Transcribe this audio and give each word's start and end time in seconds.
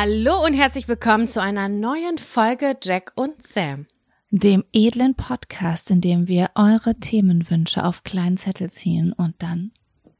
Hallo 0.00 0.44
und 0.44 0.54
herzlich 0.54 0.86
willkommen 0.86 1.26
zu 1.26 1.42
einer 1.42 1.68
neuen 1.68 2.18
Folge 2.18 2.76
Jack 2.80 3.10
und 3.16 3.44
Sam. 3.44 3.88
Dem 4.30 4.62
edlen 4.72 5.16
Podcast, 5.16 5.90
in 5.90 6.00
dem 6.00 6.28
wir 6.28 6.50
eure 6.54 6.94
Themenwünsche 6.94 7.84
auf 7.84 8.04
kleinen 8.04 8.36
Zettel 8.36 8.70
ziehen 8.70 9.12
und 9.12 9.34
dann 9.42 9.72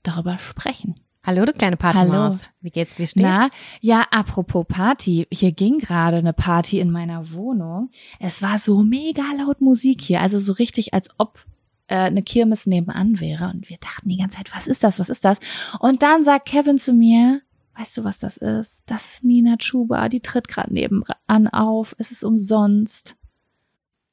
darüber 0.02 0.36
sprechen. 0.38 0.96
Hallo, 1.22 1.44
du 1.44 1.52
kleine 1.52 1.76
Partymaus. 1.76 2.40
Hallo. 2.40 2.52
Wie 2.60 2.70
geht's? 2.70 2.98
Wie 2.98 3.06
steht's? 3.06 3.22
Na, 3.22 3.50
ja, 3.80 4.04
apropos 4.10 4.66
Party. 4.66 5.28
Hier 5.30 5.52
ging 5.52 5.78
gerade 5.78 6.16
eine 6.16 6.32
Party 6.32 6.80
in 6.80 6.90
meiner 6.90 7.30
Wohnung. 7.30 7.92
Es 8.18 8.42
war 8.42 8.58
so 8.58 8.82
mega 8.82 9.22
laut 9.38 9.60
Musik 9.60 10.02
hier. 10.02 10.22
Also 10.22 10.40
so 10.40 10.54
richtig, 10.54 10.92
als 10.92 11.08
ob 11.18 11.38
äh, 11.86 11.94
eine 11.94 12.24
Kirmes 12.24 12.66
nebenan 12.66 13.20
wäre. 13.20 13.52
Und 13.54 13.70
wir 13.70 13.76
dachten 13.76 14.08
die 14.08 14.16
ganze 14.16 14.38
Zeit, 14.38 14.52
was 14.52 14.66
ist 14.66 14.82
das? 14.82 14.98
Was 14.98 15.08
ist 15.08 15.24
das? 15.24 15.38
Und 15.78 16.02
dann 16.02 16.24
sagt 16.24 16.48
Kevin 16.48 16.78
zu 16.78 16.92
mir, 16.92 17.42
weißt 17.78 17.96
du, 17.98 18.04
was 18.04 18.18
das 18.18 18.36
ist? 18.36 18.82
Das 18.86 19.12
ist 19.12 19.24
Nina 19.24 19.56
Chuba. 19.56 20.08
Die 20.08 20.20
tritt 20.20 20.48
gerade 20.48 20.72
nebenan 20.72 21.48
auf. 21.52 21.94
Es 21.98 22.10
ist 22.10 22.24
umsonst. 22.24 23.16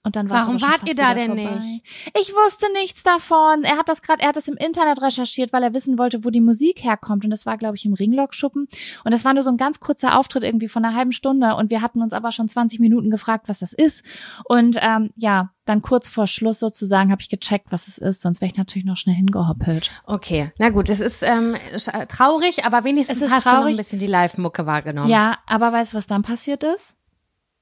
Und 0.05 0.15
dann 0.15 0.29
Warum 0.29 0.61
wart 0.61 0.87
ihr 0.87 0.95
da 0.95 1.13
denn 1.15 1.35
vorbei. 1.35 1.55
nicht? 1.59 1.83
Ich 2.17 2.31
wusste 2.33 2.71
nichts 2.73 3.01
davon. 3.03 3.63
Er 3.63 3.75
hat 3.77 3.89
das 3.89 4.01
gerade, 4.03 4.21
er 4.21 4.29
hat 4.29 4.35
das 4.37 4.47
im 4.47 4.55
Internet 4.55 5.01
recherchiert, 5.01 5.51
weil 5.51 5.63
er 5.63 5.73
wissen 5.73 5.97
wollte, 5.97 6.23
wo 6.23 6.29
die 6.29 6.41
Musik 6.41 6.83
herkommt. 6.83 7.25
Und 7.25 7.31
das 7.31 7.45
war, 7.47 7.57
glaube 7.57 7.75
ich, 7.75 7.85
im 7.85 7.93
Ringlock-Schuppen. 7.93 8.67
Und 9.03 9.13
das 9.13 9.25
war 9.25 9.33
nur 9.33 9.41
so 9.43 9.49
ein 9.49 9.57
ganz 9.57 9.79
kurzer 9.79 10.17
Auftritt 10.17 10.43
irgendwie 10.43 10.67
von 10.67 10.85
einer 10.85 10.95
halben 10.95 11.11
Stunde. 11.11 11.55
Und 11.55 11.71
wir 11.71 11.81
hatten 11.81 12.01
uns 12.03 12.13
aber 12.13 12.31
schon 12.31 12.47
20 12.47 12.79
Minuten 12.79 13.09
gefragt, 13.09 13.49
was 13.49 13.59
das 13.59 13.73
ist. 13.73 14.05
Und 14.45 14.77
ähm, 14.79 15.09
ja, 15.15 15.49
dann 15.65 15.81
kurz 15.81 16.07
vor 16.07 16.27
Schluss 16.27 16.59
sozusagen 16.59 17.11
habe 17.11 17.21
ich 17.23 17.29
gecheckt, 17.29 17.71
was 17.71 17.87
es 17.87 17.97
ist. 17.97 18.21
Sonst 18.21 18.39
wäre 18.41 18.51
ich 18.51 18.57
natürlich 18.59 18.85
noch 18.85 18.97
schnell 18.97 19.15
hingehoppelt. 19.15 19.89
Okay, 20.05 20.51
na 20.59 20.69
gut, 20.69 20.87
es 20.89 20.99
ist 20.99 21.23
ähm, 21.23 21.55
sch- 21.73 22.05
traurig, 22.05 22.63
aber 22.63 22.83
wenigstens 22.83 23.17
Es 23.17 23.23
ist 23.23 23.31
hast 23.31 23.45
du 23.45 23.49
noch 23.49 23.55
traurig. 23.57 23.73
ein 23.73 23.77
bisschen 23.77 23.97
die 23.97 24.05
Live-Mucke 24.05 24.67
wahrgenommen. 24.67 25.09
Ja, 25.09 25.39
aber 25.47 25.71
weißt 25.73 25.93
du, 25.93 25.97
was 25.97 26.05
dann 26.05 26.21
passiert 26.21 26.63
ist? 26.63 26.95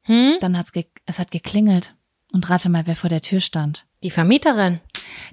Hm? 0.02 0.34
Dann 0.42 0.58
hat's 0.58 0.74
ge 0.74 0.88
es 1.06 1.18
hat 1.20 1.31
geklingelt. 1.31 1.96
Und 2.33 2.49
rate 2.49 2.67
mal, 2.67 2.88
wer 2.88 2.95
vor 2.95 3.11
der 3.11 3.21
Tür 3.21 3.39
stand. 3.39 3.85
Die 4.01 4.09
Vermieterin. 4.09 4.79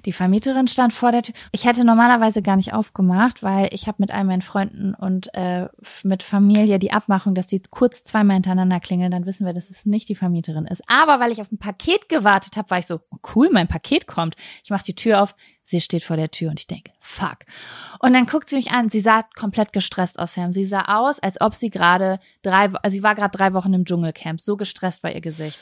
Die 0.05 0.13
Vermieterin 0.13 0.67
stand 0.67 0.93
vor 0.93 1.11
der 1.11 1.23
Tür. 1.23 1.33
Ich 1.51 1.65
hätte 1.65 1.83
normalerweise 1.83 2.43
gar 2.43 2.55
nicht 2.55 2.73
aufgemacht, 2.73 3.41
weil 3.41 3.69
ich 3.71 3.87
habe 3.87 3.97
mit 3.97 4.11
all 4.11 4.23
meinen 4.23 4.43
Freunden 4.43 4.93
und 4.93 5.33
äh, 5.33 5.67
mit 6.03 6.21
Familie 6.21 6.77
die 6.77 6.91
Abmachung, 6.91 7.33
dass 7.33 7.47
die 7.47 7.59
kurz 7.71 8.03
zweimal 8.03 8.35
hintereinander 8.35 8.79
klingeln, 8.79 9.09
dann 9.09 9.25
wissen 9.25 9.47
wir, 9.47 9.53
dass 9.53 9.71
es 9.71 9.87
nicht 9.87 10.09
die 10.09 10.15
Vermieterin 10.15 10.67
ist. 10.67 10.83
Aber 10.85 11.19
weil 11.19 11.31
ich 11.31 11.41
auf 11.41 11.51
ein 11.51 11.57
Paket 11.57 12.07
gewartet 12.07 12.55
habe, 12.55 12.69
war 12.69 12.77
ich 12.77 12.85
so, 12.85 12.99
oh 13.09 13.17
cool, 13.35 13.49
mein 13.51 13.67
Paket 13.67 14.05
kommt. 14.05 14.35
Ich 14.63 14.69
mache 14.69 14.85
die 14.85 14.95
Tür 14.95 15.23
auf, 15.23 15.35
sie 15.63 15.81
steht 15.81 16.03
vor 16.03 16.17
der 16.17 16.29
Tür 16.29 16.51
und 16.51 16.59
ich 16.59 16.67
denke, 16.67 16.91
fuck. 16.99 17.39
Und 17.97 18.13
dann 18.13 18.27
guckt 18.27 18.47
sie 18.47 18.57
mich 18.57 18.69
an, 18.69 18.89
sie 18.89 18.99
sah 18.99 19.23
komplett 19.35 19.73
gestresst 19.73 20.19
aus, 20.19 20.35
Sam. 20.35 20.53
Sie 20.53 20.67
sah 20.67 20.99
aus, 20.99 21.17
als 21.17 21.41
ob 21.41 21.55
sie 21.55 21.71
gerade 21.71 22.19
drei, 22.43 22.69
also 22.69 22.95
sie 22.95 23.01
war 23.01 23.15
gerade 23.15 23.35
drei 23.35 23.53
Wochen 23.53 23.73
im 23.73 23.85
Dschungelcamp. 23.85 24.39
So 24.39 24.55
gestresst 24.55 25.01
war 25.01 25.11
ihr 25.11 25.21
Gesicht. 25.21 25.59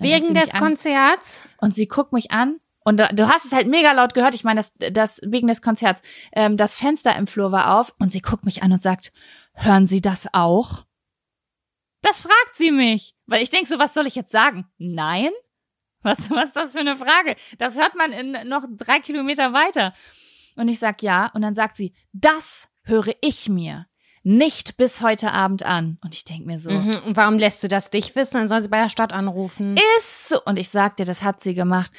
Wegen 0.00 0.34
des 0.34 0.50
Konzerts? 0.50 1.42
und 1.58 1.74
sie 1.74 1.86
guckt 1.86 2.12
mich 2.12 2.30
an 2.30 2.60
und 2.84 2.98
du, 2.98 3.28
hast 3.28 3.44
es 3.44 3.52
halt 3.52 3.68
mega 3.68 3.92
laut 3.92 4.14
gehört. 4.14 4.34
Ich 4.34 4.44
meine, 4.44 4.60
das, 4.62 4.92
das 4.92 5.20
wegen 5.22 5.46
des 5.46 5.62
Konzerts. 5.62 6.02
Ähm, 6.32 6.56
das 6.56 6.76
Fenster 6.76 7.14
im 7.16 7.26
Flur 7.26 7.52
war 7.52 7.78
auf 7.78 7.94
und 7.98 8.10
sie 8.10 8.22
guckt 8.22 8.44
mich 8.44 8.62
an 8.62 8.72
und 8.72 8.82
sagt: 8.82 9.12
Hören 9.52 9.86
Sie 9.86 10.00
das 10.00 10.26
auch? 10.32 10.84
Das 12.02 12.20
fragt 12.20 12.54
sie 12.54 12.70
mich, 12.70 13.14
weil 13.26 13.42
ich 13.42 13.50
denk 13.50 13.68
so, 13.68 13.78
was 13.78 13.92
soll 13.92 14.06
ich 14.06 14.14
jetzt 14.14 14.32
sagen? 14.32 14.66
Nein? 14.78 15.30
Was, 16.02 16.30
was 16.30 16.44
ist 16.46 16.56
das 16.56 16.72
für 16.72 16.80
eine 16.80 16.96
Frage? 16.96 17.36
Das 17.58 17.76
hört 17.76 17.94
man 17.94 18.12
in 18.12 18.48
noch 18.48 18.64
drei 18.70 19.00
Kilometer 19.00 19.52
weiter. 19.52 19.92
Und 20.56 20.68
ich 20.68 20.78
sag 20.78 21.02
ja 21.02 21.30
und 21.34 21.42
dann 21.42 21.54
sagt 21.54 21.76
sie: 21.76 21.92
Das 22.12 22.70
höre 22.84 23.12
ich 23.20 23.50
mir 23.50 23.86
nicht 24.22 24.76
bis 24.76 25.00
heute 25.00 25.32
Abend 25.32 25.64
an. 25.64 25.98
Und 26.02 26.14
ich 26.14 26.24
denk 26.24 26.46
mir 26.46 26.58
so: 26.58 26.70
Mhm. 26.70 26.94
Und 27.06 27.16
warum 27.16 27.38
lässt 27.38 27.62
du 27.62 27.68
das 27.68 27.90
dich 27.90 28.14
wissen? 28.16 28.36
Dann 28.38 28.48
soll 28.48 28.60
sie 28.60 28.68
bei 28.68 28.82
der 28.82 28.90
Stadt 28.90 29.12
anrufen. 29.12 29.76
ist 29.98 30.28
so. 30.28 30.42
Und 30.44 30.58
ich 30.58 30.68
sagte, 30.68 31.04
das 31.04 31.22
hat 31.22 31.42
sie 31.42 31.54
gemacht. 31.54 31.90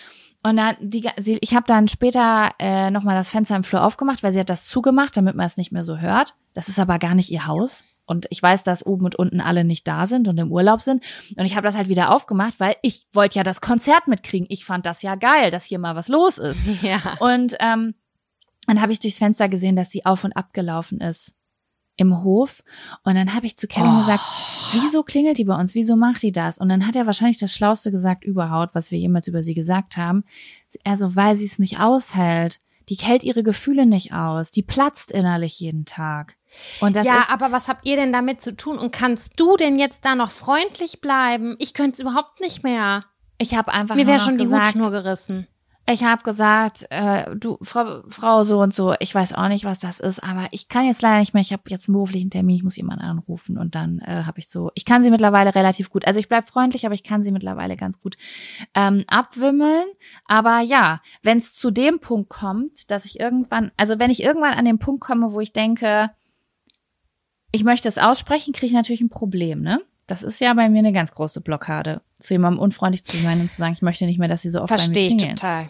Und 0.44 0.58
dann, 0.58 0.76
die, 0.80 1.08
sie, 1.20 1.38
ich 1.42 1.54
habe 1.54 1.66
dann 1.68 1.88
später 1.88 2.52
äh, 2.58 2.90
nochmal 2.90 3.16
das 3.16 3.30
Fenster 3.30 3.56
im 3.56 3.64
Flur 3.64 3.84
aufgemacht, 3.84 4.24
weil 4.24 4.34
sie 4.34 4.40
hat 4.40 4.50
das 4.50 4.66
zugemacht, 4.66 5.16
damit 5.16 5.36
man 5.36 5.46
es 5.46 5.58
nicht 5.58 5.72
mehr 5.72 5.84
so 5.84 5.98
hört. 5.98 6.34
Das 6.54 6.68
ist 6.68 6.80
aber 6.80 6.98
gar 6.98 7.14
nicht 7.14 7.30
ihr 7.30 7.46
Haus. 7.46 7.86
Und 8.06 8.26
ich 8.30 8.42
weiß, 8.42 8.64
dass 8.64 8.86
oben 8.86 9.06
und 9.06 9.16
unten 9.16 9.40
alle 9.40 9.64
nicht 9.64 9.88
da 9.88 10.08
sind 10.08 10.28
und 10.28 10.38
im 10.38 10.52
Urlaub 10.52 10.82
sind. 10.82 11.04
Und 11.38 11.46
ich 11.46 11.56
habe 11.56 11.66
das 11.66 11.78
halt 11.78 11.90
wieder 11.90 12.14
aufgemacht, 12.14 12.60
weil 12.60 12.76
ich 12.82 13.08
wollte 13.14 13.38
ja 13.38 13.44
das 13.44 13.62
Konzert 13.62 14.08
mitkriegen. 14.08 14.48
Ich 14.50 14.66
fand 14.66 14.86
das 14.86 15.04
ja 15.04 15.16
geil, 15.16 15.52
dass 15.52 15.66
hier 15.66 15.80
mal 15.80 15.96
was 15.96 16.08
los 16.08 16.40
ist. 16.40 16.64
ja. 16.82 17.00
Und 17.20 17.56
ähm, 17.60 17.94
dann 18.66 18.82
habe 18.82 18.92
ich 18.92 19.00
durchs 19.00 19.20
Fenster 19.20 19.48
gesehen, 19.48 19.76
dass 19.76 19.92
sie 19.92 20.06
auf 20.06 20.24
und 20.24 20.34
ab 20.34 20.54
gelaufen 20.54 21.00
ist 21.00 21.36
im 22.02 22.24
Hof. 22.24 22.64
Und 23.04 23.16
dann 23.16 23.34
habe 23.34 23.46
ich 23.46 23.56
zu 23.56 23.68
Kevin 23.68 23.92
Oh. 23.96 24.00
gesagt, 24.00 24.24
wieso 24.74 25.04
klingelt 25.04 25.38
die 25.38 25.46
bei 25.46 25.56
uns? 25.56 25.76
Wieso 25.76 25.96
macht 25.96 26.22
die 26.24 26.32
das? 26.32 26.58
Und 26.58 26.70
dann 26.70 26.86
hat 26.86 26.96
er 26.96 27.06
wahrscheinlich 27.06 27.38
das 27.38 27.54
Schlauste 27.54 27.92
gesagt 27.92 28.24
überhaupt, 28.24 28.76
was 28.76 28.92
wir 28.92 29.00
jemals 29.00 29.28
über 29.28 29.44
sie 29.44 29.54
gesagt 29.54 29.98
haben. 29.98 30.24
Also, 30.84 31.16
weil 31.16 31.36
sie 31.36 31.46
es 31.46 31.60
nicht 31.60 31.80
aushält. 31.80 32.60
Die 32.90 32.96
hält 32.96 33.24
ihre 33.24 33.44
Gefühle 33.44 33.86
nicht 33.86 34.14
aus. 34.14 34.52
Die 34.52 34.64
platzt 34.64 35.12
innerlich 35.12 35.60
jeden 35.60 35.86
Tag. 35.86 36.36
Und 36.82 36.98
das 36.98 37.06
ja, 37.08 37.20
ist, 37.20 37.32
aber 37.32 37.54
was 37.54 37.70
habt 37.70 37.86
ihr 37.86 37.96
denn 37.96 38.12
damit 38.12 38.42
zu 38.42 38.54
tun? 38.56 38.78
Und 38.78 38.92
kannst 38.92 39.40
du 39.40 39.56
denn 39.56 39.80
jetzt 39.80 40.04
da 40.04 40.16
noch 40.16 40.32
freundlich 40.32 41.00
bleiben? 41.00 41.56
Ich 41.60 41.74
könnte 41.74 41.94
es 41.94 42.00
überhaupt 42.00 42.42
nicht 42.42 42.64
mehr. 42.64 43.06
ich 43.38 43.56
habe 43.56 43.72
einfach 43.72 43.96
Mir 43.96 44.08
wäre 44.08 44.20
schon 44.20 44.38
die 44.38 44.44
gesagt, 44.44 44.68
Hutschnur 44.68 44.92
gerissen. 44.92 45.48
Ich 45.92 46.04
habe 46.04 46.24
gesagt, 46.24 46.86
äh, 46.90 47.36
du, 47.36 47.58
Frau, 47.62 48.02
Frau 48.10 48.44
so 48.44 48.60
und 48.62 48.74
so, 48.74 48.94
ich 49.00 49.14
weiß 49.14 49.34
auch 49.34 49.48
nicht, 49.48 49.66
was 49.66 49.80
das 49.80 50.00
ist, 50.00 50.24
aber 50.24 50.48
ich 50.52 50.68
kann 50.68 50.86
jetzt 50.86 51.02
leider 51.02 51.20
nicht 51.20 51.34
mehr, 51.34 51.42
ich 51.42 51.54
habe 51.54 51.64
jetzt 51.68 51.88
einen 51.88 51.94
beruflichen 51.94 52.30
Termin, 52.30 52.56
ich 52.56 52.64
muss 52.64 52.76
jemanden 52.76 53.04
anrufen 53.04 53.58
und 53.58 53.76
dann 53.76 54.00
äh, 54.00 54.24
habe 54.26 54.40
ich 54.40 54.50
so, 54.50 54.72
ich 54.76 54.86
kann 54.86 55.04
sie 55.04 55.12
mittlerweile 55.12 55.54
relativ 55.56 55.90
gut, 55.90 56.06
also 56.06 56.20
ich 56.20 56.30
bleib 56.30 56.50
freundlich, 56.50 56.86
aber 56.86 56.96
ich 56.96 57.04
kann 57.04 57.24
sie 57.24 57.32
mittlerweile 57.32 57.78
ganz 57.78 58.00
gut 58.00 58.16
ähm, 58.74 59.04
abwimmeln. 59.08 59.86
Aber 60.26 60.60
ja, 60.60 61.02
wenn 61.24 61.38
es 61.38 61.54
zu 61.54 61.72
dem 61.72 62.00
Punkt 62.00 62.30
kommt, 62.30 62.92
dass 62.92 63.06
ich 63.06 63.20
irgendwann, 63.20 63.72
also 63.78 64.00
wenn 64.00 64.12
ich 64.12 64.24
irgendwann 64.24 64.54
an 64.54 64.66
den 64.66 64.80
Punkt 64.80 65.02
komme, 65.02 65.34
wo 65.34 65.40
ich 65.40 65.54
denke, 65.54 66.12
ich 67.52 67.64
möchte 67.64 67.88
es 67.88 67.98
aussprechen, 67.98 68.54
kriege 68.54 68.68
ich 68.68 68.74
natürlich 68.74 69.02
ein 69.02 69.10
Problem, 69.10 69.62
ne? 69.62 69.82
Das 70.08 70.24
ist 70.24 70.42
ja 70.42 70.54
bei 70.54 70.68
mir 70.68 70.80
eine 70.80 70.92
ganz 70.92 71.14
große 71.14 71.40
Blockade, 71.40 72.02
zu 72.20 72.34
jemandem 72.34 72.60
unfreundlich 72.62 73.04
zu 73.04 73.16
sein 73.18 73.40
und 73.40 73.50
zu 73.50 73.58
sagen, 73.58 73.74
ich 73.74 73.82
möchte 73.82 74.06
nicht 74.06 74.20
mehr, 74.20 74.28
dass 74.28 74.42
sie 74.42 74.50
so 74.50 74.62
oft 74.62 74.70
bei 74.70 74.76
mir 74.76 74.80
Verstehe 74.80 75.08
ich 75.08 75.18
klingeln. 75.18 75.38
total. 75.38 75.70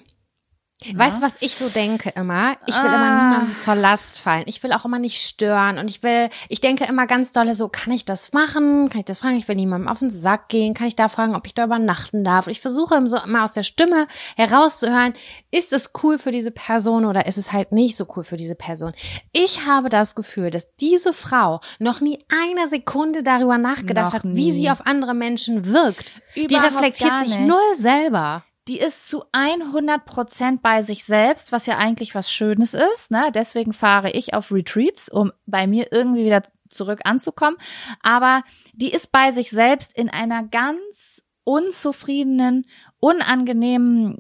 Weißt 0.96 1.20
du, 1.20 1.22
was 1.22 1.38
ich 1.42 1.56
so 1.56 1.70
denke 1.70 2.10
immer? 2.16 2.58
Ich 2.66 2.76
will 2.76 2.90
Ah. 2.90 2.96
immer 2.96 3.24
niemandem 3.24 3.58
zur 3.60 3.76
Last 3.76 4.20
fallen. 4.20 4.46
Ich 4.48 4.64
will 4.64 4.74
auch 4.74 4.84
immer 4.84 4.98
nicht 4.98 5.18
stören. 5.22 5.78
Und 5.78 5.90
ich 5.90 6.02
will, 6.02 6.30
ich 6.50 6.60
denke 6.60 6.86
immer 6.86 7.06
ganz 7.06 7.32
dolle 7.32 7.54
so, 7.54 7.70
kann 7.70 7.94
ich 7.94 8.04
das 8.04 8.34
machen? 8.34 8.90
Kann 8.90 9.00
ich 9.00 9.06
das 9.06 9.20
fragen? 9.20 9.36
Ich 9.38 9.48
will 9.48 9.56
niemandem 9.56 9.88
auf 9.88 10.00
den 10.00 10.12
Sack 10.12 10.50
gehen. 10.50 10.74
Kann 10.74 10.88
ich 10.88 10.96
da 10.96 11.08
fragen, 11.08 11.36
ob 11.36 11.46
ich 11.46 11.54
da 11.54 11.66
übernachten 11.66 12.24
darf? 12.24 12.48
Ich 12.48 12.62
versuche 12.62 13.00
so 13.08 13.18
immer 13.18 13.44
aus 13.44 13.54
der 13.54 13.62
Stimme 13.64 14.08
herauszuhören, 14.36 15.14
ist 15.52 15.72
es 15.72 15.92
cool 16.04 16.18
für 16.18 16.32
diese 16.32 16.52
Person 16.52 17.06
oder 17.06 17.28
ist 17.28 17.38
es 17.38 17.52
halt 17.52 17.72
nicht 17.72 17.96
so 17.96 18.08
cool 18.16 18.24
für 18.24 18.38
diese 18.38 18.56
Person? 18.56 18.94
Ich 19.34 19.66
habe 19.68 19.90
das 19.90 20.16
Gefühl, 20.16 20.50
dass 20.50 20.66
diese 20.78 21.14
Frau 21.14 21.62
noch 21.80 22.02
nie 22.02 22.20
eine 22.30 22.68
Sekunde 22.68 23.22
darüber 23.24 23.58
nachgedacht 23.60 24.08
Noch 24.08 24.14
hat, 24.16 24.24
wie 24.24 24.52
nie. 24.52 24.54
sie 24.54 24.72
auf 24.72 24.86
andere 24.86 25.14
Menschen 25.14 25.66
wirkt. 25.66 26.12
Die 26.36 26.46
Überhaupt 26.46 26.74
reflektiert 26.74 27.10
gar 27.12 27.26
sich 27.26 27.38
null 27.40 27.76
selber. 27.78 28.44
Die 28.72 28.80
ist 28.80 29.10
zu 29.10 29.26
100 29.34 30.06
Prozent 30.06 30.62
bei 30.62 30.82
sich 30.82 31.04
selbst, 31.04 31.52
was 31.52 31.66
ja 31.66 31.78
eigentlich 31.78 32.16
was 32.16 32.32
Schönes 32.32 32.74
ist. 32.74 33.12
Ne? 33.12 33.30
Deswegen 33.36 33.74
fahre 33.74 34.12
ich 34.12 34.34
auf 34.34 34.50
Retreats, 34.50 35.10
um 35.10 35.34
bei 35.46 35.68
mir 35.68 35.92
irgendwie 35.92 36.24
wieder 36.24 36.44
zurück 36.70 37.02
anzukommen. 37.04 37.58
Aber 38.02 38.44
die 38.72 38.94
ist 38.94 39.12
bei 39.12 39.32
sich 39.32 39.50
selbst 39.50 39.94
in 39.94 40.10
einer 40.10 40.44
ganz 40.44 41.22
unzufriedenen, 41.44 42.66
unangenehmen 43.02 44.20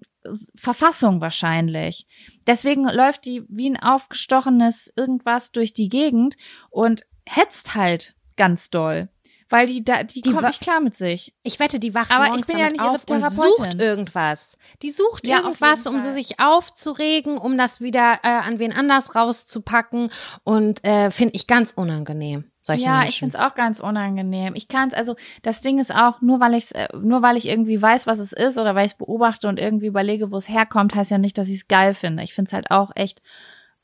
Verfassung 0.55 1.21
wahrscheinlich. 1.21 2.05
Deswegen 2.45 2.83
läuft 2.89 3.23
die 3.23 3.45
wie 3.47 3.69
ein 3.69 3.81
aufgestochenes 3.81 4.91
irgendwas 4.97 5.53
durch 5.53 5.73
die 5.73 5.87
Gegend 5.87 6.35
und 6.69 7.05
hetzt 7.25 7.75
halt 7.75 8.15
ganz 8.35 8.69
doll. 8.69 9.07
Weil 9.51 9.67
die 9.67 9.83
da, 9.83 10.03
die, 10.03 10.21
Die 10.21 10.31
kommt 10.31 10.47
nicht 10.47 10.61
klar 10.61 10.79
mit 10.79 10.95
sich. 10.95 11.33
Ich 11.43 11.59
wette, 11.59 11.77
die 11.77 11.93
wacht 11.93 12.11
Aber 12.11 12.23
ich 12.23 12.29
morgens 12.29 12.47
bin 12.47 12.57
ja 12.57 12.67
nicht 12.67 12.81
ihre 12.81 12.89
auf 12.89 13.03
und 13.09 13.29
sucht 13.31 13.81
irgendwas. 13.81 14.57
Die 14.81 14.91
sucht 14.91 15.27
Ja, 15.27 15.39
irgendwas, 15.39 15.85
um 15.85 16.01
sie 16.01 16.13
sich 16.13 16.39
aufzuregen, 16.39 17.37
um 17.37 17.57
das 17.57 17.81
wieder 17.81 18.19
äh, 18.23 18.29
an 18.29 18.59
wen 18.59 18.71
anders 18.71 19.13
rauszupacken 19.13 20.09
und 20.45 20.83
äh, 20.85 21.11
finde 21.11 21.35
ich 21.35 21.47
ganz 21.47 21.71
unangenehm. 21.71 22.45
Solche 22.63 22.85
ja, 22.85 22.99
ich 22.99 23.03
Menschen. 23.03 23.19
find's 23.19 23.35
auch 23.35 23.53
ganz 23.55 23.79
unangenehm. 23.81 24.55
Ich 24.55 24.69
kann's, 24.69 24.93
also 24.93 25.15
das 25.41 25.59
Ding 25.59 25.79
ist 25.79 25.93
auch, 25.93 26.21
nur 26.21 26.39
weil 26.39 26.53
ich's, 26.53 26.71
äh, 26.71 26.87
nur 26.97 27.21
weil 27.21 27.35
ich 27.35 27.47
irgendwie 27.47 27.81
weiß, 27.81 28.07
was 28.07 28.19
es 28.19 28.31
ist 28.31 28.57
oder 28.57 28.73
weil 28.73 28.85
ich's 28.85 28.97
beobachte 28.97 29.49
und 29.49 29.59
irgendwie 29.59 29.87
überlege, 29.87 30.31
wo 30.31 30.37
es 30.37 30.47
herkommt, 30.47 30.95
heißt 30.95 31.11
ja 31.11 31.17
nicht, 31.17 31.37
dass 31.37 31.49
ich's 31.49 31.67
geil 31.67 31.93
finde. 31.93 32.23
Ich 32.23 32.33
find's 32.33 32.53
halt 32.53 32.71
auch 32.71 32.91
echt, 32.95 33.21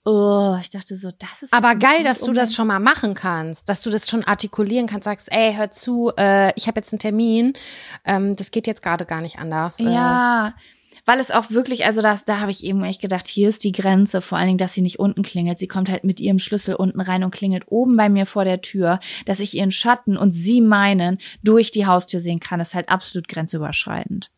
oh, 0.08 0.58
ich 0.62 0.70
dachte 0.70 0.96
so, 0.96 1.12
das 1.12 1.44
ist 1.44 1.54
aber 1.54 1.76
geil, 1.76 2.04
dass 2.04 2.22
du 2.22 2.32
das 2.32 2.56
schon 2.56 2.68
mal 2.68 2.80
machen 2.80 3.14
kannst, 3.14 3.68
dass 3.68 3.82
du 3.82 3.90
das 3.90 4.10
schon 4.10 4.24
artikulieren 4.24 4.88
kannst, 4.88 5.04
sagst, 5.04 5.28
ey, 5.32 5.54
hör 5.54 5.70
zu, 5.70 6.12
äh, 6.18 6.54
ich 6.56 6.68
habe 6.68 6.80
jetzt 6.80 6.94
einen 6.94 7.00
Termin, 7.00 7.54
ähm, 8.06 8.36
das 8.38 8.52
geht 8.52 8.68
jetzt 8.68 8.82
gerade 8.82 9.06
gar 9.06 9.22
nicht 9.22 9.38
anders. 9.38 9.80
Äh, 9.80 9.84
Ja, 9.84 10.54
weil 11.06 11.20
es 11.20 11.32
auch 11.32 11.52
wirklich, 11.52 11.86
also 11.86 12.02
das, 12.02 12.26
da 12.26 12.40
habe 12.40 12.52
ich 12.52 12.64
eben 12.64 12.84
echt 12.84 13.02
gedacht, 13.02 13.28
hier 13.28 13.50
ist 13.50 13.64
die 13.64 13.72
Grenze, 13.72 14.22
vor 14.22 14.38
allen 14.38 14.48
Dingen, 14.48 14.58
dass 14.58 14.74
sie 14.74 14.82
nicht 14.82 15.00
unten 15.00 15.24
klingelt. 15.24 15.58
Sie 15.58 15.68
kommt 15.68 15.90
halt 15.90 16.04
mit 16.04 16.20
ihrem 16.20 16.40
Schlüssel 16.40 16.76
unten 16.76 17.00
rein 17.00 17.24
und 17.24 17.32
klingelt 17.32 17.64
oben 17.68 17.96
bei 17.96 18.10
mir 18.10 18.26
vor 18.26 18.44
der 18.44 18.62
Tür, 18.62 19.00
dass 19.26 19.40
ich 19.40 19.56
ihren 19.56 19.72
Schatten 19.72 20.18
und 20.18 20.32
sie 20.32 20.60
meinen 20.62 21.18
durch 21.44 21.72
die 21.72 21.86
Haustür 21.86 22.20
sehen 22.20 22.42
kann, 22.42 22.60
ist 22.60 22.76
halt 22.76 22.90
absolut 22.90 23.30
grenzüberschreitend. 23.30 24.32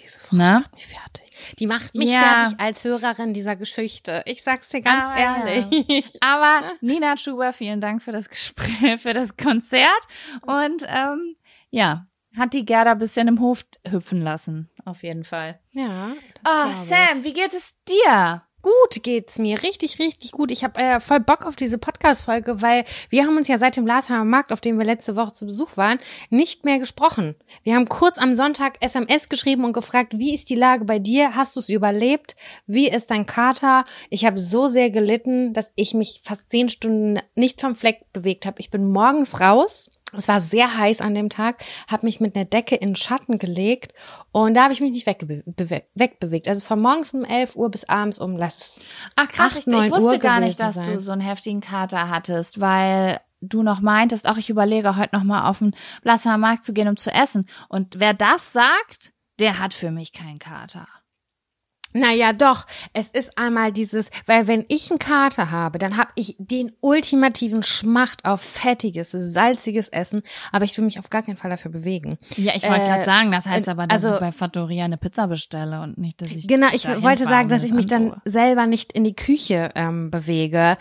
Diese 0.00 0.18
Frau 0.18 0.36
macht 0.60 0.74
mich 0.74 0.86
fertig. 0.86 1.21
Die 1.58 1.66
macht 1.66 1.94
mich 1.94 2.10
Ja. 2.10 2.20
fertig 2.38 2.60
als 2.60 2.84
Hörerin 2.84 3.32
dieser 3.34 3.56
Geschichte. 3.56 4.22
Ich 4.26 4.42
sag's 4.42 4.68
dir 4.68 4.80
ganz 4.82 5.04
Ah, 5.04 5.18
ehrlich. 5.46 6.04
Aber 6.20 6.62
Nina 6.80 7.16
Schuber, 7.16 7.52
vielen 7.52 7.80
Dank 7.80 8.02
für 8.02 8.12
das 8.12 8.28
Gespräch, 8.28 9.00
für 9.00 9.14
das 9.14 9.36
Konzert. 9.36 10.06
Und 10.42 10.84
ähm, 10.88 11.36
ja, 11.70 12.06
hat 12.36 12.54
die 12.54 12.64
Gerda 12.64 12.92
ein 12.92 12.98
bisschen 12.98 13.28
im 13.28 13.40
Hof 13.40 13.64
hüpfen 13.86 14.20
lassen, 14.22 14.70
auf 14.84 15.02
jeden 15.02 15.24
Fall. 15.24 15.58
Ja. 15.72 16.12
Das 16.42 16.70
ich. 16.70 16.88
Sam, 16.88 17.24
wie 17.24 17.32
geht 17.32 17.52
es 17.52 17.74
dir? 17.88 18.42
Gut 18.62 19.02
geht's 19.02 19.38
mir, 19.38 19.60
richtig, 19.62 19.98
richtig 19.98 20.30
gut. 20.30 20.52
Ich 20.52 20.62
habe 20.62 20.80
äh, 20.80 21.00
voll 21.00 21.18
Bock 21.18 21.46
auf 21.46 21.56
diese 21.56 21.78
Podcast-Folge, 21.78 22.62
weil 22.62 22.84
wir 23.10 23.24
haben 23.24 23.36
uns 23.36 23.48
ja 23.48 23.58
seit 23.58 23.76
dem 23.76 23.84
Glasheimer 23.84 24.24
Markt, 24.24 24.52
auf 24.52 24.60
dem 24.60 24.78
wir 24.78 24.84
letzte 24.84 25.16
Woche 25.16 25.32
zu 25.32 25.46
Besuch 25.46 25.76
waren, 25.76 25.98
nicht 26.30 26.64
mehr 26.64 26.78
gesprochen. 26.78 27.34
Wir 27.64 27.74
haben 27.74 27.88
kurz 27.88 28.18
am 28.18 28.36
Sonntag 28.36 28.76
SMS 28.80 29.28
geschrieben 29.28 29.64
und 29.64 29.72
gefragt, 29.72 30.12
wie 30.16 30.32
ist 30.32 30.48
die 30.48 30.54
Lage 30.54 30.84
bei 30.84 31.00
dir? 31.00 31.34
Hast 31.34 31.56
du 31.56 31.60
es 31.60 31.68
überlebt? 31.70 32.36
Wie 32.68 32.88
ist 32.88 33.10
dein 33.10 33.26
Kater? 33.26 33.84
Ich 34.10 34.24
habe 34.24 34.38
so 34.38 34.68
sehr 34.68 34.90
gelitten, 34.90 35.54
dass 35.54 35.72
ich 35.74 35.92
mich 35.92 36.20
fast 36.22 36.48
zehn 36.50 36.68
Stunden 36.68 37.20
nicht 37.34 37.60
vom 37.60 37.74
Fleck 37.74 38.12
bewegt 38.12 38.46
habe. 38.46 38.60
Ich 38.60 38.70
bin 38.70 38.92
morgens 38.92 39.40
raus. 39.40 39.90
Es 40.16 40.28
war 40.28 40.40
sehr 40.40 40.76
heiß 40.76 41.00
an 41.00 41.14
dem 41.14 41.30
Tag, 41.30 41.64
habe 41.88 42.06
mich 42.06 42.20
mit 42.20 42.36
einer 42.36 42.44
Decke 42.44 42.74
in 42.76 42.88
den 42.90 42.96
Schatten 42.96 43.38
gelegt 43.38 43.94
und 44.30 44.54
da 44.54 44.64
habe 44.64 44.72
ich 44.72 44.80
mich 44.80 44.92
nicht 44.92 45.06
wegbe 45.06 45.42
bewe- 45.46 45.84
wegbewegt. 45.94 46.48
Also 46.48 46.64
von 46.64 46.80
morgens 46.80 47.12
um 47.12 47.24
11 47.24 47.56
Uhr 47.56 47.70
bis 47.70 47.84
abends 47.88 48.18
um, 48.18 48.36
lass 48.36 48.56
es 48.56 48.80
Ach 49.16 49.28
krass, 49.28 49.56
Acht, 49.56 49.66
ich, 49.66 49.66
ich 49.66 49.90
wusste 49.90 50.04
Uhr 50.04 50.18
gar 50.18 50.40
nicht, 50.40 50.60
dass 50.60 50.74
sein. 50.74 50.84
du 50.84 51.00
so 51.00 51.12
einen 51.12 51.20
heftigen 51.22 51.60
Kater 51.60 52.10
hattest, 52.10 52.60
weil 52.60 53.20
du 53.40 53.62
noch 53.62 53.80
meintest, 53.80 54.28
auch 54.28 54.36
ich 54.36 54.50
überlege 54.50 54.96
heute 54.96 55.16
noch 55.16 55.24
mal 55.24 55.48
auf 55.48 55.58
den 55.58 55.74
Blasser 56.02 56.36
Markt 56.38 56.62
zu 56.64 56.72
gehen, 56.72 56.88
um 56.88 56.96
zu 56.96 57.10
essen. 57.10 57.48
Und 57.68 57.98
wer 57.98 58.14
das 58.14 58.52
sagt, 58.52 59.12
der 59.40 59.58
hat 59.58 59.74
für 59.74 59.90
mich 59.90 60.12
keinen 60.12 60.38
Kater. 60.38 60.86
Naja, 61.92 62.32
doch. 62.32 62.66
Es 62.92 63.08
ist 63.10 63.36
einmal 63.38 63.72
dieses, 63.72 64.10
weil 64.26 64.46
wenn 64.46 64.64
ich 64.68 64.90
einen 64.90 64.98
Kater 64.98 65.50
habe, 65.50 65.78
dann 65.78 65.96
habe 65.96 66.10
ich 66.14 66.36
den 66.38 66.72
ultimativen 66.80 67.62
Schmacht 67.62 68.24
auf 68.24 68.40
fettiges, 68.40 69.10
salziges 69.12 69.88
Essen, 69.88 70.22
aber 70.52 70.64
ich 70.64 70.76
will 70.78 70.84
mich 70.84 70.98
auf 70.98 71.10
gar 71.10 71.22
keinen 71.22 71.36
Fall 71.36 71.50
dafür 71.50 71.70
bewegen. 71.70 72.18
Ja, 72.36 72.52
ich 72.54 72.62
wollte 72.62 72.82
Äh, 72.84 72.86
gerade 72.88 73.04
sagen, 73.04 73.30
das 73.32 73.46
heißt 73.46 73.68
aber, 73.68 73.86
dass 73.86 74.04
also- 74.04 74.14
ich 74.14 74.20
bei 74.20 74.32
Fattoria 74.32 74.84
eine 74.84 74.96
Pizza 74.96 75.26
bestelle 75.26 75.82
und 75.82 75.98
nicht, 75.98 76.20
dass 76.22 76.30
ich 76.30 76.46
Genau, 76.48 76.68
ich 76.72 76.86
wollte 77.02 77.24
sagen, 77.24 77.48
dass 77.48 77.62
ich 77.62 77.72
mich 77.72 77.86
dann 77.86 78.12
antue. 78.12 78.20
selber 78.24 78.66
nicht 78.66 78.92
in 78.92 79.04
die 79.04 79.14
Küche 79.16 79.70
ähm, 79.74 80.10
bewege. 80.10 80.76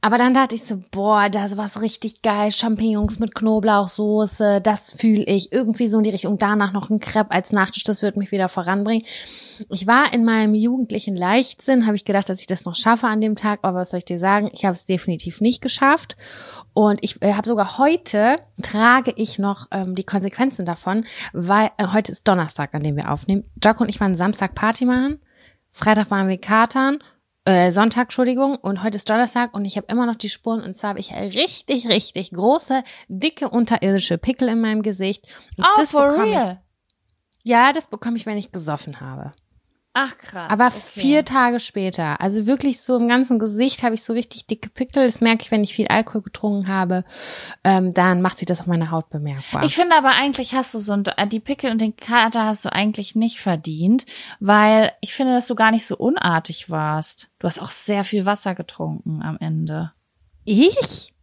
Aber 0.00 0.18
dann 0.18 0.34
dachte 0.34 0.54
ich 0.54 0.64
so, 0.64 0.82
boah, 0.90 1.28
da 1.28 1.44
ist 1.44 1.56
was 1.56 1.80
richtig 1.80 2.22
geil, 2.22 2.52
Champignons 2.52 3.18
mit 3.18 3.34
Knoblauchsoße, 3.34 4.60
das 4.60 4.92
fühle 4.92 5.24
ich. 5.24 5.52
Irgendwie 5.52 5.88
so 5.88 5.98
in 5.98 6.04
die 6.04 6.10
Richtung. 6.10 6.38
Danach 6.38 6.72
noch 6.72 6.90
ein 6.90 7.00
Crepe 7.00 7.32
als 7.32 7.52
Nachtisch, 7.52 7.84
das 7.84 8.02
wird 8.02 8.16
mich 8.16 8.30
wieder 8.30 8.48
voranbringen. 8.48 9.06
Ich 9.70 9.86
war 9.86 10.12
in 10.12 10.24
meinem 10.24 10.54
jugendlichen 10.54 11.16
Leichtsinn, 11.16 11.86
habe 11.86 11.96
ich 11.96 12.04
gedacht, 12.04 12.28
dass 12.28 12.40
ich 12.40 12.46
das 12.46 12.64
noch 12.64 12.74
schaffe 12.74 13.06
an 13.06 13.20
dem 13.20 13.36
Tag, 13.36 13.60
aber 13.62 13.78
was 13.78 13.90
soll 13.90 13.98
ich 13.98 14.04
dir 14.04 14.18
sagen? 14.18 14.50
Ich 14.52 14.64
habe 14.64 14.74
es 14.74 14.84
definitiv 14.84 15.40
nicht 15.40 15.62
geschafft. 15.62 16.16
Und 16.74 17.02
ich 17.02 17.22
äh, 17.22 17.32
habe 17.32 17.48
sogar 17.48 17.78
heute, 17.78 18.36
trage 18.60 19.12
ich 19.16 19.38
noch 19.38 19.66
ähm, 19.70 19.94
die 19.94 20.04
Konsequenzen 20.04 20.66
davon, 20.66 21.06
weil 21.32 21.70
äh, 21.78 21.86
heute 21.92 22.12
ist 22.12 22.28
Donnerstag, 22.28 22.74
an 22.74 22.82
dem 22.82 22.96
wir 22.96 23.10
aufnehmen. 23.10 23.44
Jaco 23.62 23.82
und 23.82 23.88
ich 23.88 23.98
waren 23.98 24.16
Samstag 24.16 24.54
Party 24.54 24.84
machen. 24.84 25.18
Freitag 25.70 26.10
waren 26.10 26.28
wir 26.28 26.38
Katern, 26.38 26.98
äh, 27.46 27.70
Sonntag, 27.72 28.04
Entschuldigung, 28.04 28.56
und 28.56 28.82
heute 28.82 28.96
ist 28.96 29.08
Donnerstag 29.08 29.54
und 29.54 29.64
ich 29.64 29.76
habe 29.76 29.86
immer 29.90 30.04
noch 30.04 30.16
die 30.16 30.28
Spuren 30.28 30.62
und 30.62 30.76
zwar 30.76 30.90
habe 30.90 31.00
ich 31.00 31.12
richtig, 31.12 31.88
richtig 31.88 32.30
große, 32.32 32.82
dicke, 33.08 33.48
unterirdische 33.48 34.18
Pickel 34.18 34.48
in 34.48 34.60
meinem 34.60 34.82
Gesicht. 34.82 35.26
Und 35.56 35.64
Oh, 35.64 35.78
das 35.78 35.92
for 35.92 36.10
real? 36.12 36.60
Ich, 37.42 37.50
ja, 37.50 37.72
das 37.72 37.86
bekomme 37.86 38.16
ich, 38.16 38.26
wenn 38.26 38.36
ich 38.36 38.52
gesoffen 38.52 39.00
habe. 39.00 39.30
Ach 39.98 40.18
krass. 40.18 40.50
Aber 40.50 40.66
okay. 40.66 41.00
vier 41.00 41.24
Tage 41.24 41.58
später, 41.58 42.20
also 42.20 42.46
wirklich 42.46 42.82
so 42.82 42.98
im 42.98 43.08
ganzen 43.08 43.38
Gesicht 43.38 43.82
habe 43.82 43.94
ich 43.94 44.02
so 44.02 44.12
richtig 44.12 44.46
dicke 44.46 44.68
Pickel. 44.68 45.06
Das 45.06 45.22
merke 45.22 45.40
ich, 45.40 45.50
wenn 45.50 45.64
ich 45.64 45.74
viel 45.74 45.88
Alkohol 45.88 46.20
getrunken 46.20 46.68
habe. 46.68 47.02
Ähm, 47.64 47.94
dann 47.94 48.20
macht 48.20 48.36
sich 48.36 48.44
das 48.44 48.60
auf 48.60 48.66
meiner 48.66 48.90
Haut 48.90 49.08
bemerkbar. 49.08 49.64
Ich 49.64 49.74
finde 49.74 49.96
aber 49.96 50.10
eigentlich 50.10 50.54
hast 50.54 50.74
du 50.74 50.80
so 50.80 50.92
ein, 50.92 51.06
äh, 51.06 51.26
die 51.26 51.40
Pickel 51.40 51.70
und 51.70 51.80
den 51.80 51.96
Kater 51.96 52.44
hast 52.44 52.66
du 52.66 52.72
eigentlich 52.74 53.16
nicht 53.16 53.40
verdient, 53.40 54.04
weil 54.38 54.92
ich 55.00 55.14
finde, 55.14 55.32
dass 55.32 55.46
du 55.46 55.54
gar 55.54 55.70
nicht 55.70 55.86
so 55.86 55.96
unartig 55.96 56.68
warst. 56.68 57.30
Du 57.38 57.46
hast 57.46 57.62
auch 57.62 57.70
sehr 57.70 58.04
viel 58.04 58.26
Wasser 58.26 58.54
getrunken 58.54 59.22
am 59.22 59.38
Ende. 59.40 59.92
Ich? 60.44 61.14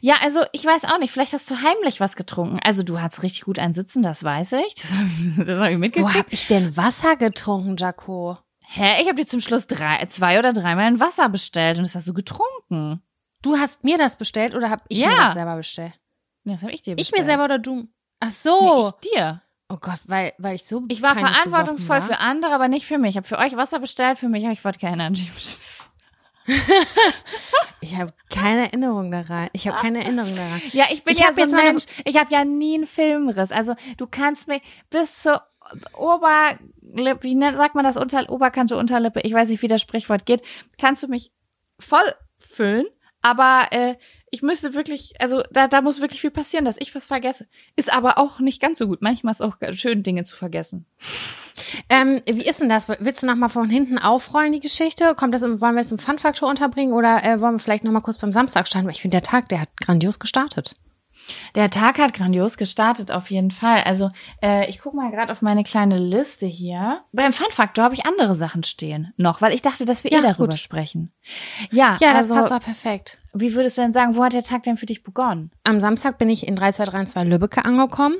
Ja, 0.00 0.16
also 0.22 0.40
ich 0.52 0.64
weiß 0.64 0.84
auch 0.84 0.98
nicht, 0.98 1.10
vielleicht 1.12 1.32
hast 1.32 1.50
du 1.50 1.56
heimlich 1.62 2.00
was 2.00 2.16
getrunken. 2.16 2.58
Also 2.62 2.82
du 2.82 3.00
hast 3.00 3.22
richtig 3.22 3.42
gut 3.42 3.58
ein 3.58 3.72
Sitzen, 3.72 4.02
das 4.02 4.22
weiß 4.24 4.52
ich. 4.52 4.74
Das 4.74 4.92
habe 4.92 5.06
ich, 5.06 5.36
das 5.46 5.48
hab 5.60 5.68
ich 5.68 5.74
Wo 5.74 5.78
mitgekriegt. 5.78 6.14
hab 6.18 6.32
ich 6.32 6.46
denn 6.46 6.76
Wasser 6.76 7.16
getrunken, 7.16 7.76
Jaco? 7.76 8.38
Hä? 8.60 9.00
Ich 9.02 9.06
habe 9.08 9.16
dir 9.16 9.26
zum 9.26 9.40
Schluss 9.40 9.66
drei, 9.66 10.04
zwei 10.06 10.38
oder 10.38 10.52
dreimal 10.52 10.84
ein 10.86 11.00
Wasser 11.00 11.28
bestellt 11.28 11.78
und 11.78 11.84
das 11.86 11.94
hast 11.94 12.08
du 12.08 12.14
getrunken. 12.14 13.02
Du 13.42 13.58
hast 13.58 13.84
mir 13.84 13.98
das 13.98 14.16
bestellt 14.16 14.54
oder 14.54 14.70
hab 14.70 14.84
ich 14.88 14.98
Ja. 14.98 15.08
mir 15.08 15.16
das 15.16 15.34
selber 15.34 15.56
bestellt? 15.56 15.92
Nee, 16.44 16.54
das 16.54 16.62
habe 16.62 16.72
ich 16.72 16.82
dir 16.82 16.92
Ich 16.92 17.10
bestellt. 17.10 17.20
mir 17.20 17.24
selber 17.26 17.44
oder 17.44 17.58
du? 17.58 17.88
Ach 18.20 18.28
Nee, 18.28 18.32
so. 18.32 18.92
ich 19.02 19.10
dir. 19.10 19.42
oh 19.68 19.76
Gott, 19.78 19.98
weil, 20.06 20.32
weil 20.38 20.54
ich 20.54 20.64
so. 20.66 20.82
Ich 20.88 21.02
war 21.02 21.14
verantwortungsvoll 21.14 21.96
besoffen 21.96 22.16
für 22.16 22.20
andere, 22.22 22.52
aber 22.54 22.68
nicht 22.68 22.86
für 22.86 22.96
mich. 22.98 23.10
Ich 23.10 23.16
habe 23.18 23.26
für 23.26 23.38
euch 23.38 23.54
Wasser 23.56 23.80
bestellt, 23.80 24.18
für 24.18 24.28
mich 24.28 24.44
habe 24.44 24.52
ich 24.54 24.64
Wodka 24.64 24.86
Energy 24.88 25.24
bestellt. 25.34 25.60
Ich 27.80 27.96
habe 27.96 28.12
keine 28.30 28.66
Erinnerung 28.66 29.10
daran. 29.10 29.48
Ich 29.52 29.68
habe 29.68 29.78
keine 29.78 30.02
Erinnerung 30.04 30.34
daran. 30.34 30.60
Ja, 30.72 30.86
ich 30.90 31.04
bin 31.04 31.12
Ich 31.12 31.20
ja 31.20 31.32
so 31.32 31.42
ein 31.42 31.50
Mensch. 31.50 31.84
Ich 32.04 32.16
habe 32.16 32.32
ja 32.32 32.44
nie 32.44 32.74
einen 32.74 32.86
Filmriss. 32.86 33.52
Also 33.52 33.74
du 33.96 34.06
kannst 34.06 34.48
mir 34.48 34.60
bis 34.90 35.22
zur 35.22 35.42
Oberlippe, 35.96 37.22
wie 37.22 37.34
nennt, 37.34 37.56
sagt 37.56 37.74
man 37.74 37.84
das, 37.84 37.96
Unter, 37.96 38.28
Oberkante, 38.30 38.76
Unterlippe, 38.76 39.20
ich 39.20 39.32
weiß 39.32 39.48
nicht, 39.48 39.62
wie 39.62 39.68
das 39.68 39.80
Sprichwort 39.80 40.26
geht, 40.26 40.42
kannst 40.78 41.02
du 41.02 41.08
mich 41.08 41.32
voll 41.78 42.14
füllen, 42.38 42.86
aber 43.24 43.68
äh, 43.70 43.94
ich 44.30 44.42
müsste 44.42 44.74
wirklich, 44.74 45.14
also 45.18 45.42
da, 45.50 45.66
da 45.66 45.80
muss 45.80 46.00
wirklich 46.00 46.20
viel 46.20 46.30
passieren, 46.30 46.64
dass 46.64 46.76
ich 46.78 46.94
was 46.94 47.06
vergesse. 47.06 47.46
Ist 47.74 47.92
aber 47.92 48.18
auch 48.18 48.38
nicht 48.38 48.60
ganz 48.60 48.78
so 48.78 48.86
gut. 48.86 49.00
Manchmal 49.00 49.32
ist 49.32 49.40
auch 49.40 49.56
schön, 49.72 50.02
Dinge 50.02 50.24
zu 50.24 50.36
vergessen. 50.36 50.84
Ähm, 51.88 52.20
wie 52.26 52.46
ist 52.46 52.60
denn 52.60 52.68
das? 52.68 52.88
Willst 52.88 53.22
du 53.22 53.26
noch 53.26 53.36
mal 53.36 53.48
von 53.48 53.70
hinten 53.70 53.96
aufrollen, 53.96 54.52
die 54.52 54.60
Geschichte? 54.60 55.14
Kommt 55.14 55.34
das 55.34 55.42
im, 55.42 55.60
wollen 55.60 55.74
wir 55.74 55.82
das 55.82 55.92
im 55.92 55.98
Fun-Faktor 55.98 56.50
unterbringen 56.50 56.92
oder 56.92 57.24
äh, 57.24 57.40
wollen 57.40 57.54
wir 57.54 57.60
vielleicht 57.60 57.84
noch 57.84 57.92
mal 57.92 58.00
kurz 58.00 58.18
beim 58.18 58.32
Samstag 58.32 58.66
starten? 58.66 58.86
Weil 58.86 58.94
ich 58.94 59.02
finde, 59.02 59.14
der 59.16 59.22
Tag, 59.22 59.48
der 59.48 59.60
hat 59.60 59.76
grandios 59.78 60.18
gestartet. 60.18 60.76
Der 61.54 61.70
Tag 61.70 61.98
hat 61.98 62.12
grandios 62.14 62.56
gestartet, 62.56 63.10
auf 63.10 63.30
jeden 63.30 63.50
Fall. 63.50 63.82
Also 63.84 64.10
äh, 64.42 64.68
ich 64.68 64.78
gucke 64.80 64.96
mal 64.96 65.10
gerade 65.10 65.32
auf 65.32 65.42
meine 65.42 65.64
kleine 65.64 65.98
Liste 65.98 66.46
hier. 66.46 67.02
Beim 67.12 67.32
Fun-Faktor 67.32 67.84
habe 67.84 67.94
ich 67.94 68.06
andere 68.06 68.34
Sachen 68.34 68.62
stehen 68.62 69.12
noch, 69.16 69.40
weil 69.40 69.54
ich 69.54 69.62
dachte, 69.62 69.84
dass 69.84 70.04
wir 70.04 70.12
Ja, 70.12 70.18
eh 70.18 70.22
darüber 70.22 70.48
gut. 70.48 70.58
sprechen. 70.60 71.12
Ja, 71.70 71.96
Ja, 72.00 72.12
das 72.12 72.30
also 72.30 72.34
passt 72.34 72.52
auch 72.52 72.60
perfekt. 72.60 73.18
wie 73.32 73.54
würdest 73.54 73.78
du 73.78 73.82
denn 73.82 73.92
sagen, 73.92 74.16
wo 74.16 74.24
hat 74.24 74.32
der 74.32 74.42
Tag 74.42 74.62
denn 74.64 74.76
für 74.76 74.86
dich 74.86 75.02
begonnen? 75.02 75.50
Am 75.64 75.80
Samstag 75.80 76.18
bin 76.18 76.28
ich 76.30 76.46
in 76.46 76.56
3232 76.56 77.30
Lübbecke 77.30 77.64
angekommen. 77.64 78.16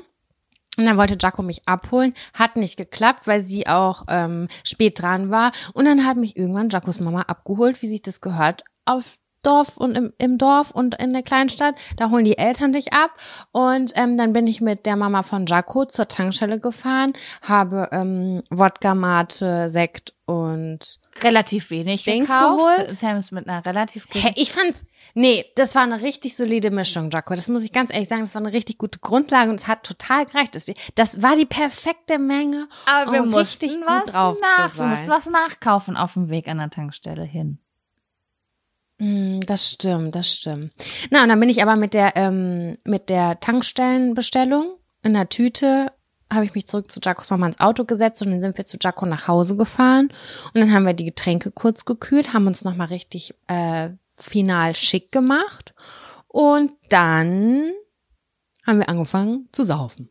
Und 0.77 0.83
dann 0.85 0.97
wollte 0.97 1.15
Jaco 1.17 1.41
mich 1.41 1.65
abholen, 1.69 2.13
hat 2.33 2.57
nicht 2.57 2.75
geklappt, 2.75 3.27
weil 3.27 3.41
sie 3.41 3.65
auch 3.65 4.03
ähm, 4.09 4.49
spät 4.65 5.01
dran 5.01 5.29
war. 5.31 5.53
Und 5.73 5.85
dann 5.85 6.05
hat 6.05 6.17
mich 6.17 6.35
irgendwann 6.35 6.67
Jacos 6.69 6.99
Mama 6.99 7.21
abgeholt, 7.21 7.81
wie 7.81 7.87
sich 7.87 8.01
das 8.01 8.19
gehört, 8.19 8.65
auf 8.83 9.05
Dorf 9.45 9.77
und 9.77 9.95
im, 9.95 10.13
im 10.17 10.37
Dorf 10.37 10.71
und 10.71 10.95
in 10.95 11.13
der 11.13 11.23
Kleinstadt. 11.23 11.75
Da 11.97 12.09
holen 12.09 12.25
die 12.25 12.37
Eltern 12.37 12.73
dich 12.73 12.93
ab. 12.93 13.11
Und 13.51 13.91
ähm, 13.95 14.17
dann 14.17 14.33
bin 14.33 14.47
ich 14.47 14.61
mit 14.61 14.85
der 14.85 14.95
Mama 14.95 15.23
von 15.23 15.45
Jaco 15.45 15.85
zur 15.85 16.07
Tankstelle 16.07 16.59
gefahren, 16.59 17.13
habe 17.41 17.89
ähm, 17.91 18.41
Wodka, 18.49 18.95
Mate, 18.95 19.69
Sekt 19.69 20.13
und 20.25 20.99
Relativ 21.21 21.69
wenig 21.69 22.03
Dings 22.03 22.27
gekauft. 22.27 22.77
geholt? 22.77 22.91
Sam 22.91 23.17
ist 23.17 23.31
mit 23.31 23.47
einer 23.47 23.65
relativ 23.65 24.07
Hey, 24.11 24.33
ich 24.35 24.51
fand's, 24.51 24.85
nee, 25.13 25.45
das 25.55 25.73
war 25.75 25.83
eine 25.83 26.01
richtig 26.01 26.35
solide 26.35 26.71
Mischung, 26.71 27.09
Jaco. 27.09 27.35
Das 27.35 27.47
muss 27.47 27.63
ich 27.63 27.71
ganz 27.71 27.93
ehrlich 27.93 28.09
sagen. 28.09 28.21
Das 28.21 28.35
war 28.35 28.41
eine 28.41 28.51
richtig 28.51 28.77
gute 28.77 28.99
Grundlage 28.99 29.49
und 29.49 29.59
es 29.59 29.67
hat 29.67 29.83
total 29.83 30.25
gereicht. 30.25 30.55
Das, 30.95 31.21
war 31.21 31.35
die 31.35 31.45
perfekte 31.45 32.19
Menge. 32.19 32.67
aber 32.85 33.13
wir 33.13 33.23
um 33.23 33.29
mussten 33.29 33.65
richtig 33.65 33.79
gut 33.81 33.87
was 33.87 34.05
drauf 34.11 34.35
zu 34.37 34.41
nach, 34.41 34.73
wir 34.73 34.77
sein. 34.77 34.89
mussten 34.89 35.09
was 35.09 35.25
nachkaufen 35.27 35.95
auf 35.95 36.13
dem 36.13 36.29
Weg 36.29 36.47
an 36.47 36.57
der 36.57 36.69
Tankstelle 36.69 37.23
hin. 37.23 37.59
Mm, 38.97 39.39
Das 39.41 39.71
stimmt, 39.71 40.15
das 40.15 40.29
stimmt. 40.29 40.71
Na, 41.11 41.23
und 41.23 41.29
dann 41.29 41.39
bin 41.39 41.49
ich 41.49 41.61
aber 41.61 41.75
mit 41.75 41.93
der, 41.93 42.15
ähm, 42.15 42.77
mit 42.83 43.09
der 43.09 43.39
Tankstellenbestellung 43.39 44.77
in 45.03 45.13
der 45.13 45.29
Tüte 45.29 45.91
habe 46.33 46.45
ich 46.45 46.55
mich 46.55 46.67
zurück 46.67 46.91
zu 46.91 46.99
Jacos 47.03 47.29
Mama 47.29 47.47
ins 47.47 47.59
Auto 47.59 47.85
gesetzt 47.85 48.21
und 48.21 48.31
dann 48.31 48.41
sind 48.41 48.57
wir 48.57 48.65
zu 48.65 48.77
Jaco 48.81 49.05
nach 49.05 49.27
Hause 49.27 49.55
gefahren 49.55 50.09
und 50.53 50.59
dann 50.59 50.73
haben 50.73 50.85
wir 50.85 50.93
die 50.93 51.05
Getränke 51.05 51.51
kurz 51.51 51.85
gekühlt, 51.85 52.33
haben 52.33 52.47
uns 52.47 52.63
nochmal 52.63 52.87
richtig 52.87 53.35
äh, 53.47 53.89
final 54.15 54.73
schick 54.75 55.11
gemacht 55.11 55.75
und 56.27 56.71
dann 56.89 57.71
haben 58.65 58.79
wir 58.79 58.89
angefangen 58.89 59.49
zu 59.51 59.63
saufen. 59.63 60.09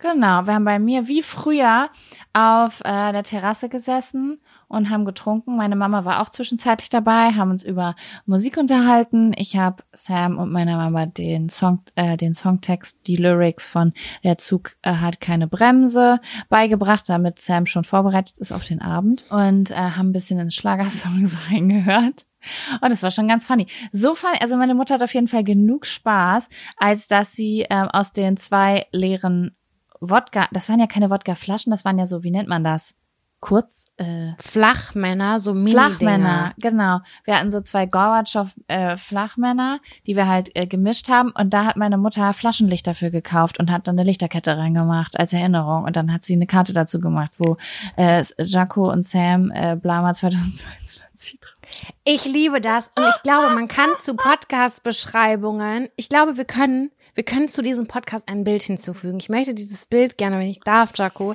Genau, 0.00 0.46
wir 0.46 0.54
haben 0.54 0.64
bei 0.64 0.78
mir 0.78 1.08
wie 1.08 1.22
früher 1.22 1.90
auf 2.32 2.80
äh, 2.84 3.12
der 3.12 3.22
Terrasse 3.22 3.68
gesessen 3.68 4.40
und 4.66 4.88
haben 4.88 5.04
getrunken. 5.04 5.56
Meine 5.56 5.76
Mama 5.76 6.06
war 6.06 6.22
auch 6.22 6.30
zwischenzeitlich 6.30 6.88
dabei, 6.88 7.32
haben 7.32 7.50
uns 7.50 7.64
über 7.64 7.94
Musik 8.24 8.56
unterhalten. 8.56 9.32
Ich 9.36 9.56
habe 9.58 9.82
Sam 9.92 10.38
und 10.38 10.52
meiner 10.52 10.78
Mama 10.78 11.04
den 11.04 11.50
Song, 11.50 11.82
äh, 11.96 12.16
den 12.16 12.32
Songtext, 12.32 12.96
die 13.06 13.16
Lyrics 13.16 13.66
von 13.66 13.92
Der 14.24 14.38
Zug 14.38 14.74
äh, 14.80 14.94
hat 14.94 15.20
keine 15.20 15.46
Bremse 15.46 16.20
beigebracht, 16.48 17.06
damit 17.08 17.38
Sam 17.38 17.66
schon 17.66 17.84
vorbereitet 17.84 18.38
ist 18.38 18.52
auf 18.52 18.64
den 18.64 18.80
Abend 18.80 19.26
und 19.28 19.70
äh, 19.70 19.74
haben 19.74 20.10
ein 20.10 20.12
bisschen 20.12 20.38
in 20.38 20.50
Schlagersongs 20.50 21.36
reingehört. 21.50 22.24
Und 22.80 22.90
das 22.90 23.02
war 23.02 23.10
schon 23.10 23.28
ganz 23.28 23.44
funny. 23.44 23.66
So 23.92 24.14
funny, 24.14 24.38
also 24.40 24.56
meine 24.56 24.74
Mutter 24.74 24.94
hat 24.94 25.02
auf 25.02 25.12
jeden 25.12 25.28
Fall 25.28 25.44
genug 25.44 25.84
Spaß, 25.84 26.48
als 26.78 27.06
dass 27.06 27.32
sie 27.32 27.66
ähm, 27.68 27.88
aus 27.88 28.14
den 28.14 28.38
zwei 28.38 28.86
leeren 28.92 29.54
Wodka, 30.00 30.48
das 30.52 30.68
waren 30.68 30.80
ja 30.80 30.86
keine 30.86 31.10
Wodka-Flaschen, 31.10 31.70
das 31.70 31.84
waren 31.84 31.98
ja 31.98 32.06
so, 32.06 32.22
wie 32.22 32.30
nennt 32.30 32.48
man 32.48 32.64
das? 32.64 32.94
Kurz, 33.40 33.86
äh, 33.96 34.32
Flachmänner, 34.38 35.40
so 35.40 35.54
mini 35.54 35.70
Flachmänner, 35.70 36.52
genau. 36.58 37.00
Wir 37.24 37.38
hatten 37.38 37.50
so 37.50 37.62
zwei 37.62 37.86
Gorbatschow 37.86 38.54
äh, 38.68 38.96
die 40.06 40.16
wir 40.16 40.28
halt 40.28 40.54
äh, 40.54 40.66
gemischt 40.66 41.08
haben 41.08 41.30
und 41.30 41.54
da 41.54 41.64
hat 41.64 41.76
meine 41.78 41.96
Mutter 41.96 42.34
Flaschenlicht 42.34 42.86
dafür 42.86 43.10
gekauft 43.10 43.58
und 43.58 43.70
hat 43.70 43.88
dann 43.88 43.98
eine 43.98 44.06
Lichterkette 44.06 44.58
reingemacht 44.58 45.18
als 45.18 45.32
Erinnerung 45.32 45.84
und 45.84 45.96
dann 45.96 46.12
hat 46.12 46.22
sie 46.22 46.34
eine 46.34 46.46
Karte 46.46 46.74
dazu 46.74 47.00
gemacht, 47.00 47.32
wo 47.38 47.56
äh, 47.96 48.24
Jaco 48.38 48.90
und 48.92 49.06
Sam 49.06 49.50
äh, 49.52 49.74
Blama 49.74 50.12
2022 50.12 51.40
drauf. 51.40 51.54
Ich 52.04 52.26
liebe 52.26 52.60
das 52.60 52.90
und 52.94 53.04
ich 53.08 53.22
glaube, 53.22 53.54
man 53.54 53.68
kann 53.68 53.88
zu 54.02 54.16
Podcast-Beschreibungen, 54.16 55.88
ich 55.96 56.10
glaube, 56.10 56.36
wir 56.36 56.44
können, 56.44 56.90
wir 57.20 57.24
können 57.26 57.48
zu 57.48 57.60
diesem 57.60 57.86
Podcast 57.86 58.26
ein 58.30 58.44
Bild 58.44 58.62
hinzufügen. 58.62 59.18
Ich 59.20 59.28
möchte 59.28 59.52
dieses 59.52 59.84
Bild 59.84 60.16
gerne, 60.16 60.38
wenn 60.38 60.48
ich 60.48 60.60
darf, 60.60 60.92
Jaco, 60.96 61.34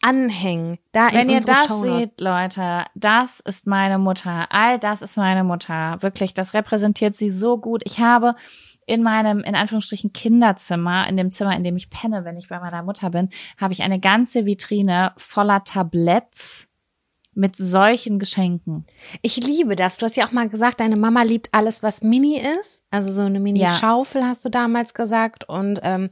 anhängen. 0.00 0.78
Da 0.92 1.12
Wenn 1.12 1.28
ihr 1.28 1.42
das 1.42 1.66
seht, 1.82 2.22
Leute, 2.22 2.86
das 2.94 3.40
ist 3.40 3.66
meine 3.66 3.98
Mutter. 3.98 4.46
All 4.48 4.78
das 4.78 5.02
ist 5.02 5.18
meine 5.18 5.44
Mutter. 5.44 5.98
Wirklich, 6.00 6.32
das 6.32 6.54
repräsentiert 6.54 7.16
sie 7.16 7.28
so 7.28 7.58
gut. 7.58 7.82
Ich 7.84 8.00
habe 8.00 8.32
in 8.86 9.02
meinem, 9.02 9.40
in 9.40 9.54
Anführungsstrichen, 9.54 10.14
Kinderzimmer, 10.14 11.06
in 11.06 11.18
dem 11.18 11.30
Zimmer, 11.30 11.54
in 11.54 11.64
dem 11.64 11.76
ich 11.76 11.90
penne, 11.90 12.24
wenn 12.24 12.38
ich 12.38 12.48
bei 12.48 12.58
meiner 12.58 12.82
Mutter 12.82 13.10
bin, 13.10 13.28
habe 13.60 13.74
ich 13.74 13.82
eine 13.82 14.00
ganze 14.00 14.46
Vitrine 14.46 15.12
voller 15.18 15.64
Tabletts 15.64 16.66
mit 17.36 17.54
solchen 17.54 18.18
Geschenken. 18.18 18.86
Ich 19.22 19.36
liebe 19.36 19.76
das. 19.76 19.98
Du 19.98 20.06
hast 20.06 20.16
ja 20.16 20.26
auch 20.26 20.32
mal 20.32 20.48
gesagt, 20.48 20.80
deine 20.80 20.96
Mama 20.96 21.22
liebt 21.22 21.48
alles, 21.52 21.82
was 21.82 22.02
Mini 22.02 22.40
ist. 22.60 22.82
Also 22.90 23.12
so 23.12 23.22
eine 23.22 23.40
Mini-Schaufel 23.40 24.24
hast 24.24 24.44
du 24.44 24.48
damals 24.48 24.94
gesagt 24.94 25.48
und 25.48 25.78
ähm, 25.82 26.08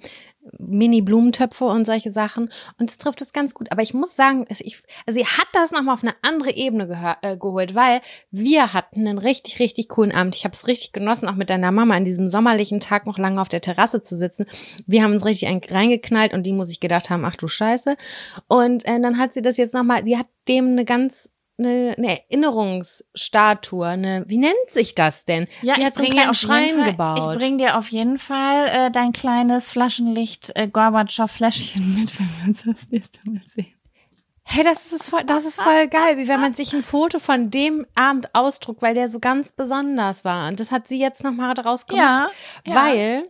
Mini-Blumentöpfe 0.58 1.64
und 1.64 1.86
solche 1.86 2.12
Sachen. 2.12 2.50
Und 2.78 2.90
es 2.90 2.98
trifft 2.98 3.20
es 3.22 3.32
ganz 3.32 3.54
gut. 3.54 3.72
Aber 3.72 3.82
ich 3.82 3.94
muss 3.94 4.14
sagen, 4.16 4.46
ich, 4.48 4.82
also 5.06 5.18
sie 5.18 5.26
hat 5.26 5.46
das 5.52 5.72
nochmal 5.72 5.94
auf 5.94 6.02
eine 6.02 6.14
andere 6.22 6.52
Ebene 6.54 7.16
äh, 7.22 7.36
geholt, 7.36 7.74
weil 7.74 8.00
wir 8.30 8.72
hatten 8.72 9.06
einen 9.06 9.18
richtig, 9.18 9.60
richtig 9.60 9.88
coolen 9.88 10.12
Abend. 10.12 10.34
Ich 10.36 10.44
habe 10.44 10.54
es 10.54 10.66
richtig 10.66 10.92
genossen, 10.92 11.28
auch 11.28 11.34
mit 11.34 11.50
deiner 11.50 11.72
Mama 11.72 11.94
an 11.94 12.04
diesem 12.04 12.28
sommerlichen 12.28 12.80
Tag 12.80 13.06
noch 13.06 13.18
lange 13.18 13.40
auf 13.40 13.48
der 13.48 13.60
Terrasse 13.60 14.02
zu 14.02 14.16
sitzen. 14.16 14.46
Wir 14.86 15.02
haben 15.02 15.12
uns 15.12 15.24
richtig 15.24 15.48
ein- 15.48 15.60
reingeknallt 15.68 16.34
und 16.34 16.44
die 16.44 16.52
muss 16.52 16.70
ich 16.70 16.80
gedacht 16.80 17.10
haben, 17.10 17.24
ach 17.24 17.36
du 17.36 17.48
Scheiße. 17.48 17.96
Und 18.48 18.84
äh, 18.86 19.00
dann 19.00 19.18
hat 19.18 19.32
sie 19.32 19.42
das 19.42 19.56
jetzt 19.56 19.74
nochmal, 19.74 20.04
sie 20.04 20.18
hat 20.18 20.26
dem 20.48 20.68
eine 20.68 20.84
ganz 20.84 21.30
eine, 21.58 21.94
eine 21.96 22.20
Erinnerungsstatue, 22.22 23.86
eine, 23.86 24.24
wie 24.26 24.38
nennt 24.38 24.54
sich 24.70 24.94
das 24.94 25.24
denn? 25.24 25.46
sie 25.62 25.70
hat 25.70 25.96
so 25.96 26.02
einen 26.02 26.12
kleinen 26.12 26.34
Schrein 26.34 26.76
Fall, 26.76 26.90
gebaut. 26.90 27.32
Ich 27.32 27.38
bring 27.38 27.58
dir 27.58 27.78
auf 27.78 27.88
jeden 27.88 28.18
Fall 28.18 28.66
äh, 28.68 28.90
dein 28.90 29.12
kleines 29.12 29.70
Flaschenlicht 29.70 30.52
äh, 30.54 30.68
Gorbatschow-Fläschchen 30.68 31.94
mit, 31.94 32.18
wenn 32.18 32.28
wir 32.40 32.48
uns 32.48 32.64
das 32.64 32.90
nächste 32.90 33.18
Mal 33.30 33.42
sehen. 33.54 33.74
Hey, 34.46 34.62
das 34.62 34.92
ist 34.92 35.08
voll, 35.08 35.24
das 35.24 35.46
ist 35.46 35.58
voll 35.60 35.88
geil, 35.88 36.18
wie 36.18 36.28
wenn 36.28 36.40
man 36.40 36.54
sich 36.54 36.74
ein 36.74 36.82
Foto 36.82 37.18
von 37.18 37.48
dem 37.50 37.86
Abend 37.94 38.34
ausdruckt, 38.34 38.82
weil 38.82 38.94
der 38.94 39.08
so 39.08 39.18
ganz 39.18 39.52
besonders 39.52 40.24
war. 40.24 40.48
Und 40.48 40.60
das 40.60 40.70
hat 40.70 40.86
sie 40.86 40.98
jetzt 40.98 41.24
nochmal 41.24 41.54
daraus 41.54 41.86
gemacht. 41.86 42.30
ja. 42.66 42.74
Weil, 42.74 43.24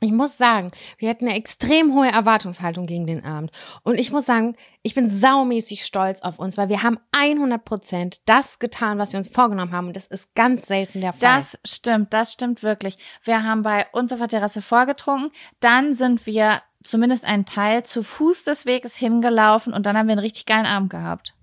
ich 0.00 0.12
muss 0.12 0.38
sagen, 0.38 0.70
wir 0.98 1.08
hatten 1.08 1.26
eine 1.26 1.36
extrem 1.36 1.94
hohe 1.94 2.08
Erwartungshaltung 2.08 2.86
gegen 2.86 3.06
den 3.06 3.24
Abend. 3.24 3.50
Und 3.82 3.98
ich 3.98 4.12
muss 4.12 4.26
sagen, 4.26 4.56
ich 4.82 4.94
bin 4.94 5.10
saumäßig 5.10 5.84
stolz 5.84 6.22
auf 6.22 6.38
uns, 6.38 6.56
weil 6.56 6.68
wir 6.68 6.82
haben 6.82 6.98
100 7.12 7.64
Prozent 7.64 8.20
das 8.26 8.58
getan, 8.58 8.98
was 8.98 9.12
wir 9.12 9.18
uns 9.18 9.28
vorgenommen 9.28 9.72
haben. 9.72 9.88
Und 9.88 9.96
das 9.96 10.06
ist 10.06 10.34
ganz 10.34 10.66
selten 10.66 11.00
der 11.00 11.12
Fall. 11.12 11.36
Das 11.36 11.58
stimmt, 11.64 12.12
das 12.12 12.32
stimmt 12.32 12.62
wirklich. 12.62 12.98
Wir 13.24 13.42
haben 13.42 13.62
bei 13.62 13.86
uns 13.92 14.12
auf 14.12 14.18
der 14.18 14.28
Terrasse 14.28 14.62
vorgetrunken, 14.62 15.30
dann 15.60 15.94
sind 15.94 16.26
wir 16.26 16.62
zumindest 16.82 17.26
einen 17.26 17.44
Teil 17.44 17.82
zu 17.82 18.02
Fuß 18.02 18.44
des 18.44 18.64
Weges 18.64 18.96
hingelaufen 18.96 19.74
und 19.74 19.84
dann 19.84 19.98
haben 19.98 20.06
wir 20.06 20.12
einen 20.12 20.20
richtig 20.20 20.46
geilen 20.46 20.66
Abend 20.66 20.90
gehabt. 20.90 21.34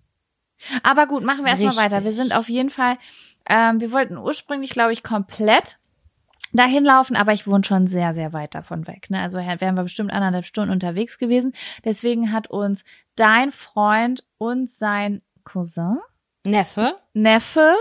Aber 0.81 1.05
gut, 1.05 1.23
machen 1.23 1.45
wir 1.45 1.51
erstmal 1.51 1.75
weiter. 1.75 2.03
Wir 2.03 2.13
sind 2.13 2.35
auf 2.35 2.49
jeden 2.49 2.71
Fall 2.71 2.97
ähm, 3.49 3.79
wir 3.79 3.91
wollten 3.91 4.17
ursprünglich, 4.17 4.71
glaube 4.71 4.93
ich, 4.93 5.03
komplett 5.03 5.77
dahin 6.53 6.83
laufen, 6.83 7.15
aber 7.15 7.33
ich 7.33 7.47
wohne 7.47 7.63
schon 7.63 7.87
sehr, 7.87 8.13
sehr 8.13 8.33
weit 8.33 8.55
davon 8.55 8.87
weg. 8.87 9.09
Ne? 9.09 9.21
Also 9.21 9.37
wären 9.39 9.75
wir 9.75 9.83
bestimmt 9.83 10.11
anderthalb 10.11 10.45
Stunden 10.45 10.71
unterwegs 10.71 11.17
gewesen. 11.17 11.53
Deswegen 11.83 12.31
hat 12.31 12.49
uns 12.49 12.83
dein 13.15 13.51
Freund 13.51 14.23
und 14.37 14.69
sein 14.69 15.21
Cousin, 15.43 15.97
Neffe, 16.43 16.95
Neffe 17.13 17.75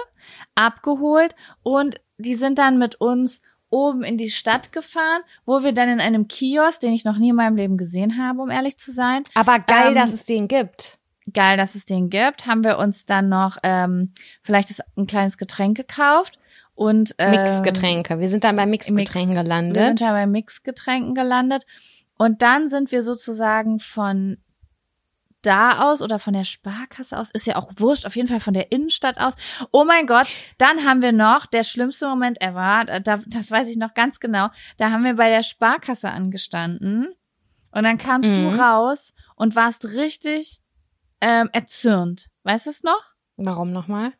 abgeholt 0.54 1.34
und 1.62 2.00
die 2.18 2.34
sind 2.34 2.58
dann 2.58 2.78
mit 2.78 2.96
uns 2.96 3.42
oben 3.68 4.02
in 4.02 4.16
die 4.16 4.30
Stadt 4.30 4.72
gefahren, 4.72 5.22
wo 5.44 5.62
wir 5.62 5.72
dann 5.72 5.88
in 5.88 6.00
einem 6.00 6.28
Kiosk, 6.28 6.80
den 6.80 6.92
ich 6.92 7.04
noch 7.04 7.18
nie 7.18 7.30
in 7.30 7.36
meinem 7.36 7.56
Leben 7.56 7.76
gesehen 7.76 8.16
habe, 8.18 8.40
um 8.40 8.50
ehrlich 8.50 8.76
zu 8.78 8.92
sein. 8.92 9.22
Aber 9.34 9.58
geil, 9.58 9.88
Ähm, 9.88 9.94
dass 9.94 10.12
es 10.12 10.24
den 10.24 10.48
gibt. 10.48 10.98
Geil, 11.32 11.56
dass 11.56 11.74
es 11.74 11.84
den 11.84 12.08
gibt. 12.08 12.46
Haben 12.46 12.62
wir 12.62 12.78
uns 12.78 13.04
dann 13.04 13.28
noch 13.28 13.58
ähm, 13.64 14.12
vielleicht 14.42 14.72
ein 14.96 15.06
kleines 15.06 15.36
Getränk 15.36 15.76
gekauft 15.76 16.38
und 16.76 17.14
ähm, 17.18 17.30
Mixgetränke. 17.32 18.20
Wir 18.20 18.28
sind 18.28 18.44
dann 18.44 18.54
bei 18.54 18.66
Mixgetränken 18.66 19.34
Wir 19.34 19.34
sind 19.34 19.44
gelandet. 19.44 20.00
da 20.00 20.12
bei 20.12 20.26
Mixgetränken 20.26 21.14
gelandet. 21.14 21.64
Und 22.18 22.42
dann 22.42 22.68
sind 22.68 22.92
wir 22.92 23.02
sozusagen 23.02 23.78
von 23.80 24.38
da 25.42 25.90
aus 25.90 26.02
oder 26.02 26.18
von 26.18 26.32
der 26.34 26.44
Sparkasse 26.44 27.16
aus, 27.18 27.30
ist 27.30 27.46
ja 27.46 27.56
auch 27.56 27.70
wurscht, 27.76 28.04
auf 28.06 28.16
jeden 28.16 28.26
Fall 28.28 28.40
von 28.40 28.54
der 28.54 28.72
Innenstadt 28.72 29.18
aus. 29.18 29.34
Oh 29.70 29.84
mein 29.84 30.06
Gott, 30.06 30.26
dann 30.58 30.84
haben 30.84 31.02
wir 31.02 31.12
noch, 31.12 31.46
der 31.46 31.62
schlimmste 31.62 32.08
Moment 32.08 32.40
ever, 32.40 32.84
da, 33.00 33.20
das 33.26 33.50
weiß 33.50 33.68
ich 33.68 33.76
noch 33.76 33.94
ganz 33.94 34.18
genau, 34.18 34.48
da 34.76 34.90
haben 34.90 35.04
wir 35.04 35.14
bei 35.14 35.28
der 35.30 35.44
Sparkasse 35.44 36.10
angestanden 36.10 37.14
und 37.70 37.84
dann 37.84 37.96
kamst 37.98 38.30
Mhm. 38.30 38.34
du 38.34 38.48
raus 38.60 39.12
und 39.36 39.54
warst 39.54 39.84
richtig 39.84 40.60
ähm, 41.20 41.48
erzürnt. 41.52 42.26
Weißt 42.42 42.66
du 42.66 42.70
es 42.70 42.82
noch? 42.82 43.02
Warum 43.36 43.72
nochmal? 43.72 44.12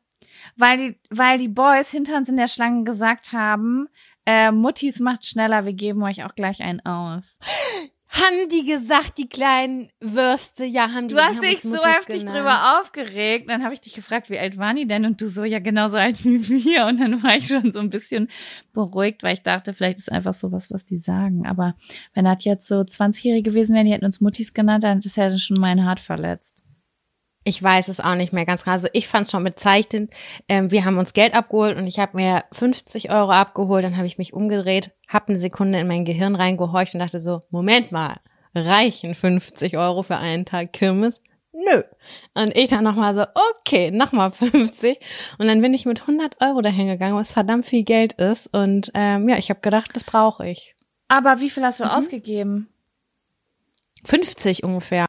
Weil 0.56 0.78
die, 0.78 1.00
weil 1.10 1.38
die 1.38 1.48
Boys 1.48 1.90
hinter 1.90 2.16
uns 2.16 2.28
in 2.28 2.36
der 2.36 2.48
Schlange 2.48 2.84
gesagt 2.84 3.32
haben, 3.32 3.88
äh, 4.26 4.50
Muttis 4.50 5.00
macht 5.00 5.24
schneller, 5.24 5.64
wir 5.64 5.72
geben 5.72 6.02
euch 6.02 6.24
auch 6.24 6.34
gleich 6.34 6.60
einen 6.60 6.84
aus. 6.84 7.38
Haben 8.08 8.48
die 8.50 8.64
gesagt, 8.64 9.18
die 9.18 9.28
kleinen 9.28 9.90
Würste? 10.00 10.64
Ja, 10.64 10.92
haben 10.92 11.08
die 11.08 11.14
Du 11.14 11.20
hast 11.20 11.42
dich 11.42 11.60
so 11.60 11.76
heftig 11.84 12.20
genannt. 12.20 12.30
drüber 12.30 12.80
aufgeregt. 12.80 13.50
Dann 13.50 13.62
habe 13.62 13.74
ich 13.74 13.80
dich 13.80 13.94
gefragt, 13.94 14.30
wie 14.30 14.38
alt 14.38 14.56
waren 14.56 14.76
die 14.76 14.86
denn? 14.86 15.04
Und 15.04 15.20
du 15.20 15.28
so, 15.28 15.44
ja, 15.44 15.58
genauso 15.58 15.96
alt 15.96 16.24
wie 16.24 16.48
wir. 16.48 16.86
Und 16.86 16.98
dann 16.98 17.22
war 17.22 17.36
ich 17.36 17.48
schon 17.48 17.72
so 17.72 17.78
ein 17.80 17.90
bisschen 17.90 18.28
beruhigt, 18.72 19.22
weil 19.22 19.34
ich 19.34 19.42
dachte, 19.42 19.74
vielleicht 19.74 19.98
ist 19.98 20.10
einfach 20.10 20.34
sowas, 20.34 20.70
was 20.70 20.86
die 20.86 20.98
sagen. 20.98 21.46
Aber 21.46 21.74
wenn 22.14 22.24
das 22.24 22.44
jetzt 22.44 22.68
so 22.68 22.76
20-Jährige 22.76 23.50
gewesen 23.50 23.74
wären, 23.74 23.86
die 23.86 23.92
hätten 23.92 24.06
uns 24.06 24.20
Muttis 24.20 24.54
genannt, 24.54 24.84
dann 24.84 25.00
ist 25.00 25.16
ja 25.16 25.36
schon 25.36 25.58
mein 25.60 25.84
Hart 25.84 26.00
verletzt. 26.00 26.65
Ich 27.48 27.62
weiß 27.62 27.86
es 27.86 28.00
auch 28.00 28.16
nicht 28.16 28.32
mehr 28.32 28.44
ganz 28.44 28.64
genau. 28.64 28.72
Also 28.72 28.88
ich 28.92 29.06
fand 29.06 29.26
es 29.26 29.30
schon 29.30 29.44
bezeichnend. 29.44 30.12
Ähm, 30.48 30.72
wir 30.72 30.84
haben 30.84 30.98
uns 30.98 31.12
Geld 31.12 31.32
abgeholt 31.32 31.76
und 31.76 31.86
ich 31.86 32.00
habe 32.00 32.16
mir 32.16 32.42
50 32.50 33.12
Euro 33.12 33.30
abgeholt. 33.30 33.84
Dann 33.84 33.96
habe 33.96 34.08
ich 34.08 34.18
mich 34.18 34.32
umgedreht, 34.32 34.90
habe 35.06 35.28
eine 35.28 35.38
Sekunde 35.38 35.78
in 35.78 35.86
mein 35.86 36.04
Gehirn 36.04 36.34
reingehorcht 36.34 36.94
und 36.94 37.00
dachte 37.00 37.20
so, 37.20 37.42
Moment 37.50 37.92
mal, 37.92 38.16
reichen 38.52 39.14
50 39.14 39.78
Euro 39.78 40.02
für 40.02 40.16
einen 40.16 40.44
Tag 40.44 40.72
Kirmes? 40.72 41.22
Nö. 41.52 41.84
Und 42.34 42.58
ich 42.58 42.70
dann 42.70 42.82
nochmal 42.82 43.14
so, 43.14 43.24
okay, 43.60 43.92
nochmal 43.92 44.32
50. 44.32 44.98
Und 45.38 45.46
dann 45.46 45.60
bin 45.60 45.72
ich 45.72 45.86
mit 45.86 46.00
100 46.00 46.40
Euro 46.40 46.62
dahin 46.62 46.88
gegangen, 46.88 47.14
was 47.14 47.32
verdammt 47.32 47.66
viel 47.66 47.84
Geld 47.84 48.14
ist. 48.14 48.52
Und 48.52 48.90
ähm, 48.94 49.28
ja, 49.28 49.36
ich 49.36 49.50
habe 49.50 49.60
gedacht, 49.60 49.92
das 49.94 50.02
brauche 50.02 50.48
ich. 50.48 50.74
Aber 51.06 51.38
wie 51.38 51.50
viel 51.50 51.62
hast 51.62 51.78
du 51.78 51.84
ausgegeben? 51.84 52.68
50 54.02 54.64
ungefähr. 54.64 55.06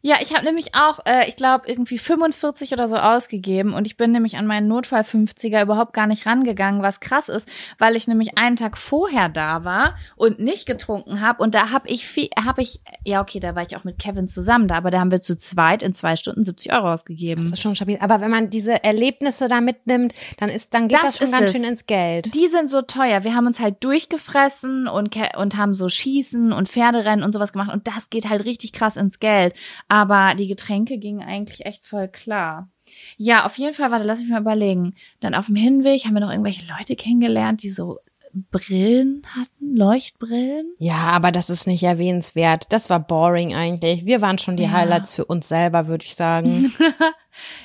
Ja, 0.00 0.16
ich 0.20 0.34
habe 0.34 0.44
nämlich 0.44 0.74
auch, 0.74 1.00
äh, 1.06 1.28
ich 1.28 1.36
glaube, 1.36 1.68
irgendwie 1.68 1.98
45 1.98 2.72
oder 2.72 2.88
so 2.88 2.96
ausgegeben 2.96 3.74
und 3.74 3.86
ich 3.86 3.96
bin 3.96 4.12
nämlich 4.12 4.36
an 4.36 4.46
meinen 4.46 4.68
Notfall 4.68 5.02
50er 5.02 5.62
überhaupt 5.62 5.92
gar 5.92 6.06
nicht 6.06 6.26
rangegangen, 6.26 6.82
was 6.82 7.00
krass 7.00 7.28
ist, 7.28 7.48
weil 7.78 7.96
ich 7.96 8.06
nämlich 8.06 8.38
einen 8.38 8.56
Tag 8.56 8.78
vorher 8.78 9.28
da 9.28 9.64
war 9.64 9.96
und 10.16 10.38
nicht 10.38 10.66
getrunken 10.66 11.20
habe 11.20 11.42
und 11.42 11.54
da 11.54 11.70
habe 11.70 11.88
ich 11.88 12.06
viel, 12.06 12.28
habe 12.38 12.62
ich, 12.62 12.80
ja 13.04 13.20
okay, 13.20 13.40
da 13.40 13.54
war 13.54 13.62
ich 13.62 13.76
auch 13.76 13.84
mit 13.84 13.98
Kevin 13.98 14.26
zusammen 14.26 14.68
da, 14.68 14.76
aber 14.76 14.90
da 14.90 15.00
haben 15.00 15.10
wir 15.10 15.20
zu 15.20 15.36
zweit 15.36 15.82
in 15.82 15.94
zwei 15.94 16.16
Stunden 16.16 16.44
70 16.44 16.72
Euro 16.72 16.92
ausgegeben. 16.92 17.42
Das 17.42 17.52
ist 17.52 17.60
schon 17.60 17.74
stabil. 17.74 17.98
Aber 18.00 18.20
wenn 18.20 18.30
man 18.30 18.50
diese 18.50 18.84
Erlebnisse 18.84 19.48
da 19.48 19.60
mitnimmt, 19.60 20.12
dann 20.38 20.48
ist, 20.48 20.72
dann 20.74 20.88
geht 20.88 20.98
Das 20.98 21.06
das, 21.06 21.18
schon 21.18 21.30
ganz 21.30 21.50
es. 21.50 21.52
schön 21.52 21.64
ins 21.64 21.86
Geld. 21.86 22.34
Die 22.34 22.48
sind 22.48 22.70
so 22.70 22.82
teuer. 22.82 23.24
Wir 23.24 23.34
haben 23.34 23.46
uns 23.46 23.60
halt 23.60 23.82
durchgefressen 23.82 24.86
und, 24.88 25.16
und 25.36 25.56
haben 25.56 25.74
so 25.74 25.88
Schießen 25.88 26.52
und 26.52 26.68
Pferderennen 26.68 27.24
und 27.24 27.32
sowas 27.32 27.52
gemacht. 27.52 27.72
Und 27.72 27.86
das 27.88 28.10
geht 28.10 28.28
halt 28.28 28.44
richtig 28.44 28.72
krass 28.72 28.96
ins 28.96 29.18
Geld. 29.18 29.54
Aber 29.88 30.34
die 30.34 30.46
Getränke 30.48 30.98
gingen 30.98 31.22
eigentlich 31.26 31.64
echt 31.66 31.86
voll 31.86 32.08
klar. 32.08 32.68
Ja, 33.16 33.44
auf 33.46 33.56
jeden 33.58 33.74
Fall, 33.74 33.90
warte, 33.90 34.04
lass 34.04 34.20
mich 34.20 34.28
mal 34.28 34.40
überlegen. 34.40 34.94
Dann 35.20 35.34
auf 35.34 35.46
dem 35.46 35.56
Hinweg 35.56 36.04
haben 36.04 36.14
wir 36.14 36.20
noch 36.20 36.30
irgendwelche 36.30 36.66
Leute 36.66 36.94
kennengelernt, 36.94 37.62
die 37.62 37.70
so 37.70 37.98
Brillen 38.50 39.22
hatten, 39.34 39.74
Leuchtbrillen. 39.74 40.74
Ja, 40.78 40.96
aber 40.96 41.32
das 41.32 41.48
ist 41.48 41.66
nicht 41.66 41.82
erwähnenswert. 41.82 42.66
Das 42.70 42.90
war 42.90 43.00
boring 43.00 43.54
eigentlich. 43.54 44.04
Wir 44.04 44.20
waren 44.20 44.36
schon 44.36 44.56
die 44.58 44.64
Ja. 44.64 44.72
Highlights 44.72 45.14
für 45.14 45.24
uns 45.24 45.48
selber, 45.48 45.86
würde 45.88 46.04
ich 46.04 46.14
sagen. 46.14 46.72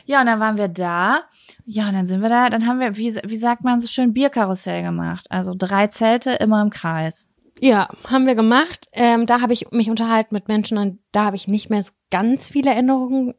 Ja, 0.06 0.20
und 0.22 0.28
dann 0.28 0.40
waren 0.40 0.58
wir 0.58 0.68
da. 0.68 1.24
Ja, 1.66 1.88
und 1.88 1.96
dann 1.96 2.06
sind 2.06 2.22
wir 2.22 2.30
da, 2.30 2.52
dann 2.52 2.68
haben 2.68 2.80
wir, 2.80 2.96
wie, 2.96 3.16
wie 3.26 3.36
sagt 3.36 3.64
man 3.64 3.80
so 3.80 3.88
schön, 3.88 4.14
Bierkarussell 4.14 4.84
gemacht. 4.84 5.26
Also 5.32 5.56
drei 5.58 5.88
Zelte 5.88 6.30
immer 6.34 6.62
im 6.62 6.70
Kreis. 6.70 7.28
Ja, 7.64 7.88
haben 8.04 8.28
wir 8.28 8.36
gemacht. 8.36 8.90
Ähm, 8.92 9.26
da 9.26 9.40
habe 9.40 9.54
ich 9.54 9.72
mich 9.72 9.90
unterhalten 9.90 10.36
mit 10.36 10.50
Menschen 10.50 10.78
und 10.78 11.00
da 11.14 11.26
habe 11.26 11.38
ich 11.38 11.48
nicht 11.48 11.70
mehr 11.70 11.82
so 11.82 11.92
ganz 12.12 12.50
viele 12.50 12.72
Erinnerungen 12.72 13.36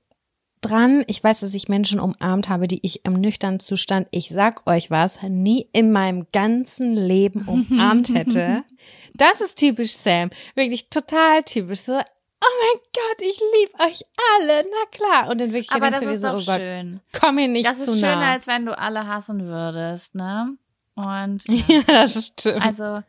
dran. 0.62 1.04
Ich 1.08 1.22
weiß, 1.22 1.40
dass 1.40 1.52
ich 1.52 1.68
Menschen 1.68 2.00
umarmt 2.00 2.48
habe, 2.48 2.66
die 2.66 2.80
ich 2.82 3.04
im 3.04 3.12
nüchternen 3.20 3.60
Zustand, 3.60 4.08
ich 4.12 4.30
sag 4.30 4.66
euch 4.66 4.90
was, 4.90 5.20
nie 5.22 5.68
in 5.72 5.92
meinem 5.92 6.26
ganzen 6.32 6.94
Leben 6.94 7.46
umarmt 7.46 8.08
hätte. 8.14 8.64
Das 9.16 9.40
ist 9.40 9.58
typisch 9.58 9.92
Sam. 9.96 10.30
Wirklich 10.56 10.90
total 10.90 11.44
typisch. 11.44 11.82
So, 11.82 11.92
oh 11.92 11.96
mein 11.96 12.80
Gott, 12.92 13.20
ich 13.20 13.40
liebe 13.60 13.84
euch 13.84 14.02
alle. 14.40 14.64
Na 14.64 14.90
klar. 14.90 15.30
Und 15.30 15.40
dann 15.40 15.52
wirklich 15.52 15.70
Aber 15.70 15.88
denkst 15.88 16.04
das 16.04 16.16
ist 16.16 16.22
so, 16.22 16.26
doch 16.26 16.42
oh 16.42 16.44
Gott, 16.46 16.60
schön. 16.60 17.00
komm 17.12 17.36
mir 17.36 17.46
nicht 17.46 17.64
Das 17.64 17.76
zu 17.76 17.92
ist 17.92 18.00
schöner, 18.00 18.16
nah. 18.16 18.32
als 18.32 18.48
wenn 18.48 18.66
du 18.66 18.76
alle 18.76 19.06
hassen 19.06 19.46
würdest, 19.46 20.16
ne? 20.16 20.56
Und 20.96 21.44
ja, 21.68 21.82
das 21.86 22.26
stimmt. 22.26 22.60
also 22.60 23.04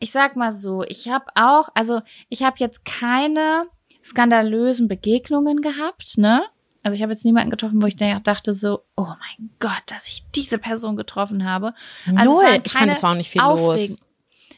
ich 0.00 0.10
sag 0.10 0.34
mal 0.34 0.50
so, 0.50 0.82
ich 0.82 1.08
habe 1.08 1.26
auch, 1.34 1.68
also 1.74 2.00
ich 2.28 2.42
habe 2.42 2.56
jetzt 2.58 2.84
keine 2.84 3.66
skandalösen 4.02 4.88
Begegnungen 4.88 5.60
gehabt, 5.60 6.18
ne? 6.18 6.42
Also 6.82 6.96
ich 6.96 7.02
habe 7.02 7.12
jetzt 7.12 7.26
niemanden 7.26 7.50
getroffen, 7.50 7.82
wo 7.82 7.86
ich 7.86 7.96
da- 7.96 8.20
dachte 8.20 8.54
so, 8.54 8.80
oh 8.96 9.04
mein 9.06 9.50
Gott, 9.58 9.82
dass 9.86 10.08
ich 10.08 10.24
diese 10.34 10.58
Person 10.58 10.96
getroffen 10.96 11.44
habe. 11.44 11.74
Also 12.16 12.40
Null. 12.40 12.60
ich 12.64 12.72
fand, 12.72 12.90
es 12.90 13.02
war 13.02 13.12
auch 13.12 13.16
nicht 13.16 13.30
viel 13.30 13.42
los. 13.42 13.98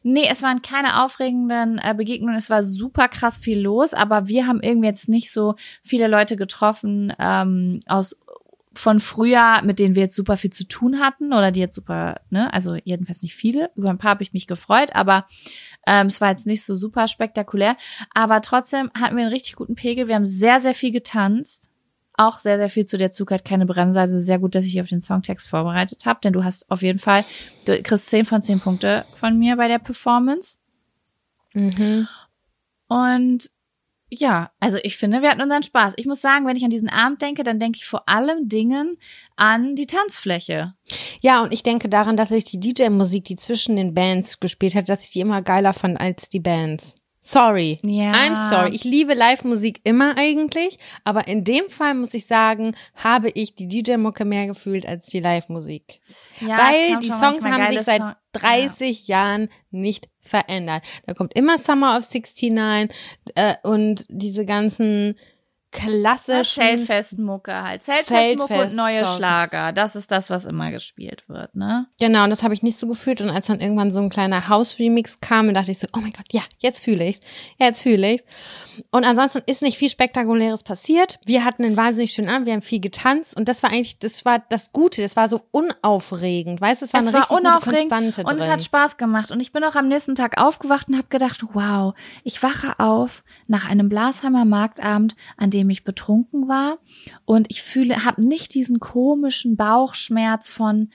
Nee, 0.04 0.26
es 0.28 0.42
waren 0.42 0.62
keine 0.62 1.04
aufregenden 1.04 1.78
äh, 1.78 1.94
Begegnungen, 1.96 2.34
es 2.34 2.50
war 2.50 2.64
super 2.64 3.08
krass 3.08 3.38
viel 3.38 3.60
los, 3.60 3.94
aber 3.94 4.26
wir 4.26 4.48
haben 4.48 4.60
irgendwie 4.60 4.88
jetzt 4.88 5.08
nicht 5.08 5.32
so 5.32 5.54
viele 5.84 6.08
Leute 6.08 6.36
getroffen 6.36 7.12
ähm, 7.20 7.80
aus 7.86 8.16
von 8.74 9.00
früher, 9.00 9.60
mit 9.64 9.78
denen 9.78 9.94
wir 9.94 10.02
jetzt 10.02 10.16
super 10.16 10.36
viel 10.36 10.50
zu 10.50 10.66
tun 10.66 10.98
hatten 11.00 11.32
oder 11.32 11.52
die 11.52 11.60
jetzt 11.60 11.74
super, 11.74 12.20
ne, 12.30 12.52
also 12.52 12.74
jedenfalls 12.74 13.22
nicht 13.22 13.34
viele. 13.34 13.70
Über 13.76 13.90
ein 13.90 13.98
paar 13.98 14.12
habe 14.12 14.22
ich 14.22 14.32
mich 14.32 14.46
gefreut, 14.46 14.94
aber 14.94 15.26
ähm, 15.86 16.06
es 16.06 16.20
war 16.20 16.30
jetzt 16.30 16.46
nicht 16.46 16.64
so 16.64 16.74
super 16.74 17.08
spektakulär. 17.08 17.76
Aber 18.14 18.40
trotzdem 18.40 18.90
hatten 18.94 19.16
wir 19.16 19.24
einen 19.24 19.32
richtig 19.32 19.56
guten 19.56 19.74
Pegel. 19.74 20.08
Wir 20.08 20.14
haben 20.14 20.24
sehr, 20.24 20.60
sehr 20.60 20.74
viel 20.74 20.92
getanzt. 20.92 21.70
Auch 22.14 22.38
sehr, 22.38 22.58
sehr 22.58 22.68
viel 22.68 22.84
zu 22.84 22.98
der 22.98 23.10
Zug 23.10 23.30
hat 23.30 23.44
keine 23.44 23.66
Bremse. 23.66 24.00
Also 24.00 24.20
sehr 24.20 24.38
gut, 24.38 24.54
dass 24.54 24.64
ich 24.64 24.80
auf 24.80 24.88
den 24.88 25.00
Songtext 25.00 25.48
vorbereitet 25.48 26.06
habe, 26.06 26.20
denn 26.22 26.32
du 26.32 26.44
hast 26.44 26.70
auf 26.70 26.82
jeden 26.82 26.98
Fall, 26.98 27.24
du 27.64 27.80
kriegst 27.82 28.06
10 28.06 28.24
von 28.24 28.42
10 28.42 28.60
Punkte 28.60 29.04
von 29.14 29.38
mir 29.38 29.56
bei 29.56 29.68
der 29.68 29.78
Performance. 29.78 30.58
Mhm. 31.54 32.06
Und 32.88 33.50
ja, 34.14 34.50
also 34.60 34.78
ich 34.82 34.98
finde, 34.98 35.22
wir 35.22 35.30
hatten 35.30 35.40
unseren 35.40 35.62
Spaß. 35.62 35.94
Ich 35.96 36.04
muss 36.04 36.20
sagen, 36.20 36.46
wenn 36.46 36.56
ich 36.56 36.64
an 36.64 36.70
diesen 36.70 36.90
Abend 36.90 37.22
denke, 37.22 37.44
dann 37.44 37.58
denke 37.58 37.78
ich 37.78 37.86
vor 37.86 38.06
allem 38.08 38.46
Dingen 38.46 38.98
an 39.36 39.74
die 39.74 39.86
Tanzfläche. 39.86 40.74
Ja, 41.22 41.42
und 41.42 41.52
ich 41.52 41.62
denke 41.62 41.88
daran, 41.88 42.16
dass 42.16 42.30
ich 42.30 42.44
die 42.44 42.60
DJ-Musik, 42.60 43.24
die 43.24 43.36
zwischen 43.36 43.76
den 43.76 43.94
Bands 43.94 44.38
gespielt 44.38 44.74
hat, 44.74 44.90
dass 44.90 45.04
ich 45.04 45.10
die 45.10 45.20
immer 45.20 45.40
geiler 45.40 45.72
fand 45.72 45.98
als 45.98 46.28
die 46.28 46.40
Bands. 46.40 46.94
Sorry. 47.24 47.78
Ja. 47.84 48.12
I'm 48.14 48.36
sorry. 48.48 48.74
Ich 48.74 48.82
liebe 48.82 49.14
Live-Musik 49.14 49.80
immer 49.84 50.18
eigentlich, 50.18 50.76
aber 51.04 51.28
in 51.28 51.44
dem 51.44 51.70
Fall 51.70 51.94
muss 51.94 52.12
ich 52.14 52.26
sagen, 52.26 52.74
habe 52.96 53.30
ich 53.30 53.54
die 53.54 53.68
DJ-Mucke 53.68 54.24
mehr 54.24 54.48
gefühlt 54.48 54.84
als 54.86 55.06
die 55.06 55.20
Live-Musik. 55.20 56.00
Ja, 56.40 56.58
Weil 56.58 56.98
die 56.98 57.12
Songs 57.12 57.44
haben 57.44 57.68
sich 57.68 57.82
seit 57.82 58.00
Song- 58.00 58.14
30 58.32 59.06
Jahren 59.06 59.50
nicht 59.70 60.08
verändert. 60.20 60.82
Da 61.06 61.14
kommt 61.14 61.34
immer 61.34 61.58
Summer 61.58 61.96
of 61.96 62.12
69 62.12 62.90
äh, 63.36 63.54
und 63.62 64.04
diese 64.08 64.44
ganzen 64.44 65.16
klassischen 65.72 66.62
Zeltfestmucke 66.62 67.52
halt. 67.52 67.82
Zeltfestmucke 67.82 68.54
und 68.54 68.74
neue 68.76 68.98
Zeltfest-Songs. 68.98 69.16
Schlager. 69.16 69.72
Das 69.72 69.96
ist 69.96 70.10
das, 70.10 70.30
was 70.30 70.44
immer 70.44 70.70
gespielt 70.70 71.24
wird, 71.28 71.54
ne? 71.56 71.86
Genau, 71.98 72.24
und 72.24 72.30
das 72.30 72.42
habe 72.42 72.54
ich 72.54 72.62
nicht 72.62 72.78
so 72.78 72.86
gefühlt. 72.86 73.20
Und 73.20 73.30
als 73.30 73.46
dann 73.46 73.60
irgendwann 73.60 73.92
so 73.92 74.00
ein 74.00 74.10
kleiner 74.10 74.48
House-Remix 74.48 75.20
kam, 75.20 75.52
dachte 75.52 75.72
ich 75.72 75.78
so, 75.78 75.88
oh 75.94 76.00
mein 76.00 76.12
Gott, 76.12 76.26
ja, 76.30 76.42
jetzt 76.58 76.84
fühle 76.84 77.08
ich's. 77.08 77.20
Ja, 77.58 77.66
jetzt 77.66 77.82
fühle 77.82 78.14
ich's. 78.14 78.24
Und 78.90 79.04
ansonsten 79.04 79.42
ist 79.46 79.62
nicht 79.62 79.78
viel 79.78 79.88
Spektakuläres 79.88 80.62
passiert. 80.62 81.18
Wir 81.24 81.44
hatten 81.44 81.64
einen 81.64 81.76
wahnsinnig 81.76 82.12
schönen 82.12 82.28
Abend, 82.28 82.46
wir 82.46 82.52
haben 82.52 82.62
viel 82.62 82.80
getanzt 82.80 83.36
und 83.36 83.48
das 83.48 83.62
war 83.62 83.70
eigentlich, 83.70 83.98
das 83.98 84.24
war 84.24 84.42
das 84.48 84.72
Gute, 84.72 85.02
das 85.02 85.16
war 85.16 85.28
so 85.28 85.42
unaufregend. 85.50 86.60
Weißt 86.60 86.82
du, 86.82 86.86
es 86.86 86.92
war 86.92 87.00
es 87.00 87.06
eine 87.08 87.14
war 87.14 87.22
richtig 87.22 87.38
unaufregend 87.38 87.64
gute 87.64 87.88
Konstante 87.88 88.20
und 88.22 88.38
drin. 88.38 88.38
es 88.38 88.48
hat 88.48 88.62
Spaß 88.62 88.96
gemacht. 88.96 89.30
Und 89.30 89.40
ich 89.40 89.52
bin 89.52 89.64
auch 89.64 89.74
am 89.74 89.88
nächsten 89.88 90.14
Tag 90.14 90.40
aufgewacht 90.40 90.88
und 90.88 90.96
habe 90.96 91.08
gedacht, 91.08 91.42
wow, 91.52 91.94
ich 92.24 92.42
wache 92.42 92.78
auf 92.78 93.24
nach 93.46 93.68
einem 93.68 93.88
Blasheimer 93.88 94.44
Marktabend, 94.44 95.16
an 95.36 95.50
dem 95.50 95.61
ich 95.70 95.84
betrunken 95.84 96.48
war 96.48 96.78
und 97.24 97.46
ich 97.50 97.62
fühle, 97.62 98.04
habe 98.04 98.22
nicht 98.22 98.54
diesen 98.54 98.80
komischen 98.80 99.56
Bauchschmerz 99.56 100.50
von 100.50 100.90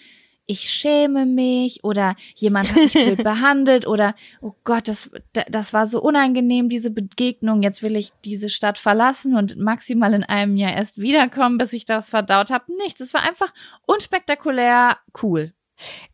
ich 0.48 0.70
schäme 0.70 1.26
mich 1.26 1.84
oder 1.84 2.16
jemand 2.36 2.70
hat 2.70 2.78
mich 2.78 2.94
blöd 2.94 3.24
behandelt 3.24 3.86
oder 3.86 4.16
oh 4.42 4.54
Gott, 4.64 4.88
das, 4.88 5.12
das 5.50 5.74
war 5.74 5.86
so 5.86 6.02
unangenehm, 6.02 6.70
diese 6.70 6.90
Begegnung. 6.90 7.62
Jetzt 7.62 7.84
will 7.84 7.96
ich 7.96 8.14
diese 8.24 8.50
Stadt 8.50 8.80
verlassen 8.80 9.36
und 9.36 9.58
maximal 9.58 10.14
in 10.14 10.24
einem 10.24 10.56
Jahr 10.56 10.74
erst 10.74 11.00
wiederkommen, 11.00 11.58
bis 11.58 11.74
ich 11.74 11.86
das 11.86 12.10
verdaut 12.10 12.50
habe. 12.50 12.74
Nichts. 12.78 13.02
Es 13.02 13.14
war 13.14 13.22
einfach 13.22 13.54
unspektakulär 13.86 14.98
cool. 15.22 15.54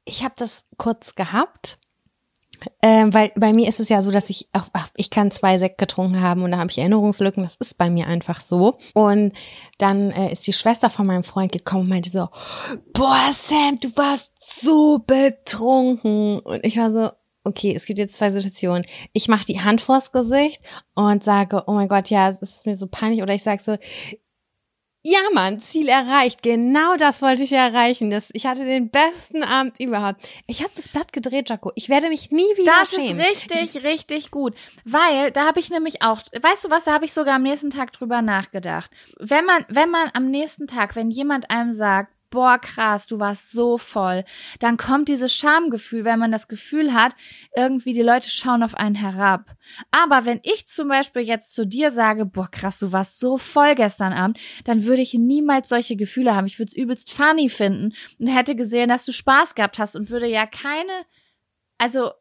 Ich 0.03 0.23
habe 0.23 0.33
das 0.35 0.65
kurz 0.77 1.15
gehabt, 1.15 1.77
ähm, 2.81 3.13
weil 3.13 3.31
bei 3.35 3.53
mir 3.53 3.67
ist 3.67 3.79
es 3.79 3.89
ja 3.89 4.01
so, 4.01 4.11
dass 4.11 4.29
ich, 4.29 4.47
ach, 4.53 4.69
ach, 4.73 4.89
ich 4.95 5.09
kann 5.09 5.31
zwei 5.31 5.57
Sekt 5.57 5.77
getrunken 5.77 6.21
haben 6.21 6.43
und 6.43 6.51
da 6.51 6.57
habe 6.57 6.69
ich 6.69 6.77
Erinnerungslücken. 6.77 7.43
Das 7.43 7.55
ist 7.55 7.77
bei 7.77 7.89
mir 7.89 8.07
einfach 8.07 8.41
so. 8.41 8.77
Und 8.93 9.33
dann 9.77 10.11
äh, 10.11 10.31
ist 10.31 10.45
die 10.47 10.53
Schwester 10.53 10.89
von 10.89 11.07
meinem 11.07 11.23
Freund 11.23 11.51
gekommen 11.51 11.83
und 11.83 11.89
meinte 11.89 12.09
so, 12.09 12.29
boah, 12.93 13.31
Sam, 13.31 13.77
du 13.79 13.89
warst 13.95 14.31
so 14.39 14.99
betrunken. 14.99 16.39
Und 16.39 16.63
ich 16.63 16.77
war 16.77 16.89
so, 16.91 17.09
okay, 17.43 17.73
es 17.75 17.85
gibt 17.85 17.99
jetzt 17.99 18.15
zwei 18.15 18.29
Situationen. 18.29 18.85
Ich 19.11 19.27
mache 19.27 19.45
die 19.45 19.61
Hand 19.61 19.81
vors 19.81 20.11
Gesicht 20.11 20.61
und 20.95 21.23
sage, 21.23 21.63
oh 21.67 21.73
mein 21.73 21.87
Gott, 21.87 22.09
ja, 22.09 22.29
es 22.29 22.41
ist 22.41 22.65
mir 22.65 22.75
so 22.75 22.87
peinlich. 22.87 23.21
Oder 23.21 23.33
ich 23.33 23.43
sage 23.43 23.61
so, 23.61 23.77
ja, 25.05 25.19
Mann, 25.33 25.59
Ziel 25.59 25.89
erreicht. 25.89 26.41
Genau 26.43 26.95
das 26.95 27.21
wollte 27.21 27.43
ich 27.43 27.51
erreichen. 27.51 28.09
Das, 28.09 28.29
ich 28.31 28.45
hatte 28.45 28.63
den 28.63 28.89
besten 28.89 29.43
Abend 29.43 29.77
überhaupt. 29.79 30.25
Ich 30.47 30.61
habe 30.63 30.71
das 30.75 30.87
Blatt 30.87 31.11
gedreht, 31.11 31.49
Jaco. 31.49 31.73
Ich 31.75 31.89
werde 31.89 32.07
mich 32.07 32.31
nie 32.31 32.43
wieder 32.57 32.71
Das 32.79 32.91
schämen. 32.95 33.19
ist 33.19 33.27
richtig, 33.51 33.83
richtig 33.83 34.31
gut. 34.31 34.55
Weil 34.85 35.31
da 35.31 35.45
habe 35.45 35.59
ich 35.59 35.69
nämlich 35.69 36.01
auch, 36.01 36.19
weißt 36.41 36.65
du 36.65 36.71
was, 36.71 36.85
da 36.85 36.93
habe 36.93 37.03
ich 37.03 37.11
sogar 37.13 37.35
am 37.35 37.43
nächsten 37.43 37.69
Tag 37.69 37.91
drüber 37.91 38.21
nachgedacht. 38.21 38.91
Wenn 39.19 39.43
man, 39.45 39.65
wenn 39.67 39.89
man 39.89 40.09
am 40.13 40.31
nächsten 40.31 40.67
Tag, 40.67 40.95
wenn 40.95 41.11
jemand 41.11 41.49
einem 41.51 41.73
sagt, 41.73 42.11
boah, 42.33 42.57
krass, 42.57 43.05
du 43.05 43.19
warst 43.19 43.51
so 43.51 43.77
voll, 43.77 44.25
dann 44.57 44.75
kommt 44.75 45.07
dieses 45.07 45.31
Schamgefühl, 45.31 46.03
wenn 46.03 46.17
man 46.17 46.31
das 46.31 46.47
Gefühl 46.47 46.91
hat, 46.91 47.15
irgendwie 47.55 47.93
die 47.93 48.01
Leute 48.01 48.27
schauen 48.27 48.63
auf 48.63 48.73
einen 48.73 48.95
herab. 48.95 49.55
Aber 49.91 50.25
wenn 50.25 50.39
ich 50.41 50.65
zum 50.65 50.87
Beispiel 50.87 51.21
jetzt 51.21 51.53
zu 51.53 51.67
dir 51.67 51.91
sage, 51.91 52.25
boah, 52.25 52.49
krass, 52.49 52.79
du 52.79 52.91
warst 52.91 53.19
so 53.19 53.37
voll 53.37 53.75
gestern 53.75 54.13
Abend, 54.13 54.39
dann 54.63 54.85
würde 54.85 55.03
ich 55.03 55.13
niemals 55.13 55.69
solche 55.69 55.95
Gefühle 55.95 56.35
haben. 56.35 56.47
Ich 56.47 56.57
würde 56.57 56.69
es 56.69 56.75
übelst 56.75 57.13
funny 57.13 57.49
finden 57.49 57.93
und 58.17 58.27
hätte 58.27 58.55
gesehen, 58.55 58.89
dass 58.89 59.05
du 59.05 59.11
Spaß 59.11 59.53
gehabt 59.53 59.77
hast 59.77 59.95
und 59.95 60.09
würde 60.09 60.27
ja 60.27 60.47
keine, 60.47 61.05
also 61.77 62.13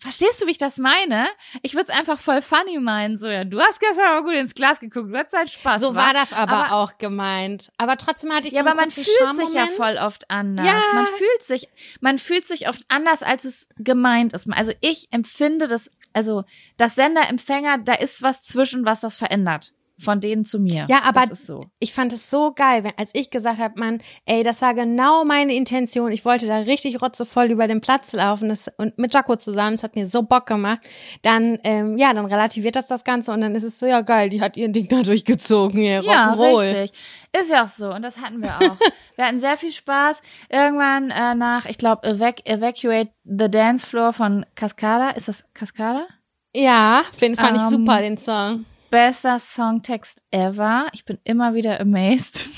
Verstehst 0.00 0.40
du, 0.40 0.46
wie 0.46 0.52
ich 0.52 0.58
das 0.58 0.78
meine? 0.78 1.28
Ich 1.62 1.74
würde 1.74 1.90
es 1.92 1.96
einfach 1.98 2.18
voll 2.18 2.40
funny 2.40 2.78
meinen. 2.78 3.18
So, 3.18 3.26
ja, 3.26 3.44
du 3.44 3.60
hast 3.60 3.80
gestern 3.80 4.06
aber 4.06 4.22
gut 4.24 4.34
ins 4.34 4.54
Glas 4.54 4.80
geguckt, 4.80 5.12
du 5.12 5.16
hattest 5.18 5.36
halt 5.36 5.50
Spaß. 5.50 5.80
so 5.80 5.94
wa? 5.94 6.06
war 6.06 6.14
das 6.14 6.32
aber, 6.32 6.52
Aber- 6.52 6.72
auch 6.72 6.96
gemeint. 6.98 7.70
Aber 7.76 7.96
trotzdem 7.98 8.32
hatte 8.32 8.48
ich 8.48 8.54
Ja, 8.54 8.62
so 8.62 8.68
aber 8.68 8.76
man 8.76 8.90
fühlt 8.90 9.06
sich 9.06 9.52
ja 9.54 9.66
voll 9.66 9.96
oft 10.02 10.30
anders. 10.30 10.66
Ja. 10.66 10.80
Man 10.94 11.06
fühlt 11.06 11.42
sich, 11.42 11.68
man 12.00 12.18
fühlt 12.18 12.46
sich 12.46 12.68
oft 12.68 12.82
anders, 12.88 13.22
als 13.22 13.44
es 13.44 13.68
gemeint 13.76 14.32
ist. 14.32 14.48
Also 14.50 14.72
ich 14.80 15.08
empfinde 15.12 15.68
das, 15.68 15.90
also 16.14 16.44
das 16.78 16.94
Sender-Empfänger, 16.94 17.78
da 17.78 17.92
ist 17.92 18.22
was 18.22 18.42
zwischen, 18.42 18.86
was 18.86 19.00
das 19.00 19.16
verändert. 19.16 19.72
Von 20.00 20.20
denen 20.20 20.44
zu 20.44 20.58
mir. 20.58 20.86
Ja, 20.88 21.02
aber 21.02 21.26
so. 21.34 21.66
ich 21.78 21.92
fand 21.92 22.12
es 22.12 22.30
so 22.30 22.52
geil, 22.52 22.84
wenn, 22.84 22.92
als 22.96 23.10
ich 23.12 23.30
gesagt 23.30 23.58
habe, 23.58 23.78
Mann, 23.78 24.00
ey, 24.24 24.42
das 24.42 24.62
war 24.62 24.74
genau 24.74 25.24
meine 25.24 25.54
Intention. 25.54 26.10
Ich 26.10 26.24
wollte 26.24 26.46
da 26.46 26.58
richtig 26.58 27.02
rotzevoll 27.02 27.50
über 27.50 27.68
den 27.68 27.82
Platz 27.82 28.12
laufen 28.12 28.48
das, 28.48 28.70
und 28.78 28.96
mit 28.98 29.12
Jaco 29.12 29.36
zusammen. 29.36 29.74
Es 29.74 29.82
hat 29.82 29.96
mir 29.96 30.06
so 30.06 30.22
Bock 30.22 30.46
gemacht. 30.46 30.80
Dann, 31.22 31.58
ähm, 31.64 31.98
ja, 31.98 32.14
dann 32.14 32.24
relativiert 32.24 32.76
das 32.76 32.86
das 32.86 33.04
Ganze 33.04 33.30
und 33.32 33.42
dann 33.42 33.54
ist 33.54 33.62
es 33.62 33.78
so, 33.78 33.86
ja 33.86 34.00
geil, 34.00 34.30
die 34.30 34.40
hat 34.40 34.56
ihren 34.56 34.72
Ding 34.72 34.88
da 34.88 35.02
durchgezogen. 35.02 35.80
Hier, 35.80 36.02
Ja, 36.02 36.32
richtig. 36.32 36.92
Ist 37.38 37.50
ja 37.50 37.64
auch 37.64 37.68
so. 37.68 37.92
Und 37.92 38.02
das 38.02 38.20
hatten 38.20 38.40
wir 38.40 38.56
auch. 38.56 38.78
wir 39.16 39.26
hatten 39.26 39.40
sehr 39.40 39.56
viel 39.56 39.72
Spaß. 39.72 40.22
Irgendwann 40.48 41.10
äh, 41.10 41.34
nach, 41.34 41.66
ich 41.66 41.78
glaube, 41.78 42.08
Evac 42.08 42.46
Evacuate 42.46 43.10
the 43.24 43.50
Dance 43.50 43.86
Floor 43.86 44.12
von 44.12 44.46
Cascada. 44.54 45.10
Ist 45.10 45.28
das 45.28 45.44
Cascada? 45.54 46.06
Ja, 46.54 47.02
den 47.20 47.36
fand 47.36 47.56
ich 47.56 47.62
Ähm, 47.62 47.68
super, 47.68 48.00
den 48.00 48.18
Song. 48.18 48.64
Bester 48.90 49.38
Songtext 49.38 50.22
ever. 50.30 50.86
Ich 50.92 51.04
bin 51.04 51.18
immer 51.24 51.54
wieder 51.54 51.80
amazed. 51.80 52.48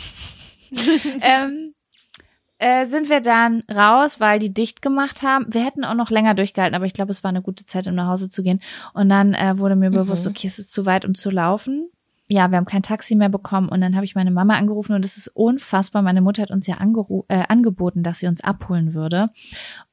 ähm, 1.21 1.75
äh, 2.59 2.87
sind 2.87 3.09
wir 3.11 3.21
dann 3.21 3.63
raus, 3.71 4.21
weil 4.21 4.39
die 4.39 4.53
dicht 4.55 4.83
gemacht 4.83 5.23
haben. 5.23 5.47
Wir 5.53 5.65
hätten 5.65 5.85
auch 5.85 5.95
noch 5.95 6.11
länger 6.11 6.35
durchgehalten, 6.35 6.75
aber 6.77 6.87
ich 6.87 6.95
glaube, 6.95 7.11
es 7.11 7.23
war 7.25 7.29
eine 7.29 7.43
gute 7.43 7.65
Zeit, 7.67 7.87
um 7.89 7.95
nach 7.95 8.09
Hause 8.09 8.29
zu 8.29 8.43
gehen. 8.43 8.61
Und 8.95 9.09
dann 9.09 9.35
äh, 9.35 9.59
wurde 9.59 9.77
mir 9.77 9.91
Mhm. 9.91 9.95
bewusst, 9.95 10.27
okay, 10.27 10.47
es 10.47 10.59
ist 10.59 10.73
zu 10.73 10.87
weit, 10.87 11.05
um 11.05 11.15
zu 11.15 11.31
laufen. 11.31 11.91
Ja, 12.33 12.51
wir 12.51 12.57
haben 12.57 12.65
kein 12.65 12.83
Taxi 12.83 13.15
mehr 13.15 13.29
bekommen 13.29 13.69
und 13.69 13.83
dann 13.83 13.95
habe 13.95 14.07
ich 14.07 14.15
meine 14.15 14.31
Mama 14.31 14.57
angerufen 14.57 14.95
und 14.95 15.05
es 15.05 15.19
ist 15.19 15.29
unfassbar. 15.29 16.01
Meine 16.01 16.23
Mutter 16.23 16.41
hat 16.41 16.51
uns 16.51 16.67
ja 16.67 16.77
angeru 16.77 17.27
äh, 17.29 17.45
angeboten, 17.47 18.03
dass 18.03 18.21
sie 18.21 18.27
uns 18.27 18.43
abholen 18.43 18.95
würde. 18.95 19.29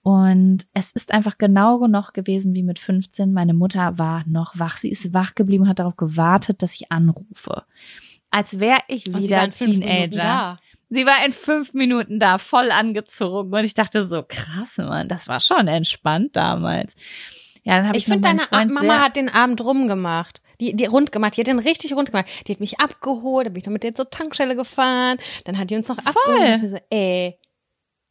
Und 0.03 0.65
es 0.73 0.91
ist 0.91 1.11
einfach 1.11 1.37
genau 1.37 1.85
noch 1.87 2.13
gewesen 2.13 2.55
wie 2.55 2.63
mit 2.63 2.79
15. 2.79 3.33
Meine 3.33 3.53
Mutter 3.53 3.99
war 3.99 4.23
noch 4.25 4.57
wach. 4.57 4.77
Sie 4.77 4.89
ist 4.89 5.13
wach 5.13 5.35
geblieben 5.35 5.63
und 5.63 5.69
hat 5.69 5.79
darauf 5.79 5.97
gewartet, 5.97 6.63
dass 6.63 6.75
ich 6.75 6.93
anrufe. 6.93 7.63
Als 8.31 8.57
wäre 8.57 8.79
ich 8.87 9.13
wieder 9.13 9.49
Teenager. 9.49 10.59
Sie 10.89 11.05
war 11.05 11.25
in 11.25 11.33
fünf 11.33 11.73
Minuten 11.73 12.19
da, 12.19 12.37
voll 12.37 12.71
angezogen. 12.71 13.53
Und 13.53 13.65
ich 13.65 13.73
dachte 13.73 14.05
so, 14.05 14.23
krass, 14.25 14.77
Mann, 14.77 15.09
das 15.09 15.27
war 15.27 15.41
schon 15.41 15.67
entspannt 15.67 16.37
damals. 16.37 16.95
Ja, 17.63 17.75
dann 17.75 17.87
habe 17.89 17.97
ich, 17.97 18.03
Ich 18.03 18.13
finde, 18.13 18.29
deine 18.29 18.39
Freund 18.39 18.71
Mama 18.71 19.01
hat 19.01 19.17
den 19.17 19.27
Abend 19.27 19.59
rumgemacht. 19.59 20.41
Die, 20.59 20.75
die 20.75 20.85
rund 20.85 21.11
gemacht. 21.11 21.37
Die 21.37 21.41
hat 21.41 21.47
den 21.47 21.59
richtig 21.59 21.93
rund 21.93 22.11
gemacht. 22.11 22.27
Die 22.47 22.51
hat 22.53 22.59
mich 22.59 22.79
abgeholt, 22.79 23.45
dann 23.47 23.53
bin 23.53 23.61
ich 23.61 23.65
noch 23.65 23.73
mit 23.73 23.83
der 23.83 23.93
zur 23.93 24.09
Tankstelle 24.09 24.55
gefahren. 24.55 25.17
Dann 25.45 25.57
hat 25.57 25.69
die 25.69 25.75
uns 25.75 25.87
noch 25.87 25.97
abgeholt. 25.97 26.55
Ich 26.57 26.61
mir 26.63 26.69
so, 26.69 26.77
ey, 26.89 27.39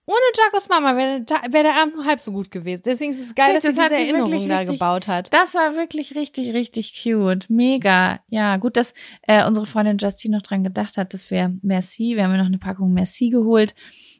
ohne 0.06 0.16
Jacos 0.34 0.70
Mama 0.70 0.96
wäre 0.96 1.20
wär 1.52 1.62
der 1.62 1.74
Abend 1.76 1.94
nur 1.96 2.06
halb 2.06 2.18
so 2.20 2.32
gut 2.32 2.50
gewesen. 2.50 2.80
Deswegen 2.86 3.12
ist 3.12 3.20
es 3.20 3.34
geil, 3.34 3.52
dass 3.52 3.64
Das 3.64 3.74
sie 3.74 3.82
diese 3.82 3.94
Erinnerung 3.94 4.30
wirklich 4.30 4.48
da 4.48 4.60
richtig- 4.60 4.78
gebaut 4.78 5.06
hat. 5.08 5.34
Das 5.34 5.52
war 5.54 5.74
wirklich 5.74 6.14
richtig, 6.14 6.54
richtig 6.54 6.98
cute. 7.02 7.50
Mega. 7.50 8.20
Ja, 8.28 8.56
gut, 8.56 8.78
dass 8.78 8.94
äh, 9.26 9.44
unsere 9.46 9.66
Freundin 9.66 9.98
Justine 9.98 10.36
noch 10.38 10.42
dran 10.42 10.64
gedacht 10.64 10.96
hat, 10.96 11.12
dass 11.12 11.30
wir 11.30 11.54
Merci, 11.60 12.16
wir 12.16 12.24
haben 12.24 12.30
ja 12.32 12.38
noch 12.38 12.46
eine 12.46 12.56
Packung 12.56 12.94
Merci 12.94 13.28
geholt 13.28 13.74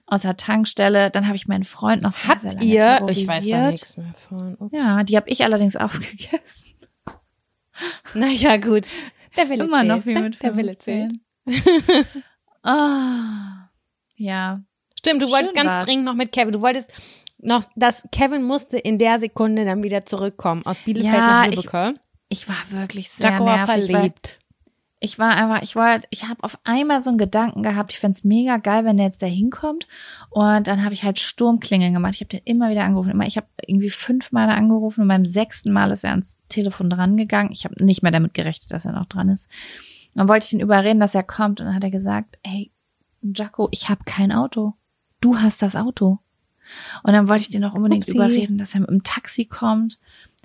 aus 0.05 0.23
der 0.23 0.37
Tankstelle. 0.37 1.11
Dann 1.11 1.27
habe 1.27 1.37
ich 1.37 1.47
meinen 1.49 1.65
Freund 1.65 2.03
noch 2.03 2.13
sehr, 2.13 2.39
sehr 2.39 2.51
Habt 2.51 2.61
lange 2.63 2.67
ihr, 2.67 3.07
ich 3.09 3.27
weiß 3.27 3.49
da 3.49 3.71
nichts 3.71 3.97
mehr 3.97 4.15
von. 4.29 4.57
Ups. 4.59 4.77
Ja, 4.77 5.03
die 5.05 5.17
habe 5.17 5.31
ich 5.31 5.43
allerdings 5.43 5.75
aufgegessen. 5.77 6.69
Naja, 8.15 8.57
gut. 8.57 8.85
Der 9.37 9.49
Wille 9.49 9.65
Immer 9.65 9.85
noch 9.85 10.05
wie 10.07 10.15
mit 10.15 10.43
Der 10.43 10.57
Wille 10.57 10.77
zählt. 10.77 11.13
15. 11.49 12.05
ah, 12.63 13.69
ja. 14.17 14.61
Stimmt, 14.99 15.23
du 15.23 15.27
wolltest 15.31 15.51
Schön 15.55 15.65
ganz 15.65 15.77
war's. 15.77 15.85
dringend 15.85 16.05
noch 16.05 16.15
mit 16.15 16.33
Kevin. 16.33 16.53
Du 16.53 16.61
wolltest 16.61 16.91
noch, 17.39 17.65
dass 17.77 18.03
Kevin 18.11 18.43
musste 18.43 18.79
in 18.79 18.99
der 18.99 19.19
Sekunde 19.19 19.65
dann 19.65 19.83
wieder 19.85 20.05
zurückkommen 20.07 20.67
aus 20.67 20.79
Bielefeld 20.81 21.15
Ja, 21.15 21.47
nach 21.47 21.47
ich- 21.53 21.63
Lübeck. 21.65 21.95
Ich 22.31 22.49
war 22.49 22.57
wirklich 22.71 23.09
sehr 23.11 23.41
nervig. 23.41 23.87
verliebt. 23.87 24.38
Ich 25.01 25.19
war 25.19 25.37
einfach, 25.37 25.63
ich 25.63 25.77
war, 25.77 26.01
ich 26.11 26.25
habe 26.25 26.43
auf 26.43 26.59
einmal 26.65 27.03
so 27.03 27.11
einen 27.11 27.19
Gedanken 27.19 27.63
gehabt, 27.63 27.93
ich 27.93 28.01
fänd's 28.01 28.25
mega 28.25 28.57
geil, 28.57 28.85
wenn 28.85 28.97
der 28.97 29.07
jetzt 29.07 29.23
da 29.23 29.27
hinkommt. 29.27 29.87
Und 30.31 30.67
dann 30.67 30.85
habe 30.85 30.93
ich 30.93 31.05
halt 31.05 31.21
Sturmklingeln 31.21 31.93
gemacht. 31.93 32.15
Ich 32.17 32.21
habe 32.21 32.31
den 32.31 32.41
immer 32.45 32.71
wieder 32.71 32.85
angerufen. 32.85 33.11
Immer, 33.11 33.27
ich 33.27 33.37
habe 33.37 33.47
irgendwie 33.65 33.91
fünfmal 33.91 34.49
angerufen 34.51 35.03
und 35.03 35.09
beim 35.09 35.25
sechsten 35.25 35.73
Mal 35.73 35.93
ist 35.93 36.05
er 36.05 36.11
ans 36.11 36.37
Telefon 36.49 36.91
dran 36.91 37.17
gegangen. 37.17 37.53
Ich 37.53 37.65
habe 37.65 37.85
nicht 37.85 38.03
mehr 38.03 38.13
damit 38.13 38.35
gerechnet, 38.35 38.73
dass 38.73 38.87
er 38.87 38.93
noch 38.93 39.07
dran 39.07 39.29
ist. 39.29 39.49
Und 40.15 40.21
dann 40.21 40.29
wollte 40.29 40.47
ich 40.47 40.53
ihn 40.53 40.61
überreden, 40.61 41.01
dass 41.01 41.15
er 41.15 41.23
kommt. 41.23 41.61
Und 41.61 41.67
dann 41.67 41.75
hat 41.77 41.85
er 41.85 41.91
gesagt, 41.91 42.39
hey, 42.43 42.73
Jaco, 43.23 43.69
ich 43.71 43.89
habe 43.89 44.03
kein 44.05 44.33
Auto. 44.33 44.75
Du 45.21 45.39
hast 45.39 45.63
das 45.63 45.77
Auto. 45.77 46.19
Und 47.03 47.13
dann 47.13 47.29
wollte 47.29 47.43
ich 47.43 47.51
den 47.51 47.63
noch 47.63 47.75
unbedingt 47.75 48.07
Upsi. 48.07 48.17
überreden, 48.17 48.59
dass 48.59 48.75
er 48.75 48.81
mit 48.81 48.91
dem 48.91 49.03
Taxi 49.03 49.45
kommt. 49.45 49.99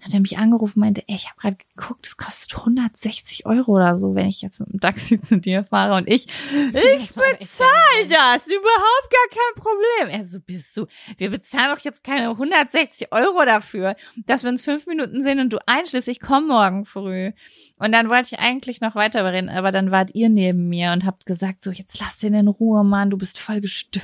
Hat 0.04 0.14
er 0.14 0.20
mich 0.20 0.38
angerufen, 0.38 0.80
meinte, 0.80 1.04
ey, 1.08 1.16
ich 1.16 1.30
habe 1.30 1.40
gerade 1.40 1.58
geguckt, 1.76 2.06
es 2.06 2.18
kostet 2.18 2.58
160 2.58 3.46
Euro 3.46 3.74
oder 3.74 3.96
so, 3.96 4.16
wenn 4.16 4.28
ich 4.28 4.42
jetzt 4.42 4.60
mit 4.60 4.72
dem 4.72 4.80
Taxi 4.80 5.22
zu 5.22 5.38
dir 5.38 5.64
fahre 5.64 5.96
und 5.96 6.08
ich, 6.08 6.28
ich 6.28 7.08
bezahle 7.10 8.08
das, 8.10 8.48
überhaupt 8.48 9.10
gar 9.10 9.30
kein 9.30 9.56
Problem. 9.56 10.10
Er 10.10 10.26
so, 10.26 10.40
bist 10.40 10.76
du, 10.76 10.88
wir 11.18 11.30
bezahlen 11.30 11.76
doch 11.76 11.84
jetzt 11.84 12.04
keine 12.04 12.32
160 12.32 13.12
Euro 13.12 13.46
dafür, 13.46 13.96
dass 14.26 14.44
wir 14.44 14.50
uns 14.50 14.62
fünf 14.62 14.88
Minuten 14.88 15.24
sehen 15.24 15.40
und 15.40 15.54
du 15.54 15.60
einschläfst, 15.68 16.10
ich 16.10 16.20
komme 16.20 16.48
morgen 16.48 16.86
früh. 16.86 17.32
Und 17.78 17.92
dann 17.92 18.10
wollte 18.10 18.36
ich 18.36 18.40
eigentlich 18.40 18.82
noch 18.82 18.96
weiter 18.96 19.26
reden, 19.26 19.50
aber 19.50 19.72
dann 19.72 19.92
wart 19.92 20.12
ihr 20.14 20.30
neben 20.30 20.68
mir 20.70 20.92
und 20.92 21.06
habt 21.06 21.26
gesagt, 21.26 21.64
so, 21.64 21.72
jetzt 21.72 22.00
lass 22.00 22.18
den 22.18 22.34
in 22.34 22.48
Ruhe, 22.48 22.84
Mann, 22.84 23.10
du 23.10 23.18
bist 23.18 23.40
voll 23.40 23.62
gestört. 23.62 24.04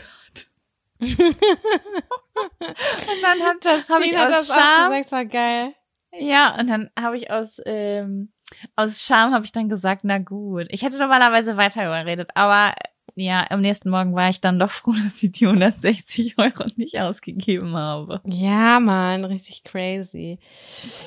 und 2.59 3.21
dann 3.21 3.41
hat 3.41 3.65
das, 3.65 3.89
habe 3.89 4.05
ich 4.05 4.17
aus 4.17 4.31
das 4.31 4.47
Scham, 4.47 4.91
gesagt, 4.91 5.11
war 5.11 5.25
geil. 5.25 5.75
Ja, 6.17 6.57
und 6.59 6.67
dann 6.67 6.89
habe 6.99 7.17
ich 7.17 7.31
aus, 7.31 7.61
ähm, 7.65 8.31
aus 8.75 9.03
Scham 9.03 9.33
habe 9.33 9.45
ich 9.45 9.51
dann 9.51 9.69
gesagt, 9.69 10.01
na 10.03 10.17
gut. 10.17 10.67
Ich 10.69 10.83
hätte 10.83 10.97
normalerweise 10.97 11.57
weiter 11.57 11.85
überredet, 11.85 12.31
aber 12.35 12.73
ja, 13.15 13.45
am 13.49 13.61
nächsten 13.61 13.89
Morgen 13.89 14.15
war 14.15 14.29
ich 14.29 14.41
dann 14.41 14.59
doch 14.59 14.71
froh, 14.71 14.93
dass 15.03 15.21
ich 15.21 15.31
die 15.31 15.45
160 15.45 16.37
Euro 16.37 16.65
nicht 16.77 16.99
ausgegeben 16.99 17.75
habe. 17.75 18.21
Ja, 18.25 18.79
Mann, 18.79 19.25
richtig 19.25 19.63
crazy. 19.63 20.39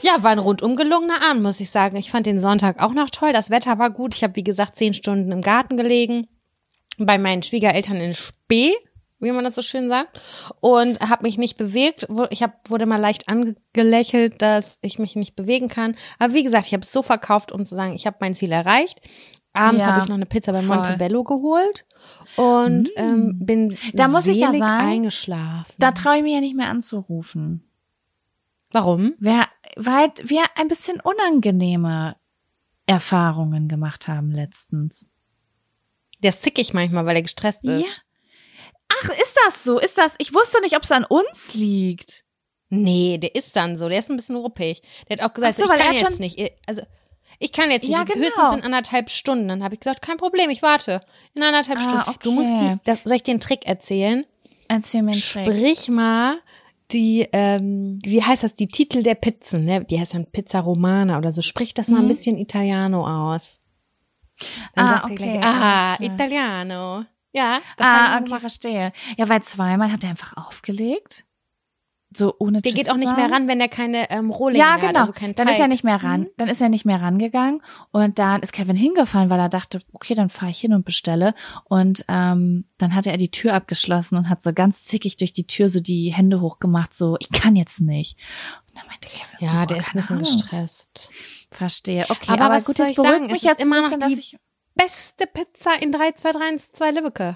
Ja, 0.02 0.22
war 0.22 0.30
ein 0.30 0.38
rundum 0.38 0.76
gelungener 0.76 1.22
Abend, 1.22 1.42
muss 1.42 1.60
ich 1.60 1.70
sagen. 1.70 1.96
Ich 1.96 2.10
fand 2.10 2.26
den 2.26 2.40
Sonntag 2.40 2.80
auch 2.80 2.92
noch 2.92 3.10
toll. 3.10 3.32
Das 3.32 3.50
Wetter 3.50 3.78
war 3.78 3.90
gut. 3.90 4.14
Ich 4.14 4.22
habe, 4.22 4.36
wie 4.36 4.44
gesagt, 4.44 4.76
zehn 4.76 4.94
Stunden 4.94 5.32
im 5.32 5.42
Garten 5.42 5.76
gelegen. 5.76 6.28
Bei 6.98 7.18
meinen 7.18 7.42
Schwiegereltern 7.42 7.96
in 7.96 8.14
Spee, 8.14 8.74
wie 9.22 9.32
man 9.32 9.44
das 9.44 9.54
so 9.54 9.62
schön 9.62 9.88
sagt. 9.88 10.20
Und 10.60 11.00
habe 11.00 11.22
mich 11.22 11.38
nicht 11.38 11.56
bewegt. 11.56 12.06
Ich 12.30 12.42
hab, 12.42 12.68
wurde 12.68 12.86
mal 12.86 12.96
leicht 13.00 13.28
angelächelt, 13.28 14.42
dass 14.42 14.78
ich 14.82 14.98
mich 14.98 15.16
nicht 15.16 15.36
bewegen 15.36 15.68
kann. 15.68 15.94
Aber 16.18 16.34
wie 16.34 16.42
gesagt, 16.44 16.66
ich 16.66 16.72
habe 16.74 16.82
es 16.84 16.92
so 16.92 17.02
verkauft, 17.02 17.52
um 17.52 17.64
zu 17.64 17.74
sagen, 17.74 17.94
ich 17.94 18.06
habe 18.06 18.16
mein 18.20 18.34
Ziel 18.34 18.52
erreicht. 18.52 19.00
Abends 19.54 19.82
Ja, 19.84 19.90
habe 19.90 20.02
ich 20.02 20.08
noch 20.08 20.16
eine 20.16 20.24
Pizza 20.26 20.52
bei 20.52 20.62
voll. 20.62 20.76
Montebello 20.76 21.24
geholt 21.24 21.84
und 22.36 22.88
Mm. 22.96 22.98
ähm, 23.00 23.38
bin 23.38 23.76
Da 23.92 24.08
muss 24.08 24.26
ich 24.26 24.38
ja 24.38 24.46
sagen, 24.50 24.62
eingeschlafen. 24.62 25.74
Da 25.78 25.92
traue 25.92 26.16
ich 26.16 26.22
mir 26.22 26.34
ja 26.36 26.40
nicht 26.40 26.56
mehr 26.56 26.70
anzurufen. 26.70 27.62
Warum? 28.70 29.12
Wer, 29.18 29.46
weil 29.76 30.10
wir 30.24 30.42
ein 30.54 30.68
bisschen 30.68 31.00
unangenehme 31.00 32.16
Erfahrungen 32.86 33.68
gemacht 33.68 34.08
haben 34.08 34.30
letztens. 34.30 35.10
Der 36.22 36.30
ist 36.30 36.42
zickig 36.42 36.72
manchmal, 36.72 37.04
weil 37.04 37.16
er 37.16 37.22
gestresst 37.22 37.62
ist. 37.64 37.82
Ja. 37.82 37.86
Ach, 39.00 39.08
ist 39.08 39.36
das 39.46 39.64
so? 39.64 39.78
Ist 39.78 39.98
das? 39.98 40.14
Ich 40.18 40.34
wusste 40.34 40.60
nicht, 40.60 40.76
ob 40.76 40.82
es 40.82 40.92
an 40.92 41.04
uns 41.04 41.54
liegt. 41.54 42.24
Nee, 42.68 43.18
der 43.18 43.34
ist 43.34 43.54
dann 43.56 43.76
so. 43.76 43.88
Der 43.88 43.98
ist 43.98 44.10
ein 44.10 44.16
bisschen 44.16 44.36
ruppig. 44.36 44.82
Der 45.08 45.18
hat 45.18 45.24
auch 45.30 45.34
gesagt, 45.34 45.56
so, 45.56 45.64
ich 45.64 45.70
kann 45.70 45.80
er 45.80 45.92
jetzt 45.92 46.20
nicht. 46.20 46.38
Also 46.66 46.82
ich 47.38 47.52
kann 47.52 47.70
jetzt 47.70 47.82
nicht. 47.82 47.92
Ja, 47.92 48.04
genau. 48.04 48.20
Höchstens 48.24 48.52
in 48.54 48.62
anderthalb 48.62 49.10
Stunden. 49.10 49.48
Dann 49.48 49.62
habe 49.62 49.74
ich 49.74 49.80
gesagt, 49.80 50.00
kein 50.02 50.16
Problem, 50.16 50.48
ich 50.50 50.62
warte. 50.62 51.00
In 51.34 51.42
anderthalb 51.42 51.78
Ah, 51.78 51.82
Stunden. 51.82 52.18
Du 52.22 52.32
musst 52.32 52.50
die. 52.60 52.64
okay. 52.64 52.78
Das, 52.84 52.98
soll 53.04 53.16
ich 53.16 53.22
dir 53.24 53.32
einen 53.32 53.40
Trick 53.40 53.66
erzählen? 53.66 54.24
Erzähl 54.68 55.02
mir 55.02 55.12
einen 55.12 55.20
Trick. 55.20 55.46
Sprich 55.46 55.88
mal 55.88 56.38
die, 56.92 57.28
ähm, 57.32 57.98
wie 58.02 58.22
heißt 58.22 58.42
das, 58.44 58.54
die 58.54 58.68
Titel 58.68 59.02
der 59.02 59.14
Pizzen, 59.16 59.64
ne? 59.64 59.84
Die 59.84 59.98
heißt 60.00 60.14
dann 60.14 60.26
Pizza 60.26 60.60
Romana 60.60 61.18
oder 61.18 61.30
so. 61.30 61.42
Sprich 61.42 61.74
das 61.74 61.88
mal 61.88 61.98
ein 61.98 62.04
Mhm. 62.04 62.08
bisschen 62.08 62.38
Italiano 62.38 63.06
aus. 63.06 63.60
Dann 64.74 64.86
Ah, 64.86 65.04
okay, 65.04 65.14
gleich, 65.14 65.42
ah. 65.44 65.96
Italiano. 66.00 67.04
Ja, 67.32 67.60
das 67.76 67.86
Ah, 67.86 68.18
okay, 68.18 68.38
verstehe. 68.38 68.92
Ja, 69.16 69.28
weil 69.28 69.42
zweimal 69.42 69.90
hat 69.90 70.04
er 70.04 70.10
einfach 70.10 70.36
aufgelegt. 70.36 71.24
So 72.14 72.34
ohne 72.38 72.60
Der 72.60 72.70
Tschüss 72.70 72.78
geht 72.78 72.90
auch 72.90 72.96
nicht 72.98 73.06
mehr 73.16 73.20
sagen. 73.20 73.32
ran, 73.32 73.48
wenn 73.48 73.58
er 73.58 73.68
keine 73.68 74.10
ähm, 74.10 74.28
Rohlinge 74.30 74.62
Ja, 74.62 74.76
genau. 74.76 74.88
hat, 74.88 74.96
also 74.98 75.12
kein 75.14 75.34
dann 75.34 75.48
ist 75.48 75.58
er 75.58 75.66
nicht 75.66 75.82
mehr 75.82 76.02
ran. 76.04 76.20
Mhm. 76.22 76.28
Dann 76.36 76.48
ist 76.48 76.60
er 76.60 76.68
nicht 76.68 76.84
mehr 76.84 77.00
rangegangen 77.00 77.62
und 77.90 78.18
dann 78.18 78.42
ist 78.42 78.52
Kevin 78.52 78.76
hingefallen, 78.76 79.30
weil 79.30 79.40
er 79.40 79.48
dachte, 79.48 79.80
okay, 79.94 80.14
dann 80.14 80.28
fahre 80.28 80.50
ich 80.50 80.58
hin 80.60 80.74
und 80.74 80.84
bestelle. 80.84 81.32
Und 81.64 82.04
ähm, 82.08 82.66
dann 82.76 82.94
hatte 82.94 83.10
er 83.10 83.16
die 83.16 83.30
Tür 83.30 83.54
abgeschlossen 83.54 84.18
und 84.18 84.28
hat 84.28 84.42
so 84.42 84.52
ganz 84.52 84.84
zickig 84.84 85.16
durch 85.16 85.32
die 85.32 85.46
Tür 85.46 85.70
so 85.70 85.80
die 85.80 86.12
Hände 86.12 86.42
hochgemacht, 86.42 86.92
so 86.92 87.16
ich 87.18 87.30
kann 87.30 87.56
jetzt 87.56 87.80
nicht. 87.80 88.18
Und 88.68 88.76
dann 88.76 88.86
meinte 88.88 89.08
Kevin, 89.08 89.48
so, 89.48 89.54
Ja, 89.54 89.62
oh, 89.62 89.66
der 89.66 89.78
ist 89.78 89.88
ein 89.88 89.96
bisschen 89.96 90.16
Ahnung. 90.18 90.30
gestresst. 90.30 91.10
Verstehe. 91.50 92.04
Okay, 92.10 92.32
Aber 92.32 92.42
aber, 92.44 92.54
was 92.56 92.66
gut, 92.66 92.78
das 92.78 92.90
ich 92.90 92.96
sagen? 92.96 93.06
beruhigt 93.08 93.26
Es 93.28 93.32
mich 93.32 93.42
jetzt 93.44 93.62
immer 93.64 93.80
noch 93.80 93.90
bisschen, 93.90 94.08
die- 94.10 94.18
ich 94.20 94.36
Beste 94.82 95.26
Pizza 95.26 95.80
in 95.80 95.92
3, 95.92 96.12
2, 96.12 96.32
3, 96.32 96.56
2 96.72 96.90
Lübbecke. 96.92 97.34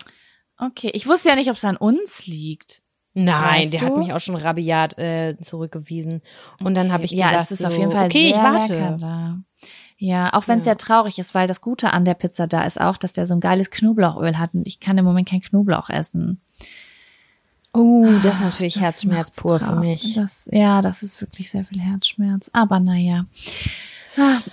Okay, 0.58 0.90
ich 0.94 1.06
wusste 1.06 1.28
ja 1.28 1.34
nicht, 1.36 1.50
ob 1.50 1.56
es 1.56 1.64
an 1.64 1.76
uns 1.76 2.26
liegt. 2.26 2.82
Nein, 3.14 3.62
Weißt 3.64 3.72
der 3.74 3.80
du? 3.80 3.86
hat 3.86 3.96
mich 3.98 4.12
auch 4.12 4.20
schon 4.20 4.36
rabiat 4.36 4.98
äh, 4.98 5.36
zurückgewiesen. 5.40 6.22
Und 6.62 6.74
dann 6.74 6.92
habe 6.92 7.04
ich 7.04 7.12
ja, 7.12 7.30
gesagt, 7.30 7.44
es 7.44 7.50
ist 7.52 7.58
so, 7.62 7.68
auf 7.68 7.78
jeden 7.78 7.90
Fall 7.90 8.06
okay, 8.06 8.30
sehr 8.32 8.36
ich 8.36 8.36
warte. 8.36 8.72
lecker 8.74 8.96
da. 8.98 9.38
Ja, 9.98 10.32
auch 10.34 10.46
wenn 10.48 10.58
es 10.58 10.66
Ja. 10.66 10.72
sehr 10.72 10.76
traurig 10.78 11.18
ist, 11.18 11.34
weil 11.34 11.46
das 11.46 11.62
Gute 11.62 11.92
an 11.92 12.04
der 12.04 12.12
Pizza 12.14 12.46
da 12.46 12.64
ist 12.64 12.78
auch, 12.80 12.98
dass 12.98 13.14
der 13.14 13.26
so 13.26 13.34
ein 13.34 13.40
geiles 13.40 13.70
Knoblauchöl 13.70 14.38
hat 14.38 14.52
und 14.52 14.66
ich 14.66 14.78
kann 14.80 14.98
im 14.98 15.04
Moment 15.06 15.28
kein 15.28 15.40
Knoblauch 15.40 15.88
essen. 15.88 16.40
Oh, 17.72 18.06
das 18.22 18.34
ist 18.36 18.40
natürlich 18.42 18.74
Das 18.74 18.82
Herzschmerz 18.82 19.36
pur 19.40 19.58
für 19.58 19.64
traurig. 19.66 19.80
mich. 20.04 20.14
Das, 20.14 20.48
ja, 20.52 20.82
das 20.82 21.02
ist 21.02 21.20
wirklich 21.22 21.50
sehr 21.50 21.64
viel 21.64 21.80
Herzschmerz. 21.80 22.50
Aber 22.52 22.80
naja. 22.80 23.24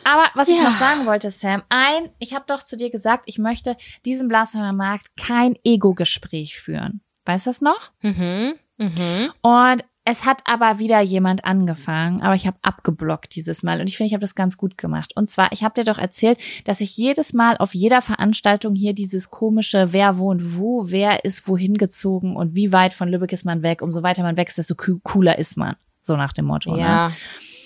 Aber 0.03 0.25
was 0.35 0.47
ich 0.49 0.57
Ja. 0.57 0.63
noch 0.69 0.77
sagen 0.77 1.05
wollte, 1.05 1.31
Sam, 1.31 1.63
ein, 1.69 2.09
ich 2.19 2.33
habe 2.33 2.45
doch 2.47 2.63
zu 2.63 2.75
dir 2.77 2.89
gesagt, 2.89 3.23
ich 3.27 3.37
möchte 3.39 3.75
diesem 4.05 4.27
Blasheimer 4.27 4.73
Markt 4.73 5.07
kein 5.17 5.55
Ego-Gespräch 5.63 6.59
führen. 6.59 7.01
Weißt 7.25 7.45
du 7.45 7.49
das 7.49 7.61
noch? 7.61 7.91
Mhm, 8.01 8.53
mhm. 8.77 9.31
Und 9.41 9.83
es 10.05 10.25
hat 10.25 10.41
aber 10.45 10.79
wieder 10.79 10.99
jemand 10.99 11.45
angefangen, 11.45 12.21
aber 12.21 12.35
ich 12.35 12.45
habe 12.45 12.57
abgeblockt 12.61 13.33
dieses 13.35 13.63
Mal 13.63 13.79
und 13.79 13.87
ich 13.87 13.95
finde, 13.95 14.07
ich 14.07 14.13
habe 14.13 14.19
das 14.21 14.35
ganz 14.35 14.57
gut 14.57 14.77
gemacht. 14.77 15.13
Und 15.15 15.29
zwar, 15.29 15.53
ich 15.53 15.63
habe 15.63 15.75
dir 15.75 15.85
doch 15.89 15.97
erzählt, 15.97 16.37
dass 16.65 16.81
ich 16.81 16.97
jedes 16.97 17.31
Mal 17.31 17.55
auf 17.55 17.73
jeder 17.73 18.01
Veranstaltung 18.01 18.75
hier 18.75 18.93
dieses 18.93 19.29
komische, 19.31 19.93
wer 19.93 20.17
wohnt 20.17 20.57
wo, 20.57 20.91
wer 20.91 21.23
ist 21.23 21.47
wohin 21.47 21.75
gezogen 21.75 22.35
und 22.35 22.53
wie 22.53 22.73
weit 22.73 22.93
von 22.93 23.07
Lübeck 23.07 23.31
ist 23.31 23.45
man 23.45 23.61
weg. 23.63 23.81
Umso 23.81 24.03
weiter 24.03 24.23
man 24.23 24.35
wächst, 24.35 24.57
desto 24.57 24.73
coo- 24.73 24.99
cooler 25.03 25.37
ist 25.39 25.55
man. 25.55 25.77
So 26.01 26.17
nach 26.17 26.33
dem 26.33 26.43
Motto. 26.47 26.75
Ne? 26.75 26.81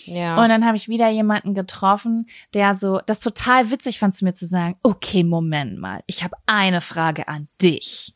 Ja. 0.07 0.41
Und 0.41 0.49
dann 0.49 0.65
habe 0.65 0.77
ich 0.77 0.87
wieder 0.87 1.09
jemanden 1.09 1.53
getroffen, 1.53 2.27
der 2.53 2.75
so 2.75 2.99
das 3.05 3.19
total 3.19 3.71
witzig 3.71 3.99
fand 3.99 4.15
zu 4.15 4.25
mir 4.25 4.33
zu 4.33 4.47
sagen, 4.47 4.77
okay, 4.83 5.23
Moment 5.23 5.77
mal, 5.77 6.03
ich 6.07 6.23
habe 6.23 6.35
eine 6.45 6.81
Frage 6.81 7.27
an 7.27 7.47
dich. 7.61 8.15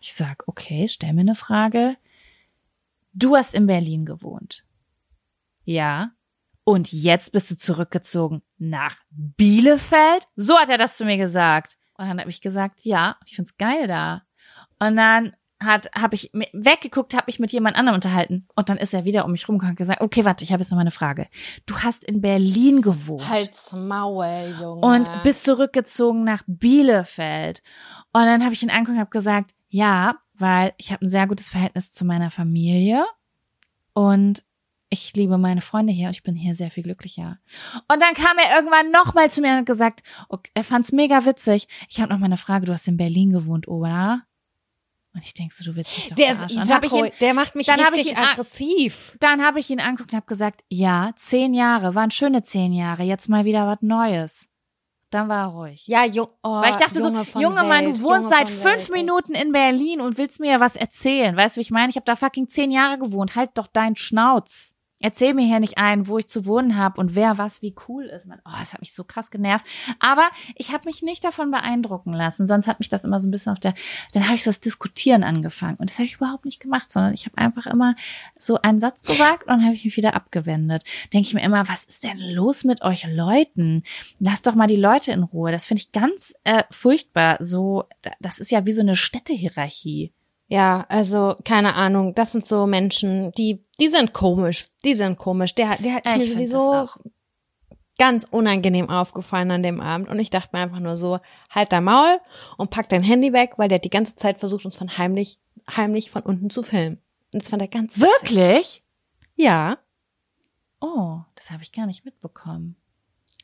Ich 0.00 0.14
sag, 0.14 0.44
okay, 0.46 0.88
stell 0.88 1.12
mir 1.12 1.22
eine 1.22 1.34
Frage. 1.34 1.96
Du 3.12 3.36
hast 3.36 3.54
in 3.54 3.66
Berlin 3.66 4.06
gewohnt. 4.06 4.64
Ja. 5.64 6.12
Und 6.64 6.92
jetzt 6.92 7.32
bist 7.32 7.50
du 7.50 7.56
zurückgezogen 7.56 8.42
nach 8.58 8.96
Bielefeld? 9.10 10.28
So 10.36 10.56
hat 10.58 10.68
er 10.68 10.78
das 10.78 10.96
zu 10.96 11.04
mir 11.04 11.16
gesagt. 11.16 11.76
Und 11.94 12.06
dann 12.06 12.20
habe 12.20 12.30
ich 12.30 12.40
gesagt, 12.40 12.80
ja, 12.82 13.16
ich 13.26 13.36
find's 13.36 13.56
geil 13.56 13.86
da. 13.86 14.22
Und 14.78 14.96
dann 14.96 15.36
hat 15.62 15.90
habe 15.94 16.14
ich 16.14 16.30
weggeguckt, 16.32 17.14
habe 17.14 17.24
mich 17.26 17.38
mit 17.38 17.52
jemand 17.52 17.76
anderem 17.76 17.96
unterhalten 17.96 18.46
und 18.56 18.68
dann 18.68 18.78
ist 18.78 18.94
er 18.94 19.04
wieder 19.04 19.24
um 19.24 19.32
mich 19.32 19.48
rumgekommen 19.48 19.72
und 19.72 19.78
gesagt, 19.78 20.00
okay, 20.00 20.24
warte, 20.24 20.42
ich 20.42 20.52
habe 20.52 20.62
jetzt 20.62 20.70
noch 20.70 20.76
mal 20.76 20.82
eine 20.82 20.90
Frage. 20.90 21.26
Du 21.66 21.76
hast 21.78 22.04
in 22.04 22.20
Berlin 22.20 22.80
gewohnt 22.82 23.28
Halt's 23.28 23.72
Maul, 23.72 24.54
Junge. 24.58 24.80
und 24.80 25.10
bist 25.22 25.44
zurückgezogen 25.44 26.24
nach 26.24 26.42
Bielefeld. 26.46 27.62
Und 28.12 28.24
dann 28.24 28.42
habe 28.42 28.54
ich 28.54 28.62
ihn 28.62 28.70
angeguckt 28.70 28.94
und 28.94 29.00
habe 29.00 29.10
gesagt, 29.10 29.54
ja, 29.68 30.16
weil 30.34 30.72
ich 30.78 30.92
habe 30.92 31.04
ein 31.04 31.10
sehr 31.10 31.26
gutes 31.26 31.50
Verhältnis 31.50 31.92
zu 31.92 32.04
meiner 32.04 32.30
Familie 32.30 33.04
und 33.92 34.42
ich 34.90 35.14
liebe 35.14 35.38
meine 35.38 35.60
Freunde 35.60 35.92
hier 35.92 36.06
und 36.08 36.16
ich 36.16 36.24
bin 36.24 36.34
hier 36.34 36.56
sehr 36.56 36.70
viel 36.70 36.82
glücklicher. 36.82 37.38
Und 37.88 38.02
dann 38.02 38.14
kam 38.14 38.36
er 38.38 38.56
irgendwann 38.56 38.90
nochmal 38.90 39.30
zu 39.30 39.40
mir 39.40 39.52
und 39.52 39.58
hat 39.58 39.66
gesagt, 39.66 40.02
okay, 40.28 40.50
er 40.54 40.64
fand's 40.64 40.90
mega 40.90 41.24
witzig. 41.24 41.68
Ich 41.88 42.00
habe 42.00 42.12
noch 42.12 42.18
mal 42.18 42.26
eine 42.26 42.36
Frage, 42.36 42.66
du 42.66 42.72
hast 42.72 42.88
in 42.88 42.96
Berlin 42.96 43.30
gewohnt, 43.30 43.68
oder? 43.68 44.24
Und 45.12 45.24
ich 45.24 45.34
denk 45.34 45.52
so, 45.52 45.64
du 45.64 45.74
willst 45.76 45.96
mich 45.96 46.08
doch 46.08 46.16
der, 46.16 46.34
verarschen. 46.36 46.62
ich 46.62 46.68
Jaco, 46.68 47.04
ihn, 47.04 47.10
der 47.20 47.34
macht 47.34 47.54
mich 47.56 47.66
dann 47.66 47.80
richtig 47.80 48.06
ich 48.06 48.12
ihn 48.12 48.16
aggressiv. 48.16 49.16
dann 49.18 49.42
habe 49.44 49.58
ich 49.58 49.68
ihn 49.70 49.80
angeguckt 49.80 50.12
und 50.12 50.16
habe 50.16 50.26
gesagt, 50.26 50.62
ja, 50.68 51.10
zehn 51.16 51.52
Jahre, 51.52 51.94
waren 51.96 52.12
schöne 52.12 52.42
zehn 52.44 52.72
Jahre, 52.72 53.02
jetzt 53.02 53.28
mal 53.28 53.44
wieder 53.44 53.66
was 53.66 53.78
Neues. 53.80 54.48
Dann 55.10 55.28
war 55.28 55.46
er 55.46 55.46
ruhig. 55.48 55.88
Ja, 55.88 56.04
Jung, 56.04 56.28
oh, 56.44 56.60
Weil 56.60 56.70
ich 56.70 56.76
dachte 56.76 57.00
Junge 57.00 57.24
so, 57.24 57.40
Junge 57.40 57.64
Mann, 57.64 57.86
du 57.86 58.00
wohnst 58.00 58.30
seit 58.30 58.48
fünf 58.48 58.64
Welt. 58.64 58.90
Minuten 58.90 59.34
in 59.34 59.50
Berlin 59.50 60.00
und 60.00 60.18
willst 60.18 60.38
mir 60.38 60.52
ja 60.52 60.60
was 60.60 60.76
erzählen. 60.76 61.36
Weißt 61.36 61.56
du, 61.56 61.58
wie 61.58 61.62
ich 61.62 61.72
meine? 61.72 61.90
Ich 61.90 61.96
habe 61.96 62.04
da 62.04 62.14
fucking 62.14 62.48
zehn 62.48 62.70
Jahre 62.70 62.98
gewohnt. 62.98 63.34
Halt 63.34 63.50
doch 63.54 63.66
deinen 63.66 63.96
Schnauz. 63.96 64.74
Erzähl 65.02 65.32
mir 65.34 65.46
hier 65.46 65.60
nicht 65.60 65.78
ein, 65.78 66.06
wo 66.06 66.18
ich 66.18 66.28
zu 66.28 66.44
wohnen 66.44 66.76
habe 66.76 67.00
und 67.00 67.14
wer 67.14 67.38
was 67.38 67.62
wie 67.62 67.74
cool 67.88 68.04
ist. 68.04 68.26
Man, 68.26 68.38
oh, 68.44 68.50
das 68.60 68.74
hat 68.74 68.80
mich 68.80 68.92
so 68.92 69.02
krass 69.02 69.30
genervt. 69.30 69.64
Aber 69.98 70.28
ich 70.56 70.72
habe 70.72 70.84
mich 70.84 71.02
nicht 71.02 71.24
davon 71.24 71.50
beeindrucken 71.50 72.12
lassen. 72.12 72.46
Sonst 72.46 72.66
hat 72.68 72.78
mich 72.80 72.88
das 72.90 73.04
immer 73.04 73.18
so 73.20 73.26
ein 73.26 73.30
bisschen 73.30 73.52
auf 73.52 73.58
der. 73.60 73.74
Dann 74.12 74.24
habe 74.26 74.34
ich 74.34 74.44
so 74.44 74.50
das 74.50 74.60
Diskutieren 74.60 75.24
angefangen 75.24 75.76
und 75.78 75.88
das 75.88 75.96
habe 75.98 76.04
ich 76.04 76.16
überhaupt 76.16 76.44
nicht 76.44 76.60
gemacht, 76.60 76.90
sondern 76.90 77.14
ich 77.14 77.24
habe 77.26 77.38
einfach 77.38 77.66
immer 77.66 77.94
so 78.38 78.60
einen 78.60 78.78
Satz 78.78 79.02
gesagt 79.02 79.42
und 79.44 79.48
dann 79.48 79.64
habe 79.64 79.74
ich 79.74 79.84
mich 79.84 79.96
wieder 79.96 80.14
abgewendet. 80.14 80.84
Denke 81.12 81.28
ich 81.28 81.34
mir 81.34 81.42
immer, 81.42 81.66
was 81.68 81.84
ist 81.84 82.04
denn 82.04 82.18
los 82.18 82.64
mit 82.64 82.82
euch 82.82 83.06
Leuten? 83.08 83.82
Lasst 84.18 84.46
doch 84.46 84.54
mal 84.54 84.66
die 84.66 84.76
Leute 84.76 85.12
in 85.12 85.22
Ruhe. 85.22 85.50
Das 85.50 85.64
finde 85.64 85.80
ich 85.82 85.92
ganz 85.92 86.34
äh, 86.44 86.64
furchtbar. 86.70 87.38
So, 87.40 87.84
da- 88.02 88.12
das 88.20 88.38
ist 88.38 88.50
ja 88.50 88.66
wie 88.66 88.72
so 88.72 88.82
eine 88.82 88.96
Städtehierarchie. 88.96 90.12
Ja, 90.50 90.84
also 90.88 91.36
keine 91.44 91.74
Ahnung. 91.74 92.12
Das 92.16 92.32
sind 92.32 92.46
so 92.46 92.66
Menschen, 92.66 93.30
die, 93.32 93.64
die 93.78 93.86
sind 93.86 94.12
komisch. 94.12 94.66
Die 94.84 94.94
sind 94.94 95.16
komisch. 95.16 95.54
Der, 95.54 95.76
der 95.76 95.94
hat 95.94 96.04
mir 96.04 96.26
sowieso 96.26 96.88
ganz 97.98 98.26
unangenehm 98.28 98.90
aufgefallen 98.90 99.52
an 99.52 99.62
dem 99.62 99.80
Abend. 99.80 100.08
Und 100.08 100.18
ich 100.18 100.28
dachte 100.28 100.48
mir 100.52 100.62
einfach 100.62 100.80
nur 100.80 100.96
so, 100.96 101.20
halt 101.50 101.70
dein 101.70 101.84
Maul 101.84 102.18
und 102.56 102.70
pack 102.70 102.88
dein 102.88 103.04
Handy 103.04 103.32
weg, 103.32 103.52
weil 103.58 103.68
der 103.68 103.78
die 103.78 103.90
ganze 103.90 104.16
Zeit 104.16 104.40
versucht, 104.40 104.64
uns 104.64 104.76
von 104.76 104.98
heimlich, 104.98 105.38
heimlich 105.70 106.10
von 106.10 106.22
unten 106.22 106.50
zu 106.50 106.64
filmen. 106.64 106.98
Und 107.32 107.42
das 107.42 107.50
fand 107.50 107.62
er 107.62 107.68
ganz 107.68 108.00
witzig. 108.00 108.10
Wirklich? 108.10 108.84
Ja. 109.36 109.78
Oh, 110.80 111.20
das 111.36 111.52
habe 111.52 111.62
ich 111.62 111.70
gar 111.70 111.86
nicht 111.86 112.04
mitbekommen. 112.04 112.74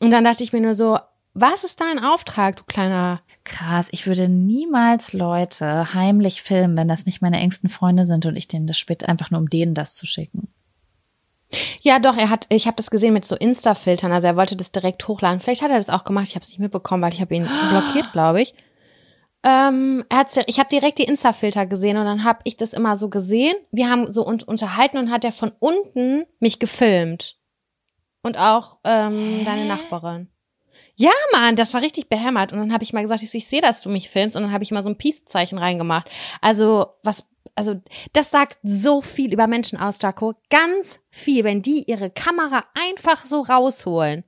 Und 0.01 0.11
dann 0.11 0.25
dachte 0.25 0.43
ich 0.43 0.53
mir 0.53 0.61
nur 0.61 0.75
so, 0.75 0.99
was 1.39 1.65
ist 1.65 1.81
dein 1.81 1.99
Auftrag, 2.03 2.57
du 2.57 2.65
kleiner 2.65 3.21
Krass, 3.45 3.89
ich 3.91 4.07
würde 4.07 4.29
niemals 4.29 5.13
Leute 5.13 5.93
heimlich 5.93 6.43
filmen, 6.43 6.77
wenn 6.77 6.89
das 6.89 7.05
nicht 7.05 7.21
meine 7.21 7.39
engsten 7.39 7.69
Freunde 7.69 8.07
sind 8.07 8.25
und 8.25 8.37
ich 8.37 8.49
denen 8.49 8.67
das 8.67 8.79
später 8.79 9.09
einfach 9.09 9.31
nur 9.31 9.41
um 9.41 9.51
denen 9.51 9.75
das 9.75 9.95
zu 9.95 10.07
schicken. 10.07 10.49
Ja, 11.83 11.99
doch, 11.99 12.17
er 12.17 12.31
hat, 12.31 12.47
ich 12.49 12.67
habe 12.67 12.77
das 12.77 12.91
gesehen 12.91 13.13
mit 13.13 13.25
so 13.25 13.37
Insta-Filtern, 13.37 14.13
also 14.13 14.27
er 14.27 14.37
wollte 14.37 14.57
das 14.57 14.73
direkt 14.73 15.07
hochladen. 15.07 15.41
Vielleicht 15.41 15.63
hat 15.63 15.71
er 15.71 15.77
das 15.77 15.91
auch 15.91 16.05
gemacht, 16.05 16.27
ich 16.29 16.35
habe 16.35 16.43
es 16.43 16.49
nicht 16.49 16.59
mitbekommen, 16.59 17.03
weil 17.03 17.13
ich 17.13 17.21
habe 17.21 17.35
ihn 17.35 17.49
blockiert, 17.71 18.13
glaube 18.13 18.41
ich. 18.43 18.55
Ähm, 19.45 20.05
er 20.09 20.19
hat's, 20.19 20.37
ich 20.47 20.59
habe 20.59 20.71
direkt 20.71 20.99
die 20.99 21.05
Insta-Filter 21.05 21.67
gesehen 21.67 21.99
und 21.99 22.07
dann 22.07 22.25
habe 22.25 22.41
ich 22.45 22.57
das 22.57 22.73
immer 22.73 22.97
so 22.97 23.11
gesehen. 23.11 23.55
Wir 23.71 23.91
haben 23.91 24.11
so 24.11 24.25
uns 24.27 24.43
unterhalten 24.43 24.99
und 24.99 25.11
hat 25.11 25.25
er 25.25 25.33
von 25.33 25.53
unten 25.61 26.25
mich 26.41 26.59
gefilmt. 26.59 27.37
Und 28.23 28.39
auch 28.39 28.79
ähm, 28.83 29.45
deine 29.45 29.67
Nachbarin. 29.67 30.31
Ja, 30.97 31.13
Mann, 31.33 31.57
das 31.57 31.75
war 31.75 31.83
richtig 31.83 32.09
behämmert. 32.09 32.53
Und 32.53 32.59
dann 32.59 32.73
habe 32.73 32.83
ich 32.83 32.93
mal 32.93 33.03
gesagt, 33.03 33.23
ich, 33.23 33.31
so, 33.31 33.39
ich 33.39 33.47
sehe, 33.47 33.61
dass 33.61 33.83
du 33.83 33.91
mich 33.91 34.09
filmst. 34.09 34.35
Und 34.37 34.43
dann 34.43 34.53
habe 34.53 34.65
ich 34.65 34.71
mal 34.71 34.83
so 34.83 34.89
ein 34.89 34.97
Peace-Zeichen 34.97 35.59
reingemacht. 35.59 36.09
Also, 36.41 36.95
was, 37.03 37.25
also, 37.55 37.81
das 38.15 38.31
sagt 38.31 38.59
so 38.63 39.03
viel 39.03 39.33
über 39.33 39.47
Menschen 39.47 39.79
aus, 39.79 39.99
Jaco. 40.01 40.35
Ganz 40.49 40.99
viel, 41.11 41.45
wenn 41.45 41.61
die 41.61 41.85
ihre 41.87 42.11
Kamera 42.11 42.65
einfach 42.75 43.27
so 43.27 43.43
rausholen. 43.43 44.25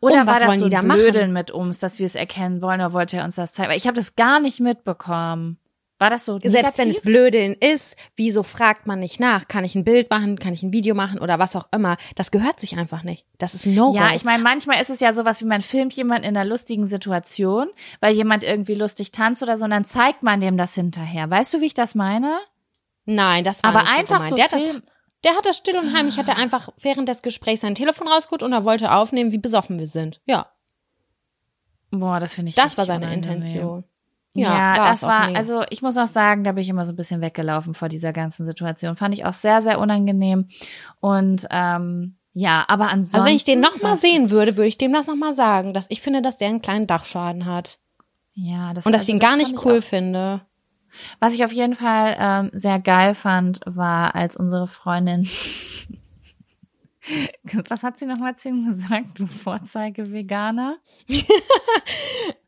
Oder 0.00 0.26
war 0.26 0.26
was 0.26 0.40
das 0.40 0.48
wollen 0.48 0.58
so 0.58 0.64
die 0.66 0.70
da 0.70 0.78
ein 0.78 0.86
machen? 0.86 1.00
Blödeln 1.00 1.32
mit 1.32 1.50
uns, 1.50 1.78
dass 1.78 1.98
wir 1.98 2.06
es 2.06 2.14
erkennen 2.14 2.62
wollen 2.62 2.80
oder 2.80 2.92
wollte 2.92 3.18
er 3.18 3.24
uns 3.24 3.36
das 3.36 3.52
zeigen? 3.52 3.70
Weil 3.70 3.76
ich 3.76 3.86
habe 3.86 3.96
das 3.96 4.16
gar 4.16 4.40
nicht 4.40 4.60
mitbekommen. 4.60 5.58
War 6.02 6.10
das 6.10 6.24
so 6.24 6.36
Selbst 6.40 6.78
wenn 6.78 6.88
es 6.90 6.96
negativ? 6.96 7.02
Blödeln 7.02 7.54
ist, 7.54 7.94
wieso 8.16 8.42
fragt 8.42 8.88
man 8.88 8.98
nicht 8.98 9.20
nach? 9.20 9.46
Kann 9.46 9.64
ich 9.64 9.76
ein 9.76 9.84
Bild 9.84 10.10
machen? 10.10 10.36
Kann 10.36 10.52
ich 10.52 10.64
ein 10.64 10.72
Video 10.72 10.96
machen? 10.96 11.20
Oder 11.20 11.38
was 11.38 11.54
auch 11.54 11.68
immer? 11.72 11.96
Das 12.16 12.32
gehört 12.32 12.58
sich 12.58 12.76
einfach 12.76 13.04
nicht. 13.04 13.24
Das 13.38 13.54
ist 13.54 13.66
no 13.66 13.94
Ja, 13.94 14.12
ich 14.12 14.24
meine, 14.24 14.42
manchmal 14.42 14.80
ist 14.80 14.90
es 14.90 14.98
ja 14.98 15.12
sowas 15.12 15.40
wie 15.40 15.44
man 15.44 15.62
filmt 15.62 15.92
jemanden 15.94 16.24
in 16.24 16.36
einer 16.36 16.44
lustigen 16.44 16.88
Situation, 16.88 17.68
weil 18.00 18.14
jemand 18.16 18.42
irgendwie 18.42 18.74
lustig 18.74 19.12
tanzt 19.12 19.44
oder 19.44 19.56
so, 19.56 19.64
und 19.64 19.70
dann 19.70 19.84
zeigt 19.84 20.24
man 20.24 20.40
dem 20.40 20.56
das 20.56 20.74
hinterher. 20.74 21.30
Weißt 21.30 21.54
du, 21.54 21.60
wie 21.60 21.66
ich 21.66 21.74
das 21.74 21.94
meine? 21.94 22.36
Nein, 23.04 23.44
das 23.44 23.62
war 23.62 23.70
Aber 23.70 23.82
nicht 23.82 23.98
einfach 23.98 24.22
so 24.22 24.30
so 24.30 24.34
gemeint. 24.34 24.52
der, 24.52 24.58
hat 24.58 24.66
film- 24.66 24.82
das, 24.84 24.94
der 25.24 25.36
hat 25.36 25.46
das 25.46 25.56
still 25.56 25.76
und 25.78 25.96
heimlich, 25.96 26.18
hat 26.18 26.28
er 26.28 26.36
einfach 26.36 26.70
während 26.80 27.08
des 27.08 27.22
Gesprächs 27.22 27.60
sein 27.60 27.76
Telefon 27.76 28.08
rausgeholt 28.08 28.42
und 28.42 28.52
er 28.52 28.64
wollte 28.64 28.90
aufnehmen, 28.92 29.30
wie 29.30 29.38
besoffen 29.38 29.78
wir 29.78 29.86
sind. 29.86 30.20
Ja, 30.26 30.48
Boah, 31.92 32.18
das 32.18 32.34
finde 32.34 32.48
ich 32.48 32.54
das 32.54 32.76
war 32.78 32.86
seine 32.86 33.06
unangenehm. 33.06 33.34
Intention. 33.42 33.84
Ja, 34.34 34.78
war's 34.78 35.00
das 35.00 35.08
war, 35.08 35.34
also 35.36 35.62
ich 35.70 35.82
muss 35.82 35.96
auch 35.98 36.06
sagen, 36.06 36.42
da 36.44 36.52
bin 36.52 36.62
ich 36.62 36.68
immer 36.70 36.84
so 36.86 36.92
ein 36.92 36.96
bisschen 36.96 37.20
weggelaufen 37.20 37.74
vor 37.74 37.88
dieser 37.88 38.12
ganzen 38.12 38.46
Situation. 38.46 38.96
Fand 38.96 39.14
ich 39.14 39.24
auch 39.26 39.34
sehr, 39.34 39.60
sehr 39.62 39.78
unangenehm. 39.78 40.48
Und 41.00 41.46
ähm, 41.50 42.16
ja, 42.32 42.64
aber 42.68 42.84
ansonsten. 42.88 43.16
Also 43.16 43.26
wenn 43.28 43.36
ich 43.36 43.44
den 43.44 43.60
noch 43.60 43.76
mal 43.82 43.90
war's- 43.90 44.00
sehen 44.00 44.30
würde, 44.30 44.56
würde 44.56 44.68
ich 44.68 44.78
dem 44.78 44.92
das 44.92 45.06
noch 45.06 45.16
mal 45.16 45.34
sagen, 45.34 45.74
dass 45.74 45.86
ich 45.90 46.00
finde, 46.00 46.22
dass 46.22 46.38
der 46.38 46.48
einen 46.48 46.62
kleinen 46.62 46.86
Dachschaden 46.86 47.44
hat 47.44 47.78
Ja, 48.32 48.72
das 48.72 48.86
und 48.86 48.92
dass 48.92 49.02
also 49.02 49.12
ich 49.12 49.16
ihn 49.16 49.20
gar 49.20 49.36
nicht 49.36 49.52
ich 49.52 49.64
cool 49.66 49.82
finde. 49.82 50.40
was 51.20 51.34
ich 51.34 51.44
auf 51.44 51.52
jeden 51.52 51.74
Fall 51.74 52.16
ähm, 52.18 52.50
sehr 52.54 52.78
geil 52.80 53.14
fand, 53.14 53.60
war, 53.66 54.14
als 54.14 54.36
unsere 54.36 54.66
Freundin. 54.66 55.28
Was 57.68 57.82
hat 57.82 57.98
sie 57.98 58.06
nochmal 58.06 58.36
zu 58.36 58.48
ihm 58.48 58.64
gesagt? 58.64 59.18
Du 59.18 59.26
Vorzeige-Veganer? 59.26 60.76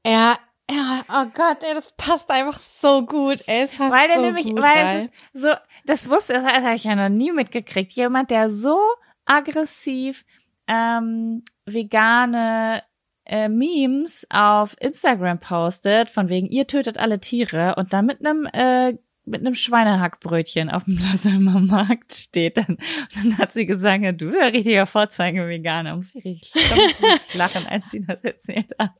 Ja, 0.06 0.38
ja, 0.70 1.04
oh 1.08 1.26
Gott, 1.34 1.62
ey, 1.62 1.74
das 1.74 1.92
passt 1.96 2.30
einfach 2.30 2.60
so 2.60 3.04
gut, 3.04 3.40
ey, 3.46 3.62
es 3.62 3.76
passt 3.76 3.92
Weil 3.92 4.08
der 4.08 4.16
so 4.16 4.22
nämlich, 4.22 4.46
gut 4.46 4.62
weil 4.62 4.84
rein. 4.84 4.96
es 4.96 5.04
ist 5.04 5.42
so, 5.42 5.48
das 5.84 6.10
wusste, 6.10 6.34
das 6.34 6.44
habe 6.44 6.74
ich 6.74 6.84
ja 6.84 6.94
noch 6.94 7.08
nie 7.08 7.32
mitgekriegt. 7.32 7.92
Jemand, 7.92 8.30
der 8.30 8.50
so 8.50 8.78
aggressiv 9.26 10.24
ähm, 10.66 11.42
vegane 11.66 12.82
äh, 13.26 13.48
Memes 13.48 14.26
auf 14.30 14.76
Instagram 14.80 15.38
postet, 15.38 16.10
von 16.10 16.28
wegen, 16.28 16.48
ihr 16.48 16.66
tötet 16.66 16.98
alle 16.98 17.20
Tiere 17.20 17.74
und 17.76 17.92
dann 17.92 18.06
mit 18.06 18.24
einem 18.24 18.46
äh, 18.52 18.96
mit 19.26 19.40
einem 19.40 19.54
Schweinehackbrötchen 19.54 20.70
auf 20.70 20.84
dem 20.84 20.98
Lassalmer 21.10 21.60
Markt 21.60 22.12
steht. 22.12 22.58
Dann, 22.58 22.66
und 22.76 23.24
dann 23.24 23.38
hat 23.38 23.52
sie 23.52 23.66
gesagt, 23.66 24.04
du 24.20 24.30
bist 24.30 24.40
ja 24.42 24.48
richtiger 24.48 24.86
Vorzeige-Veganer. 24.86 25.96
Muss 25.96 26.14
ich 26.14 26.24
richtig, 26.24 26.52
da 26.52 26.76
muss 26.76 26.90
ich 26.92 27.02
richtig 27.02 27.34
lachen, 27.34 27.66
als 27.66 27.90
sie 27.90 28.00
das 28.00 28.22
erzählt 28.22 28.72
hat. 28.78 28.90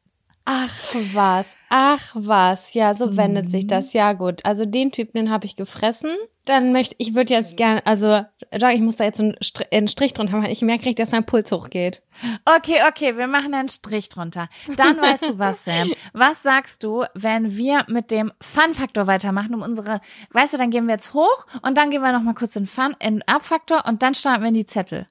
Ach 0.46 0.70
was, 1.14 1.46
ach 1.70 2.10
was, 2.14 2.74
ja, 2.74 2.94
so 2.94 3.16
wendet 3.16 3.46
Mhm. 3.46 3.50
sich 3.50 3.66
das. 3.66 3.94
Ja 3.94 4.12
gut, 4.12 4.44
also 4.44 4.66
den 4.66 4.92
Typen, 4.92 5.16
den 5.16 5.30
habe 5.30 5.46
ich 5.46 5.56
gefressen. 5.56 6.10
Dann 6.44 6.72
möchte 6.72 6.94
ich 6.98 7.14
würde 7.14 7.32
jetzt 7.32 7.56
gerne, 7.56 7.84
also 7.86 8.22
ich 8.50 8.80
muss 8.82 8.96
da 8.96 9.04
jetzt 9.04 9.18
einen 9.20 9.34
Strich, 9.40 9.72
einen 9.72 9.88
Strich 9.88 10.12
drunter 10.12 10.36
machen. 10.36 10.50
Ich 10.50 10.60
merke 10.60 10.84
richtig, 10.84 10.96
dass 10.96 11.12
mein 11.12 11.24
Puls 11.24 11.50
hochgeht. 11.50 12.02
Okay, 12.44 12.80
okay, 12.86 13.16
wir 13.16 13.26
machen 13.26 13.54
einen 13.54 13.68
Strich 13.68 14.10
drunter. 14.10 14.50
Dann 14.76 15.00
weißt 15.00 15.30
du 15.30 15.38
was, 15.38 15.64
Sam. 15.64 15.90
Was 16.12 16.42
sagst 16.42 16.84
du, 16.84 17.04
wenn 17.14 17.56
wir 17.56 17.86
mit 17.88 18.10
dem 18.10 18.30
Fun-Faktor 18.42 19.06
weitermachen, 19.06 19.54
um 19.54 19.62
unsere, 19.62 20.02
weißt 20.32 20.52
du, 20.52 20.58
dann 20.58 20.70
gehen 20.70 20.86
wir 20.86 20.92
jetzt 20.92 21.14
hoch 21.14 21.46
und 21.62 21.78
dann 21.78 21.90
gehen 21.90 22.02
wir 22.02 22.12
nochmal 22.12 22.34
kurz 22.34 22.54
in 22.56 22.66
Fun, 22.66 22.94
in 23.00 23.22
Up-Faktor 23.26 23.84
und 23.88 24.02
dann 24.02 24.14
starten 24.14 24.42
wir 24.42 24.48
in 24.48 24.54
die 24.54 24.66
Zettel. 24.66 25.06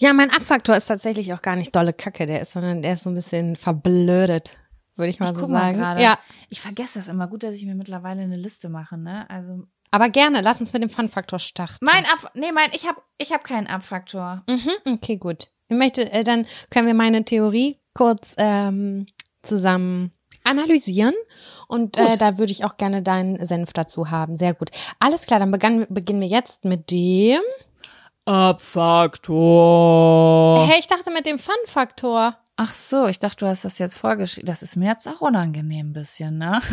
Ja, 0.00 0.12
mein 0.12 0.30
Abfaktor 0.30 0.76
ist 0.76 0.86
tatsächlich 0.86 1.32
auch 1.34 1.42
gar 1.42 1.56
nicht 1.56 1.74
dolle 1.76 1.92
Kacke, 1.92 2.26
der 2.26 2.40
ist, 2.40 2.52
sondern 2.52 2.82
der 2.82 2.94
ist 2.94 3.02
so 3.04 3.10
ein 3.10 3.14
bisschen 3.14 3.56
verblödet, 3.56 4.56
würde 4.96 5.10
ich 5.10 5.20
mal 5.20 5.26
Ich 5.26 5.34
so 5.34 5.40
guck 5.42 5.50
mal 5.50 5.60
sagen. 5.72 5.78
gerade. 5.78 6.02
Ja, 6.02 6.18
Ich 6.48 6.60
vergesse 6.60 6.98
das 6.98 7.08
immer. 7.08 7.28
Gut, 7.28 7.42
dass 7.42 7.54
ich 7.56 7.64
mir 7.66 7.74
mittlerweile 7.74 8.22
eine 8.22 8.36
Liste 8.36 8.68
mache, 8.68 8.96
ne? 8.96 9.28
Also 9.28 9.64
aber 9.90 10.10
gerne, 10.10 10.42
lass 10.42 10.60
uns 10.60 10.74
mit 10.74 10.82
dem 10.82 10.90
Fun-Faktor 10.90 11.38
starten. 11.38 11.78
mein 11.80 12.04
Ab, 12.04 12.30
nee, 12.34 12.52
mein, 12.52 12.68
ich 12.74 12.86
hab, 12.86 13.02
ich 13.16 13.32
hab 13.32 13.42
keinen 13.42 13.66
Up-Faktor. 13.66 14.42
Mhm, 14.46 14.92
okay, 14.94 15.16
gut. 15.16 15.48
Ich 15.68 15.76
möchte, 15.76 16.12
äh, 16.12 16.24
dann 16.24 16.46
können 16.70 16.86
wir 16.86 16.92
meine 16.94 17.24
Theorie 17.24 17.78
kurz 17.94 18.34
ähm, 18.36 19.06
zusammen 19.42 20.12
analysieren 20.44 21.14
und 21.68 21.96
äh, 21.96 22.16
da 22.18 22.36
würde 22.38 22.52
ich 22.52 22.64
auch 22.64 22.76
gerne 22.76 23.02
deinen 23.02 23.44
Senf 23.46 23.72
dazu 23.72 24.10
haben. 24.10 24.36
Sehr 24.36 24.52
gut. 24.54 24.70
Alles 24.98 25.24
klar, 25.26 25.38
dann 25.40 25.50
begann, 25.50 25.86
beginnen 25.88 26.20
wir 26.20 26.28
jetzt 26.28 26.64
mit 26.66 26.90
dem. 26.90 27.40
Up-Faktor. 28.28 29.38
Hey, 30.68 30.78
ich 30.80 30.86
dachte 30.86 31.10
mit 31.10 31.24
dem 31.24 31.38
Fun-Faktor. 31.38 32.36
Ach 32.56 32.72
so, 32.72 33.06
ich 33.06 33.18
dachte, 33.18 33.44
du 33.44 33.46
hast 33.46 33.64
das 33.64 33.78
jetzt 33.78 33.96
vorgeschrieben. 33.96 34.44
Das 34.44 34.62
ist 34.62 34.76
mir 34.76 34.90
jetzt 34.90 35.08
auch 35.08 35.22
unangenehm 35.22 35.90
ein 35.90 35.92
bisschen, 35.94 36.36
ne? 36.36 36.60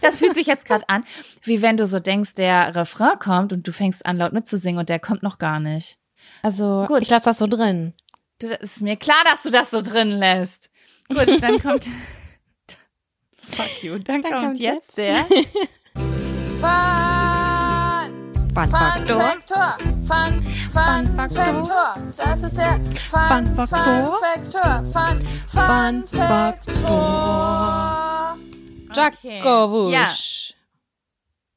Das 0.00 0.16
fühlt 0.16 0.34
sich 0.34 0.48
jetzt 0.48 0.66
gerade 0.66 0.88
an, 0.88 1.04
wie 1.42 1.62
wenn 1.62 1.76
du 1.76 1.86
so 1.86 2.00
denkst, 2.00 2.34
der 2.34 2.74
Refrain 2.74 3.16
kommt 3.20 3.52
und 3.52 3.66
du 3.66 3.72
fängst 3.72 4.04
an 4.04 4.18
laut 4.18 4.32
mitzusingen 4.32 4.80
und 4.80 4.88
der 4.88 4.98
kommt 4.98 5.22
noch 5.22 5.38
gar 5.38 5.60
nicht. 5.60 5.98
Also, 6.42 6.84
Gut. 6.88 7.02
ich 7.02 7.08
lasse 7.10 7.26
das 7.26 7.38
so 7.38 7.46
drin. 7.46 7.94
Du, 8.40 8.48
das 8.48 8.58
ist 8.60 8.82
mir 8.82 8.96
klar, 8.96 9.22
dass 9.24 9.44
du 9.44 9.50
das 9.50 9.70
so 9.70 9.80
drin 9.80 10.10
lässt. 10.10 10.68
Gut, 11.08 11.40
dann 11.40 11.62
kommt 11.62 11.88
Fuck 13.50 13.84
you. 13.84 13.98
Dann, 13.98 14.20
Dann 14.20 14.32
kommt, 14.32 14.44
kommt 14.44 14.58
jetzt 14.58 14.96
der 14.98 15.24
Fun-Faktor. 18.56 19.36
Fun, 20.06 20.42
Fun 20.72 21.06
Faktor. 21.14 21.92
Das 22.16 22.42
ist 22.42 22.56
der 22.56 22.80
Fun 23.10 23.44
Faktor. 23.54 24.18
Faktor. 24.18 24.82
Fun, 24.94 25.20
Fun 25.46 26.06
Faktor. 26.08 26.78
Jakobusch. 28.94 29.92
Ja. 29.92 30.08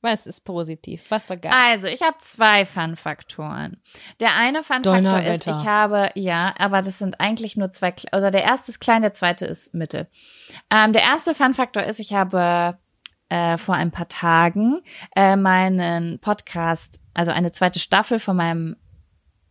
Was 0.01 0.27
ist 0.27 0.43
positiv? 0.43 1.05
Was 1.07 1.29
war 1.29 1.37
geil? 1.37 1.53
Also, 1.55 1.87
ich 1.87 2.01
habe 2.01 2.17
zwei 2.19 2.65
Fun-Faktoren. 2.65 3.81
Der 4.19 4.35
eine 4.35 4.61
Fun-Faktor 4.61 5.21
ist, 5.21 5.47
ich 5.47 5.65
habe, 5.65 6.09
ja, 6.15 6.53
aber 6.57 6.81
das 6.81 6.99
sind 6.99 7.21
eigentlich 7.21 7.55
nur 7.55 7.71
zwei, 7.71 7.93
also 8.11 8.29
der 8.29 8.43
erste 8.43 8.71
ist 8.71 8.79
klein, 8.81 9.03
der 9.03 9.13
zweite 9.13 9.45
ist 9.45 9.73
mittel. 9.73 10.09
Ähm, 10.69 10.91
der 10.91 11.03
erste 11.03 11.33
Fun-Faktor 11.33 11.83
ist, 11.83 12.01
ich 12.01 12.11
habe 12.11 12.77
äh, 13.29 13.57
vor 13.57 13.75
ein 13.75 13.91
paar 13.91 14.07
Tagen 14.07 14.81
äh, 15.15 15.35
meinen 15.35 16.19
Podcast, 16.19 16.99
also 17.13 17.31
eine 17.31 17.51
zweite 17.51 17.79
Staffel 17.79 18.19
von 18.19 18.35
meinem 18.35 18.75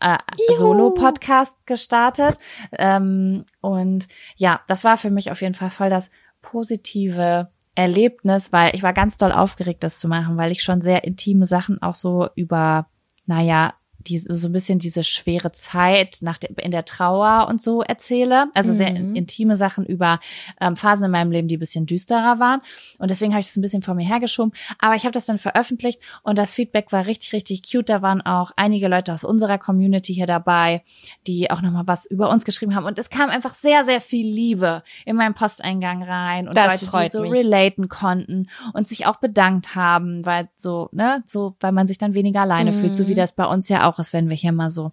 äh, 0.00 0.16
Solo-Podcast 0.56 1.56
gestartet. 1.66 2.38
Ähm, 2.72 3.44
und 3.60 4.08
ja, 4.36 4.60
das 4.66 4.84
war 4.84 4.96
für 4.96 5.10
mich 5.10 5.30
auf 5.30 5.42
jeden 5.42 5.54
Fall 5.54 5.70
voll 5.70 5.90
das 5.90 6.10
positive 6.42 7.48
Erlebnis, 7.74 8.52
weil 8.52 8.74
ich 8.74 8.82
war 8.82 8.92
ganz 8.92 9.16
doll 9.16 9.32
aufgeregt, 9.32 9.84
das 9.84 9.98
zu 9.98 10.08
machen, 10.08 10.36
weil 10.36 10.50
ich 10.50 10.62
schon 10.62 10.82
sehr 10.82 11.04
intime 11.04 11.46
Sachen 11.46 11.80
auch 11.80 11.94
so 11.94 12.28
über, 12.34 12.86
naja, 13.26 13.74
die, 14.06 14.18
so 14.18 14.48
ein 14.48 14.52
bisschen 14.52 14.78
diese 14.78 15.02
schwere 15.02 15.50
Zeit 15.52 16.18
nach 16.20 16.38
der, 16.38 16.56
in 16.64 16.70
der 16.70 16.84
Trauer 16.84 17.46
und 17.48 17.61
so 17.61 17.82
erzähle. 17.82 18.46
Also 18.54 18.72
sehr 18.72 18.90
Mhm. 18.92 19.16
intime 19.16 19.56
Sachen 19.56 19.84
über 19.84 20.20
ähm, 20.61 20.76
Phasen 20.76 21.04
in 21.06 21.11
meinem 21.11 21.30
Leben, 21.32 21.48
die 21.48 21.56
ein 21.56 21.61
bisschen 21.61 21.84
düsterer 21.87 22.38
waren. 22.38 22.61
Und 22.98 23.11
deswegen 23.11 23.32
habe 23.32 23.40
ich 23.40 23.46
das 23.46 23.56
ein 23.56 23.61
bisschen 23.62 23.82
vor 23.82 23.94
mir 23.94 24.06
hergeschoben. 24.06 24.52
Aber 24.78 24.94
ich 24.94 25.02
habe 25.02 25.12
das 25.12 25.26
dann 25.26 25.38
veröffentlicht 25.38 26.01
und 26.22 26.38
das 26.38 26.55
Feedback 26.55 26.92
war 26.92 27.07
richtig, 27.07 27.32
richtig 27.32 27.62
cute. 27.68 27.88
Da 27.88 28.01
waren 28.03 28.20
auch 28.22 28.53
einige 28.57 28.86
Leute 28.88 29.12
aus 29.12 29.24
unserer 29.24 29.59
Community 29.59 30.14
hier 30.14 30.26
dabei, 30.26 30.82
die 31.26 31.51
auch 31.51 31.61
nochmal 31.61 31.86
was 31.86 32.07
über 32.07 32.30
uns 32.30 32.44
geschrieben 32.44 32.74
haben. 32.74 32.86
Und 32.86 32.99
es 32.99 33.11
kam 33.11 33.30
einfach 33.30 33.55
sehr, 33.55 33.84
sehr 33.84 34.01
viel 34.01 34.26
Liebe 34.26 34.82
in 35.07 35.16
meinen 35.16 35.34
Posteingang 35.34 36.03
rein 36.03 36.46
und 36.49 36.57
Das 36.57 36.82
Leute, 36.82 37.05
die 37.05 37.09
so 37.11 37.20
mich. 37.22 37.32
relaten 37.32 37.88
konnten 37.88 38.49
und 38.74 38.86
sich 38.86 39.07
auch 39.07 39.16
bedankt 39.16 39.74
haben, 39.74 40.24
weil 40.24 40.49
so, 40.57 40.88
ne, 40.92 41.24
so, 41.26 41.57
weil 41.61 41.72
man 41.72 41.88
sich 41.88 41.99
dann 41.99 42.14
weniger 42.14 42.42
alleine 42.42 42.72
fühlt, 42.72 42.94
so 42.94 43.09
wie 43.09 43.12
Mhm. 43.12 43.16
das 43.16 43.32
bei 43.32 43.44
uns 43.44 43.68
ja 43.68 43.88
auch 43.88 43.88
ist, 43.99 44.12
wenn 44.12 44.28
wir 44.28 44.36
hier 44.36 44.53
mal 44.53 44.70
so 44.70 44.93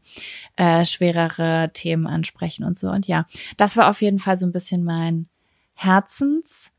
äh, 0.56 0.86
schwerere 0.86 1.72
Themen 1.74 2.08
ansprechen 2.08 2.64
und 2.64 2.78
so. 2.78 2.90
Und 2.90 3.08
ja, 3.08 3.26
das 3.58 3.76
war 3.78 3.90
auf 3.90 4.02
jeden 4.02 4.20
Fall 4.20 4.38
so 4.38 4.46
ein 4.46 4.52
bisschen 4.52 4.84
mein 4.84 5.28
Herzens. 5.74 6.72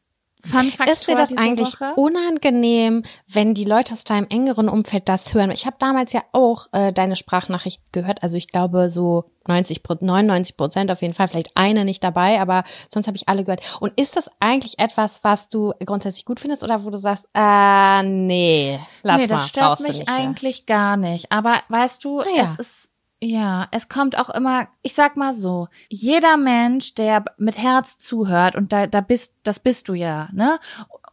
Fun 0.45 0.70
Faktor 0.70 0.93
Ist 0.93 1.09
dir 1.09 1.16
das 1.16 1.37
eigentlich 1.37 1.80
Woche. 1.80 1.95
unangenehm, 1.97 3.03
wenn 3.26 3.55
die 3.55 3.64
Leute 3.64 3.95
aus 3.95 4.05
deinem 4.05 4.26
engeren 4.28 4.68
Umfeld 4.68 5.09
das 5.09 5.34
hören? 5.34 5.51
Ich 5.51 5.66
habe 5.66 5.76
damals 5.78 6.12
ja 6.12 6.22
auch 6.32 6.66
äh, 6.72 6.93
deine 6.93 7.16
Sprachnachricht 7.16 7.82
gehört. 7.93 8.22
Also 8.22 8.37
ich 8.37 8.47
glaube 8.49 8.89
so 8.91 9.24
90, 9.49 9.82
Pro- 9.82 9.97
99 10.01 10.57
Prozent 10.57 10.91
auf 10.91 11.03
jeden 11.03 11.14
Fall. 11.14 11.28
Vielleicht 11.28 11.57
eine 11.57 11.84
nicht 11.84 12.05
dabei, 12.05 12.41
aber 12.41 12.64
sonst 12.89 13.07
habe 13.09 13.16
ich 13.16 13.28
alle 13.28 13.43
gehört. 13.45 13.61
Und 13.80 13.99
ist 13.99 14.16
das 14.16 14.30
eigentlich 14.39 14.78
etwas, 14.78 15.24
was 15.24 15.49
du 15.49 15.72
grundsätzlich 15.84 16.24
gut 16.24 16.39
findest 16.39 16.62
oder 16.62 16.84
wo 16.84 16.91
du 16.91 16.99
sagst, 16.99 17.26
äh, 17.34 18.03
nee, 18.05 18.78
lass 19.03 19.16
nee, 19.20 19.26
mal, 19.26 19.28
das 19.28 19.49
stört 19.49 19.80
mich 19.80 20.09
eigentlich 20.09 20.66
gar 20.66 20.97
nicht. 20.97 21.32
Aber 21.32 21.61
weißt 21.70 22.05
du, 22.05 22.20
Ah 22.20 22.24
ja. 22.37 22.43
es 22.45 22.57
ist 22.57 22.91
ja, 23.23 23.67
es 23.73 23.89
kommt 23.89 24.19
auch 24.19 24.29
immer, 24.31 24.69
ich 24.83 24.93
sag 24.93 25.17
mal 25.17 25.35
so, 25.35 25.69
jeder 25.89 26.37
Mensch, 26.37 26.95
der 26.95 27.25
mit 27.39 27.57
Herz 27.59 27.99
zuhört 27.99 28.57
und 28.57 28.73
da, 28.73 28.87
da 28.87 29.01
bist, 29.01 29.35
das 29.43 29.59
bist 29.59 29.89
du 29.89 29.95
ja, 29.95 30.29
ne? 30.33 30.59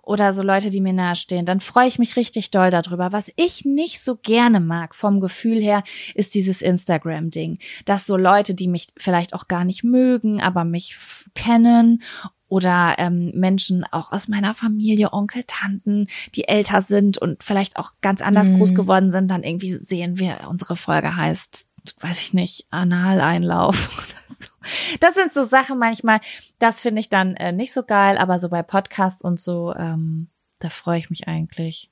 Oder 0.05 0.33
so 0.33 0.41
Leute, 0.43 0.69
die 0.69 0.81
mir 0.81 0.91
nahestehen, 0.91 1.45
dann 1.45 1.61
freue 1.61 1.87
ich 1.87 1.97
mich 1.97 2.17
richtig 2.17 2.51
doll 2.51 2.71
darüber. 2.71 3.13
Was 3.13 3.31
ich 3.37 3.63
nicht 3.63 4.01
so 4.01 4.17
gerne 4.17 4.59
mag 4.59 4.95
vom 4.95 5.21
Gefühl 5.21 5.61
her, 5.61 5.81
ist 6.13 6.35
dieses 6.35 6.61
Instagram-Ding. 6.61 7.59
Dass 7.85 8.05
so 8.05 8.17
Leute, 8.17 8.53
die 8.53 8.67
mich 8.67 8.87
vielleicht 8.97 9.33
auch 9.33 9.47
gar 9.47 9.63
nicht 9.63 9.85
mögen, 9.85 10.41
aber 10.41 10.65
mich 10.65 10.97
kennen 11.35 12.03
oder 12.49 12.95
ähm, 12.97 13.31
Menschen 13.33 13.85
auch 13.91 14.11
aus 14.11 14.27
meiner 14.27 14.53
Familie, 14.53 15.13
Onkel, 15.13 15.45
Tanten, 15.47 16.07
die 16.35 16.49
älter 16.49 16.81
sind 16.81 17.17
und 17.17 17.41
vielleicht 17.41 17.77
auch 17.77 17.91
ganz 18.01 18.21
anders 18.21 18.49
Mhm. 18.49 18.57
groß 18.57 18.75
geworden 18.75 19.13
sind, 19.13 19.31
dann 19.31 19.43
irgendwie 19.43 19.71
sehen 19.71 20.19
wir, 20.19 20.47
unsere 20.49 20.75
Folge 20.75 21.15
heißt, 21.15 21.65
weiß 21.99 22.21
ich 22.21 22.33
nicht, 22.33 22.67
Analeinlauf 22.71 23.89
oder 23.97 24.35
so. 24.39 24.97
Das 24.99 25.13
sind 25.15 25.33
so 25.33 25.43
Sachen 25.43 25.77
manchmal, 25.77 26.19
das 26.59 26.81
finde 26.81 27.01
ich 27.01 27.09
dann 27.09 27.35
äh, 27.35 27.51
nicht 27.51 27.73
so 27.73 27.83
geil, 27.83 28.17
aber 28.17 28.39
so 28.39 28.49
bei 28.49 28.63
Podcasts 28.63 29.21
und 29.21 29.39
so, 29.39 29.73
ähm, 29.75 30.29
da 30.59 30.69
freue 30.69 30.99
ich 30.99 31.09
mich 31.09 31.27
eigentlich. 31.27 31.89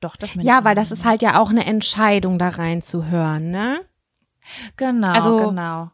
Doch, 0.00 0.16
das 0.16 0.34
Ja, 0.34 0.64
weil 0.64 0.74
das 0.74 0.90
ist 0.90 1.04
halt 1.04 1.22
ja 1.22 1.40
auch 1.40 1.50
eine 1.50 1.64
Entscheidung, 1.64 2.38
da 2.38 2.48
reinzuhören, 2.48 3.50
ne? 3.50 3.80
genau, 4.76 5.12
also- 5.12 5.48
genau. 5.48 5.90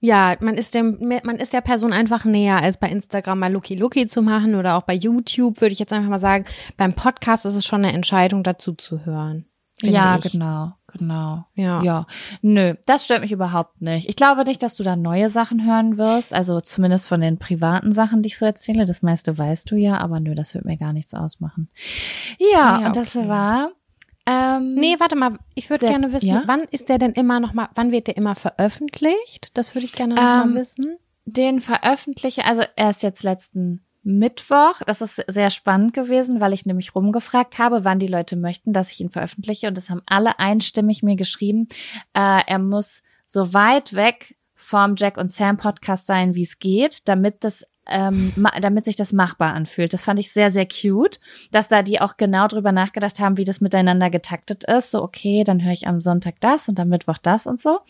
Ja, 0.00 0.36
man 0.40 0.56
ist 0.56 0.74
dem, 0.74 0.98
man 1.24 1.36
ist 1.36 1.54
der 1.54 1.62
Person 1.62 1.94
einfach 1.94 2.26
näher, 2.26 2.58
als 2.58 2.76
bei 2.76 2.90
Instagram 2.90 3.38
mal 3.38 3.50
Lucky 3.50 3.74
Lucky 3.74 4.06
zu 4.06 4.20
machen 4.20 4.54
oder 4.54 4.76
auch 4.76 4.82
bei 4.82 4.92
YouTube, 4.92 5.62
würde 5.62 5.72
ich 5.72 5.78
jetzt 5.78 5.94
einfach 5.94 6.10
mal 6.10 6.18
sagen. 6.18 6.44
Beim 6.76 6.92
Podcast 6.92 7.46
ist 7.46 7.54
es 7.54 7.64
schon 7.64 7.82
eine 7.86 7.94
Entscheidung, 7.94 8.42
dazu 8.42 8.74
zu 8.74 9.06
hören. 9.06 9.46
Ja, 9.80 10.18
ich. 10.22 10.32
genau, 10.32 10.74
genau. 10.98 11.44
Ja. 11.54 11.82
Ja, 11.82 12.06
nö, 12.42 12.74
das 12.86 13.04
stört 13.04 13.20
mich 13.20 13.32
überhaupt 13.32 13.80
nicht. 13.82 14.08
Ich 14.08 14.16
glaube 14.16 14.44
nicht, 14.44 14.62
dass 14.62 14.76
du 14.76 14.82
da 14.82 14.96
neue 14.96 15.28
Sachen 15.30 15.64
hören 15.66 15.96
wirst, 15.98 16.34
also 16.34 16.60
zumindest 16.60 17.08
von 17.08 17.20
den 17.20 17.38
privaten 17.38 17.92
Sachen, 17.92 18.22
die 18.22 18.28
ich 18.28 18.38
so 18.38 18.46
erzähle. 18.46 18.84
Das 18.86 19.02
meiste 19.02 19.36
weißt 19.36 19.70
du 19.70 19.76
ja, 19.76 19.98
aber 19.98 20.20
nö, 20.20 20.34
das 20.34 20.54
wird 20.54 20.64
mir 20.64 20.76
gar 20.76 20.92
nichts 20.92 21.14
ausmachen. 21.14 21.68
Ja, 22.38 22.80
ja, 22.80 22.86
und 22.86 22.96
das 22.96 23.14
war. 23.16 23.70
Ähm, 24.26 24.74
Nee, 24.76 24.96
warte 25.00 25.16
mal, 25.16 25.38
ich 25.54 25.68
würde 25.68 25.86
gerne 25.86 26.12
wissen, 26.12 26.26
ja? 26.28 26.42
wann 26.46 26.62
ist 26.70 26.88
der 26.88 26.96
denn 26.98 27.12
immer 27.12 27.40
noch 27.40 27.52
mal, 27.52 27.68
wann 27.74 27.90
wird 27.92 28.06
der 28.06 28.16
immer 28.16 28.34
veröffentlicht? 28.34 29.50
Das 29.56 29.74
würde 29.74 29.84
ich 29.84 29.92
gerne 29.92 30.14
noch 30.14 30.22
Ähm, 30.22 30.54
mal 30.54 30.60
wissen. 30.60 30.96
den 31.26 31.60
veröffentliche, 31.60 32.44
also 32.46 32.62
er 32.76 32.90
ist 32.90 33.02
jetzt 33.02 33.22
letzten 33.22 33.82
Mittwoch. 34.04 34.80
Das 34.86 35.00
ist 35.00 35.22
sehr 35.26 35.50
spannend 35.50 35.94
gewesen, 35.94 36.40
weil 36.40 36.52
ich 36.52 36.66
nämlich 36.66 36.94
rumgefragt 36.94 37.58
habe, 37.58 37.84
wann 37.84 37.98
die 37.98 38.06
Leute 38.06 38.36
möchten, 38.36 38.72
dass 38.72 38.92
ich 38.92 39.00
ihn 39.00 39.10
veröffentliche. 39.10 39.68
Und 39.68 39.76
das 39.76 39.90
haben 39.90 40.02
alle 40.06 40.38
einstimmig 40.38 41.02
mir 41.02 41.16
geschrieben. 41.16 41.68
Äh, 42.14 42.42
er 42.46 42.58
muss 42.58 43.02
so 43.26 43.54
weit 43.54 43.94
weg 43.94 44.36
vom 44.54 44.94
Jack 44.96 45.16
und 45.16 45.32
Sam 45.32 45.56
Podcast 45.56 46.06
sein, 46.06 46.34
wie 46.34 46.42
es 46.42 46.58
geht, 46.58 47.08
damit 47.08 47.44
das 47.44 47.64
ähm, 47.86 48.32
damit 48.60 48.84
sich 48.86 48.96
das 48.96 49.12
machbar 49.12 49.52
anfühlt. 49.52 49.92
Das 49.92 50.04
fand 50.04 50.18
ich 50.18 50.32
sehr, 50.32 50.50
sehr 50.50 50.66
cute, 50.66 51.20
dass 51.50 51.68
da 51.68 51.82
die 51.82 52.00
auch 52.00 52.16
genau 52.16 52.48
drüber 52.48 52.72
nachgedacht 52.72 53.20
haben, 53.20 53.36
wie 53.36 53.44
das 53.44 53.60
miteinander 53.60 54.08
getaktet 54.08 54.64
ist. 54.64 54.90
So, 54.90 55.02
okay, 55.02 55.44
dann 55.44 55.62
höre 55.62 55.72
ich 55.72 55.86
am 55.86 56.00
Sonntag 56.00 56.40
das 56.40 56.68
und 56.68 56.80
am 56.80 56.88
Mittwoch 56.88 57.18
das 57.18 57.46
und 57.46 57.60
so. 57.60 57.80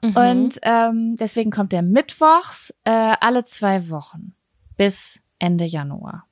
Mhm. 0.00 0.16
Und 0.16 0.58
ähm, 0.62 1.16
deswegen 1.18 1.50
kommt 1.50 1.72
der 1.72 1.82
mittwochs 1.82 2.74
äh, 2.84 3.16
alle 3.20 3.44
zwei 3.44 3.90
Wochen 3.90 4.34
bis 4.76 5.20
Ende 5.38 5.64
Januar. 5.64 6.24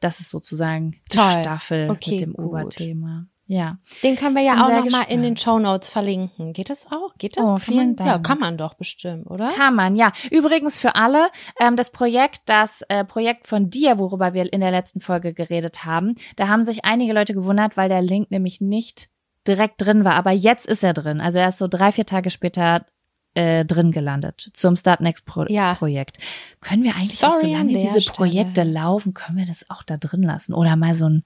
Das 0.00 0.20
ist 0.20 0.30
sozusagen 0.30 0.92
die 1.12 1.16
Toll. 1.16 1.30
Staffel 1.40 1.90
Okay, 1.90 2.12
mit 2.12 2.20
dem 2.20 2.32
gut. 2.34 2.46
Oberthema. 2.46 3.26
Ja. 3.46 3.76
den 4.02 4.16
können 4.16 4.34
wir 4.34 4.42
ja 4.42 4.54
bin 4.54 4.62
auch 4.62 4.68
noch 4.84 4.90
mal 4.90 5.02
in 5.08 5.20
den 5.20 5.34
gespannt. 5.34 5.40
Show 5.40 5.58
Notes 5.58 5.88
verlinken. 5.90 6.52
Geht 6.54 6.70
das 6.70 6.86
auch? 6.86 7.14
Geht 7.18 7.36
das? 7.36 7.44
Oh, 7.44 7.52
Kann 7.54 7.60
vielen 7.60 7.94
man, 7.96 8.06
Ja, 8.06 8.12
Dank. 8.14 8.26
kann 8.26 8.38
man 8.38 8.56
doch 8.56 8.74
bestimmt, 8.74 9.26
oder? 9.28 9.50
Kann 9.50 9.74
man, 9.74 9.94
ja. 9.94 10.10
Übrigens 10.30 10.78
für 10.78 10.94
alle, 10.94 11.28
ähm, 11.60 11.76
das 11.76 11.90
Projekt, 11.90 12.42
das 12.46 12.82
äh, 12.88 13.04
Projekt 13.04 13.48
von 13.48 13.68
dir, 13.68 13.98
worüber 13.98 14.32
wir 14.32 14.50
in 14.50 14.60
der 14.60 14.70
letzten 14.70 15.00
Folge 15.00 15.34
geredet 15.34 15.84
haben, 15.84 16.14
da 16.36 16.48
haben 16.48 16.64
sich 16.64 16.84
einige 16.86 17.12
Leute 17.12 17.34
gewundert, 17.34 17.76
weil 17.76 17.90
der 17.90 18.00
Link 18.00 18.30
nämlich 18.30 18.60
nicht 18.62 19.10
direkt 19.46 19.82
drin 19.82 20.04
war. 20.04 20.14
Aber 20.14 20.30
jetzt 20.30 20.66
ist 20.66 20.82
er 20.84 20.94
drin. 20.94 21.20
Also 21.20 21.38
er 21.38 21.48
ist 21.48 21.58
so 21.58 21.68
drei, 21.68 21.92
vier 21.92 22.06
Tage 22.06 22.30
später 22.30 22.86
äh, 23.34 23.64
drin 23.64 23.92
gelandet 23.92 24.40
zum 24.52 24.76
Start 24.76 25.00
Next 25.00 25.24
Pro 25.26 25.44
Ja. 25.48 25.74
Projekt. 25.74 26.18
Können 26.60 26.82
wir 26.82 26.94
eigentlich 26.94 27.24
auch, 27.24 27.32
Sorry 27.34 27.54
an 27.54 27.68
solange 27.68 27.78
diese 27.78 28.00
Stelle. 28.00 28.14
Projekte 28.16 28.62
laufen, 28.62 29.14
können 29.14 29.38
wir 29.38 29.46
das 29.46 29.68
auch 29.70 29.82
da 29.82 29.96
drin 29.96 30.22
lassen? 30.22 30.52
Oder 30.54 30.76
mal 30.76 30.94
so 30.94 31.08
ein 31.08 31.24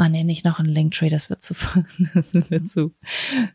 Oh 0.00 0.04
nee, 0.08 0.22
nicht 0.22 0.44
noch 0.44 0.60
ein 0.60 0.66
Linktree, 0.66 1.08
das 1.08 1.28
wird 1.28 1.42
zu, 1.42 1.54
das 2.14 2.32
wird 2.32 2.68
zu, 2.68 2.94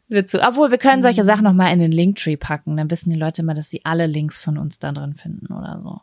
wird 0.09 0.27
zu. 0.27 0.41
Obwohl, 0.45 0.71
wir 0.71 0.77
können 0.77 0.97
Mhm. 0.97 1.03
solche 1.03 1.23
Sachen 1.23 1.45
noch 1.45 1.53
mal 1.53 1.71
in 1.71 1.79
den 1.79 1.93
Linktree 1.93 2.35
packen, 2.35 2.75
dann 2.75 2.91
wissen 2.91 3.09
die 3.11 3.15
Leute 3.15 3.43
immer, 3.43 3.53
dass 3.53 3.69
sie 3.69 3.85
alle 3.85 4.07
Links 4.07 4.37
von 4.39 4.57
uns 4.57 4.77
da 4.77 4.91
drin 4.91 5.13
finden 5.15 5.53
oder 5.53 5.79
so. 5.81 6.01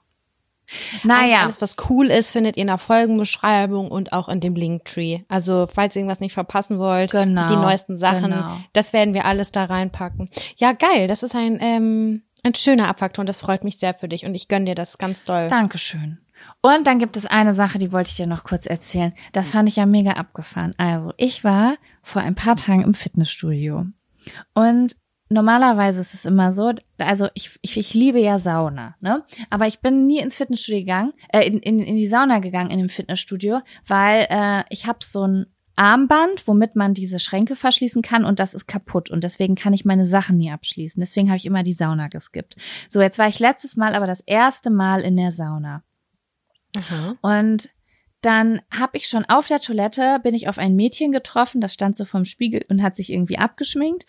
Naja, 1.05 1.43
Alles, 1.43 1.61
was 1.61 1.77
cool 1.89 2.07
ist, 2.07 2.33
findet 2.33 2.57
ihr 2.57 2.63
in 2.63 2.67
der 2.69 2.79
Folgenbeschreibung 2.79 3.91
und 3.91 4.13
auch 4.13 4.29
in 4.29 4.41
dem 4.41 4.55
Linktree. 4.55 5.21
Also, 5.29 5.67
falls 5.67 5.97
ihr 5.97 6.01
irgendwas 6.01 6.21
nicht 6.21 6.33
verpassen 6.33 6.79
wollt, 6.79 7.11
Genau, 7.11 7.49
die 7.49 7.57
neuesten 7.57 7.99
Sachen, 7.99 8.31
genau. 8.31 8.59
das 8.73 8.93
werden 8.93 9.15
wir 9.15 9.25
alles 9.25 9.51
da 9.53 9.65
reinpacken. 9.65 10.31
Ja, 10.57 10.73
geil. 10.73 11.09
Das 11.09 11.23
ist 11.23 11.35
ein, 11.35 11.59
ähm, 11.61 12.23
ein 12.43 12.55
schöner 12.55 12.89
Abfaktor 12.89 13.23
und 13.23 13.29
das 13.29 13.41
freut 13.41 13.65
mich 13.65 13.79
sehr 13.79 13.95
für 13.95 14.09
dich 14.09 14.25
und 14.25 14.35
ich 14.35 14.49
gönn 14.49 14.67
dir 14.67 14.75
das 14.75 14.99
ganz 14.99 15.25
doll. 15.25 15.47
Dankeschön. 15.49 16.19
Und 16.63 16.87
dann 16.87 16.99
gibt 16.99 17.17
es 17.19 17.27
eine 17.27 17.53
Sache, 17.53 17.79
die 17.79 17.93
wollte 17.93 18.09
ich 18.11 18.17
dir 18.17 18.27
noch 18.27 18.45
kurz 18.45 18.65
erzählen. 18.67 19.13
Das 19.33 19.51
fand 19.51 19.69
ich 19.69 19.77
ja 19.77 19.85
mega 19.87 20.13
abgefahren. 20.13 20.75
Also, 20.79 21.13
ich 21.17 21.45
war 21.45 21.75
vor 22.03 22.23
ein 22.23 22.35
paar 22.35 22.57
Tagen 22.57 22.83
im 22.83 22.95
Fitnessstudio. 22.95 23.87
Und 24.55 24.97
normalerweise 25.31 26.01
ist 26.01 26.13
es 26.13 26.25
immer 26.27 26.53
so, 26.53 26.73
also 26.99 27.29
ich, 27.35 27.59
ich, 27.63 27.79
ich 27.79 27.95
liebe 27.95 28.21
ja 28.21 28.39
Sauna, 28.39 28.97
ne? 29.01 29.25
Aber 29.49 29.67
ich 29.67 29.81
bin 29.81 30.07
nie 30.07 30.19
ins 30.19 30.37
Fitnessstudio 30.37 30.81
gegangen, 30.81 31.13
äh, 31.33 31.47
in, 31.47 31.61
in, 31.61 31.79
in 31.79 31.97
die 31.97 32.09
Sauna 32.09 32.41
gegangen 32.41 32.71
in 32.71 32.79
dem 32.79 32.89
Fitnessstudio, 32.89 33.61
weil 33.87 34.27
äh, 34.29 34.65
ich 34.71 34.87
habe 34.87 34.99
so 35.03 35.27
ein 35.27 35.47
Armband, 35.77 36.47
womit 36.47 36.77
man 36.77 36.93
diese 36.93 37.19
Schränke 37.19 37.57
verschließen 37.57 38.03
kann 38.03 38.25
und 38.25 38.39
das 38.39 38.53
ist 38.53 38.67
kaputt 38.67 39.09
und 39.09 39.25
deswegen 39.25 39.55
kann 39.55 39.73
ich 39.73 39.87
meine 39.87 40.05
Sachen 40.05 40.37
nie 40.37 40.51
abschließen. 40.51 41.01
Deswegen 41.01 41.29
habe 41.29 41.39
ich 41.39 41.47
immer 41.47 41.63
die 41.63 41.73
Sauna 41.73 42.09
geskippt. 42.09 42.57
So, 42.91 43.01
jetzt 43.01 43.19
war 43.19 43.29
ich 43.29 43.39
letztes 43.39 43.77
Mal 43.77 43.95
aber 43.95 44.07
das 44.07 44.21
erste 44.21 44.69
Mal 44.69 45.01
in 45.01 45.17
der 45.17 45.31
Sauna. 45.31 45.83
Aha. 46.77 47.17
Und 47.23 47.71
dann 48.21 48.61
habe 48.71 48.99
ich 48.99 49.09
schon 49.09 49.25
auf 49.25 49.47
der 49.47 49.61
Toilette, 49.61 50.21
bin 50.23 50.35
ich 50.35 50.49
auf 50.49 50.59
ein 50.59 50.75
Mädchen 50.75 51.13
getroffen, 51.13 51.61
das 51.61 51.73
stand 51.73 51.97
so 51.97 52.05
vorm 52.05 52.27
Spiegel 52.27 52.65
und 52.69 52.83
hat 52.83 52.97
sich 52.97 53.11
irgendwie 53.11 53.39
abgeschminkt. 53.39 54.05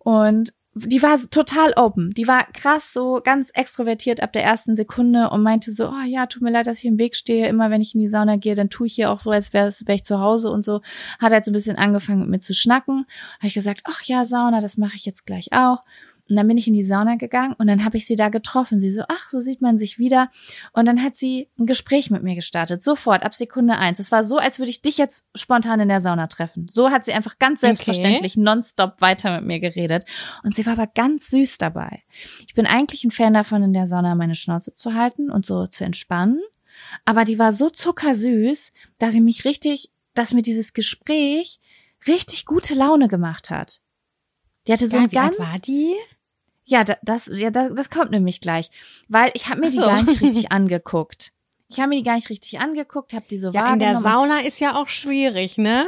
Und 0.00 0.52
die 0.74 1.02
war 1.02 1.18
total 1.30 1.72
open. 1.76 2.10
Die 2.14 2.26
war 2.26 2.44
krass 2.52 2.92
so 2.92 3.20
ganz 3.22 3.50
extrovertiert 3.50 4.20
ab 4.22 4.32
der 4.32 4.42
ersten 4.42 4.74
Sekunde 4.74 5.30
und 5.30 5.42
meinte 5.42 5.72
so, 5.72 5.88
oh 5.88 6.04
ja, 6.06 6.26
tut 6.26 6.42
mir 6.42 6.50
leid, 6.50 6.66
dass 6.66 6.78
ich 6.78 6.84
im 6.86 6.98
Weg 6.98 7.14
stehe. 7.14 7.48
Immer 7.48 7.70
wenn 7.70 7.80
ich 7.80 7.94
in 7.94 8.00
die 8.00 8.08
Sauna 8.08 8.36
gehe, 8.36 8.54
dann 8.54 8.70
tue 8.70 8.88
ich 8.88 8.94
hier 8.94 9.10
auch 9.10 9.20
so, 9.20 9.30
als 9.30 9.52
wäre 9.52 9.72
wär 9.86 9.94
ich 9.94 10.04
zu 10.04 10.18
Hause 10.18 10.50
und 10.50 10.64
so. 10.64 10.80
Hat 11.20 11.32
halt 11.32 11.44
so 11.44 11.50
ein 11.50 11.54
bisschen 11.54 11.76
angefangen 11.76 12.20
mit 12.20 12.28
mir 12.28 12.38
zu 12.40 12.54
schnacken. 12.54 13.06
Habe 13.38 13.46
ich 13.46 13.54
gesagt, 13.54 13.82
ach 13.84 14.02
ja, 14.02 14.24
Sauna, 14.24 14.60
das 14.60 14.76
mache 14.76 14.96
ich 14.96 15.04
jetzt 15.04 15.26
gleich 15.26 15.52
auch. 15.52 15.80
Und 16.28 16.36
dann 16.36 16.48
bin 16.48 16.56
ich 16.56 16.66
in 16.66 16.72
die 16.72 16.82
Sauna 16.82 17.16
gegangen 17.16 17.54
und 17.58 17.66
dann 17.66 17.84
habe 17.84 17.98
ich 17.98 18.06
sie 18.06 18.16
da 18.16 18.30
getroffen. 18.30 18.80
Sie 18.80 18.90
so, 18.90 19.02
ach, 19.08 19.28
so 19.28 19.40
sieht 19.40 19.60
man 19.60 19.76
sich 19.76 19.98
wieder. 19.98 20.30
Und 20.72 20.86
dann 20.86 21.02
hat 21.02 21.16
sie 21.16 21.50
ein 21.58 21.66
Gespräch 21.66 22.10
mit 22.10 22.22
mir 22.22 22.34
gestartet. 22.34 22.82
Sofort, 22.82 23.22
ab 23.24 23.34
Sekunde 23.34 23.76
eins. 23.76 23.98
Es 23.98 24.10
war 24.10 24.24
so, 24.24 24.38
als 24.38 24.58
würde 24.58 24.70
ich 24.70 24.80
dich 24.80 24.96
jetzt 24.96 25.26
spontan 25.34 25.80
in 25.80 25.88
der 25.88 26.00
Sauna 26.00 26.26
treffen. 26.26 26.66
So 26.70 26.90
hat 26.90 27.04
sie 27.04 27.12
einfach 27.12 27.38
ganz 27.38 27.60
selbstverständlich 27.60 28.34
okay. 28.36 28.42
nonstop 28.42 29.00
weiter 29.00 29.36
mit 29.36 29.46
mir 29.46 29.60
geredet. 29.60 30.04
Und 30.42 30.54
sie 30.54 30.64
war 30.64 30.74
aber 30.74 30.86
ganz 30.86 31.28
süß 31.28 31.58
dabei. 31.58 32.02
Ich 32.46 32.54
bin 32.54 32.66
eigentlich 32.66 33.04
ein 33.04 33.10
Fan 33.10 33.34
davon, 33.34 33.62
in 33.62 33.74
der 33.74 33.86
Sauna 33.86 34.14
meine 34.14 34.34
Schnauze 34.34 34.74
zu 34.74 34.94
halten 34.94 35.30
und 35.30 35.44
so 35.44 35.66
zu 35.66 35.84
entspannen. 35.84 36.40
Aber 37.04 37.24
die 37.24 37.38
war 37.38 37.52
so 37.52 37.68
zuckersüß, 37.68 38.72
dass 38.98 39.12
sie 39.12 39.20
mich 39.20 39.44
richtig, 39.44 39.92
dass 40.14 40.32
mir 40.32 40.42
dieses 40.42 40.72
Gespräch 40.72 41.60
richtig 42.06 42.46
gute 42.46 42.74
Laune 42.74 43.08
gemacht 43.08 43.50
hat. 43.50 43.80
Die 44.66 44.72
hatte 44.72 44.88
so 44.88 44.96
ja, 44.96 45.04
ein 45.04 45.10
ganz. 45.10 45.38
war 45.38 45.58
die? 45.58 45.94
Ja, 46.64 46.84
das, 46.84 47.30
ja, 47.32 47.50
das 47.50 47.90
kommt 47.90 48.10
nämlich 48.10 48.40
gleich, 48.40 48.70
weil 49.08 49.30
ich 49.34 49.48
habe 49.48 49.60
mir 49.60 49.70
so. 49.70 49.82
die 49.82 49.86
gar 49.86 50.02
nicht 50.02 50.20
richtig 50.20 50.52
angeguckt. 50.52 51.32
Ich 51.68 51.78
habe 51.78 51.88
mir 51.88 51.96
die 51.96 52.04
gar 52.04 52.14
nicht 52.14 52.30
richtig 52.30 52.60
angeguckt, 52.60 53.12
habe 53.12 53.26
die 53.28 53.38
so 53.38 53.50
ja, 53.50 53.72
in 53.72 53.78
der 53.78 54.00
Sauna 54.00 54.40
ist 54.40 54.60
ja 54.60 54.76
auch 54.76 54.88
schwierig, 54.88 55.58
ne? 55.58 55.86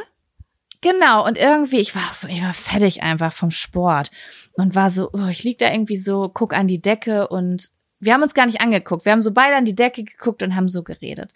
Genau, 0.81 1.27
und 1.27 1.39
irgendwie, 1.39 1.81
ich 1.81 1.95
war 1.95 2.03
auch 2.03 2.14
so, 2.14 2.29
ich 2.29 2.43
war 2.43 2.53
fertig 2.53 3.03
einfach 3.03 3.33
vom 3.33 3.51
Sport 3.51 4.11
und 4.53 4.74
war 4.74 4.91
so, 4.91 5.11
oh, 5.12 5.29
ich 5.31 5.43
lieg 5.43 5.59
da 5.59 5.70
irgendwie 5.70 5.97
so, 5.97 6.31
guck 6.33 6.53
an 6.53 6.66
die 6.66 6.83
Decke 6.83 7.29
und 7.29 7.70
wir 7.99 8.12
haben 8.12 8.22
uns 8.22 8.35
gar 8.35 8.47
nicht 8.47 8.61
angeguckt. 8.61 9.05
Wir 9.05 9.12
haben 9.12 9.22
so 9.22 9.33
beide 9.33 9.57
an 9.57 9.64
die 9.64 9.74
Decke 9.74 10.05
geguckt 10.05 10.43
und 10.43 10.55
haben 10.55 10.68
so 10.68 10.83
geredet. 10.83 11.33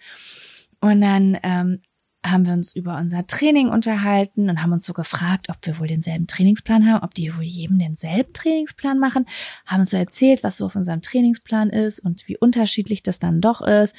Und 0.81 1.01
dann 1.01 1.39
ähm, 1.43 1.81
haben 2.25 2.47
wir 2.47 2.53
uns 2.53 2.77
über 2.77 2.97
unser 2.97 3.27
Training 3.27 3.69
unterhalten 3.69 4.51
und 4.51 4.63
haben 4.63 4.73
uns 4.73 4.85
so 4.85 4.93
gefragt, 4.93 5.49
ob 5.49 5.57
wir 5.63 5.79
wohl 5.79 5.87
denselben 5.87 6.27
Trainingsplan 6.27 6.87
haben, 6.87 7.03
ob 7.03 7.15
die 7.15 7.35
wohl 7.35 7.45
jedem 7.45 7.79
denselben 7.79 8.33
Trainingsplan 8.33 8.99
machen, 8.99 9.27
haben 9.65 9.81
uns 9.81 9.91
so 9.91 9.97
erzählt, 9.97 10.43
was 10.43 10.59
so 10.59 10.67
auf 10.67 10.77
unserem 10.77 11.01
Trainingsplan 11.01 11.71
ist 11.71 12.01
und 12.01 12.29
wie 12.29 12.37
unterschiedlich 12.37 13.03
das 13.03 13.19
dann 13.19 13.41
doch 13.41 13.63
ist, 13.63 13.95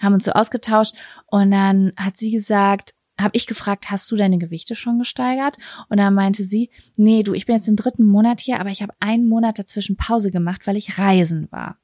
haben 0.00 0.14
uns 0.14 0.24
so 0.24 0.32
ausgetauscht 0.32 0.94
und 1.26 1.50
dann 1.50 1.92
hat 1.96 2.16
sie 2.16 2.30
gesagt, 2.30 2.94
habe 3.20 3.36
ich 3.36 3.46
gefragt, 3.46 3.90
hast 3.90 4.10
du 4.10 4.16
deine 4.16 4.38
Gewichte 4.38 4.74
schon 4.76 4.98
gesteigert? 4.98 5.58
Und 5.88 5.98
dann 5.98 6.14
meinte 6.14 6.44
sie, 6.44 6.70
nee, 6.96 7.24
du, 7.24 7.34
ich 7.34 7.46
bin 7.46 7.56
jetzt 7.56 7.66
im 7.66 7.74
dritten 7.74 8.06
Monat 8.06 8.40
hier, 8.40 8.60
aber 8.60 8.70
ich 8.70 8.80
habe 8.80 8.94
einen 9.00 9.28
Monat 9.28 9.58
dazwischen 9.58 9.96
Pause 9.96 10.30
gemacht, 10.30 10.66
weil 10.66 10.76
ich 10.76 10.98
reisen 10.98 11.48
war. 11.50 11.78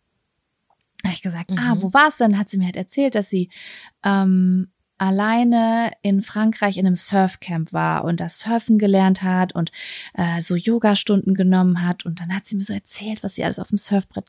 Da 1.03 1.09
habe 1.09 1.17
ich 1.17 1.23
gesagt, 1.23 1.51
ah, 1.51 1.55
mhm. 1.55 1.59
ah, 1.59 1.77
wo 1.83 1.93
warst 1.93 2.21
du? 2.21 2.25
Dann 2.25 2.39
hat 2.39 2.49
sie 2.49 2.57
mir 2.57 2.67
halt 2.67 2.77
erzählt, 2.77 3.15
dass 3.15 3.29
sie 3.29 3.51
ähm, 4.05 4.69
alleine 4.99 5.93
in 6.03 6.23
Frankreich 6.23 6.77
in 6.77 6.87
einem 6.87 6.97
Surfcamp 6.97 7.73
war 7.73 8.05
und 8.05 8.21
das 8.21 8.39
Surfen 8.39 8.79
gelernt 8.79 9.23
hat 9.23 9.55
und 9.55 9.73
äh, 10.15 10.41
so 10.41 10.55
Yoga-Stunden 10.55 11.35
genommen 11.35 11.87
hat. 11.87 12.07
Und 12.07 12.21
dann 12.21 12.35
hat 12.35 12.47
sie 12.47 12.57
mir 12.57 12.65
so 12.65 12.73
erzählt, 12.73 13.23
was 13.23 13.35
sie 13.35 13.45
alles 13.45 13.59
auf 13.59 13.69
dem 13.69 13.79
Surfbrett 13.79 14.27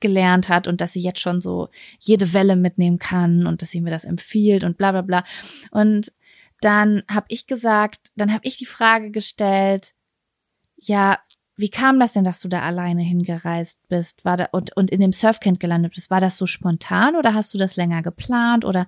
gelernt 0.00 0.48
hat 0.48 0.66
und 0.66 0.80
dass 0.80 0.94
sie 0.94 1.02
jetzt 1.02 1.20
schon 1.20 1.40
so 1.40 1.68
jede 1.98 2.32
Welle 2.32 2.56
mitnehmen 2.56 2.98
kann 2.98 3.46
und 3.46 3.62
dass 3.62 3.70
sie 3.70 3.80
mir 3.80 3.90
das 3.90 4.04
empfiehlt 4.04 4.64
und 4.64 4.78
bla 4.78 4.92
bla 4.92 5.02
bla. 5.02 5.24
Und 5.70 6.12
dann 6.60 7.02
habe 7.08 7.26
ich 7.28 7.46
gesagt, 7.46 8.10
dann 8.16 8.32
habe 8.32 8.46
ich 8.46 8.56
die 8.56 8.66
Frage 8.66 9.10
gestellt, 9.10 9.94
ja, 10.76 11.18
wie 11.56 11.68
kam 11.68 12.00
das 12.00 12.14
denn, 12.14 12.24
dass 12.24 12.40
du 12.40 12.48
da 12.48 12.62
alleine 12.62 13.02
hingereist 13.02 13.86
bist? 13.88 14.24
War 14.24 14.38
da 14.38 14.48
und, 14.52 14.74
und 14.76 14.90
in 14.90 15.00
dem 15.00 15.12
Surfcamp 15.12 15.60
gelandet 15.60 15.92
bist? 15.94 16.10
War 16.10 16.20
das 16.20 16.38
so 16.38 16.46
spontan 16.46 17.16
oder 17.16 17.34
hast 17.34 17.52
du 17.52 17.58
das 17.58 17.76
länger 17.76 18.02
geplant 18.02 18.64
oder 18.64 18.86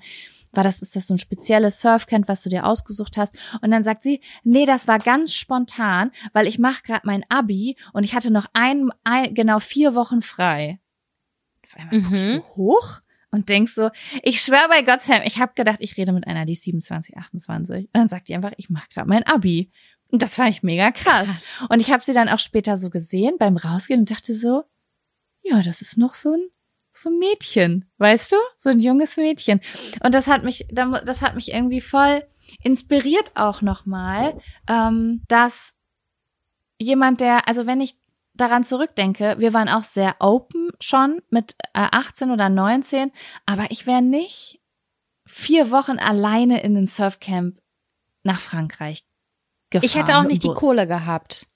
war 0.52 0.62
das, 0.62 0.82
ist 0.82 0.96
das 0.96 1.06
so 1.06 1.14
ein 1.14 1.18
spezielles 1.18 1.80
Surfcamp, 1.80 2.28
was 2.28 2.42
du 2.42 2.50
dir 2.50 2.66
ausgesucht 2.66 3.16
hast? 3.16 3.34
Und 3.60 3.70
dann 3.70 3.84
sagt 3.84 4.02
sie, 4.02 4.20
nee, 4.44 4.66
das 4.66 4.86
war 4.86 4.98
ganz 4.98 5.34
spontan, 5.34 6.10
weil 6.32 6.46
ich 6.46 6.58
mache 6.58 6.82
gerade 6.82 7.06
mein 7.06 7.24
Abi 7.28 7.76
und 7.92 8.04
ich 8.04 8.14
hatte 8.14 8.30
noch 8.30 8.46
ein, 8.52 8.90
ein 9.04 9.34
genau 9.34 9.58
vier 9.58 9.94
Wochen 9.94 10.22
frei. 10.22 10.78
Auf 11.64 11.76
einmal 11.76 12.00
mhm. 12.00 12.14
ich 12.14 12.20
so 12.32 12.44
hoch 12.56 13.00
und 13.30 13.48
denk 13.48 13.68
so, 13.68 13.90
ich 14.22 14.40
schwöre 14.40 14.68
bei 14.68 14.82
Gott, 14.82 15.00
Sam, 15.00 15.22
ich 15.24 15.38
habe 15.38 15.52
gedacht, 15.54 15.78
ich 15.80 15.96
rede 15.96 16.12
mit 16.12 16.26
einer, 16.26 16.44
die 16.44 16.52
ist 16.52 16.64
27, 16.64 17.16
28. 17.16 17.84
Und 17.86 17.88
dann 17.94 18.08
sagt 18.08 18.28
die 18.28 18.34
einfach, 18.34 18.52
ich 18.58 18.68
mache 18.68 18.88
gerade 18.92 19.08
mein 19.08 19.26
Abi. 19.26 19.70
Und 20.10 20.20
das 20.20 20.34
fand 20.34 20.50
ich 20.50 20.62
mega 20.62 20.90
krass. 20.90 21.28
krass. 21.28 21.66
Und 21.70 21.80
ich 21.80 21.90
habe 21.90 22.04
sie 22.04 22.12
dann 22.12 22.28
auch 22.28 22.38
später 22.38 22.76
so 22.76 22.90
gesehen 22.90 23.36
beim 23.38 23.56
Rausgehen 23.56 24.00
und 24.00 24.10
dachte 24.10 24.36
so, 24.36 24.64
ja, 25.42 25.62
das 25.62 25.80
ist 25.80 25.96
noch 25.96 26.12
so 26.12 26.34
ein 26.34 26.48
so 26.94 27.10
ein 27.10 27.18
Mädchen, 27.18 27.90
weißt 27.98 28.32
du? 28.32 28.36
So 28.56 28.70
ein 28.70 28.80
junges 28.80 29.16
Mädchen. 29.16 29.60
Und 30.02 30.14
das 30.14 30.26
hat 30.26 30.44
mich, 30.44 30.66
das 30.70 31.22
hat 31.22 31.34
mich 31.34 31.52
irgendwie 31.52 31.80
voll 31.80 32.22
inspiriert 32.62 33.32
auch 33.34 33.62
nochmal, 33.62 34.40
ähm, 34.68 35.22
dass 35.28 35.74
jemand, 36.78 37.20
der, 37.20 37.48
also 37.48 37.66
wenn 37.66 37.80
ich 37.80 37.96
daran 38.34 38.64
zurückdenke, 38.64 39.36
wir 39.38 39.52
waren 39.52 39.68
auch 39.68 39.84
sehr 39.84 40.16
open 40.20 40.70
schon 40.80 41.22
mit 41.30 41.56
äh, 41.74 41.88
18 41.90 42.30
oder 42.30 42.48
19, 42.48 43.12
aber 43.46 43.70
ich 43.70 43.86
wäre 43.86 44.02
nicht 44.02 44.60
vier 45.26 45.70
Wochen 45.70 45.98
alleine 45.98 46.62
in 46.62 46.74
den 46.74 46.86
Surfcamp 46.86 47.58
nach 48.22 48.40
Frankreich 48.40 49.04
gefahren. 49.70 49.86
Ich 49.86 49.94
hätte 49.94 50.18
auch 50.18 50.24
nicht 50.24 50.42
die 50.42 50.48
Kohle 50.48 50.86
gehabt. 50.86 51.46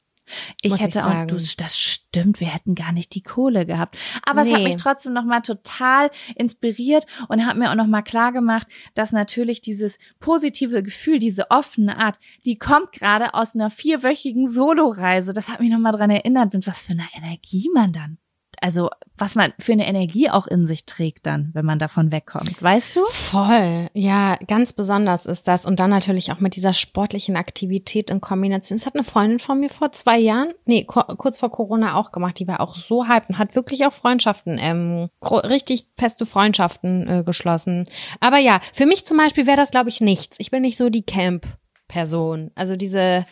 Ich 0.63 0.79
hätte 0.81 0.99
ich 0.99 1.05
auch, 1.05 1.25
du, 1.27 1.37
das 1.37 1.79
stimmt, 1.79 2.41
wir 2.41 2.49
hätten 2.49 2.75
gar 2.75 2.93
nicht 2.93 3.15
die 3.15 3.23
Kohle 3.23 3.67
gehabt. 3.67 3.97
Aber 4.25 4.43
nee. 4.43 4.51
es 4.51 4.57
hat 4.57 4.63
mich 4.63 4.77
trotzdem 4.77 5.13
nochmal 5.13 5.43
total 5.43 6.11
inspiriert 6.35 7.07
und 7.29 7.47
hat 7.47 7.57
mir 7.57 7.71
auch 7.71 7.77
nochmal 7.77 8.03
klar 8.03 8.33
gemacht, 8.33 8.67
dass 8.95 9.13
natürlich 9.13 9.61
dieses 9.61 9.99
positive 10.21 10.83
Gefühl, 10.83 11.19
diese 11.19 11.51
offene 11.51 11.99
Art, 11.99 12.19
die 12.45 12.59
kommt 12.59 12.93
gerade 12.93 13.35
aus 13.35 13.55
einer 13.55 13.71
vierwöchigen 13.71 14.49
Soloreise. 14.49 15.33
Das 15.33 15.49
hat 15.49 15.61
mich 15.61 15.71
nochmal 15.71 15.93
dran 15.93 16.11
erinnert, 16.11 16.53
mit 16.55 16.67
was 16.67 16.83
für 16.83 16.93
einer 16.93 17.09
Energie 17.15 17.71
man 17.73 17.93
dann 17.93 18.19
also 18.61 18.91
was 19.19 19.35
man 19.35 19.53
für 19.59 19.73
eine 19.73 19.87
Energie 19.87 20.29
auch 20.29 20.47
in 20.47 20.67
sich 20.67 20.85
trägt 20.85 21.27
dann, 21.27 21.51
wenn 21.55 21.65
man 21.65 21.79
davon 21.79 22.13
wegkommt, 22.13 22.63
weißt 22.63 22.97
du? 22.97 23.07
Voll, 23.07 23.89
ja, 23.95 24.37
ganz 24.47 24.73
besonders 24.73 25.27
ist 25.27 25.49
das 25.49 25.65
und 25.65 25.81
dann 25.81 25.91
natürlich 25.91 26.33
auch 26.33 26.41
mit 26.41 26.57
dieser 26.57 26.73
sportlichen 26.73 27.37
Aktivität 27.37 28.11
in 28.11 28.21
Kombination. 28.21 28.77
Das 28.77 28.87
hat 28.87 28.95
eine 28.95 29.05
Freundin 29.05 29.39
von 29.39 29.61
mir 29.61 29.71
vor 29.71 29.93
zwei 29.93 30.19
Jahren, 30.19 30.53
nee, 30.67 30.85
kurz 30.85 31.39
vor 31.39 31.51
Corona 31.51 31.97
auch 31.97 32.13
gemacht, 32.13 32.39
die 32.39 32.47
war 32.47 32.61
auch 32.61 32.77
so 32.77 33.07
hyped 33.09 33.31
und 33.31 33.39
hat 33.39 33.55
wirklich 33.55 33.87
auch 33.87 33.93
Freundschaften, 33.93 34.59
ähm, 34.61 35.09
richtig 35.23 35.87
feste 35.97 36.27
Freundschaften 36.27 37.09
äh, 37.09 37.25
geschlossen. 37.25 37.87
Aber 38.21 38.39
ja, 38.39 38.61
für 38.73 38.87
mich 38.87 39.07
zum 39.07 39.17
Beispiel 39.17 39.47
wäre 39.47 39.57
das, 39.57 39.71
glaube 39.71 39.89
ich, 39.89 40.01
nichts. 40.01 40.37
Ich 40.39 40.51
bin 40.51 40.63
nicht 40.63 40.77
so 40.77 40.91
die 40.91 41.03
Camp-Person. 41.03 42.51
Also 42.55 42.77
diese 42.77 43.25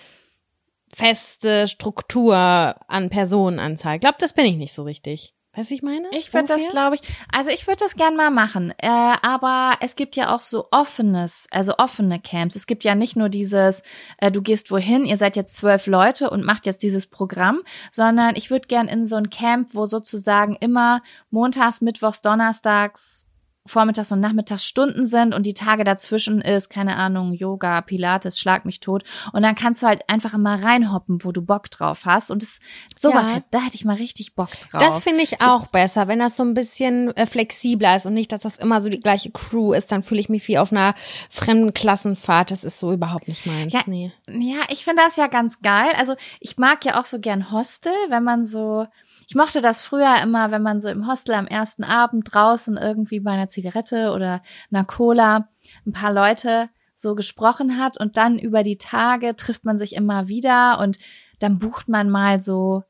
feste 0.95 1.67
Struktur 1.67 2.37
an 2.37 3.11
Personenanzahl. 3.11 3.97
Ich 3.97 4.01
glaube, 4.01 4.17
das 4.21 4.33
bin 4.33 4.47
ich 4.47 4.57
nicht 4.57 4.73
so 4.73 4.83
richtig. 4.83 5.35
Weißt 5.57 5.71
du, 5.71 5.73
wie 5.73 5.77
ich 5.77 5.83
meine? 5.83 6.09
Ich 6.11 6.35
würde 6.35 6.49
das, 6.49 6.67
glaube 6.67 6.97
ich, 6.97 7.03
also 7.31 7.51
ich 7.51 7.69
würde 7.69 7.79
das 7.85 7.95
gern 7.95 8.17
mal 8.17 8.31
machen. 8.31 8.75
Äh, 8.79 8.89
aber 8.89 9.77
es 9.81 9.95
gibt 9.95 10.17
ja 10.17 10.35
auch 10.35 10.41
so 10.41 10.67
offenes, 10.73 11.47
also 11.53 11.75
offene 11.79 12.19
Camps. 12.21 12.57
Es 12.57 12.67
gibt 12.67 12.83
ja 12.83 12.97
nicht 12.97 13.15
nur 13.15 13.29
dieses, 13.29 13.83
äh, 14.19 14.33
du 14.33 14.43
gehst 14.43 14.73
wohin, 14.73 15.05
ihr 15.05 15.17
seid 15.17 15.37
jetzt 15.37 15.57
zwölf 15.57 15.87
Leute 15.87 16.29
und 16.31 16.45
macht 16.45 16.67
jetzt 16.67 16.83
dieses 16.83 17.07
Programm, 17.07 17.63
sondern 17.93 18.35
ich 18.35 18.51
würde 18.51 18.67
gern 18.67 18.89
in 18.89 19.07
so 19.07 19.15
ein 19.15 19.31
Camp, 19.31 19.71
wo 19.75 19.87
sozusagen 19.87 20.57
immer 20.57 21.03
montags, 21.31 21.81
mittwochs, 21.81 22.21
donnerstags 22.21 23.29
Vormittags- 23.67 24.13
und 24.13 24.21
Nachmittagsstunden 24.21 25.07
sind 25.07 25.33
und 25.33 25.47
die 25.47 25.55
Tage 25.55 25.85
dazwischen 25.85 26.43
ist, 26.43 26.69
keine 26.69 26.97
Ahnung, 26.97 27.33
Yoga, 27.33 27.81
Pilates, 27.81 28.39
Schlag 28.39 28.67
mich 28.67 28.81
tot. 28.81 29.05
Und 29.33 29.43
dann 29.43 29.55
kannst 29.55 29.83
du 29.83 29.87
halt 29.87 30.07
einfach 30.09 30.35
immer 30.35 30.63
reinhoppen, 30.63 31.25
wo 31.25 31.33
du 31.33 31.41
Bock 31.41 31.71
drauf 31.71 32.03
hast. 32.05 32.31
Und 32.31 32.43
das, 32.43 32.59
sowas, 32.97 33.33
ja. 33.33 33.41
da 33.51 33.63
hätte 33.63 33.77
ich 33.77 33.87
mal 33.87 33.97
richtig 33.97 34.35
Bock 34.35 34.51
drauf. 34.51 34.81
Das 34.81 35.03
finde 35.03 35.23
ich 35.23 35.41
auch 35.41 35.61
Gibt's 35.61 35.73
besser, 35.73 36.09
wenn 36.09 36.19
das 36.19 36.37
so 36.37 36.43
ein 36.43 36.53
bisschen 36.53 37.17
äh, 37.17 37.25
flexibler 37.25 37.97
ist 37.97 38.05
und 38.05 38.13
nicht, 38.13 38.33
dass 38.33 38.41
das 38.41 38.59
immer 38.59 38.83
so 38.83 38.91
die 38.91 39.01
gleiche 39.01 39.31
Crew 39.31 39.73
ist. 39.73 39.91
Dann 39.91 40.03
fühle 40.03 40.21
ich 40.21 40.29
mich 40.29 40.47
wie 40.47 40.59
auf 40.59 40.71
einer 40.71 40.95
fremden 41.31 41.73
Klassenfahrt. 41.73 42.51
Das 42.51 42.65
ist 42.65 42.79
so 42.79 42.93
überhaupt 42.93 43.29
nicht 43.29 43.47
meins. 43.47 43.73
Ja, 43.73 43.81
nee. 43.87 44.13
ja 44.29 44.61
ich 44.69 44.85
finde 44.85 45.03
das 45.03 45.17
ja 45.17 45.27
ganz 45.27 45.63
geil. 45.63 45.91
Also 45.99 46.17
ich 46.41 46.59
mag 46.59 46.85
ja 46.85 47.01
auch 47.01 47.07
so 47.07 47.19
gern 47.19 47.51
Hostel, 47.51 47.93
wenn 48.11 48.25
man 48.25 48.45
so 48.45 48.87
ich 49.27 49.35
mochte 49.35 49.61
das 49.61 49.83
früher 49.83 50.17
immer, 50.23 50.51
wenn 50.51 50.63
man 50.63 50.81
so 50.81 50.89
im 50.89 51.07
Hostel 51.07 51.35
am 51.35 51.47
ersten 51.47 51.85
Abend 51.85 52.33
draußen 52.33 52.77
irgendwie 52.77 53.21
bei 53.21 53.33
einer 53.33 53.49
Zigarette 53.49 54.13
oder 54.13 54.43
einer 54.71 54.85
Cola 54.85 55.49
ein 55.87 55.93
paar 55.93 56.13
Leute 56.13 56.71
so 56.95 57.15
gesprochen 57.15 57.79
hat 57.79 57.99
und 57.99 58.17
dann 58.17 58.39
über 58.39 58.63
die 58.63 58.79
Tage 58.79 59.37
trifft 59.37 59.65
man 59.65 59.79
sich 59.79 59.95
immer 59.95 60.29
wieder 60.29 60.79
und 60.81 60.99
dann 61.39 61.59
bucht 61.59 61.89
man 61.89 62.11
mal 62.11 62.41
so 62.41 62.85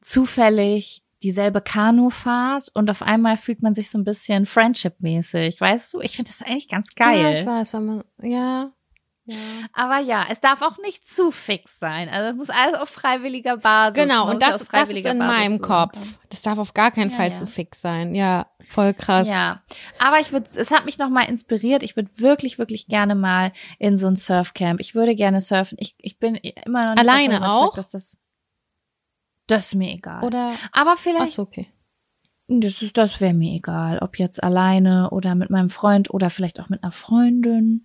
zufällig 0.00 1.02
dieselbe 1.22 1.60
Kanufahrt 1.60 2.70
und 2.74 2.90
auf 2.90 3.02
einmal 3.02 3.36
fühlt 3.36 3.62
man 3.62 3.74
sich 3.74 3.90
so 3.90 3.98
ein 3.98 4.04
bisschen 4.04 4.46
Friendship-mäßig, 4.46 5.60
weißt 5.60 5.94
du? 5.94 6.00
Ich 6.00 6.14
finde 6.14 6.30
das 6.30 6.46
eigentlich 6.46 6.68
ganz 6.68 6.94
geil. 6.94 7.20
Ja, 7.20 7.40
ich 7.40 7.46
weiß, 7.46 7.74
wenn 7.74 7.84
man, 7.84 8.04
ja, 8.22 8.70
ja. 9.28 9.36
Aber 9.72 9.98
ja, 10.00 10.24
es 10.30 10.40
darf 10.40 10.62
auch 10.62 10.78
nicht 10.78 11.06
zu 11.06 11.30
fix 11.30 11.78
sein. 11.78 12.08
Also 12.08 12.30
es 12.30 12.36
muss 12.36 12.50
alles 12.50 12.74
auf 12.80 12.88
freiwilliger 12.88 13.56
Basis. 13.56 13.94
Genau, 14.02 14.28
und 14.30 14.42
das, 14.42 14.66
das 14.66 14.88
ist 14.88 14.96
in 15.04 15.18
Basis 15.18 15.18
meinem 15.18 15.60
Kopf. 15.60 16.18
Das 16.30 16.42
darf 16.42 16.58
auf 16.58 16.74
gar 16.74 16.90
keinen 16.90 17.10
ja, 17.10 17.16
Fall 17.16 17.30
ja. 17.30 17.36
zu 17.36 17.46
fix 17.46 17.80
sein. 17.80 18.14
Ja, 18.14 18.46
voll 18.66 18.94
krass. 18.94 19.28
Ja, 19.28 19.62
aber 19.98 20.20
ich 20.20 20.32
würde, 20.32 20.48
es 20.54 20.70
hat 20.70 20.84
mich 20.84 20.98
noch 20.98 21.08
mal 21.10 21.22
inspiriert. 21.22 21.82
Ich 21.82 21.94
würde 21.96 22.10
wirklich, 22.18 22.58
wirklich 22.58 22.86
gerne 22.88 23.14
mal 23.14 23.52
in 23.78 23.96
so 23.96 24.08
ein 24.08 24.16
Surfcamp. 24.16 24.80
Ich 24.80 24.94
würde 24.94 25.14
gerne 25.14 25.40
surfen. 25.40 25.78
Ich, 25.80 25.94
ich 25.98 26.18
bin 26.18 26.34
immer 26.34 26.86
noch 26.88 26.94
nicht 26.94 27.08
alleine 27.08 27.50
auch. 27.52 27.74
dass 27.74 27.90
das 27.90 28.18
Das 29.46 29.66
ist 29.66 29.74
mir 29.74 29.92
egal. 29.92 30.24
Oder? 30.24 30.52
Aber 30.72 30.96
vielleicht. 30.96 31.32
Ach 31.32 31.36
so, 31.36 31.42
okay. 31.42 31.68
Das, 32.50 32.80
ist- 32.80 32.96
das 32.96 33.20
wäre 33.20 33.34
mir 33.34 33.52
egal, 33.56 33.98
ob 33.98 34.18
jetzt 34.18 34.42
alleine 34.42 35.10
oder 35.10 35.34
mit 35.34 35.50
meinem 35.50 35.68
Freund 35.68 36.08
oder 36.10 36.30
vielleicht 36.30 36.60
auch 36.60 36.70
mit 36.70 36.82
einer 36.82 36.92
Freundin. 36.92 37.84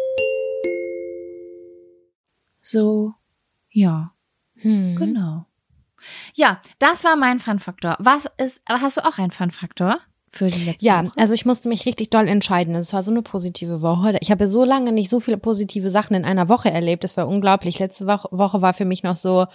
So, 2.61 3.13
ja. 3.69 4.11
Hm. 4.55 4.95
Genau. 4.95 5.45
Ja, 6.33 6.59
das 6.79 7.03
war 7.03 7.15
mein 7.15 7.39
Fun-Faktor. 7.39 7.95
Was 7.99 8.27
ist, 8.37 8.61
hast 8.67 8.97
du 8.97 9.05
auch 9.05 9.17
einen 9.17 9.31
Fun-Faktor 9.31 9.99
für 10.29 10.47
die 10.47 10.63
letzte 10.63 10.85
Ja, 10.85 11.03
Woche? 11.05 11.11
also 11.17 11.33
ich 11.33 11.45
musste 11.45 11.67
mich 11.69 11.85
richtig 11.85 12.09
doll 12.09 12.27
entscheiden. 12.27 12.73
Es 12.75 12.93
war 12.93 13.01
so 13.03 13.11
eine 13.11 13.21
positive 13.21 13.81
Woche. 13.81 14.17
Ich 14.21 14.31
habe 14.31 14.47
so 14.47 14.63
lange 14.63 14.91
nicht 14.91 15.09
so 15.09 15.19
viele 15.19 15.37
positive 15.37 15.89
Sachen 15.89 16.15
in 16.15 16.25
einer 16.25 16.49
Woche 16.49 16.71
erlebt. 16.71 17.03
Das 17.03 17.17
war 17.17 17.27
unglaublich. 17.27 17.77
Letzte 17.79 18.07
Woche, 18.07 18.61
war 18.61 18.73
für 18.73 18.85
mich 18.85 19.03
noch 19.03 19.15
so, 19.15 19.45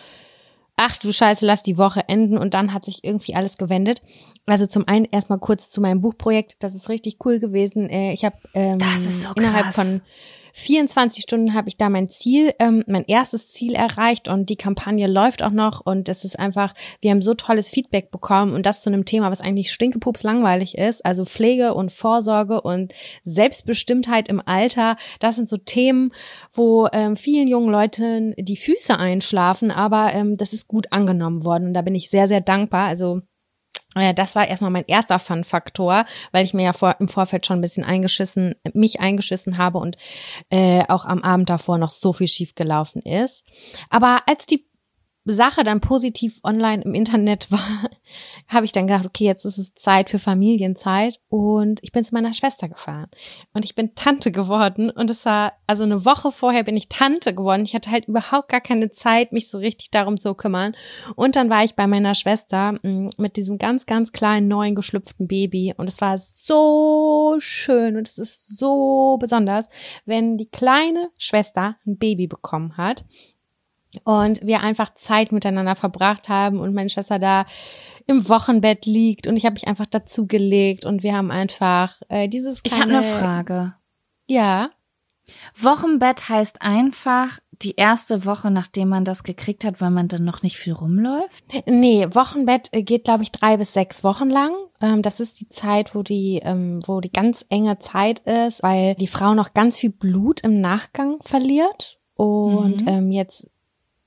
ach 0.76 0.96
du 0.98 1.12
Scheiße, 1.12 1.44
lass 1.46 1.62
die 1.62 1.78
Woche 1.78 2.08
enden. 2.08 2.38
Und 2.38 2.54
dann 2.54 2.72
hat 2.72 2.84
sich 2.84 3.02
irgendwie 3.02 3.34
alles 3.34 3.56
gewendet. 3.56 4.02
Also 4.44 4.66
zum 4.66 4.86
einen 4.86 5.06
erstmal 5.06 5.38
kurz 5.40 5.70
zu 5.70 5.80
meinem 5.80 6.00
Buchprojekt. 6.00 6.56
Das 6.60 6.74
ist 6.76 6.88
richtig 6.88 7.16
cool 7.24 7.40
gewesen. 7.40 7.88
Äh, 7.90 8.12
Ich 8.12 8.24
habe 8.24 8.36
ähm, 8.54 8.78
so 8.96 9.30
innerhalb 9.34 9.72
von 9.74 10.00
24 10.58 11.22
Stunden 11.22 11.52
habe 11.52 11.68
ich 11.68 11.76
da 11.76 11.90
mein 11.90 12.08
Ziel, 12.08 12.54
ähm, 12.58 12.82
mein 12.86 13.04
erstes 13.04 13.50
Ziel 13.50 13.74
erreicht 13.74 14.26
und 14.26 14.48
die 14.48 14.56
Kampagne 14.56 15.06
läuft 15.06 15.42
auch 15.42 15.50
noch 15.50 15.84
und 15.84 16.08
es 16.08 16.24
ist 16.24 16.38
einfach, 16.38 16.72
wir 17.02 17.10
haben 17.10 17.20
so 17.20 17.34
tolles 17.34 17.68
Feedback 17.68 18.10
bekommen 18.10 18.54
und 18.54 18.64
das 18.64 18.80
zu 18.80 18.88
einem 18.88 19.04
Thema, 19.04 19.30
was 19.30 19.42
eigentlich 19.42 19.70
stinkepups 19.70 20.22
langweilig 20.22 20.78
ist, 20.78 21.04
also 21.04 21.26
Pflege 21.26 21.74
und 21.74 21.92
Vorsorge 21.92 22.62
und 22.62 22.94
Selbstbestimmtheit 23.22 24.30
im 24.30 24.40
Alter, 24.42 24.96
das 25.20 25.36
sind 25.36 25.50
so 25.50 25.58
Themen, 25.58 26.12
wo 26.50 26.88
ähm, 26.90 27.16
vielen 27.16 27.48
jungen 27.48 27.70
Leuten 27.70 28.34
die 28.38 28.56
Füße 28.56 28.98
einschlafen, 28.98 29.70
aber 29.70 30.14
ähm, 30.14 30.38
das 30.38 30.54
ist 30.54 30.68
gut 30.68 30.90
angenommen 30.90 31.44
worden 31.44 31.68
und 31.68 31.74
da 31.74 31.82
bin 31.82 31.94
ich 31.94 32.08
sehr, 32.08 32.28
sehr 32.28 32.40
dankbar, 32.40 32.88
also 32.88 33.20
das 34.14 34.34
war 34.34 34.46
erstmal 34.46 34.70
mein 34.70 34.84
erster 34.86 35.18
Fun-Faktor, 35.18 36.04
weil 36.32 36.44
ich 36.44 36.54
mir 36.54 36.64
ja 36.64 36.72
vor, 36.72 36.96
im 36.98 37.08
Vorfeld 37.08 37.46
schon 37.46 37.58
ein 37.58 37.62
bisschen 37.62 37.84
eingeschissen, 37.84 38.54
mich 38.74 39.00
eingeschissen 39.00 39.58
habe 39.58 39.78
und 39.78 39.96
äh, 40.50 40.84
auch 40.88 41.04
am 41.04 41.22
Abend 41.22 41.48
davor 41.48 41.78
noch 41.78 41.90
so 41.90 42.12
viel 42.12 42.28
schief 42.28 42.54
gelaufen 42.54 43.02
ist. 43.02 43.44
Aber 43.88 44.22
als 44.26 44.46
die 44.46 44.66
Sache 45.32 45.64
dann 45.64 45.80
positiv 45.80 46.40
online 46.44 46.82
im 46.82 46.94
Internet 46.94 47.50
war, 47.50 47.90
habe 48.48 48.64
ich 48.64 48.72
dann 48.72 48.86
gedacht, 48.86 49.06
okay, 49.06 49.24
jetzt 49.24 49.44
ist 49.44 49.58
es 49.58 49.74
Zeit 49.74 50.10
für 50.10 50.18
Familienzeit. 50.18 51.20
Und 51.28 51.80
ich 51.82 51.92
bin 51.92 52.04
zu 52.04 52.14
meiner 52.14 52.32
Schwester 52.32 52.68
gefahren. 52.68 53.08
Und 53.52 53.64
ich 53.64 53.74
bin 53.74 53.94
Tante 53.94 54.30
geworden. 54.30 54.90
Und 54.90 55.10
es 55.10 55.24
war 55.24 55.54
also 55.66 55.82
eine 55.82 56.04
Woche 56.04 56.30
vorher 56.30 56.62
bin 56.62 56.76
ich 56.76 56.88
Tante 56.88 57.34
geworden. 57.34 57.62
Ich 57.62 57.74
hatte 57.74 57.90
halt 57.90 58.06
überhaupt 58.06 58.48
gar 58.48 58.60
keine 58.60 58.92
Zeit, 58.92 59.32
mich 59.32 59.48
so 59.48 59.58
richtig 59.58 59.90
darum 59.90 60.18
zu 60.18 60.34
kümmern. 60.34 60.76
Und 61.16 61.36
dann 61.36 61.50
war 61.50 61.64
ich 61.64 61.74
bei 61.74 61.86
meiner 61.86 62.14
Schwester 62.14 62.78
mh, 62.82 63.10
mit 63.18 63.36
diesem 63.36 63.58
ganz 63.58 63.86
ganz 63.86 64.12
kleinen 64.12 64.48
neuen 64.48 64.74
geschlüpften 64.74 65.26
Baby. 65.26 65.74
Und 65.76 65.88
es 65.88 66.00
war 66.00 66.18
so 66.18 67.36
schön 67.38 67.96
und 67.96 68.08
es 68.08 68.18
ist 68.18 68.56
so 68.56 69.16
besonders, 69.18 69.68
wenn 70.04 70.38
die 70.38 70.48
kleine 70.48 71.10
Schwester 71.18 71.76
ein 71.86 71.98
Baby 71.98 72.26
bekommen 72.26 72.76
hat 72.76 73.04
und 74.04 74.40
wir 74.46 74.60
einfach 74.60 74.94
Zeit 74.94 75.32
miteinander 75.32 75.76
verbracht 75.76 76.28
haben 76.28 76.60
und 76.60 76.74
meine 76.74 76.90
Schwester 76.90 77.18
da 77.18 77.46
im 78.06 78.28
Wochenbett 78.28 78.86
liegt 78.86 79.26
und 79.26 79.36
ich 79.36 79.44
habe 79.44 79.54
mich 79.54 79.66
einfach 79.66 79.86
dazugelegt 79.86 80.84
und 80.84 81.02
wir 81.02 81.14
haben 81.14 81.30
einfach 81.30 82.00
äh, 82.08 82.28
dieses 82.28 82.60
ich 82.62 82.72
kleine 82.72 82.96
habe 82.96 83.04
eine 83.06 83.14
Frage. 83.14 83.74
Ja. 84.26 84.70
Wochenbett 85.60 86.28
heißt 86.28 86.62
einfach 86.62 87.38
die 87.62 87.74
erste 87.76 88.24
Woche, 88.24 88.50
nachdem 88.50 88.88
man 88.90 89.04
das 89.04 89.24
gekriegt 89.24 89.64
hat, 89.64 89.80
weil 89.80 89.90
man 89.90 90.08
dann 90.08 90.24
noch 90.24 90.42
nicht 90.42 90.56
viel 90.56 90.74
rumläuft? 90.74 91.42
Nee, 91.66 92.06
Wochenbett 92.12 92.68
äh, 92.72 92.82
geht, 92.82 93.04
glaube 93.04 93.22
ich, 93.22 93.32
drei 93.32 93.56
bis 93.56 93.72
sechs 93.72 94.04
Wochen 94.04 94.28
lang. 94.28 94.52
Ähm, 94.80 95.02
das 95.02 95.20
ist 95.20 95.40
die 95.40 95.48
Zeit, 95.48 95.94
wo 95.94 96.02
die, 96.02 96.40
ähm, 96.44 96.80
wo 96.86 97.00
die 97.00 97.10
ganz 97.10 97.44
enge 97.48 97.78
Zeit 97.78 98.20
ist, 98.20 98.62
weil 98.62 98.94
die 98.96 99.06
Frau 99.06 99.34
noch 99.34 99.54
ganz 99.54 99.78
viel 99.78 99.90
Blut 99.90 100.42
im 100.42 100.60
Nachgang 100.60 101.16
verliert 101.22 101.98
und 102.14 102.82
Mhm. 102.82 102.88
ähm, 102.88 103.12
jetzt 103.12 103.48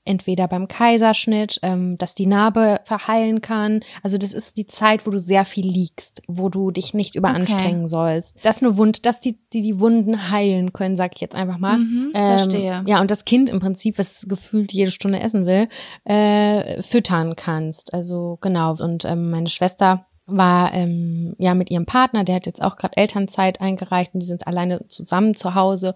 entweder 0.04 0.48
beim 0.48 0.66
Kaiserschnitt, 0.68 1.58
ähm, 1.62 1.98
dass 1.98 2.14
die 2.14 2.26
Narbe 2.26 2.80
verheilen 2.84 3.40
kann. 3.40 3.80
Also 4.02 4.16
das 4.16 4.32
ist 4.32 4.56
die 4.56 4.66
Zeit, 4.66 5.06
wo 5.06 5.10
du 5.10 5.18
sehr 5.18 5.44
viel 5.44 5.66
liegst, 5.66 6.22
wo 6.26 6.48
du 6.48 6.70
dich 6.70 6.94
nicht 6.94 7.14
überanstrengen 7.14 7.88
sollst. 7.88 8.36
Dass 8.44 8.62
eine 8.62 8.76
Wund, 8.76 9.06
dass 9.06 9.20
die, 9.20 9.38
die 9.52 9.62
die 9.62 9.78
Wunden 9.80 10.30
heilen 10.30 10.72
können, 10.72 10.96
sag 10.96 11.12
ich 11.14 11.20
jetzt 11.20 11.34
einfach 11.34 11.58
mal. 11.58 11.78
Mhm, 11.78 12.12
Ähm, 12.14 12.26
verstehe. 12.26 12.82
Ja, 12.86 13.00
und 13.00 13.10
das 13.10 13.24
Kind 13.24 13.50
im 13.50 13.60
Prinzip, 13.60 13.98
was 13.98 14.26
gefühlt 14.28 14.72
jede 14.72 14.90
Stunde 14.90 15.20
essen 15.20 15.46
will, 15.46 15.68
äh, 16.04 16.82
füttern 16.82 17.36
kannst. 17.36 17.94
Also 17.94 18.38
genau. 18.40 18.74
Und 18.80 19.04
ähm, 19.04 19.30
meine 19.30 19.48
Schwester 19.48 20.06
war 20.36 20.72
ähm, 20.74 21.34
ja 21.38 21.54
mit 21.54 21.70
ihrem 21.70 21.86
Partner, 21.86 22.24
der 22.24 22.36
hat 22.36 22.46
jetzt 22.46 22.62
auch 22.62 22.76
gerade 22.76 22.96
Elternzeit 22.96 23.60
eingereicht 23.60 24.14
und 24.14 24.20
die 24.20 24.26
sind 24.26 24.46
alleine 24.46 24.86
zusammen 24.88 25.34
zu 25.34 25.54
Hause. 25.54 25.94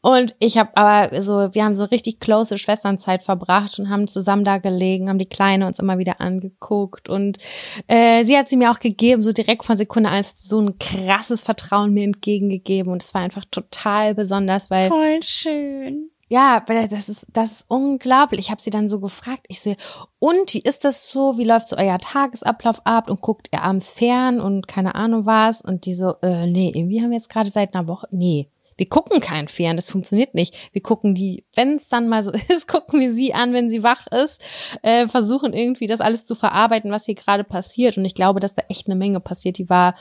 Und 0.00 0.34
ich 0.38 0.58
habe 0.58 0.76
aber 0.76 1.22
so, 1.22 1.54
wir 1.54 1.64
haben 1.64 1.74
so 1.74 1.84
richtig 1.84 2.20
close 2.20 2.58
Schwesternzeit 2.58 3.24
verbracht 3.24 3.78
und 3.78 3.90
haben 3.90 4.08
zusammen 4.08 4.44
da 4.44 4.58
gelegen, 4.58 5.08
haben 5.08 5.18
die 5.18 5.26
Kleine 5.28 5.66
uns 5.66 5.78
immer 5.78 5.98
wieder 5.98 6.20
angeguckt 6.20 7.08
und 7.08 7.38
äh, 7.86 8.24
sie 8.24 8.36
hat 8.36 8.48
sie 8.48 8.56
mir 8.56 8.70
auch 8.70 8.78
gegeben, 8.78 9.22
so 9.22 9.32
direkt 9.32 9.64
von 9.64 9.76
Sekunde 9.76 10.10
eins 10.10 10.30
hat 10.30 10.38
sie 10.38 10.48
so 10.48 10.60
ein 10.60 10.78
krasses 10.78 11.42
Vertrauen 11.42 11.92
mir 11.92 12.04
entgegengegeben 12.04 12.92
und 12.92 13.02
es 13.02 13.14
war 13.14 13.22
einfach 13.22 13.44
total 13.50 14.14
besonders, 14.14 14.70
weil 14.70 14.88
Voll 14.88 15.22
schön. 15.22 16.10
Ja, 16.28 16.60
das 16.60 17.08
ist, 17.08 17.26
das 17.32 17.52
ist 17.52 17.64
unglaublich. 17.68 18.40
Ich 18.40 18.50
habe 18.50 18.60
sie 18.60 18.70
dann 18.70 18.88
so 18.88 18.98
gefragt. 18.98 19.46
Ich 19.48 19.60
so, 19.60 19.74
und 20.18 20.54
wie 20.54 20.60
ist 20.60 20.84
das 20.84 21.08
so? 21.08 21.38
Wie 21.38 21.44
läuft 21.44 21.68
so 21.68 21.76
euer 21.76 21.98
Tagesablauf 21.98 22.84
ab? 22.84 23.08
Und 23.08 23.20
guckt 23.20 23.48
ihr 23.52 23.62
abends 23.62 23.92
fern 23.92 24.40
und 24.40 24.66
keine 24.66 24.96
Ahnung 24.96 25.24
was? 25.24 25.62
Und 25.62 25.86
die 25.86 25.94
so, 25.94 26.16
äh, 26.22 26.46
nee, 26.46 26.72
irgendwie 26.74 27.00
haben 27.00 27.10
wir 27.10 27.18
jetzt 27.18 27.30
gerade 27.30 27.50
seit 27.50 27.74
einer 27.74 27.86
Woche, 27.86 28.08
nee, 28.10 28.50
wir 28.76 28.88
gucken 28.88 29.20
kein 29.20 29.48
Fern, 29.48 29.76
das 29.76 29.90
funktioniert 29.90 30.34
nicht. 30.34 30.54
Wir 30.72 30.82
gucken 30.82 31.14
die, 31.14 31.44
wenn 31.54 31.76
es 31.76 31.88
dann 31.88 32.08
mal 32.08 32.24
so 32.24 32.32
ist, 32.48 32.66
gucken 32.66 33.00
wir 33.00 33.12
sie 33.12 33.32
an, 33.32 33.52
wenn 33.52 33.70
sie 33.70 33.84
wach 33.84 34.08
ist, 34.08 34.40
äh, 34.82 35.06
versuchen 35.06 35.52
irgendwie 35.52 35.86
das 35.86 36.00
alles 36.00 36.24
zu 36.24 36.34
verarbeiten, 36.34 36.90
was 36.90 37.06
hier 37.06 37.14
gerade 37.14 37.44
passiert. 37.44 37.96
Und 37.96 38.04
ich 38.04 38.16
glaube, 38.16 38.40
dass 38.40 38.54
da 38.54 38.62
echt 38.68 38.86
eine 38.86 38.96
Menge 38.96 39.20
passiert. 39.20 39.58
Die 39.58 39.70
war, 39.70 39.94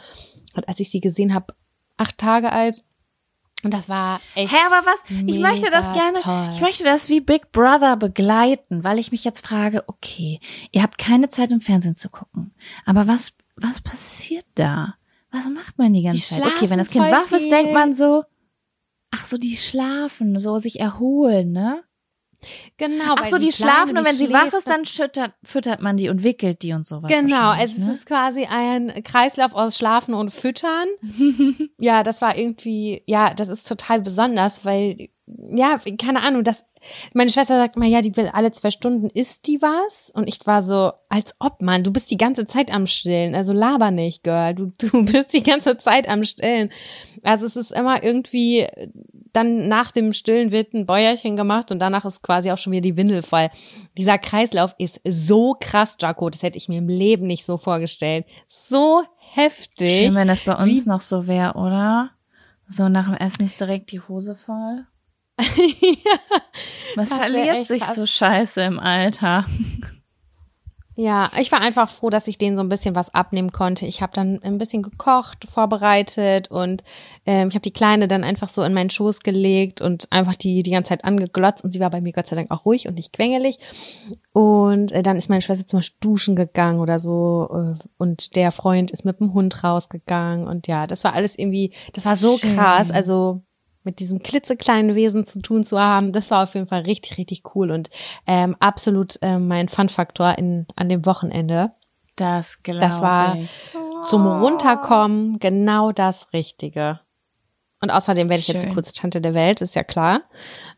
als 0.65 0.79
ich 0.79 0.89
sie 0.89 1.01
gesehen 1.01 1.35
habe, 1.35 1.53
acht 1.97 2.17
Tage 2.17 2.51
alt 2.51 2.83
Und 3.65 3.73
das 3.73 3.89
war 3.89 4.21
echt. 4.35 4.53
Hä, 4.53 4.57
aber 4.67 4.85
was? 4.85 5.01
Ich 5.25 5.39
möchte 5.39 5.71
das 5.71 5.91
gerne, 5.91 6.21
toll. 6.21 6.49
ich 6.51 6.61
möchte 6.61 6.83
das 6.83 7.09
wie 7.09 7.19
Big 7.19 7.51
Brother 7.51 7.97
begleiten, 7.97 8.83
weil 8.83 8.99
ich 8.99 9.11
mich 9.11 9.25
jetzt 9.25 9.43
frage, 9.43 9.83
okay, 9.87 10.39
ihr 10.71 10.83
habt 10.83 10.99
keine 10.99 11.29
Zeit 11.29 11.51
im 11.51 11.61
Fernsehen 11.61 11.95
zu 11.95 12.09
gucken, 12.09 12.53
aber 12.85 13.07
was, 13.07 13.33
was 13.55 13.81
passiert 13.81 14.45
da? 14.53 14.93
Was 15.31 15.45
macht 15.49 15.79
man 15.79 15.93
die 15.93 16.03
ganze 16.03 16.35
Die 16.35 16.43
Zeit? 16.43 16.53
Okay, 16.53 16.69
wenn 16.69 16.77
das 16.77 16.89
Kind 16.89 17.05
wach 17.05 17.31
ist, 17.31 17.49
denkt 17.49 17.73
man 17.73 17.91
so, 17.91 18.23
ach 19.09 19.25
so, 19.25 19.39
die 19.39 19.55
schlafen, 19.55 20.37
so 20.37 20.59
sich 20.59 20.79
erholen, 20.79 21.51
ne? 21.51 21.83
Genau. 22.77 23.15
Ach 23.17 23.27
so, 23.27 23.37
die, 23.37 23.49
Kleine, 23.49 23.51
schlafen 23.51 23.97
und 23.97 24.03
die 24.03 24.09
wenn 24.09 24.15
sie 24.15 24.33
wach 24.33 24.53
ist, 24.53 24.69
dann 24.69 24.85
schüttert, 24.85 25.33
füttert 25.43 25.81
man 25.81 25.97
die 25.97 26.09
und 26.09 26.23
wickelt 26.23 26.61
die 26.61 26.73
und 26.73 26.85
sowas. 26.85 27.11
Genau, 27.11 27.53
es 27.53 27.77
ne? 27.77 27.91
ist 27.91 28.05
quasi 28.05 28.45
ein 28.45 29.03
Kreislauf 29.03 29.53
aus 29.53 29.77
Schlafen 29.77 30.13
und 30.13 30.31
Füttern. 30.31 30.87
ja, 31.79 32.03
das 32.03 32.21
war 32.21 32.37
irgendwie, 32.37 33.03
ja, 33.05 33.33
das 33.33 33.49
ist 33.49 33.67
total 33.67 34.01
besonders, 34.01 34.65
weil, 34.65 35.09
ja, 35.27 35.79
keine 35.97 36.21
Ahnung, 36.21 36.43
das, 36.43 36.65
meine 37.13 37.31
Schwester 37.31 37.57
sagt 37.57 37.75
immer, 37.75 37.85
ja, 37.85 38.01
die 38.01 38.15
will 38.15 38.29
alle 38.31 38.51
zwei 38.51 38.71
Stunden 38.71 39.09
isst 39.09 39.47
die 39.47 39.61
was. 39.61 40.11
Und 40.13 40.27
ich 40.27 40.45
war 40.45 40.61
so, 40.61 40.91
als 41.09 41.35
ob, 41.39 41.61
Mann, 41.61 41.83
du 41.83 41.91
bist 41.91 42.11
die 42.11 42.17
ganze 42.17 42.47
Zeit 42.47 42.71
am 42.71 42.87
Stillen. 42.87 43.35
Also 43.35 43.53
laber 43.53 43.91
nicht, 43.91 44.23
Girl. 44.23 44.53
Du, 44.53 44.71
du 44.77 45.05
bist 45.11 45.33
die 45.33 45.43
ganze 45.43 45.77
Zeit 45.77 46.07
am 46.07 46.23
Stillen. 46.23 46.71
Also 47.23 47.45
es 47.45 47.55
ist 47.55 47.71
immer 47.71 48.03
irgendwie, 48.03 48.67
dann 49.35 49.67
nach 49.67 49.91
dem 49.91 50.13
Stillen 50.13 50.51
wird 50.51 50.73
ein 50.73 50.85
Bäuerchen 50.85 51.35
gemacht 51.35 51.71
und 51.71 51.79
danach 51.79 52.05
ist 52.05 52.21
quasi 52.21 52.51
auch 52.51 52.57
schon 52.57 52.71
wieder 52.73 52.81
die 52.81 52.97
Windel 52.97 53.21
voll. 53.21 53.49
Dieser 53.97 54.17
Kreislauf 54.17 54.73
ist 54.77 54.99
so 55.03 55.55
krass, 55.59 55.97
Jaco. 55.99 56.29
Das 56.29 56.41
hätte 56.43 56.57
ich 56.57 56.69
mir 56.69 56.77
im 56.77 56.87
Leben 56.87 57.27
nicht 57.27 57.45
so 57.45 57.57
vorgestellt. 57.57 58.25
So 58.47 59.03
heftig. 59.33 59.97
Schön, 59.99 60.15
wenn 60.15 60.27
das 60.27 60.41
bei 60.41 60.55
uns 60.55 60.85
Wie- 60.85 60.89
noch 60.89 61.01
so 61.01 61.27
wäre, 61.27 61.53
oder? 61.55 62.11
So 62.67 62.89
nach 62.89 63.05
dem 63.05 63.15
Essen 63.15 63.43
ist 63.45 63.59
direkt 63.59 63.91
die 63.91 63.99
Hose 64.01 64.35
voll. 64.35 64.85
Was 66.95 67.09
Das 67.09 67.19
wär 67.19 67.25
verliert 67.27 67.63
sich 67.67 67.81
krass. 67.83 67.95
so 67.95 68.05
scheiße 68.05 68.61
im 68.61 68.79
Alter? 68.79 69.45
Ja, 70.97 71.29
ich 71.39 71.51
war 71.51 71.59
einfach 71.59 71.89
froh, 71.89 72.09
dass 72.09 72.27
ich 72.27 72.37
denen 72.37 72.55
so 72.55 72.61
ein 72.61 72.69
bisschen 72.69 72.95
was 72.95 73.13
abnehmen 73.13 73.51
konnte. 73.51 73.85
Ich 73.85 74.01
habe 74.01 74.13
dann 74.13 74.41
ein 74.43 74.57
bisschen 74.57 74.81
gekocht, 74.81 75.45
vorbereitet 75.45 76.49
und 76.49 76.85
ähm, 77.25 77.49
ich 77.49 77.55
habe 77.55 77.63
die 77.63 77.73
Kleine 77.73 78.07
dann 78.07 78.23
einfach 78.23 78.47
so 78.47 78.63
in 78.63 78.73
meinen 78.73 78.89
Schoß 78.89 79.19
gelegt 79.19 79.81
und 79.81 80.09
einfach 80.11 80.35
die 80.35 80.63
die 80.63 80.71
ganze 80.71 80.89
Zeit 80.89 81.03
angeglotzt 81.03 81.65
und 81.65 81.71
sie 81.71 81.81
war 81.81 81.89
bei 81.89 81.99
mir 81.99 82.13
Gott 82.13 82.27
sei 82.27 82.37
Dank 82.37 82.49
auch 82.49 82.65
ruhig 82.65 82.87
und 82.87 82.95
nicht 82.95 83.11
quengelig. 83.11 83.59
Und 84.31 84.93
äh, 84.93 85.03
dann 85.03 85.17
ist 85.17 85.29
meine 85.29 85.41
Schwester 85.41 85.67
zum 85.67 85.79
Beispiel 85.79 85.97
duschen 85.99 86.35
gegangen 86.37 86.79
oder 86.79 86.97
so 86.97 87.49
äh, 87.51 87.83
und 87.97 88.37
der 88.37 88.53
Freund 88.53 88.91
ist 88.91 89.03
mit 89.03 89.19
dem 89.19 89.33
Hund 89.33 89.65
rausgegangen 89.65 90.47
und 90.47 90.67
ja, 90.67 90.87
das 90.87 91.03
war 91.03 91.13
alles 91.13 91.37
irgendwie, 91.37 91.73
das 91.91 92.05
war 92.05 92.15
so 92.15 92.37
Schön. 92.37 92.55
krass. 92.55 92.89
Also 92.89 93.41
mit 93.85 93.99
diesem 93.99 94.19
klitzekleinen 94.21 94.95
Wesen 94.95 95.25
zu 95.25 95.41
tun 95.41 95.63
zu 95.63 95.79
haben, 95.79 96.11
das 96.11 96.31
war 96.31 96.43
auf 96.43 96.53
jeden 96.55 96.67
Fall 96.67 96.81
richtig, 96.81 97.17
richtig 97.17 97.55
cool 97.55 97.71
und 97.71 97.89
ähm, 98.27 98.55
absolut 98.59 99.17
ähm, 99.21 99.47
mein 99.47 99.69
Fun-Faktor 99.69 100.37
in 100.37 100.65
an 100.75 100.89
dem 100.89 101.05
Wochenende. 101.05 101.71
Das 102.15 102.63
glaube 102.63 102.79
Das 102.81 103.01
war 103.01 103.37
ich. 103.37 103.49
Zum 104.05 104.25
Runterkommen 104.25 105.39
genau 105.39 105.91
das 105.91 106.31
Richtige. 106.33 106.99
Und 107.81 107.91
außerdem 107.91 108.29
werde 108.29 108.39
ich 108.39 108.47
jetzt 108.47 108.61
Schön. 108.61 108.69
die 108.69 108.73
kurze 108.75 108.93
Tante 108.93 109.21
der 109.21 109.33
Welt, 109.33 109.61
ist 109.61 109.75
ja 109.75 109.83
klar. 109.83 110.21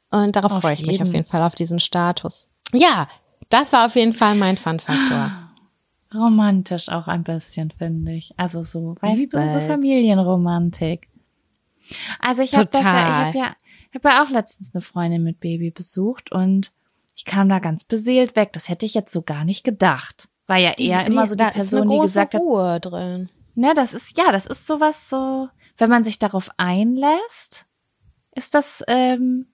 Und 0.10 0.36
darauf 0.36 0.52
Auf 0.52 0.62
freue 0.62 0.74
ich 0.74 0.82
mich 0.82 0.94
jeden. 0.98 1.08
auf 1.08 1.14
jeden 1.14 1.26
Fall 1.26 1.44
auf 1.44 1.56
diesen 1.56 1.80
Status. 1.80 2.50
Ja, 2.74 3.08
das 3.50 3.72
war 3.74 3.86
auf 3.86 3.96
jeden 3.96 4.14
Fall 4.14 4.36
mein 4.36 4.58
Fun-Faktor. 4.58 5.32
Romantisch 6.14 6.90
auch 6.90 7.08
ein 7.08 7.24
bisschen, 7.24 7.72
finde 7.72 8.14
ich. 8.14 8.34
Also 8.38 8.64
so, 8.64 8.96
weißt 9.02 9.34
du, 9.34 9.50
so. 9.50 9.62
Familienromantik. 9.62 11.10
Also 12.20 12.42
ich 12.42 12.56
habe 12.56 12.68
das 12.68 12.82
ja, 12.82 12.90
ich 12.90 13.36
habe 13.36 13.38
ja, 13.38 13.56
ich 13.90 13.96
habe 13.96 14.10
ja 14.10 14.24
auch 14.24 14.30
letztens 14.30 14.74
eine 14.74 14.82
Freundin 14.82 15.24
mit 15.24 15.40
Baby 15.40 15.72
besucht 15.72 16.32
und 16.32 16.72
ich 17.16 17.26
kam 17.26 17.50
da 17.50 17.60
ganz 17.60 17.84
beseelt 17.84 18.36
weg. 18.36 18.54
Das 18.54 18.70
hätte 18.70 18.86
ich 18.86 18.94
jetzt 18.94 19.12
so 19.12 19.22
gar 19.22 19.44
nicht 19.44 19.64
gedacht. 19.64 20.30
War 20.46 20.58
ja 20.58 20.72
eher 20.78 21.06
immer 21.06 21.28
so 21.28 21.36
die 21.36 21.40
da 21.40 21.50
ist 21.50 21.56
Person, 21.56 21.90
die 21.90 22.00
gesagt 22.00 22.36
hat, 22.36 22.42
Ruhe 22.42 22.80
drin. 22.80 23.30
Ne, 23.56 23.74
das 23.76 23.94
ist, 23.94 24.18
ja, 24.18 24.32
das 24.32 24.46
ist 24.46 24.68
sowas 24.68 25.10
so, 25.10 25.50
wenn 25.78 25.90
man 25.90 26.04
sich 26.04 26.20
darauf 26.20 26.50
einlässt, 26.58 27.66
ist 28.36 28.54
das, 28.54 28.84
ähm, 28.88 29.48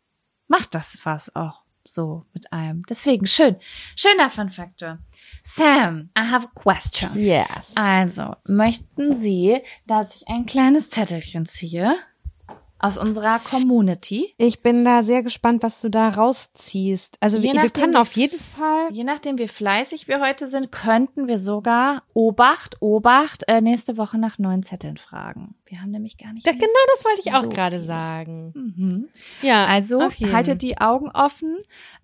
macht 0.48 0.76
das 0.76 1.00
was 1.04 1.34
auch 1.36 1.64
so 1.86 2.26
mit 2.34 2.52
einem. 2.52 2.82
Deswegen 2.90 3.26
schön. 3.28 3.56
Schöner 3.96 4.30
Fun-Faktor. 4.30 5.00
Sam, 5.44 6.10
I 6.18 6.30
have 6.30 6.48
a 6.48 6.52
question. 6.54 7.18
Yes. 7.18 7.76
Also, 7.76 8.36
möchten 8.46 9.16
Sie, 9.16 9.62
dass 9.88 10.16
ich 10.16 10.28
ein 10.28 10.46
kleines 10.46 10.90
Zettelchen 10.90 11.46
ziehe 11.46 11.96
aus 12.84 12.98
unserer 12.98 13.40
Community? 13.40 14.34
Ich 14.38 14.62
bin 14.62 14.84
da 14.84 15.04
sehr 15.04 15.24
gespannt, 15.24 15.64
was 15.64 15.80
du 15.82 15.90
da 15.90 16.10
rausziehst. 16.10 17.18
Also 17.22 17.38
Je 17.38 17.44
wir, 17.44 17.54
wir 17.54 17.64
nachdem, 17.64 17.82
können 17.82 17.96
auf 17.96 18.12
jeden 18.14 18.40
Fall. 18.40 18.90
Je 18.92 19.04
nachdem, 19.04 19.38
wie 19.38 19.48
fleißig 19.48 20.08
wir 20.08 20.20
heute 20.20 20.48
sind, 20.50 20.72
könnten 20.72 21.28
wir 21.28 21.40
sogar 21.40 22.04
Obacht, 22.14 22.78
Obacht, 22.82 23.44
äh, 23.48 23.62
nächste 23.62 23.98
Woche 23.98 24.18
nach 24.18 24.38
neuen 24.38 24.64
Zetteln 24.64 24.98
fragen. 24.98 25.56
Wir 25.66 25.82
haben 25.82 25.92
nämlich 25.92 26.18
gar 26.18 26.34
nicht. 26.34 26.46
Mehr- 26.46 26.56
genau 26.56 26.68
das 26.94 27.06
wollte 27.06 27.22
ich 27.26 27.34
auch 27.34 27.44
So 27.44 27.50
gerade 27.50 27.78
viel. 27.78 27.88
sagen. 27.88 28.52
Mhm. 28.56 29.08
Ja, 29.42 29.66
Also 29.66 30.02
haltet 30.02 30.62
die 30.62 30.78
Augen 30.80 31.10
offen 31.10 31.58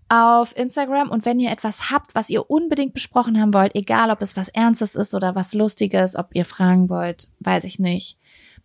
auf 0.07 0.57
Instagram 0.57 1.11
und 1.11 1.25
wenn 1.25 1.39
ihr 1.39 1.51
etwas 1.51 1.91
habt, 1.91 2.15
was 2.15 2.29
ihr 2.31 2.49
unbedingt 2.49 2.93
besprochen 2.93 3.39
haben 3.39 3.53
wollt, 3.53 3.75
egal 3.75 4.09
ob 4.09 4.21
es 4.21 4.35
was 4.35 4.47
Ernstes 4.49 4.95
ist 4.95 5.13
oder 5.13 5.35
was 5.35 5.53
Lustiges, 5.53 6.15
ob 6.15 6.29
ihr 6.33 6.45
fragen 6.45 6.89
wollt, 6.89 7.27
weiß 7.41 7.63
ich 7.65 7.77
nicht, 7.79 8.17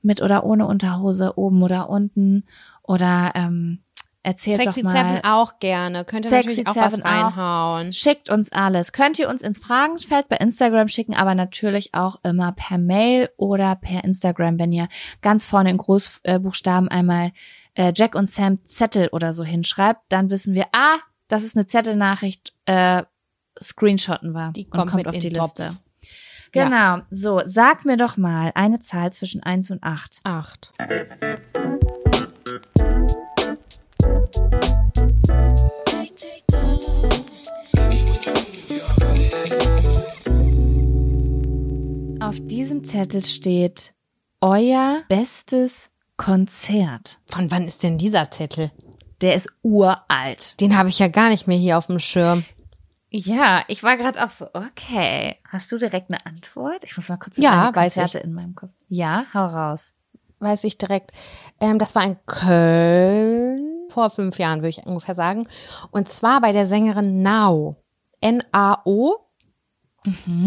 mit 0.04 0.22
oder 0.22 0.44
ohne 0.44 0.66
Unterhose, 0.66 1.38
oben 1.38 1.62
oder 1.62 1.88
unten 1.88 2.44
oder 2.82 3.32
ähm, 3.34 3.80
erzählt 4.24 4.56
Sexy 4.56 4.82
doch 4.82 4.92
mal. 4.92 5.04
Seven 5.04 5.24
auch 5.24 5.58
gerne. 5.60 6.04
Könnt 6.04 6.24
ihr 6.24 6.30
Sexy 6.30 6.62
natürlich 6.62 6.66
auch 6.66 6.76
was 6.76 6.92
Seven 6.94 7.04
auch. 7.04 7.92
Schickt 7.92 8.30
uns 8.30 8.50
alles. 8.50 8.92
Könnt 8.92 9.18
ihr 9.18 9.28
uns 9.28 9.42
ins 9.42 9.58
Fragenfeld 9.58 10.28
bei 10.28 10.36
Instagram 10.36 10.88
schicken, 10.88 11.14
aber 11.14 11.34
natürlich 11.34 11.94
auch 11.94 12.16
immer 12.24 12.52
per 12.52 12.78
Mail 12.78 13.28
oder 13.36 13.76
per 13.76 14.02
Instagram, 14.02 14.58
wenn 14.58 14.72
ihr 14.72 14.88
ganz 15.20 15.46
vorne 15.46 15.70
in 15.70 15.76
Großbuchstaben 15.76 16.88
einmal 16.88 17.32
äh, 17.74 17.92
Jack 17.94 18.14
und 18.14 18.28
Sam 18.28 18.64
Zettel 18.64 19.08
oder 19.08 19.32
so 19.32 19.44
hinschreibt, 19.44 20.00
dann 20.08 20.30
wissen 20.30 20.54
wir, 20.54 20.66
ah, 20.72 20.98
das 21.28 21.42
ist 21.42 21.56
eine 21.56 21.66
Zettelnachricht, 21.66 22.54
äh, 22.66 23.02
Screenshotten 23.62 24.34
war 24.34 24.52
Die 24.52 24.64
und 24.64 24.70
kommt 24.70 24.90
kommt 24.90 25.04
mit 25.04 25.06
auf 25.06 25.12
die 25.12 25.20
den 25.20 25.34
Topf. 25.34 25.54
Genau. 26.54 26.98
So, 27.10 27.42
sag 27.46 27.84
mir 27.84 27.96
doch 27.96 28.16
mal 28.16 28.52
eine 28.54 28.78
Zahl 28.78 29.12
zwischen 29.12 29.42
eins 29.42 29.72
und 29.72 29.82
acht. 29.82 30.20
Acht. 30.22 30.72
Auf 42.20 42.36
diesem 42.46 42.84
Zettel 42.84 43.24
steht 43.24 43.92
euer 44.40 45.02
bestes 45.08 45.90
Konzert. 46.16 47.18
Von 47.26 47.50
wann 47.50 47.66
ist 47.66 47.82
denn 47.82 47.98
dieser 47.98 48.30
Zettel? 48.30 48.70
Der 49.22 49.34
ist 49.34 49.48
uralt. 49.62 50.60
Den 50.60 50.76
habe 50.76 50.88
ich 50.88 51.00
ja 51.00 51.08
gar 51.08 51.30
nicht 51.30 51.48
mehr 51.48 51.58
hier 51.58 51.78
auf 51.78 51.88
dem 51.88 51.98
Schirm. 51.98 52.44
Ja, 53.16 53.62
ich 53.68 53.84
war 53.84 53.96
gerade 53.96 54.24
auch 54.24 54.32
so, 54.32 54.48
okay. 54.54 55.36
Hast 55.48 55.70
du 55.70 55.78
direkt 55.78 56.10
eine 56.10 56.26
Antwort? 56.26 56.82
Ich 56.82 56.96
muss 56.96 57.08
mal 57.08 57.16
kurz 57.16 57.36
Ja, 57.38 57.70
weiß 57.72 57.94
Konzerte 57.94 58.18
in 58.18 58.32
meinem 58.32 58.56
Kopf. 58.56 58.72
Ja, 58.88 59.26
hau 59.32 59.46
raus. 59.46 59.94
Weiß 60.40 60.64
ich 60.64 60.78
direkt. 60.78 61.12
Ähm, 61.60 61.78
das 61.78 61.94
war 61.94 62.02
in 62.02 62.16
Köln 62.26 63.88
vor 63.88 64.10
fünf 64.10 64.40
Jahren, 64.40 64.58
würde 64.58 64.70
ich 64.70 64.84
ungefähr 64.84 65.14
sagen. 65.14 65.46
Und 65.92 66.08
zwar 66.08 66.40
bei 66.40 66.50
der 66.50 66.66
Sängerin 66.66 67.22
Nao. 67.22 67.76
N-A-O. 68.20 69.14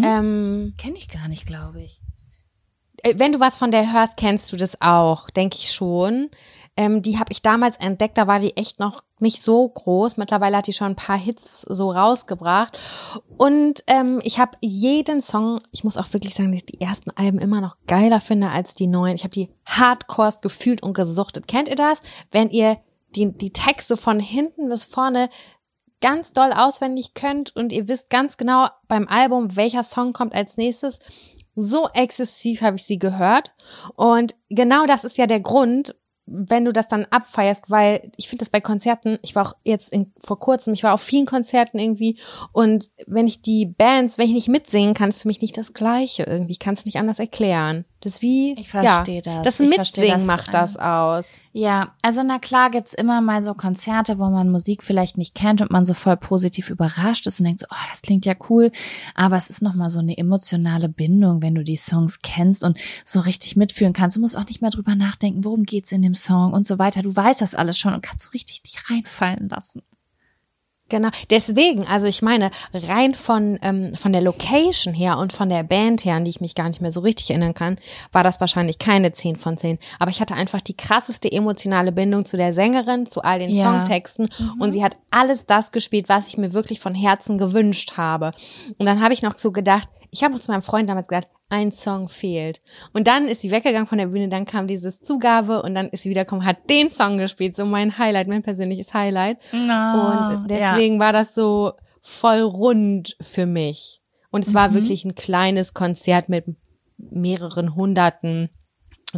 Ähm, 0.04 0.74
Kenne 0.78 0.98
ich 0.98 1.08
gar 1.08 1.30
nicht, 1.30 1.46
glaube 1.46 1.82
ich. 1.82 2.02
äh, 3.04 3.14
wenn 3.18 3.32
du 3.32 3.40
was 3.40 3.56
von 3.56 3.72
der 3.72 3.94
hörst, 3.94 4.18
kennst 4.18 4.52
du 4.52 4.58
das 4.58 4.82
auch, 4.82 5.30
denke 5.30 5.56
ich 5.58 5.72
schon. 5.72 6.30
Ähm, 6.78 7.02
die 7.02 7.18
habe 7.18 7.32
ich 7.32 7.42
damals 7.42 7.78
entdeckt, 7.78 8.18
da 8.18 8.28
war 8.28 8.40
die 8.40 8.56
echt 8.56 8.80
noch 8.80 9.04
nicht 9.20 9.44
so 9.44 9.68
groß. 9.68 10.18
Mittlerweile 10.18 10.58
hat 10.58 10.68
die 10.68 10.74
schon 10.74 10.92
ein 10.92 10.96
paar 10.96 11.18
Hits 11.18 11.62
so 11.62 11.92
rausgebracht. 11.92 12.78
Und 13.38 13.84
ähm, 13.88 14.22
ich 14.24 14.40
habe 14.40 14.58
jeden 14.62 15.22
Song, 15.22 15.60
ich 15.72 15.84
muss 15.84 15.98
auch 15.98 16.14
wirklich 16.14 16.36
sagen, 16.36 16.52
dass 16.52 16.62
ich 16.62 16.66
die 16.68 16.82
ersten 16.82 17.10
Alben 17.12 17.40
immer 17.40 17.62
noch 17.62 17.78
geiler 17.88 18.20
finde 18.20 18.50
als 18.50 18.76
die 18.76 18.88
neuen. 18.88 19.16
Ich 19.16 19.24
habe 19.24 19.34
die 19.34 19.50
Hardcore 19.66 20.36
gefühlt 20.42 20.84
und 20.84 20.94
gesuchtet. 20.94 21.48
Kennt 21.48 21.68
ihr 21.68 21.76
das? 21.76 22.02
Wenn 22.32 22.50
ihr 22.52 22.78
die, 23.16 23.32
die 23.32 23.52
Texte 23.52 23.98
von 23.98 24.20
hinten 24.20 24.70
bis 24.70 24.84
vorne 24.84 25.30
ganz 26.02 26.32
doll 26.32 26.54
auswendig 26.54 27.14
könnt 27.14 27.56
und 27.56 27.74
ihr 27.74 27.88
wisst 27.88 28.10
ganz 28.10 28.38
genau 28.38 28.68
beim 28.88 29.08
Album, 29.08 29.56
welcher 29.56 29.84
Song 29.84 30.14
kommt 30.14 30.36
als 30.36 30.58
nächstes. 30.58 31.00
So 31.56 31.90
exzessiv 31.94 32.62
habe 32.62 32.76
ich 32.76 32.84
sie 32.84 33.00
gehört. 33.00 33.54
Und 33.96 34.36
genau 34.50 34.86
das 34.86 35.04
ist 35.04 35.18
ja 35.18 35.26
der 35.26 35.40
Grund, 35.40 35.96
wenn 36.28 36.66
du 36.66 36.74
das 36.74 36.88
dann 36.88 37.06
abfeierst, 37.10 37.70
weil 37.70 38.12
ich 38.18 38.28
finde 38.28 38.44
das 38.44 38.50
bei 38.50 38.60
Konzerten, 38.62 39.18
ich 39.22 39.34
war 39.34 39.48
auch 39.48 39.54
jetzt 39.64 39.92
in, 39.92 40.12
vor 40.18 40.40
kurzem, 40.40 40.74
ich 40.74 40.84
war 40.84 40.94
auf 40.94 41.02
vielen 41.02 41.26
Konzerten 41.26 41.80
irgendwie 41.80 42.20
und 42.52 42.90
wenn 43.08 43.28
ich 43.28 43.42
die 43.42 43.66
Bands, 43.66 44.18
wenn 44.18 44.28
ich 44.28 44.34
nicht 44.34 44.50
mitsingen 44.50 44.94
kann, 44.94 45.10
ist 45.10 45.22
für 45.22 45.30
mich 45.30 45.42
nicht 45.42 45.58
das 45.58 45.74
Gleiche 45.74 46.24
irgendwie. 46.24 46.52
Ich 46.52 46.60
kann 46.60 46.74
es 46.74 46.86
nicht 46.86 46.98
anders 46.98 47.20
erklären. 47.20 47.86
Das 48.02 48.14
ist 48.14 48.22
wie, 48.22 48.54
Ich 48.60 48.70
verstehe 48.70 49.22
ja, 49.26 49.42
das. 49.42 49.58
Das 49.58 49.60
Ich 49.60 49.70
Mitsingen 49.70 50.20
das 50.20 50.26
macht 50.26 50.54
das 50.54 50.78
aus. 50.78 51.42
Ja, 51.52 51.96
also 52.04 52.22
na 52.24 52.38
klar 52.38 52.70
gibt's 52.70 52.94
immer 52.94 53.22
mal 53.22 53.42
so 53.42 53.56
Konzerte, 53.56 54.20
wo 54.20 54.30
man 54.30 54.52
Musik 54.52 54.84
vielleicht 54.84 55.18
nicht 55.18 55.34
kennt 55.34 55.62
und 55.62 55.72
man 55.72 55.84
so 55.84 55.96
voll 55.96 56.16
positiv 56.16 56.70
überrascht 56.70 57.26
ist 57.26 57.40
und 57.40 57.46
denkt 57.46 57.62
so, 57.62 57.68
oh, 57.72 57.86
das 57.90 58.04
klingt 58.04 58.28
ja 58.28 58.36
cool. 58.50 58.72
Aber 59.16 59.36
es 59.36 59.50
ist 59.50 59.64
nochmal 59.64 59.90
so 59.90 60.00
eine 60.00 60.16
emotionale 60.16 60.90
Bindung, 60.90 61.42
wenn 61.42 61.56
du 61.56 61.64
die 61.64 61.76
Songs 61.76 62.22
kennst 62.22 62.64
und 62.64 62.78
so 63.04 63.20
richtig 63.20 63.56
mitfühlen 63.56 63.94
kannst. 63.94 64.16
Du 64.16 64.22
musst 64.22 64.38
auch 64.38 64.46
nicht 64.46 64.62
mehr 64.62 64.72
drüber 64.72 64.94
nachdenken, 64.94 65.44
worum 65.44 65.64
geht's 65.64 65.92
in 65.92 66.04
dem 66.04 66.14
Song 66.14 66.54
und 66.54 66.68
so 66.68 66.78
weiter. 66.78 67.02
Du 67.02 67.16
weißt 67.16 67.42
das 67.42 67.56
alles 67.56 67.80
schon 67.80 67.96
und 67.96 68.04
kannst 68.04 68.26
so 68.26 68.30
richtig 68.32 68.62
dich 68.62 68.78
reinfallen 68.92 69.50
lassen. 69.50 69.82
Genau. 70.90 71.10
Deswegen, 71.30 71.86
also 71.86 72.08
ich 72.08 72.22
meine, 72.22 72.50
rein 72.74 73.14
von, 73.14 73.60
ähm, 73.62 73.94
von 73.96 74.14
der 74.14 74.22
Location 74.22 74.94
her 74.94 75.18
und 75.18 75.34
von 75.34 75.50
der 75.50 75.64
Band 75.64 76.06
her, 76.06 76.16
an 76.16 76.24
die 76.24 76.32
ich 76.32 76.40
mich 76.42 76.56
gar 76.56 76.68
nicht 76.68 76.82
mehr 76.82 76.92
so 76.92 77.02
richtig 77.02 77.30
erinnern 77.30 77.54
kann, 77.54 77.78
war 78.12 78.24
das 78.24 78.40
wahrscheinlich 78.40 78.80
keine 78.80 79.12
10 79.12 79.36
von 79.36 79.58
10. 79.58 79.80
Aber 80.00 80.12
ich 80.12 80.22
hatte 80.22 80.36
einfach 80.36 80.62
die 80.62 80.78
krasseste 80.78 81.32
emotionale 81.32 81.92
Bindung 81.92 82.26
zu 82.26 82.38
der 82.38 82.54
Sängerin, 82.54 83.06
zu 83.06 83.22
all 83.22 83.40
den 83.40 83.50
Ja. 83.50 83.64
Songtexten. 83.64 84.30
Und 84.60 84.72
sie 84.72 84.84
hat 84.84 84.96
alles 85.12 85.46
das 85.46 85.72
gespielt, 85.72 86.08
was 86.10 86.28
ich 86.30 86.38
mir 86.38 86.54
wirklich 86.54 86.80
von 86.80 86.96
Herzen 86.96 87.38
gewünscht 87.38 87.98
habe. 87.98 88.32
Und 88.78 88.86
dann 88.86 89.02
habe 89.02 89.14
ich 89.14 89.22
noch 89.22 89.38
so 89.38 89.52
gedacht, 89.52 89.90
ich 90.12 90.24
habe 90.24 90.34
noch 90.34 90.42
zu 90.42 90.52
meinem 90.52 90.62
Freund 90.62 90.90
damals 90.90 91.08
gesagt, 91.08 91.30
ein 91.50 91.72
Song 91.72 92.10
fehlt. 92.10 92.62
Und 92.94 93.08
dann 93.08 93.28
ist 93.30 93.42
sie 93.42 93.52
weggegangen 93.52 93.88
von 93.88 93.98
der 93.98 94.08
Bühne, 94.08 94.28
dann 94.28 94.46
kam 94.46 94.68
dieses 94.68 95.00
Zugabe 95.00 95.62
und 95.62 95.76
dann 95.76 95.88
ist 95.90 96.04
sie 96.04 96.10
wiedergekommen, 96.10 96.46
hat 96.46 96.70
den 96.70 96.90
Song 96.90 97.18
gespielt, 97.18 97.56
so 97.56 97.66
mein 97.66 97.98
Highlight, 97.98 98.28
mein 98.28 98.44
persönliches 98.44 98.94
Highlight. 98.94 99.38
Und 100.34 100.48
deswegen 100.50 101.00
war 101.00 101.14
das 101.14 101.34
so 101.34 101.74
voll 102.02 102.42
rund 102.42 103.16
für 103.22 103.46
mich. 103.46 104.02
Und 104.30 104.46
es 104.46 104.52
Mhm. 104.52 104.58
war 104.58 104.74
wirklich 104.74 105.06
ein 105.06 105.16
kleines 105.16 105.74
Konzert 105.74 106.28
mit 106.28 106.46
mehreren 106.98 107.76
hunderten 107.76 108.50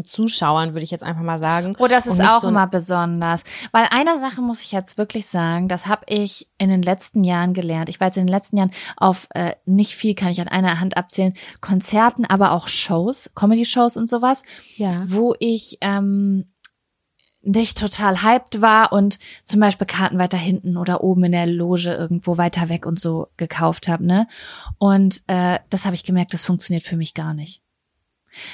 Zuschauern, 0.04 0.74
würde 0.74 0.84
ich 0.84 0.92
jetzt 0.92 1.04
einfach 1.04 1.24
mal 1.24 1.40
sagen. 1.40 1.76
Oh, 1.80 1.88
das 1.88 2.06
ist 2.06 2.22
auch 2.22 2.40
so 2.42 2.48
immer 2.50 2.68
besonders. 2.68 3.44
Weil 3.72 3.88
eine 3.90 4.20
Sache 4.20 4.42
muss 4.42 4.62
ich 4.62 4.72
jetzt 4.72 4.98
wirklich 5.00 5.26
sagen, 5.26 5.68
das 5.68 5.88
habe 5.88 6.04
ich 6.08 6.48
in 6.60 6.70
den 6.70 6.84
letzten 6.84 7.24
Jahren 7.24 7.54
gelernt. 7.56 7.90
Ich 7.90 8.00
war 8.00 8.08
jetzt 8.08 8.18
in 8.18 8.28
den 8.28 8.32
letzten 8.32 8.58
Jahren 8.58 8.72
auf 8.98 9.28
äh, 9.34 9.56
nicht 9.66 9.96
viel, 9.96 10.14
kann 10.14 10.30
ich 10.30 10.40
an 10.42 10.48
einer 10.48 10.80
Hand 10.80 10.96
abzählen, 10.96 11.34
Konzerten, 11.60 12.26
aber 12.26 12.52
auch 12.52 12.68
Shows, 12.68 13.32
Comedy-Shows 13.36 13.98
und 13.98 14.08
sowas, 14.08 14.44
Ja. 14.78 15.04
wo 15.08 15.36
ich 15.40 15.80
ähm, 15.82 16.46
nicht 17.42 17.80
total 17.80 18.22
hyped 18.22 18.62
war 18.62 18.94
und 18.94 19.18
zum 19.44 19.60
Beispiel 19.60 19.88
Karten 19.88 20.20
weiter 20.20 20.38
hinten 20.38 20.78
oder 20.78 21.04
oben 21.04 21.24
in 21.24 21.32
der 21.32 21.48
Loge 21.48 21.92
irgendwo 21.94 22.38
weiter 22.38 22.70
weg 22.70 22.86
und 22.86 23.00
so 23.00 23.30
gekauft 23.38 23.88
habe, 23.88 24.06
ne? 24.06 24.28
Und 24.78 25.24
äh, 25.28 25.58
das 25.72 25.86
habe 25.86 25.96
ich 25.96 26.04
gemerkt, 26.04 26.34
das 26.34 26.44
funktioniert 26.44 26.84
für 26.84 26.96
mich 26.98 27.16
gar 27.16 27.34
nicht. 27.34 27.64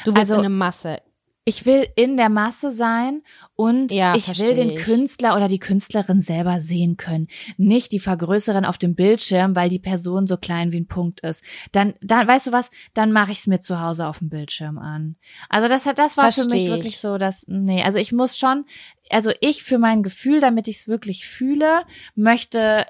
Du 0.05 0.11
willst 0.15 0.31
Also- 0.31 0.35
in 0.35 0.39
eine 0.39 0.49
Masse. 0.49 1.01
Ich 1.47 1.67
will 1.67 1.87
in 1.95 2.17
der 2.17 2.29
Masse 2.29 2.71
sein 2.71 3.21
und 3.55 3.91
Ja, 3.91 4.15
ich 4.15 4.39
will 4.39 4.55
den 4.55 4.71
ich. 4.71 4.83
Künstler 4.83 5.35
oder 5.35 5.47
die 5.47 5.59
Künstlerin 5.59 6.19
selber 6.21 6.59
sehen 6.59 6.97
können. 6.97 7.27
Nicht 7.57 7.91
die 7.91 7.99
vergrößeren 7.99 8.65
auf 8.65 8.79
dem 8.79 8.95
Bildschirm, 8.95 9.55
weil 9.55 9.69
die 9.69 9.77
Person 9.77 10.25
so 10.25 10.37
klein 10.37 10.71
wie 10.71 10.79
ein 10.79 10.87
Punkt 10.87 11.19
ist. 11.19 11.43
Dann, 11.71 11.93
dann 12.01 12.27
weißt 12.27 12.47
du 12.47 12.51
was, 12.51 12.71
dann 12.95 13.11
mache 13.11 13.31
ich 13.31 13.37
es 13.39 13.47
mir 13.47 13.59
zu 13.59 13.79
Hause 13.79 14.07
auf 14.07 14.17
dem 14.19 14.29
Bildschirm 14.29 14.79
an. 14.79 15.17
Also 15.47 15.67
das 15.67 15.85
hat, 15.85 15.99
das 15.99 16.17
war 16.17 16.31
für 16.31 16.41
Versteh 16.41 16.55
mich 16.55 16.63
ich. 16.65 16.69
wirklich 16.71 16.97
so, 16.99 17.19
dass, 17.19 17.45
nee, 17.47 17.83
also 17.83 17.99
ich 17.99 18.11
muss 18.11 18.39
schon, 18.39 18.65
also 19.11 19.31
ich 19.39 19.61
für 19.63 19.77
mein 19.77 20.01
Gefühl, 20.01 20.39
damit 20.41 20.67
ich 20.67 20.77
es 20.77 20.87
wirklich 20.87 21.27
fühle, 21.27 21.83
möchte 22.15 22.87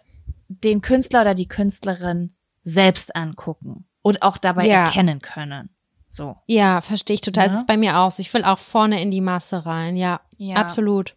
den 0.48 0.82
Künstler 0.82 1.22
oder 1.22 1.36
die 1.36 1.50
Künstlerin 1.50 2.32
selbst 2.64 3.18
angucken 3.18 3.86
und 4.02 4.22
auch 4.22 4.38
dabei 4.38 4.66
Ja. 4.68 4.86
erkennen 4.86 5.20
können. 5.20 5.75
So. 6.08 6.36
Ja, 6.46 6.82
verstehe 6.82 7.16
ich 7.16 7.22
total. 7.22 7.46
Ja. 7.46 7.50
Das 7.52 7.58
ist 7.62 7.68
bei 7.68 7.78
mir 7.78 7.98
auch 8.00 8.12
so. 8.12 8.22
Ich 8.22 8.34
will 8.34 8.44
auch 8.44 8.60
vorne 8.60 9.02
in 9.02 9.12
die 9.12 9.22
Masse 9.22 9.66
rein. 9.66 9.96
Ja, 9.98 10.22
Ja. 10.38 10.56
absolut. 10.58 11.16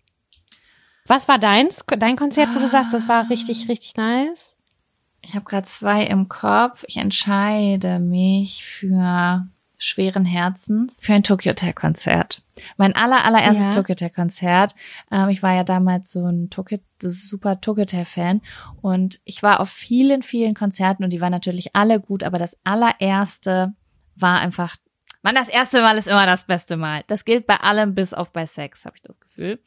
Was 1.07 1.27
war 1.29 1.39
deins, 1.39 1.85
dein 1.99 2.17
Konzert, 2.17 2.49
wo 2.55 2.59
du 2.59 2.69
sagst, 2.69 2.93
das 2.93 3.09
war 3.09 3.31
richtig, 3.31 3.69
richtig 3.69 3.97
nice? 3.97 4.59
Ich 5.23 5.35
habe 5.35 5.45
gerade 5.45 5.67
zwei 5.67 6.05
im 6.05 6.29
Kopf. 6.29 6.85
Ich 6.87 6.97
entscheide 6.99 7.99
mich 7.99 8.65
für 8.65 9.47
schweren 9.81 10.25
Herzens 10.25 10.99
für 11.01 11.15
ein 11.15 11.23
Tokyo 11.23 11.51
Hotel 11.51 11.73
Konzert. 11.73 12.43
Mein 12.77 12.97
aller 12.97 13.25
allererstes 13.25 13.67
Ja. 13.67 13.71
Tokyo 13.71 13.93
Hotel 13.93 14.11
Konzert. 14.11 14.75
Ähm, 15.11 15.29
ich 15.29 15.43
war 15.43 15.55
ja 15.55 15.63
damals 15.65 16.11
so 16.11 16.27
ein 16.27 16.51
Tokyo, 16.51 16.79
super 17.01 17.61
Tokyo 17.61 17.83
Hotel 17.83 18.05
Fan 18.05 18.41
und 18.83 19.21
ich 19.25 19.43
war 19.45 19.61
auf 19.61 19.71
vielen, 19.71 20.23
vielen 20.23 20.55
Konzerten 20.55 21.05
und 21.05 21.13
die 21.13 21.21
waren 21.21 21.31
natürlich 21.31 21.77
alle 21.77 22.01
gut, 22.01 22.25
aber 22.25 22.39
das 22.39 22.59
allererste 22.65 23.73
war 24.21 24.41
einfach, 24.41 24.77
man, 25.23 25.35
das 25.35 25.49
erste 25.49 25.81
Mal 25.81 25.99
ist 25.99 26.07
immer 26.07 26.27
das 26.27 26.45
beste 26.45 26.77
Mal. 26.77 27.03
Das 27.09 27.25
gilt 27.25 27.47
bei 27.47 27.57
allem 27.57 27.95
bis 27.95 28.15
auf 28.15 28.33
bei 28.33 28.47
Sex, 28.47 28.85
habe 28.85 28.97
ich 28.97 29.03
das 29.03 29.19
Gefühl. 29.19 29.59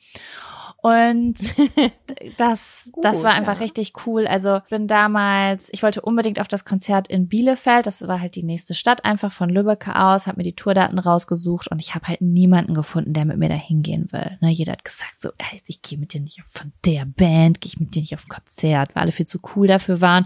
Und 0.82 1.36
das, 2.38 2.92
das 3.02 3.18
Gut, 3.18 3.24
war 3.24 3.34
einfach 3.34 3.56
ja. 3.56 3.62
richtig 3.62 3.94
cool. 4.06 4.28
Also 4.28 4.58
ich 4.58 4.70
bin 4.70 4.88
damals, 4.88 5.70
ich 5.74 5.84
wollte 5.84 6.02
unbedingt 6.02 6.40
auf 6.40 6.48
das 6.48 6.64
Konzert 6.64 7.10
in 7.10 7.28
Bielefeld. 7.28 7.86
Das 7.86 8.08
war 8.08 8.22
halt 8.22 8.36
die 8.36 8.44
nächste 8.44 8.74
Stadt 8.74 9.04
einfach 9.04 9.32
von 9.32 9.50
Lübeck 9.50 9.90
aus, 9.90 10.26
habe 10.26 10.38
mir 10.38 10.44
die 10.44 10.56
Tourdaten 10.56 10.98
rausgesucht 10.98 11.68
und 11.70 11.80
ich 11.80 11.96
habe 11.96 12.08
halt 12.08 12.22
niemanden 12.22 12.74
gefunden, 12.74 13.14
der 13.14 13.26
mit 13.26 13.38
mir 13.38 13.50
da 13.50 13.56
hingehen 13.56 14.08
will. 14.12 14.38
Ne, 14.40 14.50
jeder 14.50 14.72
hat 14.72 14.86
gesagt 14.86 15.20
so, 15.20 15.30
ey, 15.38 15.62
ich 15.68 15.82
gehe 15.82 16.00
mit 16.00 16.14
dir 16.14 16.22
nicht 16.22 16.40
auf 16.40 16.50
von 16.50 16.72
der 16.86 17.06
Band, 17.06 17.62
gehe 17.62 17.70
ich 17.70 17.80
mit 17.80 17.94
dir 17.94 18.02
nicht 18.02 18.16
auf 18.16 18.26
ein 18.26 18.30
Konzert, 18.30 18.96
weil 18.96 19.04
alle 19.04 19.12
viel 19.12 19.28
zu 19.28 19.40
cool 19.56 19.68
dafür 19.68 20.02
waren. 20.02 20.26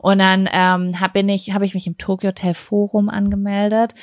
Und 0.00 0.18
dann 0.18 0.48
ähm, 0.52 1.00
hab, 1.00 1.12
bin 1.12 1.28
ich, 1.28 1.52
habe 1.52 1.64
ich 1.64 1.74
mich 1.74 1.86
im 1.86 1.96
Tokyo 1.96 2.28
Hotel 2.28 2.54
Forum 2.54 3.08
angemeldet 3.08 3.94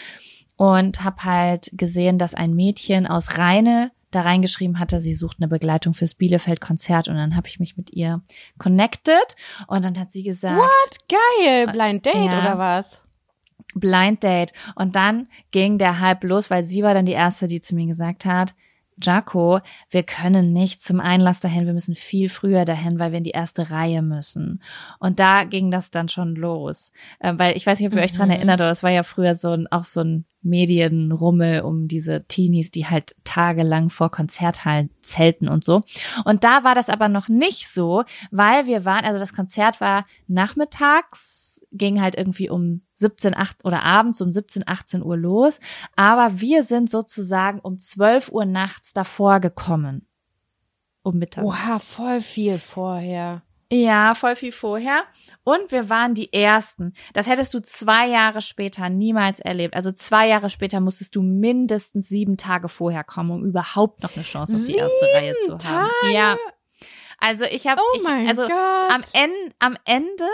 und 0.61 1.03
habe 1.03 1.23
halt 1.23 1.71
gesehen, 1.73 2.19
dass 2.19 2.35
ein 2.35 2.53
Mädchen 2.53 3.07
aus 3.07 3.39
Rheine 3.39 3.89
da 4.11 4.21
reingeschrieben 4.21 4.77
hatte, 4.77 5.01
sie 5.01 5.15
sucht 5.15 5.37
eine 5.39 5.47
Begleitung 5.47 5.95
fürs 5.95 6.13
Bielefeld-Konzert 6.13 7.07
und 7.07 7.15
dann 7.15 7.35
habe 7.35 7.47
ich 7.47 7.59
mich 7.59 7.77
mit 7.77 7.93
ihr 7.93 8.21
connected 8.59 9.35
und 9.65 9.83
dann 9.83 9.97
hat 9.97 10.11
sie 10.11 10.21
gesagt, 10.21 10.59
Geil, 11.09 11.65
Blind 11.65 12.05
Date 12.05 12.31
Ja. 12.31 12.39
oder 12.41 12.57
was? 12.59 13.01
Blind 13.73 14.21
Date. 14.21 14.53
Und 14.75 14.95
dann 14.95 15.25
ging 15.49 15.79
der 15.79 15.99
Hype 15.99 16.23
los, 16.25 16.51
weil 16.51 16.63
sie 16.63 16.83
war 16.83 16.93
dann 16.93 17.07
die 17.07 17.13
erste, 17.13 17.47
die 17.47 17.61
zu 17.61 17.73
mir 17.73 17.87
gesagt 17.87 18.25
hat, 18.25 18.53
Jaco, 19.01 19.59
wir 19.89 20.03
können 20.03 20.53
nicht 20.53 20.81
zum 20.81 20.99
Einlass 20.99 21.39
dahin, 21.39 21.65
wir 21.65 21.73
müssen 21.73 21.95
viel 21.95 22.29
früher 22.29 22.65
dahin, 22.65 22.99
weil 22.99 23.11
wir 23.11 23.17
in 23.17 23.23
die 23.23 23.31
erste 23.31 23.71
Reihe 23.71 24.01
müssen. 24.01 24.61
Und 24.99 25.19
da 25.19 25.43
ging 25.43 25.71
das 25.71 25.91
dann 25.91 26.09
schon 26.09 26.35
los. 26.35 26.91
Äh, 27.19 27.33
weil 27.37 27.57
ich 27.57 27.65
weiß 27.65 27.79
nicht, 27.79 27.87
ob 27.91 27.95
ihr 27.97 28.03
euch 28.03 28.11
dran 28.11 28.29
Mhm. 28.29 28.35
erinnert, 28.35 28.61
aber 28.61 28.69
das 28.69 28.83
war 28.83 28.91
ja 28.91 29.03
früher 29.03 29.35
so 29.35 29.49
ein, 29.51 29.67
auch 29.71 29.83
so 29.85 30.01
ein 30.01 30.25
Medienrummel 30.43 31.61
um 31.61 31.87
diese 31.87 32.25
Teenies, 32.27 32.71
die 32.71 32.87
halt 32.87 33.15
tagelang 33.23 33.89
vor 33.89 34.09
Konzerthallen 34.09 34.89
zelten 35.01 35.47
und 35.47 35.63
so. 35.63 35.83
Und 36.25 36.43
da 36.43 36.63
war 36.63 36.73
das 36.73 36.89
aber 36.89 37.09
noch 37.09 37.27
nicht 37.27 37.67
so, 37.67 38.03
weil 38.31 38.65
wir 38.65 38.83
waren, 38.85 39.05
also 39.05 39.19
das 39.19 39.33
Konzert 39.33 39.79
war 39.81 40.03
nachmittags, 40.27 41.61
ging 41.71 42.01
halt 42.01 42.15
irgendwie 42.15 42.49
um 42.49 42.81
17, 43.01 43.35
8 43.35 43.65
oder 43.65 43.83
abends 43.83 44.21
um 44.21 44.31
17, 44.31 44.63
18 44.65 45.03
Uhr 45.03 45.17
los. 45.17 45.59
Aber 45.95 46.39
wir 46.39 46.63
sind 46.63 46.89
sozusagen 46.89 47.59
um 47.59 47.77
12 47.77 48.29
Uhr 48.31 48.45
nachts 48.45 48.93
davor 48.93 49.39
gekommen. 49.41 50.07
Um 51.03 51.17
Mittag. 51.17 51.43
Oha, 51.43 51.79
voll 51.79 52.21
viel 52.21 52.57
vorher. 52.59 53.41
Ja, 53.73 54.15
voll 54.15 54.35
viel 54.35 54.51
vorher. 54.51 55.03
Und 55.43 55.71
wir 55.71 55.89
waren 55.89 56.13
die 56.13 56.33
Ersten. 56.33 56.93
Das 57.13 57.27
hättest 57.29 57.53
du 57.53 57.61
zwei 57.61 58.07
Jahre 58.07 58.41
später 58.41 58.89
niemals 58.89 59.39
erlebt. 59.39 59.75
Also 59.75 59.93
zwei 59.93 60.27
Jahre 60.27 60.49
später 60.49 60.81
musstest 60.81 61.15
du 61.15 61.21
mindestens 61.21 62.09
sieben 62.09 62.35
Tage 62.35 62.67
vorher 62.67 63.05
kommen, 63.05 63.31
um 63.31 63.45
überhaupt 63.45 64.03
noch 64.03 64.13
eine 64.15 64.25
Chance 64.25 64.57
auf 64.57 64.65
die 64.65 64.75
erste 64.75 64.93
Sieben 65.05 65.17
Reihe 65.17 65.35
zu 65.45 65.51
haben. 65.53 65.59
Tage? 65.59 66.13
Ja. 66.13 66.37
Also 67.17 67.45
ich 67.45 67.65
habe, 67.67 67.81
Oh 67.81 67.97
ich, 67.97 68.27
also 68.27 68.41
Gott. 68.41 68.91
am 68.91 69.03
Ende, 69.13 69.55
am 69.59 69.77
Ende 69.85 70.25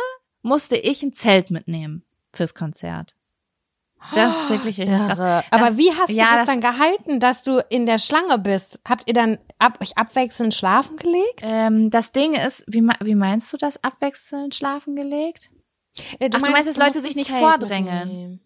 musste 0.41 0.75
ich 0.75 1.03
ein 1.03 1.13
Zelt 1.13 1.51
mitnehmen 1.51 2.06
fürs 2.37 2.55
Konzert. 2.55 3.15
Das 4.13 4.43
ist 4.43 4.49
wirklich 4.51 4.77
richtig 4.79 4.95
krass. 4.95 5.17
Irre. 5.19 5.43
Aber 5.51 5.65
Das- 5.67 5.77
wie 5.77 5.91
hast 5.91 6.09
du 6.09 6.13
ja, 6.13 6.31
das, 6.37 6.39
das- 6.41 6.45
dann 6.49 6.61
gehalten, 6.61 7.19
dass 7.19 7.43
du 7.43 7.59
in 7.69 7.85
der 7.85 7.97
Schlange 7.97 8.37
bist? 8.37 8.79
Habt 8.87 9.03
ihr 9.07 9.13
dann 9.13 9.37
ab, 9.59 9.79
euch 9.81 9.97
abwechselnd 9.97 10.53
schlafen 10.53 10.95
gelegt? 10.97 11.41
Ähm, 11.41 11.89
das 11.89 12.11
Ding 12.11 12.33
ist, 12.33 12.63
wie, 12.67 12.83
wie 13.03 13.15
meinst 13.15 13.51
du 13.51 13.57
das, 13.57 13.83
abwechselnd 13.83 14.55
schlafen 14.55 14.95
gelegt? 14.95 15.49
Äh, 16.19 16.29
Ach, 16.33 16.41
du 16.41 16.51
meinst, 16.51 16.69
dass 16.69 16.75
du 16.75 16.81
Leute 16.81 17.01
sich 17.01 17.15
nicht 17.15 17.29
Zelt 17.31 17.41
vordrängeln? 17.41 18.07
mitnehmen. 18.07 18.39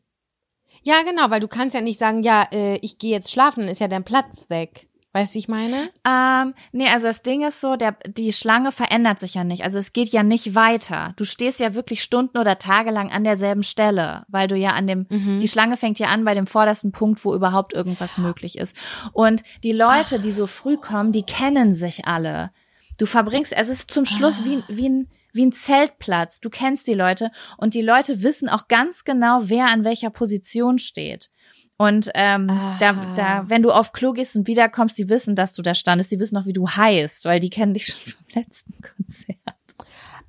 Ja, 0.84 1.04
genau, 1.04 1.30
weil 1.30 1.42
du 1.42 1.48
kannst 1.50 1.76
ja 1.76 1.82
nicht 1.82 2.00
sagen, 2.00 2.24
ja, 2.24 2.48
äh, 2.52 2.78
ich 2.78 2.98
gehe 2.98 3.12
jetzt 3.12 3.30
schlafen, 3.30 3.68
ist 3.68 3.80
ja 3.82 3.88
dein 3.90 4.06
Platz 4.06 4.50
weg. 4.50 4.88
Weißt 5.14 5.34
du, 5.34 5.36
wie 5.36 5.40
ich 5.40 5.48
meine? 5.50 5.90
Ähm, 6.08 6.54
nee, 6.72 6.88
also 6.88 7.08
das 7.08 7.22
Ding 7.22 7.46
ist 7.46 7.60
so, 7.60 7.76
der, 7.76 7.98
die 8.08 8.32
Schlange 8.32 8.72
verändert 8.72 9.20
sich 9.20 9.34
ja 9.34 9.44
nicht. 9.44 9.64
Also 9.64 9.78
es 9.78 9.92
geht 9.92 10.08
ja 10.10 10.24
nicht 10.24 10.56
weiter. 10.56 11.14
Du 11.18 11.26
stehst 11.26 11.60
ja 11.60 11.74
wirklich 11.74 12.02
Stunden 12.02 12.38
oder 12.38 12.60
Tage 12.60 12.92
lang 12.92 13.12
an 13.12 13.26
derselben 13.26 13.64
Stelle, 13.64 14.24
weil 14.30 14.48
du 14.48 14.56
ja 14.56 14.70
an 14.70 14.88
dem, 14.88 15.08
Mhm. 15.10 15.40
die 15.40 15.50
Schlange 15.50 15.76
fängt 15.76 16.00
ja 16.00 16.08
an 16.08 16.24
bei 16.24 16.34
dem 16.34 16.48
vordersten 16.48 16.94
Punkt, 16.94 17.26
wo 17.26 17.34
überhaupt 17.36 17.74
irgendwas 17.74 18.18
möglich 18.18 18.58
ist. 18.58 18.76
Und 19.12 19.44
die 19.64 19.74
Leute, 19.74 20.20
die 20.20 20.32
so 20.32 20.48
früh 20.48 20.78
kommen, 20.78 21.12
die 21.12 21.24
kennen 21.24 21.74
sich 21.74 22.06
alle. 22.06 22.52
Du 22.98 23.06
verbringst, 23.06 23.52
es 23.52 23.68
ist 23.68 23.92
zum 23.92 24.06
Schluss 24.06 24.46
wie, 24.46 24.64
wie 24.70 24.88
ein, 24.88 25.08
wie 25.34 25.46
ein 25.46 25.52
Zeltplatz. 25.52 26.40
Du 26.40 26.50
kennst 26.50 26.88
die 26.88 26.94
Leute 26.94 27.32
und 27.58 27.74
die 27.74 27.82
Leute 27.82 28.22
wissen 28.24 28.48
auch 28.48 28.68
ganz 28.70 29.04
genau, 29.04 29.40
wer 29.42 29.66
an 29.68 29.84
welcher 29.84 30.10
Position 30.12 30.78
steht. 30.78 31.31
Und 31.82 32.12
ähm, 32.14 32.48
da, 32.80 32.94
da, 33.16 33.46
wenn 33.48 33.64
du 33.64 33.72
auf 33.72 33.92
Klo 33.92 34.12
gehst 34.12 34.36
und 34.36 34.46
wiederkommst, 34.46 35.00
die 35.00 35.10
wissen, 35.10 35.36
dass 35.36 35.56
du 35.56 35.64
da 35.64 35.74
standest, 35.74 36.12
die 36.12 36.20
wissen 36.20 36.38
auch, 36.38 36.46
wie 36.46 36.54
du 36.54 36.68
heißt, 36.68 37.26
weil 37.26 37.40
die 37.40 37.50
kennen 37.50 37.74
dich 37.74 37.88
schon 37.88 38.14
vom 38.14 38.26
letzten 38.36 38.74
Konzert. 38.82 39.38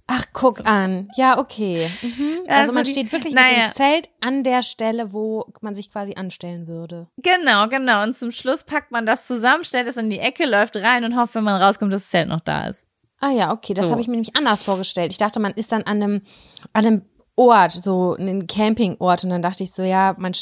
Ach, 0.06 0.24
guck 0.32 0.56
so. 0.56 0.64
an. 0.64 1.10
Ja, 1.14 1.38
okay. 1.38 1.90
Mhm. 2.00 2.38
Also, 2.46 2.60
also, 2.60 2.72
man 2.72 2.84
die, 2.84 2.92
steht 2.92 3.12
wirklich 3.12 3.34
naja. 3.34 3.48
mit 3.48 3.58
dem 3.58 3.76
Zelt 3.76 4.10
an 4.22 4.44
der 4.44 4.62
Stelle, 4.62 5.12
wo 5.12 5.44
man 5.60 5.74
sich 5.74 5.92
quasi 5.92 6.14
anstellen 6.14 6.66
würde. 6.66 7.08
Genau, 7.18 7.68
genau. 7.68 8.02
Und 8.02 8.14
zum 8.14 8.30
Schluss 8.30 8.64
packt 8.64 8.90
man 8.90 9.04
das 9.04 9.26
zusammen, 9.26 9.62
stellt 9.62 9.88
es 9.88 9.98
in 9.98 10.08
die 10.08 10.20
Ecke, 10.20 10.46
läuft 10.46 10.76
rein 10.76 11.04
und 11.04 11.18
hofft, 11.18 11.34
wenn 11.34 11.44
man 11.44 11.60
rauskommt, 11.60 11.92
dass 11.92 12.00
das 12.04 12.10
Zelt 12.10 12.28
noch 12.28 12.40
da 12.40 12.68
ist. 12.68 12.86
Ah 13.20 13.30
ja, 13.30 13.52
okay. 13.52 13.74
Das 13.74 13.84
so. 13.84 13.90
habe 13.90 14.00
ich 14.00 14.06
mir 14.06 14.14
nämlich 14.14 14.34
anders 14.36 14.62
vorgestellt. 14.62 15.12
Ich 15.12 15.18
dachte, 15.18 15.38
man 15.38 15.52
ist 15.52 15.70
dann 15.70 15.82
an 15.82 16.02
einem, 16.02 16.22
an 16.72 16.86
einem 16.86 17.02
Ort, 17.36 17.72
so 17.72 18.16
einen 18.18 18.46
Campingort. 18.46 19.24
Und 19.24 19.30
dann 19.30 19.42
dachte 19.42 19.64
ich 19.64 19.74
so, 19.74 19.82
ja, 19.82 20.16
man 20.18 20.32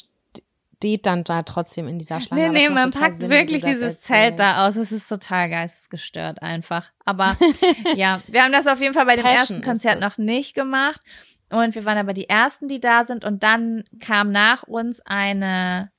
steht 0.81 1.05
dann 1.05 1.25
da 1.25 1.43
trotzdem 1.43 1.87
in 1.89 1.99
dieser 1.99 2.23
Schlange. 2.23 2.49
Nee, 2.49 2.69
nee, 2.69 2.69
man 2.71 2.91
packt 2.91 3.17
Sinn, 3.17 3.29
wirklich 3.29 3.63
dieses 3.63 4.01
Zelt 4.01 4.39
da 4.39 4.67
aus. 4.67 4.77
Es 4.77 4.93
ist 4.93 5.09
total 5.09 5.51
geistesgestört 5.51 6.41
einfach. 6.41 6.89
Aber 7.05 7.37
ja, 7.97 8.23
wir 8.29 8.43
haben 8.43 8.53
das 8.53 8.67
auf 8.67 8.81
jeden 8.81 8.95
Fall 8.95 9.05
bei 9.05 9.17
dem 9.17 9.25
Passion 9.25 9.57
ersten 9.57 9.63
Konzert 9.63 10.01
noch 10.01 10.17
nicht 10.17 10.55
gemacht. 10.55 11.03
Und 11.51 11.75
wir 11.75 11.85
waren 11.85 11.99
aber 11.99 12.15
die 12.15 12.31
Ersten, 12.31 12.67
die 12.67 12.81
da 12.81 13.05
sind. 13.05 13.27
Und 13.27 13.43
dann 13.43 13.85
kam 14.01 14.33
nach 14.33 14.63
uns 14.63 15.03
eine 15.05 15.91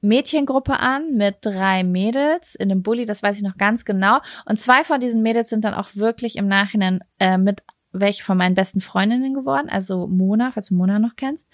Mädchengruppe 0.00 0.80
an 0.80 1.14
mit 1.14 1.36
drei 1.42 1.84
Mädels 1.84 2.56
in 2.56 2.72
einem 2.72 2.82
Bulli, 2.82 3.06
das 3.06 3.22
weiß 3.22 3.36
ich 3.36 3.44
noch 3.44 3.58
ganz 3.58 3.84
genau. 3.84 4.18
Und 4.44 4.58
zwei 4.58 4.82
von 4.82 4.98
diesen 4.98 5.22
Mädels 5.22 5.50
sind 5.50 5.64
dann 5.64 5.74
auch 5.74 5.90
wirklich 5.94 6.34
im 6.34 6.48
Nachhinein 6.48 7.04
äh, 7.20 7.38
mit 7.38 7.62
welche 7.92 8.24
von 8.24 8.38
meinen 8.38 8.54
besten 8.54 8.80
Freundinnen 8.80 9.34
geworden, 9.34 9.68
also 9.68 10.06
Mona, 10.06 10.50
falls 10.52 10.68
du 10.68 10.74
Mona 10.74 10.98
noch 10.98 11.16
kennst. 11.16 11.48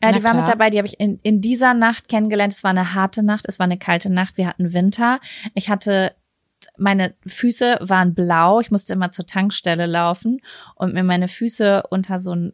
Äh, 0.00 0.12
die 0.12 0.24
war 0.24 0.34
mit 0.34 0.48
dabei, 0.48 0.70
die 0.70 0.78
habe 0.78 0.88
ich 0.88 0.98
in, 0.98 1.18
in 1.22 1.40
dieser 1.40 1.74
Nacht 1.74 2.08
kennengelernt. 2.08 2.52
Es 2.52 2.64
war 2.64 2.70
eine 2.70 2.94
harte 2.94 3.22
Nacht, 3.22 3.44
es 3.46 3.58
war 3.58 3.64
eine 3.64 3.78
kalte 3.78 4.10
Nacht, 4.10 4.36
wir 4.36 4.46
hatten 4.46 4.72
Winter. 4.72 5.20
Ich 5.54 5.70
hatte 5.70 6.14
meine 6.76 7.14
Füße 7.26 7.78
waren 7.80 8.14
blau, 8.14 8.60
ich 8.60 8.70
musste 8.70 8.92
immer 8.92 9.10
zur 9.10 9.26
Tankstelle 9.26 9.86
laufen 9.86 10.40
und 10.74 10.94
mir 10.94 11.04
meine 11.04 11.28
Füße 11.28 11.84
unter 11.90 12.18
so 12.18 12.34
ein 12.34 12.52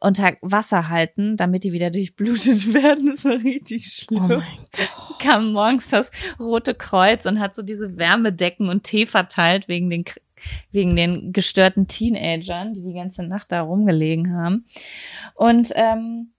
unter 0.00 0.34
Wasser 0.42 0.90
halten, 0.90 1.36
damit 1.38 1.64
die 1.64 1.72
wieder 1.72 1.90
durchblutet 1.90 2.74
werden. 2.74 3.06
Das 3.06 3.24
war 3.24 3.42
richtig 3.42 3.86
schlimm. 3.86 4.42
Oh. 4.42 5.14
Kam 5.18 5.50
morgens 5.50 5.88
das 5.88 6.10
Rote 6.38 6.74
Kreuz 6.74 7.24
und 7.24 7.40
hat 7.40 7.54
so 7.54 7.62
diese 7.62 7.96
Wärmedecken 7.96 8.68
und 8.68 8.84
Tee 8.84 9.06
verteilt 9.06 9.68
wegen 9.68 9.88
den 9.88 10.04
wegen 10.72 10.94
den 10.94 11.32
gestörten 11.32 11.88
Teenagern, 11.88 12.74
die 12.74 12.82
die 12.82 12.92
ganze 12.92 13.22
Nacht 13.22 13.50
da 13.50 13.62
rumgelegen 13.62 14.36
haben. 14.36 14.66
Und 15.34 15.72
ähm, 15.74 16.33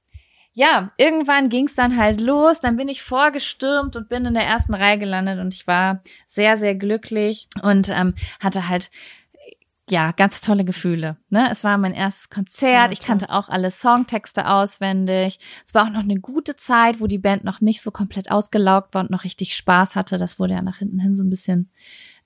ja, 0.56 0.91
irgendwann 0.97 1.49
ging 1.49 1.68
es 1.68 1.76
dann 1.76 1.97
halt 1.97 2.22
los. 2.22 2.62
Dann 2.62 2.78
bin 2.78 2.88
ich 2.88 3.03
vorgestürmt 3.03 3.97
und 3.97 4.08
bin 4.08 4.26
in 4.26 4.34
der 4.34 4.45
ersten 4.45 4.74
Reihe 4.74 4.97
gelandet 4.97 5.39
und 5.39 5.53
ich 5.53 5.68
war 5.68 6.01
sehr, 6.28 6.58
sehr 6.58 6.76
glücklich 6.76 7.49
und 7.62 7.89
ähm, 7.89 8.16
hatte 8.39 8.70
halt 8.70 8.89
ja, 9.89 10.14
ganz 10.14 10.41
tolle 10.41 10.64
Gefühle. 10.64 11.18
Ne? 11.30 11.49
Es 11.51 11.64
war 11.64 11.78
mein 11.78 11.93
erstes 11.93 12.30
Konzert. 12.30 12.89
Ja, 12.89 12.91
ich 12.91 13.01
kannte 13.01 13.30
auch 13.30 13.49
alle 13.49 13.70
Songtexte 13.70 14.47
auswendig. 14.47 15.39
Es 15.66 15.76
war 15.76 15.86
auch 15.86 15.91
noch 15.91 16.01
eine 16.03 16.20
gute 16.20 16.56
Zeit, 16.56 17.01
wo 17.01 17.06
die 17.06 17.20
Band 17.20 17.43
noch 17.43 17.62
nicht 17.62 17.84
so 17.84 17.91
komplett 17.91 18.32
ausgelaugt 18.32 18.95
war 18.95 19.01
und 19.01 19.12
noch 19.12 19.26
richtig 19.26 19.56
Spaß 19.56 19.95
hatte. 19.95 20.18
Das 20.18 20.39
wurde 20.39 20.53
ja 20.53 20.62
nach 20.62 20.78
hinten 20.78 20.99
hin 20.99 21.16
so 21.16 21.24
ein 21.24 21.30
bisschen 21.30 21.70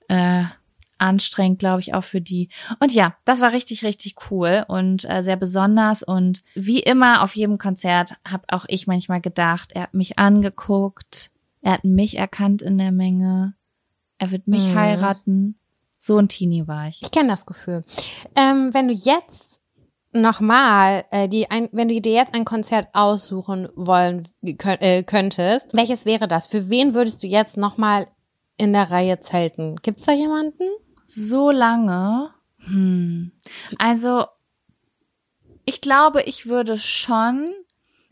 äh, 0.08 0.44
anstrengend, 1.00 1.58
glaube 1.58 1.80
ich, 1.80 1.94
auch 1.94 2.04
für 2.04 2.20
die. 2.20 2.48
Und 2.78 2.92
ja, 2.92 3.14
das 3.24 3.40
war 3.40 3.52
richtig, 3.52 3.84
richtig 3.84 4.16
cool 4.30 4.64
und 4.68 5.08
äh, 5.08 5.22
sehr 5.22 5.36
besonders. 5.36 6.02
Und 6.02 6.42
wie 6.54 6.80
immer 6.80 7.22
auf 7.22 7.34
jedem 7.34 7.58
Konzert 7.58 8.14
habe 8.28 8.44
auch 8.48 8.64
ich 8.68 8.86
manchmal 8.86 9.20
gedacht, 9.20 9.72
er 9.72 9.82
hat 9.82 9.94
mich 9.94 10.18
angeguckt, 10.18 11.30
er 11.62 11.72
hat 11.72 11.84
mich 11.84 12.16
erkannt 12.16 12.62
in 12.62 12.78
der 12.78 12.92
Menge, 12.92 13.54
er 14.18 14.30
wird 14.30 14.46
mich 14.46 14.68
mhm. 14.68 14.74
heiraten. 14.74 15.56
So 15.98 16.16
ein 16.16 16.28
Teenie 16.28 16.66
war 16.66 16.88
ich. 16.88 17.02
Ich 17.02 17.10
kenne 17.10 17.28
das 17.28 17.44
Gefühl. 17.44 17.82
Ähm, 18.34 18.72
wenn 18.72 18.88
du 18.88 18.94
jetzt 18.94 19.60
nochmal, 20.12 21.04
äh, 21.10 21.28
die 21.28 21.50
ein, 21.50 21.68
wenn 21.72 21.88
du 21.88 22.00
dir 22.00 22.12
jetzt 22.12 22.34
ein 22.34 22.44
Konzert 22.44 22.88
aussuchen 22.92 23.68
wollen 23.74 24.26
könnt, 24.58 24.82
äh, 24.82 25.02
könntest, 25.02 25.68
welches 25.72 26.06
wäre 26.06 26.26
das? 26.26 26.46
Für 26.46 26.68
wen 26.68 26.94
würdest 26.94 27.22
du 27.22 27.26
jetzt 27.26 27.56
nochmal 27.56 28.08
in 28.56 28.72
der 28.72 28.90
Reihe 28.90 29.20
zelten? 29.20 29.76
Gibt's 29.82 30.04
da 30.04 30.12
jemanden? 30.12 30.64
So 31.10 31.50
lange. 31.50 32.30
Hm. 32.58 33.32
Also, 33.78 34.26
ich 35.64 35.80
glaube, 35.80 36.22
ich 36.22 36.46
würde 36.46 36.78
schon 36.78 37.46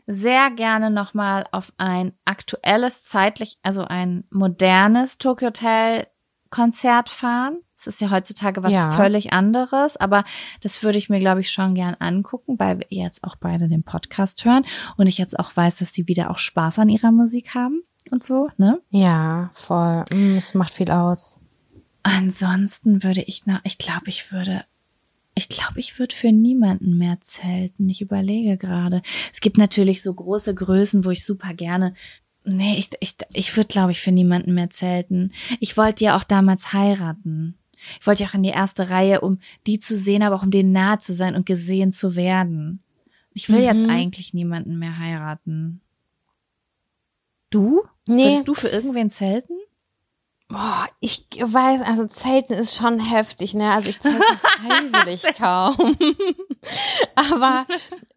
sehr 0.07 0.49
gerne 0.51 0.89
nochmal 0.89 1.45
auf 1.51 1.71
ein 1.77 2.13
aktuelles, 2.25 3.03
zeitlich, 3.03 3.59
also 3.61 3.83
ein 3.83 4.23
modernes 4.31 5.17
Tokyo 5.17 5.47
Hotel 5.47 6.07
Konzert 6.49 7.09
fahren. 7.09 7.59
Das 7.77 7.87
ist 7.87 8.01
ja 8.01 8.09
heutzutage 8.09 8.63
was 8.63 8.73
ja. 8.73 8.91
völlig 8.91 9.31
anderes, 9.31 9.95
aber 9.97 10.23
das 10.61 10.83
würde 10.83 10.97
ich 10.97 11.09
mir, 11.09 11.19
glaube 11.19 11.41
ich, 11.41 11.51
schon 11.51 11.75
gern 11.75 11.95
angucken, 11.99 12.59
weil 12.59 12.79
wir 12.79 12.87
jetzt 12.89 13.23
auch 13.23 13.35
beide 13.35 13.67
den 13.67 13.83
Podcast 13.83 14.43
hören 14.43 14.65
und 14.97 15.07
ich 15.07 15.17
jetzt 15.17 15.39
auch 15.39 15.55
weiß, 15.55 15.77
dass 15.77 15.91
die 15.91 16.07
wieder 16.07 16.31
auch 16.31 16.39
Spaß 16.39 16.79
an 16.79 16.89
ihrer 16.89 17.11
Musik 17.11 17.53
haben 17.53 17.83
und 18.11 18.23
so, 18.23 18.49
ne? 18.57 18.81
Ja, 18.89 19.51
voll. 19.53 20.03
Mm, 20.11 20.37
es 20.37 20.55
macht 20.55 20.73
viel 20.73 20.91
aus. 20.91 21.39
Ansonsten 22.03 23.03
würde 23.03 23.21
ich 23.21 23.45
nach, 23.45 23.61
ich 23.63 23.77
glaube, 23.77 24.07
ich 24.07 24.31
würde, 24.31 24.63
ich 25.35 25.49
glaube, 25.49 25.79
ich 25.79 25.99
würde 25.99 26.15
für 26.15 26.31
niemanden 26.31 26.97
mehr 26.97 27.19
zelten. 27.21 27.89
Ich 27.89 28.01
überlege 28.01 28.57
gerade. 28.57 29.01
Es 29.31 29.41
gibt 29.41 29.57
natürlich 29.57 30.01
so 30.01 30.13
große 30.13 30.55
Größen, 30.55 31.05
wo 31.05 31.11
ich 31.11 31.25
super 31.25 31.53
gerne 31.53 31.93
Nee, 32.45 32.77
ich, 32.77 32.89
ich, 32.99 33.15
ich 33.33 33.55
würde, 33.55 33.67
glaube 33.67 33.91
ich, 33.91 34.01
für 34.01 34.11
niemanden 34.11 34.53
mehr 34.53 34.69
zelten. 34.69 35.33
Ich 35.59 35.77
wollte 35.77 36.05
ja 36.05 36.17
auch 36.17 36.23
damals 36.23 36.73
heiraten. 36.73 37.57
Ich 37.99 38.07
wollte 38.07 38.23
ja 38.23 38.29
auch 38.29 38.33
in 38.33 38.43
die 38.43 38.49
erste 38.49 38.89
Reihe, 38.89 39.21
um 39.21 39.39
die 39.67 39.79
zu 39.79 39.95
sehen, 39.95 40.23
aber 40.23 40.35
auch 40.35 40.43
um 40.43 40.51
denen 40.51 40.71
nahe 40.71 40.99
zu 40.99 41.13
sein 41.13 41.35
und 41.35 41.45
gesehen 41.45 41.91
zu 41.91 42.15
werden. 42.15 42.81
Ich 43.33 43.49
will 43.49 43.59
mhm. 43.59 43.65
jetzt 43.65 43.83
eigentlich 43.85 44.33
niemanden 44.33 44.79
mehr 44.79 44.97
heiraten. 44.97 45.81
Du? 47.49 47.83
Nee. 48.07 48.25
Würdest 48.25 48.47
du 48.47 48.53
für 48.53 48.69
irgendwen 48.69 49.09
zelten? 49.09 49.53
Boah, 50.51 50.87
ich 50.99 51.27
weiß, 51.39 51.81
also 51.81 52.07
Zelten 52.07 52.53
ist 52.53 52.75
schon 52.75 52.99
heftig, 52.99 53.53
ne? 53.53 53.71
Also 53.71 53.89
ich 53.89 53.99
zelte 53.99 54.19
freiwillig 54.23 55.23
kaum. 55.37 55.95
Aber 57.15 57.67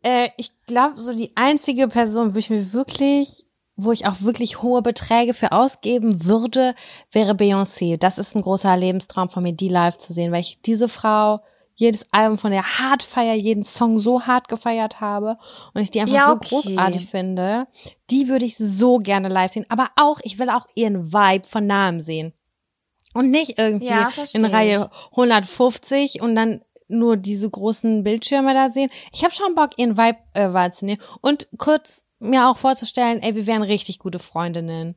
äh, 0.02 0.30
ich 0.38 0.50
glaube, 0.66 0.98
so 0.98 1.14
die 1.14 1.36
einzige 1.36 1.88
Person, 1.88 2.34
wo 2.34 2.38
ich 2.38 2.48
mir 2.48 2.72
wirklich, 2.72 3.44
wo 3.76 3.92
ich 3.92 4.06
auch 4.06 4.22
wirklich 4.22 4.62
hohe 4.62 4.80
Beträge 4.80 5.34
für 5.34 5.52
ausgeben 5.52 6.24
würde, 6.24 6.74
wäre 7.10 7.32
Beyoncé. 7.32 7.98
Das 7.98 8.16
ist 8.16 8.34
ein 8.34 8.40
großer 8.40 8.74
Lebenstraum 8.78 9.28
von 9.28 9.42
mir, 9.42 9.52
die 9.52 9.68
live 9.68 9.98
zu 9.98 10.14
sehen, 10.14 10.32
weil 10.32 10.40
ich 10.40 10.62
diese 10.62 10.88
Frau 10.88 11.42
jedes 11.74 12.06
Album 12.12 12.38
von 12.38 12.52
der 12.52 12.78
hart 12.78 13.02
feier, 13.02 13.34
jeden 13.34 13.64
Song 13.64 13.98
so 13.98 14.22
hart 14.22 14.48
gefeiert 14.48 15.00
habe 15.00 15.38
und 15.74 15.82
ich 15.82 15.90
die 15.90 16.00
einfach 16.00 16.14
ja, 16.14 16.32
okay. 16.32 16.48
so 16.48 16.56
großartig 16.56 17.06
finde, 17.06 17.66
die 18.10 18.28
würde 18.28 18.44
ich 18.44 18.56
so 18.56 18.98
gerne 18.98 19.28
live 19.28 19.52
sehen. 19.52 19.66
Aber 19.68 19.90
auch, 19.96 20.20
ich 20.22 20.38
will 20.38 20.50
auch 20.50 20.66
ihren 20.74 21.12
Vibe 21.12 21.48
von 21.48 21.66
nahem 21.66 22.00
sehen. 22.00 22.32
Und 23.14 23.30
nicht 23.30 23.58
irgendwie 23.58 23.86
ja, 23.86 24.10
in 24.32 24.44
Reihe 24.44 24.90
150 25.10 26.22
und 26.22 26.34
dann 26.34 26.62
nur 26.88 27.16
diese 27.16 27.48
großen 27.48 28.04
Bildschirme 28.04 28.54
da 28.54 28.70
sehen. 28.70 28.90
Ich 29.12 29.22
habe 29.24 29.34
schon 29.34 29.54
Bock, 29.54 29.70
ihren 29.76 29.96
Vibe 29.96 30.18
äh, 30.34 30.52
wahrzunehmen 30.52 31.02
und 31.20 31.48
kurz 31.58 32.04
mir 32.18 32.48
auch 32.48 32.56
vorzustellen, 32.56 33.20
ey, 33.22 33.34
wir 33.34 33.46
wären 33.46 33.62
richtig 33.62 33.98
gute 33.98 34.18
Freundinnen. 34.18 34.94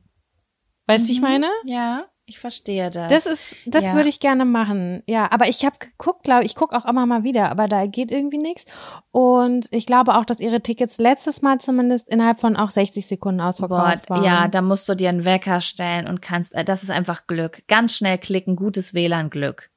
Weißt 0.86 1.04
du, 1.04 1.04
mhm. 1.04 1.08
wie 1.08 1.12
ich 1.12 1.20
mhm. 1.20 1.28
meine? 1.28 1.50
Ja. 1.64 2.06
Ich 2.28 2.40
verstehe 2.40 2.90
das. 2.90 3.08
Das 3.08 3.26
ist, 3.26 3.56
das 3.66 3.84
ja. 3.84 3.94
würde 3.94 4.08
ich 4.08 4.18
gerne 4.18 4.44
machen. 4.44 5.04
Ja, 5.06 5.30
aber 5.30 5.48
ich 5.48 5.64
habe 5.64 5.76
geguckt, 5.78 6.24
glaube 6.24 6.44
ich, 6.44 6.56
gucke 6.56 6.76
auch 6.76 6.84
immer 6.84 7.06
mal 7.06 7.22
wieder, 7.22 7.52
aber 7.52 7.68
da 7.68 7.86
geht 7.86 8.10
irgendwie 8.10 8.38
nichts. 8.38 8.64
Und 9.12 9.68
ich 9.70 9.86
glaube 9.86 10.16
auch, 10.16 10.24
dass 10.24 10.40
ihre 10.40 10.60
Tickets 10.60 10.98
letztes 10.98 11.40
Mal 11.40 11.60
zumindest 11.60 12.08
innerhalb 12.08 12.40
von 12.40 12.56
auch 12.56 12.72
60 12.72 13.06
Sekunden 13.06 13.40
ausverkauft 13.40 14.08
Boah, 14.08 14.16
waren. 14.16 14.24
Ja, 14.24 14.48
da 14.48 14.60
musst 14.60 14.88
du 14.88 14.96
dir 14.96 15.08
einen 15.08 15.24
Wecker 15.24 15.60
stellen 15.60 16.08
und 16.08 16.20
kannst, 16.20 16.56
äh, 16.56 16.64
das 16.64 16.82
ist 16.82 16.90
einfach 16.90 17.28
Glück. 17.28 17.62
Ganz 17.68 17.94
schnell 17.94 18.18
klicken, 18.18 18.56
gutes 18.56 18.92
WLAN-Glück. 18.92 19.70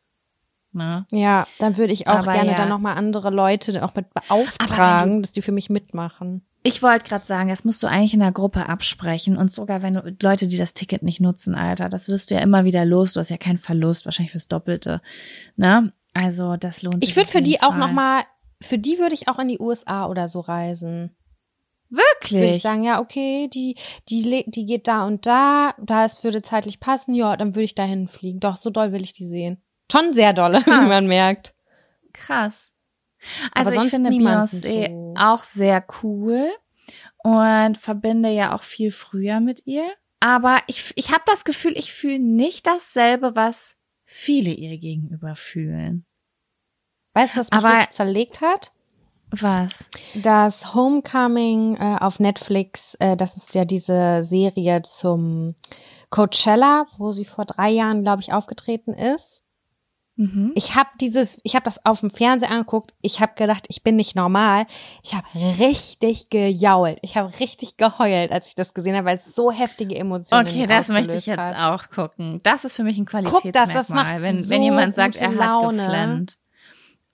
Ne? 0.72 1.06
Ja, 1.12 1.46
dann 1.60 1.78
würde 1.78 1.94
ich 1.94 2.08
auch 2.08 2.20
aber 2.20 2.34
gerne 2.34 2.52
ja. 2.52 2.58
dann 2.58 2.70
nochmal 2.70 2.98
andere 2.98 3.30
Leute 3.30 3.84
auch 3.84 3.94
mit 3.94 4.12
beauftragen, 4.14 5.18
du, 5.18 5.22
dass 5.22 5.34
die 5.34 5.44
für 5.44 5.52
mich 5.52 5.70
mitmachen. 5.70 6.44
Ich 6.62 6.84
wollte 6.84 7.08
gerade 7.08 7.26
sagen, 7.26 7.50
das 7.50 7.64
musst 7.64 7.82
du 7.82 7.88
eigentlich 7.88 8.14
in 8.14 8.20
der 8.20 8.34
Gruppe 8.34 8.68
absprechen 8.68 9.38
und 9.38 9.52
sogar 9.52 9.82
wenn 9.82 9.94
du 9.94 10.16
Leute, 10.22 10.48
die 10.48 10.58
das 10.58 10.74
Ticket 10.74 11.04
nicht 11.04 11.22
nutzen, 11.22 11.56
Alter, 11.56 11.88
das 11.88 12.10
wirst 12.10 12.30
du 12.30 12.36
ja 12.36 12.42
immer 12.42 12.66
wieder 12.66 12.84
los. 12.84 13.14
Du 13.14 13.20
hast 13.20 13.30
ja 13.30 13.38
keinen 13.38 13.58
Verlust, 13.58 14.06
wahrscheinlich 14.06 14.34
fürs 14.34 14.50
Doppelte. 14.50 15.02
Ne? 15.56 15.94
Also 16.14 16.58
das 16.58 16.82
lohnt 16.82 16.96
sich. 16.96 17.12
Ich 17.12 17.16
würde 17.16 17.30
für 17.30 17.42
die 17.42 17.58
Fall. 17.60 17.70
auch 17.70 17.76
noch 17.76 17.92
mal, 17.92 18.24
für 18.62 18.78
die 18.78 19.00
würde 19.00 19.16
ich 19.16 19.30
auch 19.30 19.40
in 19.40 19.48
die 19.48 19.60
USA 19.60 20.08
oder 20.08 20.28
so 20.28 20.42
reisen. 20.42 21.16
Wirklich? 21.90 22.42
Würde 22.42 22.56
ich 22.56 22.62
sagen, 22.62 22.84
ja, 22.84 23.00
okay, 23.00 23.48
die, 23.48 23.76
die, 24.10 24.46
die 24.48 24.66
geht 24.66 24.88
da 24.88 25.06
und 25.06 25.26
da, 25.26 25.74
da 25.82 26.06
es 26.06 26.24
würde 26.24 26.42
zeitlich 26.42 26.80
passen, 26.80 27.16
ja, 27.16 27.36
dann 27.36 27.56
würde 27.56 27.64
ich 27.64 27.74
dahin 27.74 28.08
fliegen. 28.08 28.40
Doch, 28.40 28.58
so 28.58 28.70
doll 28.70 28.92
will 28.92 29.02
ich 29.02 29.14
die 29.14 29.26
sehen. 29.26 29.62
Schon 29.92 30.14
sehr 30.14 30.34
dolle, 30.34 30.60
wie 30.66 30.88
man 30.88 31.08
merkt. 31.08 31.56
Krass. 32.14 32.74
Also 33.54 33.82
ich 33.82 33.90
finde 33.90 34.10
Beyoncé 34.12 34.90
so. 34.90 35.14
auch 35.18 35.44
sehr 35.44 35.86
cool. 36.04 36.50
und 37.24 37.78
verbinde 37.78 38.30
ja 38.30 38.56
auch 38.56 38.64
viel 38.64 38.92
früher 38.92 39.40
mit 39.42 39.64
ihr. 39.66 39.86
Aber 40.22 40.60
ich, 40.68 40.92
ich 40.96 41.12
habe 41.12 41.24
das 41.26 41.44
Gefühl, 41.44 41.78
ich 41.78 41.94
fühle 41.94 42.20
nicht 42.20 42.66
dasselbe, 42.68 43.36
was 43.36 43.78
viele 44.06 44.52
ihr 44.52 44.78
gegenüber 44.78 45.36
fühlen. 45.36 46.06
Weißt 47.14 47.36
du, 47.36 47.40
was 47.42 47.52
mich 47.52 47.64
Aber- 47.64 47.92
zerlegt 47.92 48.42
hat? 48.42 48.72
Was? 49.32 49.90
Das 50.16 50.74
Homecoming 50.74 51.76
äh, 51.76 51.98
auf 52.00 52.20
Netflix, 52.20 52.96
äh, 52.96 53.16
das 53.16 53.38
ist 53.38 53.54
ja 53.54 53.64
diese 53.64 54.24
Serie 54.24 54.82
zum 54.82 55.54
Coachella, 56.10 56.88
wo 56.98 57.12
sie 57.12 57.26
vor 57.26 57.46
drei 57.46 57.70
Jahren, 57.70 58.02
glaube 58.02 58.22
ich, 58.24 58.34
aufgetreten 58.34 58.94
ist. 58.94 59.44
Mhm. 60.20 60.52
Ich 60.56 60.76
habe 60.76 60.90
dieses, 61.00 61.40
ich 61.44 61.56
habe 61.56 61.64
das 61.64 61.86
auf 61.86 62.02
dem 62.02 62.10
Fernseher 62.10 62.52
angeguckt. 62.52 62.94
Ich 63.02 63.22
habe 63.22 63.32
gedacht, 63.36 63.66
ich 63.70 63.84
bin 63.84 63.96
nicht 63.96 64.18
normal. 64.18 64.66
Ich 65.02 65.14
habe 65.16 65.26
richtig 65.60 66.30
gejault. 66.30 66.98
Ich 67.04 67.16
habe 67.16 67.32
richtig 67.40 67.78
geheult, 67.78 68.30
als 68.34 68.50
ich 68.50 68.56
das 68.56 68.74
gesehen 68.74 68.98
habe, 68.98 69.08
weil 69.08 69.18
es 69.18 69.34
so 69.34 69.50
heftige 69.50 69.96
Emotionen 69.96 70.46
Okay, 70.46 70.66
das 70.68 70.90
möchte 70.90 71.16
ich 71.16 71.26
jetzt 71.26 71.40
hat. 71.40 71.56
auch 71.56 71.90
gucken. 71.90 72.42
Das 72.44 72.66
ist 72.66 72.76
für 72.76 72.84
mich 72.84 72.98
ein 72.98 73.06
Guck 73.06 73.12
Qualitätsmerkmal, 73.12 73.74
das, 73.76 73.88
das 73.88 73.96
macht 73.96 74.22
wenn, 74.22 74.44
so 74.44 74.50
wenn 74.50 74.62
jemand 74.64 74.94
sagt, 74.96 75.16
er 75.22 75.30
hat 75.30 75.36
Laune. 75.38 75.78
geflennt. 75.84 76.38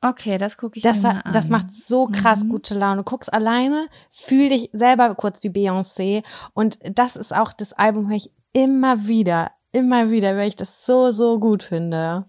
Okay, 0.01 0.38
das 0.38 0.58
gucke 0.58 0.78
ich 0.78 0.84
Das, 0.84 1.01
mir 1.03 1.14
mal 1.14 1.22
an. 1.26 1.32
das 1.34 1.49
macht 1.49 1.74
so 1.74 2.08
krass 2.08 2.43
Mhm. 2.43 2.49
gute 2.49 2.76
Laune. 2.78 2.97
Du 2.97 3.03
guckst 3.03 3.32
alleine, 3.34 3.88
fühl 4.10 4.49
dich 4.49 4.70
selber 4.74 5.14
kurz 5.16 5.43
wie 5.43 5.49
Beyoncé. 5.49 6.24
Und 6.53 6.78
das 6.84 7.16
ist 7.16 7.36
auch 7.36 7.53
das 7.53 7.74
Album, 7.74 8.08
höre 8.10 8.18
ich 8.18 8.32
immer 8.51 9.08
wieder, 9.08 9.51
immer 9.72 10.10
wieder, 10.12 10.36
weil 10.38 10.47
ich 10.47 10.56
das 10.56 10.86
so, 10.86 11.12
so 11.12 11.39
gut 11.39 11.64
finde. 11.64 12.26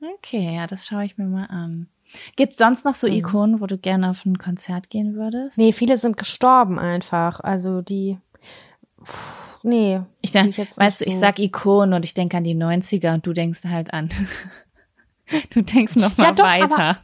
Okay, 0.00 0.54
ja, 0.54 0.66
das 0.66 0.86
schaue 0.86 1.04
ich 1.04 1.16
mir 1.18 1.26
mal 1.26 1.46
an. 1.46 1.88
Gibt's 2.36 2.58
sonst 2.58 2.84
noch 2.84 2.92
Mhm. 2.92 2.96
so 2.96 3.06
Ikonen, 3.08 3.60
wo 3.60 3.66
du 3.66 3.78
gerne 3.78 4.10
auf 4.10 4.24
ein 4.24 4.38
Konzert 4.38 4.90
gehen 4.90 5.14
würdest? 5.16 5.58
Nee, 5.58 5.72
viele 5.72 5.96
sind 5.96 6.16
gestorben 6.16 6.78
einfach. 6.78 7.40
Also 7.40 7.82
die, 7.82 8.18
pff, 9.04 9.58
nee. 9.62 10.00
Ich 10.20 10.30
die 10.32 10.38
denk, 10.38 10.56
jetzt 10.58 10.78
weißt 10.78 11.00
du, 11.00 11.04
nicht 11.04 11.08
ich 11.08 11.14
so. 11.14 11.20
sag 11.20 11.38
Ikonen 11.38 11.94
und 11.94 12.04
ich 12.04 12.14
denke 12.14 12.36
an 12.36 12.44
die 12.44 12.54
90er 12.54 13.14
und 13.14 13.26
du 13.26 13.32
denkst 13.32 13.64
halt 13.64 13.92
an. 13.92 14.08
du 15.50 15.62
denkst 15.62 15.96
noch 15.96 16.16
mal 16.16 16.24
Ja, 16.24 16.32
doch, 16.32 16.44
weiter. 16.44 16.98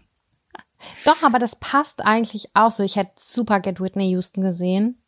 Doch, 1.04 1.22
aber 1.22 1.38
das 1.38 1.56
passt 1.56 2.04
eigentlich 2.04 2.50
auch 2.54 2.70
so. 2.70 2.82
Ich 2.82 2.96
hätte 2.96 3.12
super 3.16 3.60
Get 3.60 3.80
Whitney 3.80 4.10
Houston 4.10 4.42
gesehen, 4.42 4.98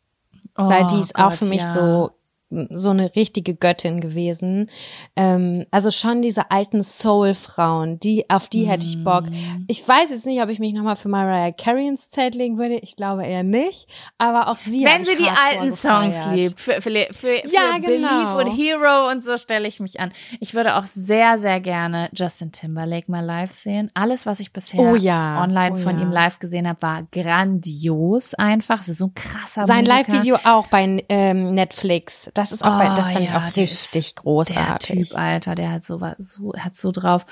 Oh 0.57 0.67
weil 0.69 0.85
die 0.87 0.99
ist 0.99 1.15
auch 1.15 1.29
Gott, 1.29 1.35
für 1.39 1.45
mich 1.45 1.61
ja. 1.61 1.69
so 1.71 2.11
so 2.49 2.91
eine 2.91 3.15
richtige 3.15 3.55
Göttin 3.55 3.99
gewesen. 4.01 4.69
Ähm, 5.15 5.65
also 5.71 5.89
schon 5.89 6.21
diese 6.21 6.51
alten 6.51 6.83
Soul-Frauen, 6.83 7.99
die 7.99 8.29
auf 8.29 8.47
die 8.47 8.65
hätte 8.65 8.85
ich 8.85 9.03
Bock. 9.03 9.29
Mm. 9.29 9.65
Ich 9.67 9.87
weiß 9.87 10.11
jetzt 10.11 10.25
nicht, 10.25 10.41
ob 10.41 10.49
ich 10.49 10.59
mich 10.59 10.73
nochmal 10.73 10.95
für 10.95 11.09
Mariah 11.09 11.51
Carey 11.51 11.87
ins 11.87 12.09
Zelt 12.09 12.35
legen 12.35 12.57
würde. 12.57 12.75
Ich 12.75 12.95
glaube 12.95 13.25
eher 13.25 13.43
nicht. 13.43 13.87
Aber 14.17 14.47
auch 14.49 14.57
sie. 14.59 14.85
Wenn 14.85 15.03
sie 15.03 15.15
die 15.15 15.27
alten 15.27 15.71
Songs 15.71 16.17
liebt, 16.33 16.59
für, 16.59 16.81
für, 16.81 16.91
für, 16.91 17.13
für 17.13 17.47
Ja, 17.47 17.77
genau. 17.79 18.35
Believe 18.35 18.37
und 18.37 18.57
Hero 18.57 19.11
und 19.11 19.23
so 19.23 19.37
stelle 19.37 19.67
ich 19.67 19.79
mich 19.79 19.99
an. 19.99 20.11
Ich 20.39 20.53
würde 20.53 20.75
auch 20.75 20.83
sehr, 20.83 21.39
sehr 21.39 21.59
gerne 21.59 22.09
Justin 22.13 22.51
Timberlake 22.51 23.09
mal 23.09 23.25
live 23.25 23.53
sehen. 23.53 23.89
Alles, 23.95 24.25
was 24.25 24.39
ich 24.39 24.53
bisher 24.53 24.79
Oh 24.79 24.95
ja, 24.95 25.41
online 25.41 25.75
oh 25.75 25.79
von 25.79 25.97
ja. 25.97 26.03
ihm 26.03 26.11
live 26.11 26.39
gesehen 26.39 26.67
habe, 26.67 26.81
war 26.81 27.03
grandios 27.11 28.33
einfach. 28.35 28.83
So 28.83 29.05
ein 29.05 29.13
krasser 29.15 29.65
Sein. 29.65 29.85
Live-Video 29.85 30.37
auch 30.43 30.67
bei 30.67 31.03
ähm, 31.09 31.53
Netflix. 31.53 32.29
Das 32.35 32.51
ist 32.51 32.63
auch 32.63 32.77
bei, 32.77 32.85
das 32.95 33.07
Oh, 33.09 33.11
fand 33.13 33.19
ich 33.25 33.29
ja, 33.31 33.37
auch 33.47 33.51
der 33.51 33.63
ist- 33.63 33.93
richtig 33.95 34.13
Der 34.13 34.21
großartig. 34.23 35.09
Typ, 35.09 35.17
Alter, 35.17 35.55
der 35.55 35.71
hat 35.71 35.83
so, 35.83 35.99
was- 36.01 36.17
so, 36.19 36.53
hat 36.57 36.75
so 36.75 36.91
drauf. 36.91 37.25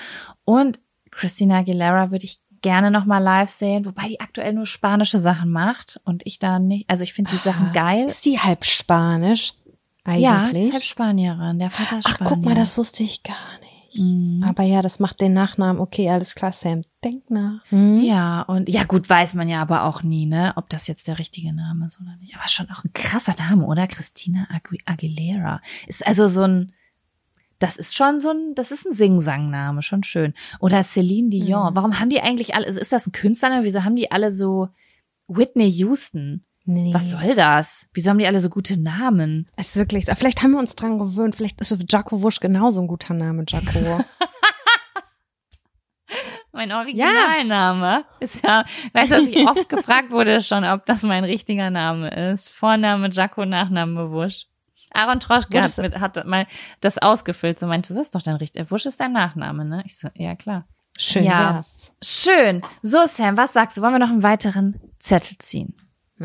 Und 0.45 0.79
Christina 1.11 1.59
Aguilera 1.59 2.09
würde 2.09 2.25
ich 2.25 2.39
gerne 2.61 2.89
noch 2.89 3.05
mal 3.05 3.19
live 3.19 3.49
sehen, 3.49 3.85
wobei 3.85 4.07
die 4.07 4.19
aktuell 4.21 4.53
nur 4.53 4.65
spanische 4.65 5.19
Sachen 5.19 5.51
macht 5.51 5.99
und 6.05 6.25
ich 6.25 6.39
da 6.39 6.57
nicht, 6.57 6.89
also 6.89 7.03
ich 7.03 7.13
finde 7.13 7.33
die 7.33 7.37
Sachen 7.37 7.73
geil. 7.73 8.07
Ist 8.07 8.23
sie 8.23 8.39
halb 8.39 8.63
Spanisch? 8.65 9.53
Eigentlich? 10.05 10.23
Ja, 10.23 10.51
die 10.51 10.61
ist 10.61 10.73
halt 10.73 10.83
Spanierin, 10.83 11.59
der 11.59 11.69
Vater 11.69 11.99
ist 11.99 12.07
Ach, 12.07 12.15
Spanier. 12.15 12.29
guck 12.35 12.43
mal, 12.45 12.55
das 12.55 12.77
wusste 12.77 13.03
ich 13.03 13.23
gar 13.23 13.35
nicht. 13.59 13.62
Mhm. 13.95 14.43
Aber 14.43 14.63
ja, 14.63 14.81
das 14.81 14.99
macht 14.99 15.21
den 15.21 15.33
Nachnamen. 15.33 15.81
Okay, 15.81 16.09
alles 16.09 16.35
klar, 16.35 16.53
Sam. 16.53 16.81
Denk 17.03 17.29
nach. 17.29 17.61
Hm? 17.69 18.01
Ja, 18.01 18.41
und 18.43 18.69
ja 18.69 18.83
gut, 18.83 19.09
weiß 19.09 19.33
man 19.33 19.49
ja 19.49 19.61
aber 19.61 19.83
auch 19.83 20.03
nie, 20.03 20.25
ne, 20.25 20.53
ob 20.55 20.69
das 20.69 20.87
jetzt 20.87 21.07
der 21.07 21.19
richtige 21.19 21.53
Name 21.53 21.87
ist 21.87 21.99
oder 21.99 22.15
nicht. 22.17 22.35
Aber 22.35 22.47
schon 22.47 22.69
auch 22.71 22.83
ein 22.83 22.93
krasser 22.93 23.35
Name, 23.37 23.65
oder? 23.65 23.87
Christina 23.87 24.47
Agu 24.49 24.77
Aguilera. 24.85 25.61
Ist 25.87 26.05
also 26.05 26.27
so 26.27 26.43
ein, 26.43 26.73
das 27.59 27.77
ist 27.77 27.95
schon 27.95 28.19
so 28.19 28.31
ein, 28.31 28.55
das 28.55 28.71
ist 28.71 28.85
ein 28.85 28.93
Sing-Sang-Name, 28.93 29.81
schon 29.81 30.03
schön. 30.03 30.33
Oder 30.59 30.83
Celine 30.83 31.29
Dion. 31.29 31.71
Mhm. 31.71 31.75
Warum 31.75 31.99
haben 31.99 32.09
die 32.09 32.21
eigentlich 32.21 32.55
alle, 32.55 32.65
ist 32.65 32.91
das 32.91 33.07
ein 33.07 33.11
Künstlername? 33.11 33.63
Wieso 33.63 33.83
haben 33.83 33.95
die 33.95 34.11
alle 34.11 34.31
so 34.31 34.69
Whitney 35.27 35.69
Houston? 35.69 36.43
Nee. 36.65 36.93
Was 36.93 37.11
soll 37.11 37.35
das? 37.35 37.87
Wieso 37.93 38.09
haben 38.09 38.19
die 38.19 38.27
alle 38.27 38.39
so 38.39 38.49
gute 38.49 38.77
Namen? 38.79 39.49
Es 39.57 39.69
ist 39.69 39.75
wirklich, 39.75 40.05
vielleicht 40.05 40.41
haben 40.41 40.51
wir 40.51 40.59
uns 40.59 40.75
dran 40.75 40.97
gewöhnt. 40.97 41.35
Vielleicht 41.35 41.59
ist 41.59 41.75
Jaco 41.91 42.21
Wusch 42.21 42.39
genauso 42.39 42.79
ein 42.81 42.87
guter 42.87 43.13
Name, 43.13 43.43
Jaco. 43.47 44.03
Mein 46.55 46.71
Originalname 46.71 48.05
ist 48.19 48.43
ja, 48.43 48.63
weißt 48.93 49.11
du, 49.11 49.15
dass 49.15 49.27
ich 49.27 49.47
oft 49.47 49.67
gefragt 49.75 50.11
wurde 50.11 50.39
schon, 50.41 50.63
ob 50.63 50.85
das 50.85 51.01
mein 51.01 51.23
richtiger 51.23 51.71
Name 51.71 52.09
ist. 52.31 52.49
Vorname 52.51 53.09
Jaco, 53.11 53.43
Nachname 53.43 54.11
Wusch. 54.11 54.45
Aaron 54.91 55.19
Troschke 55.19 55.59
hat, 55.59 55.75
mit, 55.79 55.99
hat 55.99 56.23
mal 56.27 56.45
das 56.79 56.99
ausgefüllt, 56.99 57.57
so 57.57 57.65
meinte, 57.65 57.91
das 57.91 57.99
ist 58.05 58.13
doch 58.13 58.21
dein 58.21 58.35
richtiger, 58.35 58.69
Wusch 58.69 58.85
ist 58.85 58.99
dein 58.99 59.11
Nachname, 59.11 59.65
ne? 59.65 59.81
Ich 59.87 59.97
so, 59.97 60.09
ja 60.13 60.35
klar. 60.35 60.67
Schön 60.99 61.23
Ja. 61.23 61.55
wär's. 61.55 61.91
Schön. 62.03 62.61
So, 62.83 63.07
Sam, 63.07 63.35
was 63.35 63.53
sagst 63.53 63.77
du? 63.77 63.81
Wollen 63.81 63.93
wir 63.93 63.99
noch 63.99 64.09
einen 64.11 64.21
weiteren 64.21 64.79
Zettel 64.99 65.35
ziehen? 65.39 65.75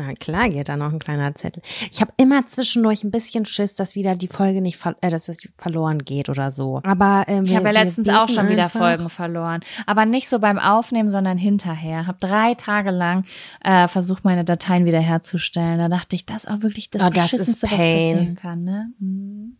Na 0.01 0.13
klar, 0.13 0.47
geht 0.47 0.69
da 0.69 0.77
noch 0.77 0.93
ein 0.93 0.99
kleiner 0.99 1.35
Zettel. 1.35 1.61
Ich 1.91 1.99
habe 1.99 2.13
immer 2.15 2.47
zwischendurch 2.47 3.03
ein 3.03 3.11
bisschen 3.11 3.45
Schiss, 3.45 3.75
dass 3.75 3.95
wieder 3.95 4.15
die 4.15 4.29
Folge 4.29 4.61
nicht, 4.61 4.79
äh, 5.01 5.09
dass 5.09 5.27
es 5.27 5.45
verloren 5.57 5.99
geht 5.99 6.29
oder 6.29 6.51
so. 6.51 6.79
Aber 6.83 7.25
ähm, 7.27 7.43
Ich 7.43 7.53
habe 7.53 7.65
ja 7.65 7.71
letztens 7.71 8.07
auch 8.07 8.29
schon 8.29 8.47
wieder 8.47 8.63
einfach. 8.63 8.79
Folgen 8.79 9.09
verloren. 9.09 9.59
Aber 9.85 10.05
nicht 10.05 10.29
so 10.29 10.39
beim 10.39 10.57
Aufnehmen, 10.57 11.09
sondern 11.09 11.37
hinterher. 11.37 12.07
Hab 12.07 12.19
drei 12.21 12.53
Tage 12.53 12.91
lang 12.91 13.25
äh, 13.61 13.89
versucht, 13.89 14.23
meine 14.23 14.45
Dateien 14.45 14.85
wiederherzustellen. 14.85 15.77
Da 15.79 15.89
dachte 15.89 16.15
ich, 16.15 16.25
das 16.25 16.45
ist 16.45 16.49
auch 16.49 16.61
wirklich 16.61 16.89
das 16.89 17.03
Oh, 17.03 17.09
das 17.09 17.33
ist 17.33 17.61
was 17.63 17.69
passieren 17.69 18.35
kann. 18.35 18.63
Ne? 18.63 18.93
Mhm. 18.99 19.57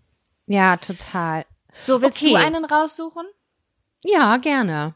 Ja, 0.47 0.77
total. 0.77 1.43
So, 1.73 2.01
willst 2.01 2.21
Okay. 2.21 2.31
du 2.31 2.35
einen 2.37 2.63
raussuchen? 2.65 3.23
Ja, 4.05 4.37
gerne. 4.37 4.95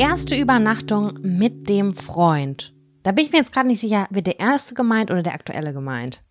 Erste 0.00 0.36
Übernachtung 0.36 1.18
mit 1.22 1.68
dem 1.68 1.94
Freund. 1.94 2.74
Da 3.02 3.12
bin 3.12 3.24
ich 3.24 3.32
mir 3.32 3.38
jetzt 3.38 3.52
gerade 3.52 3.68
nicht 3.68 3.80
sicher, 3.80 4.06
wird 4.10 4.26
der 4.26 4.40
erste 4.40 4.74
gemeint 4.74 5.10
oder 5.10 5.22
der 5.22 5.34
aktuelle 5.34 5.72
gemeint? 5.72 6.22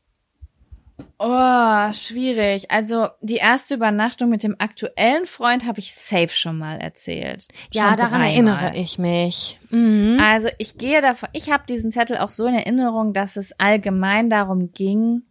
Oh, 1.18 1.94
schwierig. 1.94 2.72
Also 2.72 3.08
die 3.22 3.38
erste 3.38 3.76
Übernachtung 3.76 4.30
mit 4.30 4.44
dem 4.44 4.56
aktuellen 4.60 5.26
Freund 5.26 5.66
habe 5.66 5.80
ich 5.80 5.96
safe 5.96 6.30
schon 6.30 6.58
mal 6.58 6.78
erzählt. 6.78 7.48
Ja, 7.72 7.90
Schon 7.90 7.98
daran 7.98 8.12
dreimal. 8.22 8.30
erinnere 8.30 8.76
ich 8.76 9.00
mich. 9.00 9.60
Mhm. 9.70 10.18
Also 10.22 10.50
ich 10.58 10.78
gehe 10.78 11.02
davon, 11.02 11.30
ich 11.34 11.52
habe 11.52 11.64
diesen 11.68 11.92
Zettel 11.92 12.18
auch 12.18 12.30
so 12.30 12.46
in 12.48 12.54
Erinnerung, 12.56 13.14
dass 13.14 13.38
es 13.38 13.58
allgemein 13.60 14.30
darum 14.30 14.72
ging, 14.72 15.24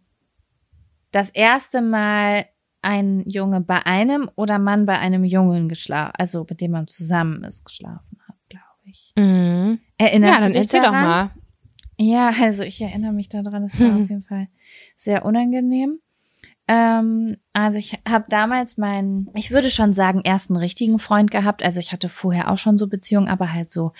das 1.11 1.29
erste 1.29 1.81
Mal 1.81 2.45
ein 2.81 3.23
Junge 3.27 3.61
bei 3.61 3.85
einem 3.85 4.29
oder 4.35 4.57
Mann 4.57 4.85
bei 4.85 4.97
einem 4.97 5.23
Jungen 5.23 5.69
geschlafen, 5.69 6.13
also 6.17 6.45
mit 6.49 6.61
dem 6.61 6.71
man 6.71 6.87
zusammen 6.87 7.43
ist, 7.43 7.65
geschlafen. 7.65 8.08
Mhm. 9.19 9.79
Erinnerst 9.97 10.31
Ja, 10.33 10.39
dann 10.39 10.47
du 10.53 10.59
dich 10.59 10.67
erzähl 10.67 10.81
doch 10.81 10.91
daran? 10.91 11.01
mal. 11.07 11.31
Ja, 11.97 12.31
also 12.41 12.63
ich 12.63 12.81
erinnere 12.81 13.11
mich 13.11 13.27
daran, 13.29 13.63
das 13.63 13.79
war 13.79 13.87
Mhm. 13.91 14.03
auf 14.03 14.09
jeden 14.09 14.23
Fall 14.23 14.47
sehr 14.97 15.25
unangenehm. 15.25 15.99
Ähm, 16.67 17.37
also 17.51 17.77
ich 17.77 17.97
habe 18.07 18.25
damals 18.29 18.77
meinen, 18.77 19.29
ich 19.35 19.51
würde 19.51 19.69
schon 19.69 19.93
sagen, 19.93 20.21
ersten 20.23 20.55
richtigen 20.55 20.99
Freund 20.99 21.31
gehabt. 21.31 21.63
Also 21.63 21.79
ich 21.79 21.91
hatte 21.91 22.07
vorher 22.07 22.51
auch 22.51 22.57
schon 22.57 22.77
so 22.77 22.87
Beziehungen, 22.87 23.27
aber 23.27 23.51
halt 23.51 23.71
so, 23.71 23.91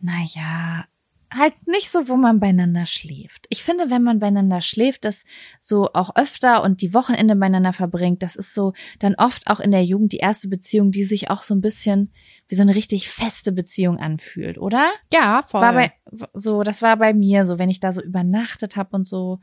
naja, 0.00 0.84
halt 1.32 1.54
nicht 1.66 1.90
so, 1.90 2.08
wo 2.08 2.16
man 2.16 2.40
beieinander 2.40 2.86
schläft. 2.86 3.46
Ich 3.50 3.62
finde, 3.62 3.90
wenn 3.90 4.02
man 4.02 4.18
beieinander 4.18 4.60
schläft, 4.60 5.04
das 5.04 5.24
so 5.60 5.92
auch 5.92 6.16
öfter 6.16 6.62
und 6.62 6.82
die 6.82 6.92
Wochenende 6.92 7.36
beieinander 7.36 7.72
verbringt, 7.72 8.22
das 8.22 8.36
ist 8.36 8.54
so 8.54 8.72
dann 8.98 9.14
oft 9.14 9.46
auch 9.46 9.60
in 9.60 9.70
der 9.70 9.84
Jugend 9.84 10.12
die 10.12 10.18
erste 10.18 10.48
Beziehung, 10.48 10.90
die 10.90 11.04
sich 11.04 11.30
auch 11.30 11.42
so 11.42 11.54
ein 11.54 11.60
bisschen 11.60 12.12
wie 12.48 12.56
so 12.56 12.62
eine 12.62 12.74
richtig 12.74 13.08
feste 13.08 13.52
Beziehung 13.52 13.98
anfühlt, 13.98 14.58
oder? 14.58 14.90
Ja, 15.12 15.42
voll. 15.46 15.60
war 15.60 15.72
bei 15.72 15.92
so, 16.34 16.62
das 16.62 16.82
war 16.82 16.96
bei 16.96 17.14
mir 17.14 17.46
so, 17.46 17.58
wenn 17.58 17.70
ich 17.70 17.80
da 17.80 17.92
so 17.92 18.02
übernachtet 18.02 18.76
habe 18.76 18.96
und 18.96 19.06
so. 19.06 19.38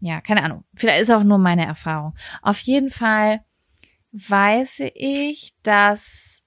Ja, 0.00 0.20
keine 0.20 0.44
Ahnung. 0.44 0.64
Vielleicht 0.74 1.00
ist 1.00 1.10
auch 1.10 1.24
nur 1.24 1.38
meine 1.38 1.66
Erfahrung. 1.66 2.14
Auf 2.42 2.60
jeden 2.60 2.90
Fall 2.90 3.40
weiß 4.12 4.82
ich, 4.94 5.54
dass 5.62 6.37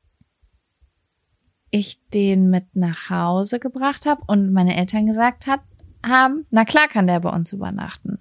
ich 1.72 2.06
den 2.10 2.50
mit 2.50 2.76
nach 2.76 3.10
Hause 3.10 3.60
gebracht 3.60 4.06
habe 4.06 4.22
und 4.28 4.52
meine 4.54 4.76
Eltern 4.78 5.06
gesagt 5.08 5.48
hat, 5.48 5.62
haben, 6.06 6.46
na 6.50 6.66
klar 6.66 6.88
kann 6.88 7.08
der 7.08 7.20
bei 7.20 7.30
uns 7.30 7.54
übernachten. 7.54 8.20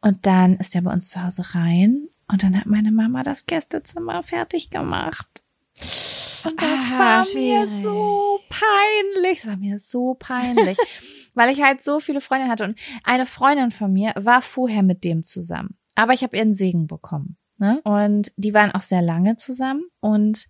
Und 0.00 0.26
dann 0.26 0.56
ist 0.56 0.74
der 0.74 0.82
bei 0.82 0.92
uns 0.92 1.08
zu 1.10 1.22
Hause 1.22 1.54
rein 1.54 2.08
Und 2.28 2.42
dann 2.42 2.58
hat 2.58 2.66
meine 2.66 2.90
Mama 2.92 3.22
das 3.22 3.46
Gästezimmer 3.46 4.22
fertig 4.22 4.70
gemacht. 4.70 5.28
Und 6.44 6.60
das 6.60 6.78
Ah, 6.92 6.98
war 6.98 7.24
schwierig. 7.24 7.70
mir 7.70 7.82
so 7.82 8.40
peinlich. 8.48 9.38
Es 9.40 9.46
war 9.46 9.56
mir 9.56 9.78
so 9.78 10.14
peinlich. 10.18 10.78
weil 11.34 11.50
ich 11.50 11.62
halt 11.62 11.82
so 11.82 12.00
viele 12.00 12.20
Freundinnen 12.20 12.50
hatte. 12.50 12.64
Und 12.64 12.78
eine 13.04 13.26
Freundin 13.26 13.70
von 13.70 13.92
mir 13.92 14.12
war 14.16 14.40
vorher 14.42 14.82
mit 14.82 15.04
dem 15.04 15.22
zusammen. 15.22 15.76
Aber 15.94 16.12
ich 16.14 16.22
habe 16.22 16.36
ihren 16.36 16.54
Segen 16.54 16.86
bekommen. 16.86 17.36
Ne? 17.58 17.80
Und 17.84 18.32
die 18.36 18.54
waren 18.54 18.72
auch 18.72 18.80
sehr 18.80 19.02
lange 19.02 19.36
zusammen. 19.36 19.82
Und 20.00 20.46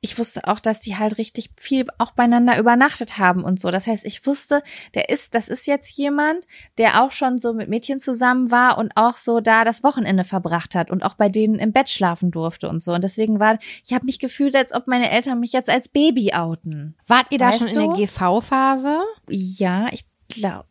ich 0.00 0.18
wusste 0.18 0.46
auch, 0.46 0.60
dass 0.60 0.78
die 0.80 0.96
halt 0.98 1.18
richtig 1.18 1.50
viel 1.56 1.86
auch 1.98 2.12
beieinander 2.12 2.58
übernachtet 2.58 3.18
haben 3.18 3.42
und 3.42 3.58
so. 3.58 3.70
Das 3.70 3.86
heißt, 3.86 4.04
ich 4.04 4.24
wusste, 4.26 4.62
der 4.94 5.08
ist, 5.08 5.34
das 5.34 5.48
ist 5.48 5.66
jetzt 5.66 5.96
jemand, 5.96 6.46
der 6.78 7.02
auch 7.02 7.10
schon 7.10 7.38
so 7.38 7.52
mit 7.54 7.68
Mädchen 7.68 7.98
zusammen 7.98 8.50
war 8.50 8.78
und 8.78 8.92
auch 8.94 9.16
so 9.16 9.40
da 9.40 9.64
das 9.64 9.82
Wochenende 9.82 10.24
verbracht 10.24 10.74
hat 10.74 10.90
und 10.90 11.02
auch 11.02 11.14
bei 11.14 11.28
denen 11.28 11.56
im 11.58 11.72
Bett 11.72 11.88
schlafen 11.88 12.30
durfte 12.30 12.68
und 12.68 12.80
so. 12.82 12.92
Und 12.92 13.02
deswegen 13.04 13.40
war, 13.40 13.58
ich 13.84 13.92
habe 13.94 14.04
mich 14.04 14.18
gefühlt, 14.18 14.54
als 14.54 14.72
ob 14.72 14.86
meine 14.86 15.10
Eltern 15.10 15.40
mich 15.40 15.52
jetzt 15.52 15.70
als 15.70 15.88
Baby 15.88 16.32
outen. 16.34 16.96
Wart 17.06 17.26
ihr 17.30 17.38
da 17.38 17.48
Weißt 17.48 17.58
schon 17.58 17.68
in 17.68 17.74
du? 17.74 17.80
der 17.80 18.06
GV-Phase? 18.06 19.00
Ja, 19.28 19.88
ich 19.92 20.04
glaube, 20.28 20.68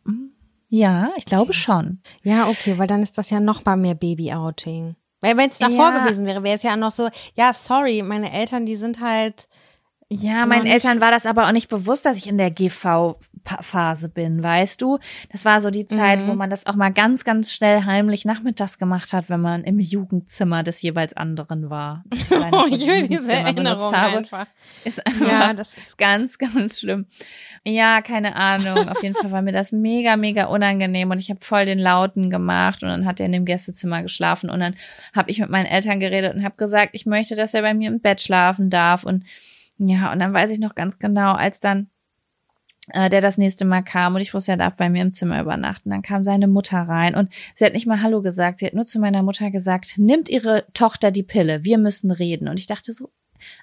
ja, 0.68 1.10
ich 1.16 1.26
glaube 1.26 1.50
Okay. 1.50 1.52
schon. 1.58 2.00
Ja, 2.22 2.48
okay, 2.48 2.78
weil 2.78 2.86
dann 2.86 3.02
ist 3.02 3.18
das 3.18 3.30
ja 3.30 3.40
noch 3.40 3.64
mal 3.64 3.76
mehr 3.76 3.94
Baby-Outing. 3.94 4.96
Weil 5.26 5.36
wenn 5.36 5.50
es 5.50 5.58
davor 5.58 5.90
Ja. 5.92 5.98
gewesen 5.98 6.24
wäre, 6.26 6.42
wäre 6.44 6.54
es 6.56 6.62
ja 6.62 6.76
noch 6.76 6.92
so, 6.92 7.08
ja, 7.34 7.52
sorry, 7.52 8.02
meine 8.02 8.32
Eltern, 8.32 8.64
die 8.64 8.76
sind 8.76 9.00
halt, 9.00 9.48
Ja, 10.08 10.46
meinen. 10.46 10.66
Eltern 10.66 11.00
war 11.00 11.10
das 11.10 11.26
aber 11.26 11.46
auch 11.48 11.52
nicht 11.52 11.68
bewusst, 11.68 12.06
dass 12.06 12.16
ich 12.16 12.28
in 12.28 12.38
der 12.38 12.52
GV-Phase 12.52 14.08
bin, 14.08 14.40
weißt 14.40 14.80
du? 14.80 14.98
Das 15.32 15.44
war 15.44 15.60
so 15.60 15.70
die 15.70 15.88
Zeit, 15.88 16.20
Mhm. 16.20 16.28
wo 16.28 16.34
man 16.34 16.48
das 16.48 16.64
auch 16.64 16.76
mal 16.76 16.92
ganz, 16.92 17.24
ganz 17.24 17.52
schnell 17.52 17.84
heimlich 17.86 18.24
nachmittags 18.24 18.78
gemacht 18.78 19.12
hat, 19.12 19.28
wenn 19.28 19.40
man 19.40 19.64
im 19.64 19.80
Jugendzimmer 19.80 20.62
des 20.62 20.80
jeweils 20.80 21.16
anderen 21.16 21.70
war. 21.70 22.04
Das 22.10 22.30
war 22.30 22.52
oh, 22.52 22.66
ich 22.70 22.86
will 22.86 23.08
diese 23.08 23.34
Erinnerung 23.34 23.92
einfach. 23.92 24.46
Ist 24.84 25.04
einfach 25.04 25.26
Ja, 25.28 25.52
das 25.54 25.74
ist 25.76 25.98
ganz, 25.98 26.38
ganz 26.38 26.78
schlimm. 26.78 27.06
Ja, 27.64 28.00
keine 28.00 28.36
Ahnung. 28.36 28.88
Auf 28.88 29.02
jeden 29.02 29.16
Fall 29.16 29.32
war 29.32 29.42
mir 29.42 29.52
das 29.52 29.72
mega, 29.72 30.16
mega 30.16 30.44
unangenehm 30.44 31.10
und 31.10 31.20
ich 31.20 31.30
habe 31.30 31.40
voll 31.44 31.66
den 31.66 31.80
Lauten 31.80 32.30
gemacht 32.30 32.84
und 32.84 32.88
dann 32.90 33.06
hat 33.06 33.18
er 33.18 33.26
in 33.26 33.32
dem 33.32 33.44
Gästezimmer 33.44 34.02
geschlafen 34.02 34.50
und 34.50 34.60
dann 34.60 34.76
habe 35.16 35.30
ich 35.32 35.40
mit 35.40 35.50
meinen 35.50 35.66
Eltern 35.66 35.98
geredet 35.98 36.34
und 36.36 36.44
habe 36.44 36.54
gesagt, 36.56 36.90
ich 36.92 37.06
möchte, 37.06 37.34
dass 37.34 37.54
er 37.54 37.62
bei 37.62 37.74
mir 37.74 37.88
im 37.90 37.98
Bett 38.00 38.20
schlafen 38.20 38.70
darf 38.70 39.02
und 39.02 39.24
ja, 39.78 40.12
und 40.12 40.18
dann 40.18 40.32
weiß 40.32 40.50
ich 40.50 40.58
noch 40.58 40.74
ganz 40.74 40.98
genau, 40.98 41.32
als 41.34 41.60
dann 41.60 41.90
äh, 42.92 43.10
der 43.10 43.20
das 43.20 43.38
nächste 43.38 43.64
Mal 43.64 43.82
kam 43.82 44.14
und 44.14 44.20
ich 44.20 44.32
wusste, 44.32 44.52
er 44.52 44.56
darf 44.56 44.76
bei 44.76 44.88
mir 44.88 45.02
im 45.02 45.12
Zimmer 45.12 45.40
übernachten. 45.40 45.90
Dann 45.90 46.02
kam 46.02 46.22
seine 46.24 46.46
Mutter 46.46 46.78
rein 46.78 47.14
und 47.14 47.32
sie 47.54 47.64
hat 47.64 47.72
nicht 47.72 47.86
mal 47.86 48.02
Hallo 48.02 48.22
gesagt. 48.22 48.58
Sie 48.58 48.66
hat 48.66 48.74
nur 48.74 48.86
zu 48.86 48.98
meiner 48.98 49.22
Mutter 49.22 49.50
gesagt, 49.50 49.98
nimmt 49.98 50.28
ihre 50.28 50.66
Tochter 50.72 51.10
die 51.10 51.24
Pille, 51.24 51.64
wir 51.64 51.78
müssen 51.78 52.10
reden. 52.10 52.48
Und 52.48 52.60
ich 52.60 52.66
dachte 52.66 52.92
so, 52.92 53.10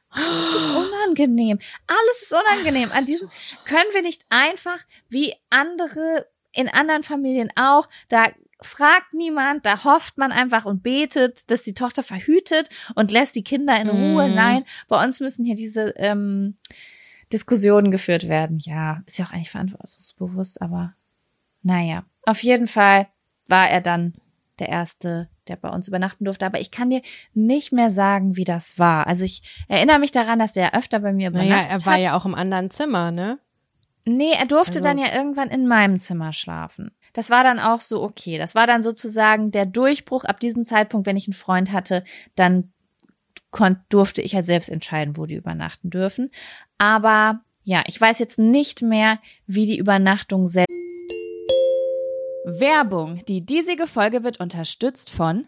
alles 0.10 0.56
ist 0.56 0.70
unangenehm. 0.70 1.60
Alles 1.88 2.22
ist 2.22 2.34
unangenehm. 2.34 2.92
An 2.92 3.06
diesem 3.06 3.30
können 3.66 3.90
wir 3.94 4.02
nicht 4.02 4.26
einfach 4.30 4.80
wie 5.10 5.34
andere 5.50 6.28
in 6.56 6.70
anderen 6.70 7.04
Familien 7.04 7.50
auch, 7.56 7.90
da 8.10 8.28
fragt 8.66 9.14
niemand, 9.14 9.66
da 9.66 9.84
hofft 9.84 10.18
man 10.18 10.32
einfach 10.32 10.66
und 10.66 10.84
betet, 10.84 11.50
dass 11.52 11.64
die 11.64 11.74
Tochter 11.74 12.04
verhütet 12.04 12.70
und 12.96 13.12
lässt 13.12 13.36
die 13.36 13.44
Kinder 13.44 13.80
in 13.80 13.90
Ruhe. 13.90 14.28
Mhm. 14.30 14.36
Nein, 14.36 14.66
bei 14.88 15.04
uns 15.04 15.20
müssen 15.20 15.46
hier 15.46 15.56
diese 15.56 15.94
ähm, 15.98 16.58
Diskussionen 17.32 17.92
geführt 17.92 18.28
werden. 18.28 18.60
Ja, 18.60 19.02
ist 19.06 19.18
ja 19.18 19.26
auch 19.26 19.32
eigentlich 19.32 19.52
verantwortungsbewusst, 19.52 20.62
aber 20.62 20.94
naja. 21.62 22.04
Auf 22.26 22.44
jeden 22.44 22.68
Fall 22.68 23.08
war 23.48 23.70
er 23.70 23.82
dann 23.82 24.14
der 24.60 24.70
Erste, 24.70 25.30
der 25.48 25.56
bei 25.56 25.70
uns 25.70 25.88
übernachten 25.88 26.26
durfte. 26.26 26.46
Aber 26.46 26.60
ich 26.60 26.72
kann 26.72 26.90
dir 26.90 27.02
nicht 27.34 27.72
mehr 27.74 27.92
sagen, 27.92 28.36
wie 28.38 28.44
das 28.46 28.78
war. 28.80 29.08
Also 29.08 29.26
ich 29.26 29.42
erinnere 29.68 30.00
mich 30.00 30.12
daran, 30.12 30.40
dass 30.40 30.54
der 30.54 30.76
öfter 30.76 31.00
bei 31.00 31.12
mir 31.12 31.30
übernachtet 31.30 31.50
naja, 31.56 31.68
er 31.70 31.86
war 31.86 31.94
hat. 31.96 32.02
ja 32.04 32.16
auch 32.16 32.26
im 32.26 32.36
anderen 32.36 32.70
Zimmer, 32.72 33.12
ne? 33.12 33.40
Nee, 34.06 34.34
er 34.38 34.46
durfte 34.46 34.80
Also- 34.80 34.84
dann 34.88 34.98
ja 34.98 35.14
irgendwann 35.16 35.50
in 35.50 35.66
meinem 35.68 36.00
Zimmer 36.00 36.34
schlafen. 36.34 36.92
Das 37.14 37.30
war 37.30 37.44
dann 37.44 37.60
auch 37.60 37.80
so 37.80 38.02
okay. 38.02 38.38
Das 38.38 38.56
war 38.56 38.68
dann 38.68 38.84
sozusagen 38.84 39.52
der 39.52 39.66
Durchbruch 39.66 40.26
ab 40.26 40.40
diesem 40.40 40.66
Zeitpunkt, 40.66 41.08
wenn 41.08 41.18
ich 41.18 41.28
einen 41.28 41.34
Freund 41.34 41.72
hatte, 41.72 42.04
dann 42.36 42.74
durfte 43.90 44.24
ich 44.24 44.34
halt 44.34 44.48
selbst 44.48 44.70
entscheiden, 44.70 45.16
wo 45.16 45.28
die 45.28 45.36
übernachten 45.36 45.92
dürfen. 45.92 46.32
Aber 46.80 47.42
ja, 47.64 47.84
ich 47.86 48.02
weiß 48.02 48.20
jetzt 48.20 48.40
nicht 48.40 48.82
mehr, 48.82 49.20
wie 49.46 49.68
die 49.68 49.78
Übernachtung 49.78 50.48
selbst. 50.48 50.74
Werbung. 52.46 53.24
Die 53.28 53.46
diesige 53.46 53.88
Folge 53.88 54.24
wird 54.24 54.40
unterstützt 54.40 55.10
von 55.10 55.48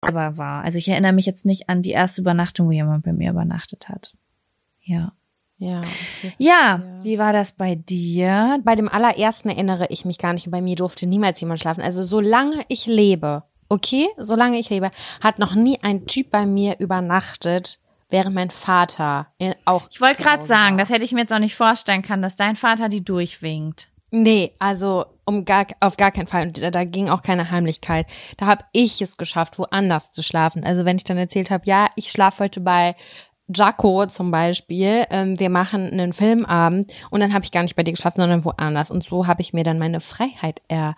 Aber 0.00 0.38
war. 0.38 0.64
Also 0.64 0.78
ich 0.78 0.88
erinnere 0.88 1.12
mich 1.12 1.26
jetzt 1.26 1.44
nicht 1.44 1.68
an 1.68 1.82
die 1.82 1.90
erste 1.90 2.20
Übernachtung, 2.20 2.66
wo 2.66 2.72
jemand 2.72 3.04
bei 3.04 3.12
mir 3.12 3.30
übernachtet 3.30 3.88
hat. 3.88 4.14
Ja. 4.80 5.12
Ja. 5.58 5.78
Ja, 6.38 6.82
wie 7.02 7.18
war 7.18 7.34
das 7.34 7.52
bei 7.52 7.74
dir? 7.74 8.60
Bei 8.64 8.76
dem 8.76 8.88
allerersten 8.88 9.50
erinnere 9.50 9.88
ich 9.90 10.06
mich 10.06 10.16
gar 10.16 10.32
nicht 10.32 10.46
und 10.46 10.52
bei 10.52 10.62
mir 10.62 10.74
durfte 10.74 11.06
niemals 11.06 11.38
jemand 11.38 11.60
schlafen. 11.60 11.82
Also 11.82 12.02
solange 12.02 12.64
ich 12.68 12.86
lebe, 12.86 13.42
okay, 13.68 14.08
solange 14.16 14.58
ich 14.58 14.70
lebe, 14.70 14.90
hat 15.20 15.38
noch 15.38 15.54
nie 15.54 15.78
ein 15.82 16.06
Typ 16.06 16.30
bei 16.30 16.46
mir 16.46 16.78
übernachtet, 16.78 17.78
während 18.08 18.34
mein 18.34 18.50
Vater 18.50 19.26
auch. 19.66 19.86
Ich 19.90 20.00
wollte 20.00 20.22
gerade 20.22 20.44
sagen, 20.44 20.78
das 20.78 20.88
hätte 20.88 21.04
ich 21.04 21.12
mir 21.12 21.20
jetzt 21.20 21.32
auch 21.32 21.38
nicht 21.38 21.54
vorstellen 21.54 22.02
können, 22.02 22.22
dass 22.22 22.36
dein 22.36 22.56
Vater 22.56 22.88
die 22.88 23.04
durchwinkt. 23.04 23.88
Nee, 24.10 24.52
also 24.58 25.04
um 25.24 25.44
gar, 25.44 25.66
auf 25.78 25.96
gar 25.96 26.10
keinen 26.10 26.26
Fall. 26.26 26.48
Und 26.48 26.62
da, 26.62 26.70
da 26.70 26.84
ging 26.84 27.08
auch 27.08 27.22
keine 27.22 27.50
Heimlichkeit. 27.50 28.06
Da 28.36 28.46
habe 28.46 28.64
ich 28.72 29.00
es 29.00 29.16
geschafft, 29.16 29.58
woanders 29.58 30.10
zu 30.10 30.22
schlafen. 30.22 30.64
Also 30.64 30.84
wenn 30.84 30.96
ich 30.96 31.04
dann 31.04 31.18
erzählt 31.18 31.50
habe, 31.50 31.64
ja, 31.66 31.88
ich 31.94 32.10
schlafe 32.10 32.44
heute 32.44 32.60
bei 32.60 32.96
Jaco 33.54 34.06
zum 34.06 34.30
Beispiel, 34.30 35.04
ähm, 35.10 35.38
wir 35.38 35.50
machen 35.50 35.90
einen 35.90 36.12
Filmabend 36.12 36.92
und 37.10 37.20
dann 37.20 37.32
habe 37.32 37.44
ich 37.44 37.52
gar 37.52 37.62
nicht 37.62 37.76
bei 37.76 37.82
dir 37.82 37.92
geschlafen, 37.92 38.20
sondern 38.20 38.44
woanders. 38.44 38.90
Und 38.90 39.04
so 39.04 39.26
habe 39.26 39.42
ich 39.42 39.52
mir 39.52 39.64
dann 39.64 39.78
meine 39.78 40.00
Freiheit 40.00 40.62
erkämpft. 40.68 40.96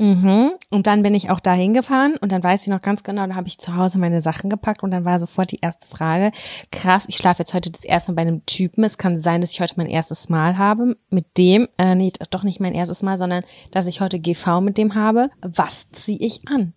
Mhm. 0.00 0.52
Und 0.70 0.86
dann 0.86 1.02
bin 1.02 1.12
ich 1.14 1.28
auch 1.28 1.40
da 1.40 1.52
hingefahren 1.52 2.16
und 2.16 2.32
dann 2.32 2.42
weiß 2.42 2.62
ich 2.62 2.68
noch 2.68 2.80
ganz 2.80 3.02
genau, 3.02 3.26
da 3.26 3.34
habe 3.34 3.48
ich 3.48 3.58
zu 3.58 3.76
Hause 3.76 3.98
meine 3.98 4.22
Sachen 4.22 4.48
gepackt 4.48 4.82
und 4.82 4.92
dann 4.92 5.04
war 5.04 5.18
sofort 5.18 5.52
die 5.52 5.58
erste 5.60 5.86
Frage, 5.86 6.32
krass, 6.72 7.04
ich 7.06 7.18
schlafe 7.18 7.42
jetzt 7.42 7.52
heute 7.52 7.70
das 7.70 7.84
erste 7.84 8.10
Mal 8.10 8.16
bei 8.16 8.22
einem 8.22 8.46
Typen. 8.46 8.82
Es 8.82 8.96
kann 8.96 9.18
sein, 9.18 9.42
dass 9.42 9.52
ich 9.52 9.60
heute 9.60 9.74
mein 9.76 9.88
erstes 9.88 10.30
Mal 10.30 10.56
habe 10.56 10.96
mit 11.10 11.36
dem, 11.36 11.68
äh, 11.76 11.94
nee, 11.94 12.10
doch 12.30 12.44
nicht 12.44 12.60
mein 12.60 12.74
erstes 12.74 13.02
Mal, 13.02 13.18
sondern 13.18 13.44
dass 13.72 13.86
ich 13.86 14.00
heute 14.00 14.18
GV 14.18 14.62
mit 14.62 14.78
dem 14.78 14.94
habe. 14.94 15.28
Was 15.42 15.86
ziehe 15.92 16.18
ich 16.18 16.48
an? 16.48 16.72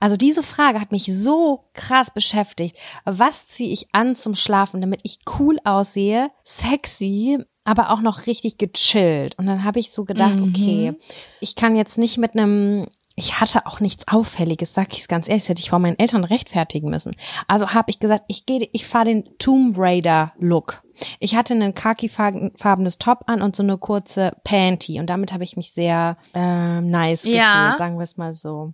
Also 0.00 0.16
diese 0.16 0.42
Frage 0.42 0.80
hat 0.80 0.92
mich 0.92 1.14
so 1.14 1.64
krass 1.74 2.10
beschäftigt. 2.10 2.76
Was 3.04 3.48
ziehe 3.48 3.72
ich 3.72 3.88
an 3.92 4.16
zum 4.16 4.34
Schlafen, 4.34 4.80
damit 4.80 5.00
ich 5.02 5.18
cool 5.38 5.58
aussehe, 5.64 6.30
sexy, 6.44 7.44
aber 7.64 7.90
auch 7.90 8.00
noch 8.00 8.26
richtig 8.26 8.58
gechillt? 8.58 9.38
Und 9.38 9.46
dann 9.46 9.64
habe 9.64 9.78
ich 9.78 9.90
so 9.90 10.04
gedacht, 10.04 10.34
Mhm. 10.36 10.48
okay, 10.48 10.94
ich 11.40 11.54
kann 11.54 11.76
jetzt 11.76 11.98
nicht 11.98 12.18
mit 12.18 12.32
einem 12.34 12.86
ich 13.14 13.38
hatte 13.42 13.66
auch 13.66 13.80
nichts 13.80 14.08
Auffälliges, 14.08 14.72
sag 14.72 14.94
ich 14.94 15.00
es 15.00 15.06
ganz 15.06 15.28
ehrlich, 15.28 15.42
das 15.42 15.50
hätte 15.50 15.60
ich 15.60 15.68
vor 15.68 15.78
meinen 15.78 15.98
Eltern 15.98 16.24
rechtfertigen 16.24 16.88
müssen. 16.88 17.14
Also 17.46 17.74
habe 17.74 17.90
ich 17.90 17.98
gesagt, 17.98 18.24
ich 18.28 18.46
gehe, 18.46 18.66
ich 18.72 18.86
fahre 18.86 19.04
den 19.04 19.28
Tomb 19.36 19.76
Raider 19.78 20.32
Look. 20.38 20.82
Ich 21.20 21.36
hatte 21.36 21.52
einen 21.52 21.74
khaki-farbenes 21.74 22.96
Top 22.96 23.24
an 23.26 23.42
und 23.42 23.54
so 23.54 23.62
eine 23.62 23.76
kurze 23.76 24.32
Panty 24.44 24.98
und 24.98 25.10
damit 25.10 25.30
habe 25.30 25.44
ich 25.44 25.58
mich 25.58 25.72
sehr 25.72 26.16
ähm, 26.32 26.88
nice 26.88 27.24
Ja. 27.24 27.52
gefühlt, 27.64 27.76
sagen 27.78 27.98
wir 27.98 28.04
es 28.04 28.16
mal 28.16 28.32
so. 28.32 28.72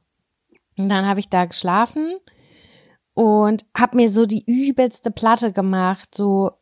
Und 0.76 0.88
dann 0.88 1.04
habe 1.04 1.18
ich 1.18 1.28
da 1.28 1.44
geschlafen 1.46 2.14
und 3.14 3.64
habe 3.76 3.96
mir 3.96 4.08
so 4.08 4.24
die 4.24 4.44
übelste 4.46 5.10
Platte 5.10 5.52
gemacht, 5.52 6.14
so 6.14 6.52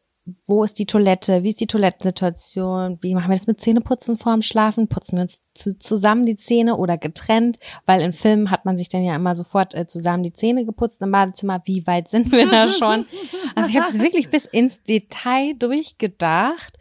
wo 0.46 0.64
ist 0.64 0.78
die 0.80 0.86
Toilette, 0.86 1.44
wie 1.44 1.50
ist 1.50 1.60
die 1.60 1.68
Toilettensituation, 1.68 2.98
wie 3.00 3.14
machen 3.14 3.30
wir 3.30 3.36
das 3.36 3.46
mit 3.46 3.60
Zähneputzen 3.60 4.18
vorm 4.18 4.42
Schlafen, 4.42 4.88
putzen 4.88 5.18
wir 5.18 5.22
uns 5.22 5.38
zu, 5.54 5.78
zusammen 5.78 6.26
die 6.26 6.36
Zähne 6.36 6.76
oder 6.76 6.98
getrennt, 6.98 7.58
weil 7.86 8.00
in 8.00 8.12
Filmen 8.12 8.50
hat 8.50 8.64
man 8.64 8.76
sich 8.76 8.88
dann 8.88 9.04
ja 9.04 9.14
immer 9.14 9.36
sofort 9.36 9.74
äh, 9.74 9.86
zusammen 9.86 10.24
die 10.24 10.32
Zähne 10.32 10.64
geputzt 10.64 11.00
im 11.02 11.12
Badezimmer, 11.12 11.62
wie 11.64 11.86
weit 11.86 12.10
sind 12.10 12.32
wir 12.32 12.46
da 12.48 12.66
schon? 12.66 13.06
Also 13.54 13.70
ich 13.70 13.76
habe 13.76 13.88
es 13.88 14.00
wirklich 14.00 14.28
bis 14.28 14.44
ins 14.44 14.82
Detail 14.82 15.54
durchgedacht 15.54 16.76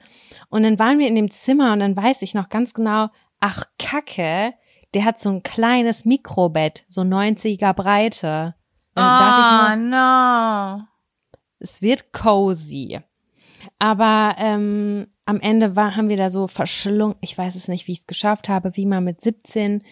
und 0.49 0.63
dann 0.63 0.79
waren 0.79 0.97
wir 0.97 1.07
in 1.07 1.15
dem 1.15 1.29
Zimmer 1.29 1.73
und 1.73 1.79
dann 1.79 1.95
weiß 1.95 2.23
ich 2.23 2.33
noch 2.33 2.49
ganz 2.49 2.73
genau, 2.73 3.09
ach 3.39 3.65
Kacke, 3.77 4.53
der 4.95 5.05
hat 5.05 5.19
so 5.19 5.29
ein 5.29 5.43
kleines 5.43 6.03
Mikrobett, 6.05 6.85
so 6.89 7.01
90er 7.01 7.73
Breite. 7.73 8.55
Dann 8.95 9.19
dachte 9.19 9.41
ich 9.41 9.81
nur, 9.81 9.99
oh, 9.99 10.79
no. 10.79 10.87
es 11.59 11.81
wird 11.81 12.11
cozy. 12.11 13.01
Aber 13.85 14.33
ähm, 14.39 15.05
am 15.25 15.39
Ende 15.39 15.75
war, 15.75 15.95
haben 15.95 16.09
wir 16.09 16.17
da 16.17 16.31
so 16.31 16.47
verschlungen, 16.47 17.17
ich 17.21 17.37
weiß 17.37 17.53
es 17.53 17.67
nicht, 17.67 17.85
wie 17.85 17.91
ich 17.91 17.99
es 17.99 18.07
geschafft 18.07 18.49
habe, 18.49 18.75
wie 18.75 18.87
man 18.87 19.03
mit 19.03 19.21
17 19.21 19.83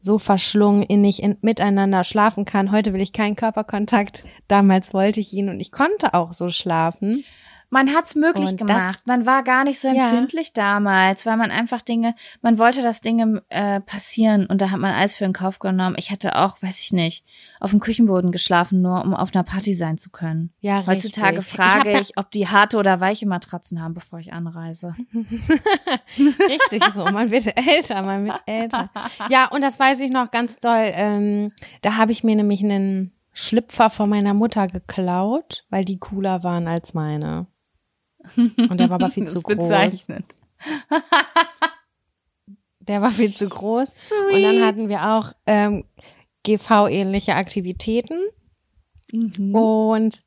so 0.00 0.16
verschlungen 0.16 0.82
innig 0.82 1.22
in, 1.22 1.36
miteinander 1.42 2.02
schlafen 2.02 2.46
kann. 2.46 2.72
Heute 2.72 2.94
will 2.94 3.02
ich 3.02 3.12
keinen 3.12 3.36
Körperkontakt. 3.36 4.24
Damals 4.48 4.94
wollte 4.94 5.20
ich 5.20 5.34
ihn 5.34 5.50
und 5.50 5.60
ich 5.60 5.70
konnte 5.70 6.14
auch 6.14 6.32
so 6.32 6.48
schlafen. 6.48 7.24
Man 7.72 7.94
hat's 7.94 8.14
möglich 8.14 8.50
Und 8.50 8.60
das- 8.60 8.66
gemacht. 8.68 9.02
man 9.06 9.24
war 9.24 9.42
gar 9.42 9.64
nicht 9.64 9.80
so 9.80 9.88
Ja. 9.88 10.10
empfindlich 10.10 10.52
damals, 10.52 11.24
weil 11.24 11.38
man 11.38 11.50
einfach 11.50 11.80
Dinge, 11.80 12.14
man 12.42 12.58
wollte, 12.58 12.82
dass 12.82 13.00
Dinge 13.00 13.42
äh, 13.48 13.80
passieren 13.80 14.44
und 14.46 14.60
da 14.60 14.70
hat 14.70 14.78
man 14.78 14.92
alles 14.94 15.16
für 15.16 15.24
in 15.24 15.32
Kauf 15.32 15.58
genommen. 15.58 15.96
Ich 15.98 16.10
hatte 16.10 16.36
auch, 16.36 16.60
weiß 16.62 16.80
ich 16.82 16.92
nicht, 16.92 17.24
auf 17.60 17.70
dem 17.70 17.80
Küchenboden 17.80 18.30
geschlafen, 18.30 18.82
nur 18.82 19.02
um 19.02 19.14
auf 19.14 19.34
einer 19.34 19.42
Party 19.42 19.72
sein 19.74 19.96
zu 19.96 20.10
können. 20.10 20.52
Ja, 20.60 20.86
Heutzutage 20.86 21.38
richtig. 21.38 21.56
frage 21.56 21.92
Ich 21.92 22.00
ich, 22.10 22.18
ob 22.18 22.30
die 22.30 22.46
harte 22.46 22.76
oder 22.76 23.00
weiche 23.00 23.26
Matratzen 23.26 23.80
haben, 23.82 23.94
bevor 23.94 24.18
ich 24.18 24.34
anreise. 24.34 24.94
Richtig 26.18 26.84
so. 26.94 27.04
Man 27.04 27.30
wird 27.30 27.56
älter, 27.56 28.02
man 28.02 28.26
wird 28.26 28.40
älter. 28.46 28.90
Ja, 29.30 29.46
und 29.48 29.62
das 29.64 29.78
weiß 29.80 30.00
ich 30.00 30.10
noch 30.10 30.30
ganz 30.30 30.58
doll. 30.58 30.90
Ähm, 30.92 31.52
da 31.80 31.96
habe 31.96 32.12
ich 32.12 32.22
mir 32.24 32.36
nämlich 32.36 32.62
einen 32.62 33.12
Schlüpfer 33.32 33.88
von 33.90 34.10
meiner 34.10 34.34
Mutter 34.34 34.66
geklaut, 34.66 35.64
weil 35.70 35.84
die 35.84 35.98
cooler 35.98 36.42
waren 36.42 36.68
als 36.68 36.92
meine. 36.94 37.46
Und 38.36 38.78
der 38.78 38.88
war 38.88 38.94
aber 38.96 39.10
viel 39.10 39.28
zu 39.28 39.42
groß. 39.42 40.06
Der 42.80 43.00
war 43.00 43.10
viel 43.12 43.32
zu 43.32 43.48
groß. 43.48 43.92
Und 44.32 44.42
dann 44.42 44.60
hatten 44.60 44.88
wir 44.88 45.04
auch 45.04 45.32
ähm, 45.46 45.84
GV-ähnliche 46.44 47.36
Aktivitäten. 47.36 48.18
Mhm. 49.12 49.54
Und 49.54 50.24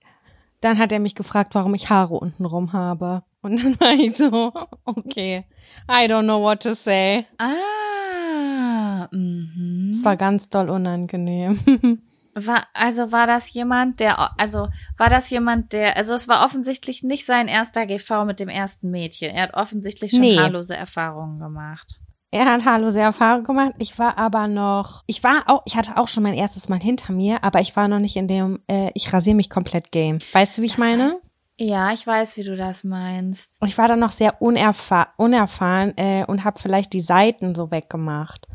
dann 0.61 0.77
hat 0.77 0.91
er 0.91 0.99
mich 0.99 1.15
gefragt, 1.15 1.53
warum 1.53 1.73
ich 1.73 1.89
Haare 1.89 2.15
untenrum 2.15 2.73
habe. 2.73 3.23
Und 3.41 3.63
dann 3.63 3.79
war 3.79 3.91
ich 3.91 4.15
so, 4.17 4.51
okay, 4.85 5.45
I 5.89 6.07
don't 6.07 6.23
know 6.23 6.41
what 6.41 6.63
to 6.63 6.73
say. 6.73 7.25
Ah, 7.37 9.07
mhm. 9.11 9.91
Es 9.93 10.03
war 10.03 10.17
ganz 10.17 10.49
doll 10.49 10.69
unangenehm. 10.69 11.59
War, 12.37 12.65
also 12.73 13.13
war 13.13 13.27
das 13.27 13.53
jemand, 13.53 14.01
der, 14.01 14.37
also 14.39 14.67
war 14.97 15.09
das 15.09 15.29
jemand, 15.29 15.71
der, 15.71 15.95
also 15.95 16.13
es 16.13 16.27
war 16.27 16.43
offensichtlich 16.43 17.01
nicht 17.01 17.25
sein 17.25 17.47
erster 17.47 17.85
GV 17.85 18.25
mit 18.25 18.41
dem 18.41 18.49
ersten 18.49 18.91
Mädchen. 18.91 19.31
Er 19.33 19.43
hat 19.43 19.53
offensichtlich 19.53 20.11
schon 20.11 20.19
Nee. 20.19 20.37
haarlose 20.37 20.75
Erfahrungen 20.75 21.39
gemacht. 21.39 21.99
Er 22.31 22.45
hat 22.51 22.65
haarlose 22.65 22.99
Erfahrung 22.99 23.45
gemacht. 23.45 23.75
Ich 23.77 23.97
war 23.97 24.17
aber 24.17 24.49
noch, 24.49 25.03
ich 25.07 25.23
war 25.23 25.43
auch, 25.47 25.61
ich 25.65 25.77
hatte 25.77 25.95
auch 25.95 26.09
schon 26.09 26.23
mein 26.23 26.33
erstes 26.33 26.67
Mal 26.67 26.79
hinter 26.81 27.13
mir, 27.13 27.41
aber 27.45 27.61
ich 27.61 27.73
war 27.77 27.87
noch 27.87 27.99
nicht 27.99 28.17
in 28.17 28.27
dem, 28.27 28.59
äh, 28.67 28.91
ich 28.95 29.13
rasiere 29.13 29.37
mich 29.37 29.49
komplett 29.49 29.93
Game. 29.93 30.19
Weißt 30.33 30.57
du, 30.57 30.61
wie 30.61 30.65
ich 30.65 30.73
Das 30.75 30.81
war- 30.81 30.87
meine? 30.89 31.17
Ja, 31.57 31.93
ich 31.93 32.05
weiß, 32.05 32.35
wie 32.35 32.43
du 32.43 32.57
das 32.57 32.83
meinst. 32.83 33.61
Und 33.61 33.69
ich 33.69 33.77
war 33.77 33.87
dann 33.87 33.99
noch 33.99 34.11
sehr 34.11 34.41
unerfahr 34.41 35.13
unerfahren 35.15 35.97
äh, 35.97 36.25
und 36.25 36.43
habe 36.43 36.59
vielleicht 36.59 36.91
die 36.91 36.99
Seiten 36.99 37.55
so 37.55 37.71
weggemacht. 37.71 38.45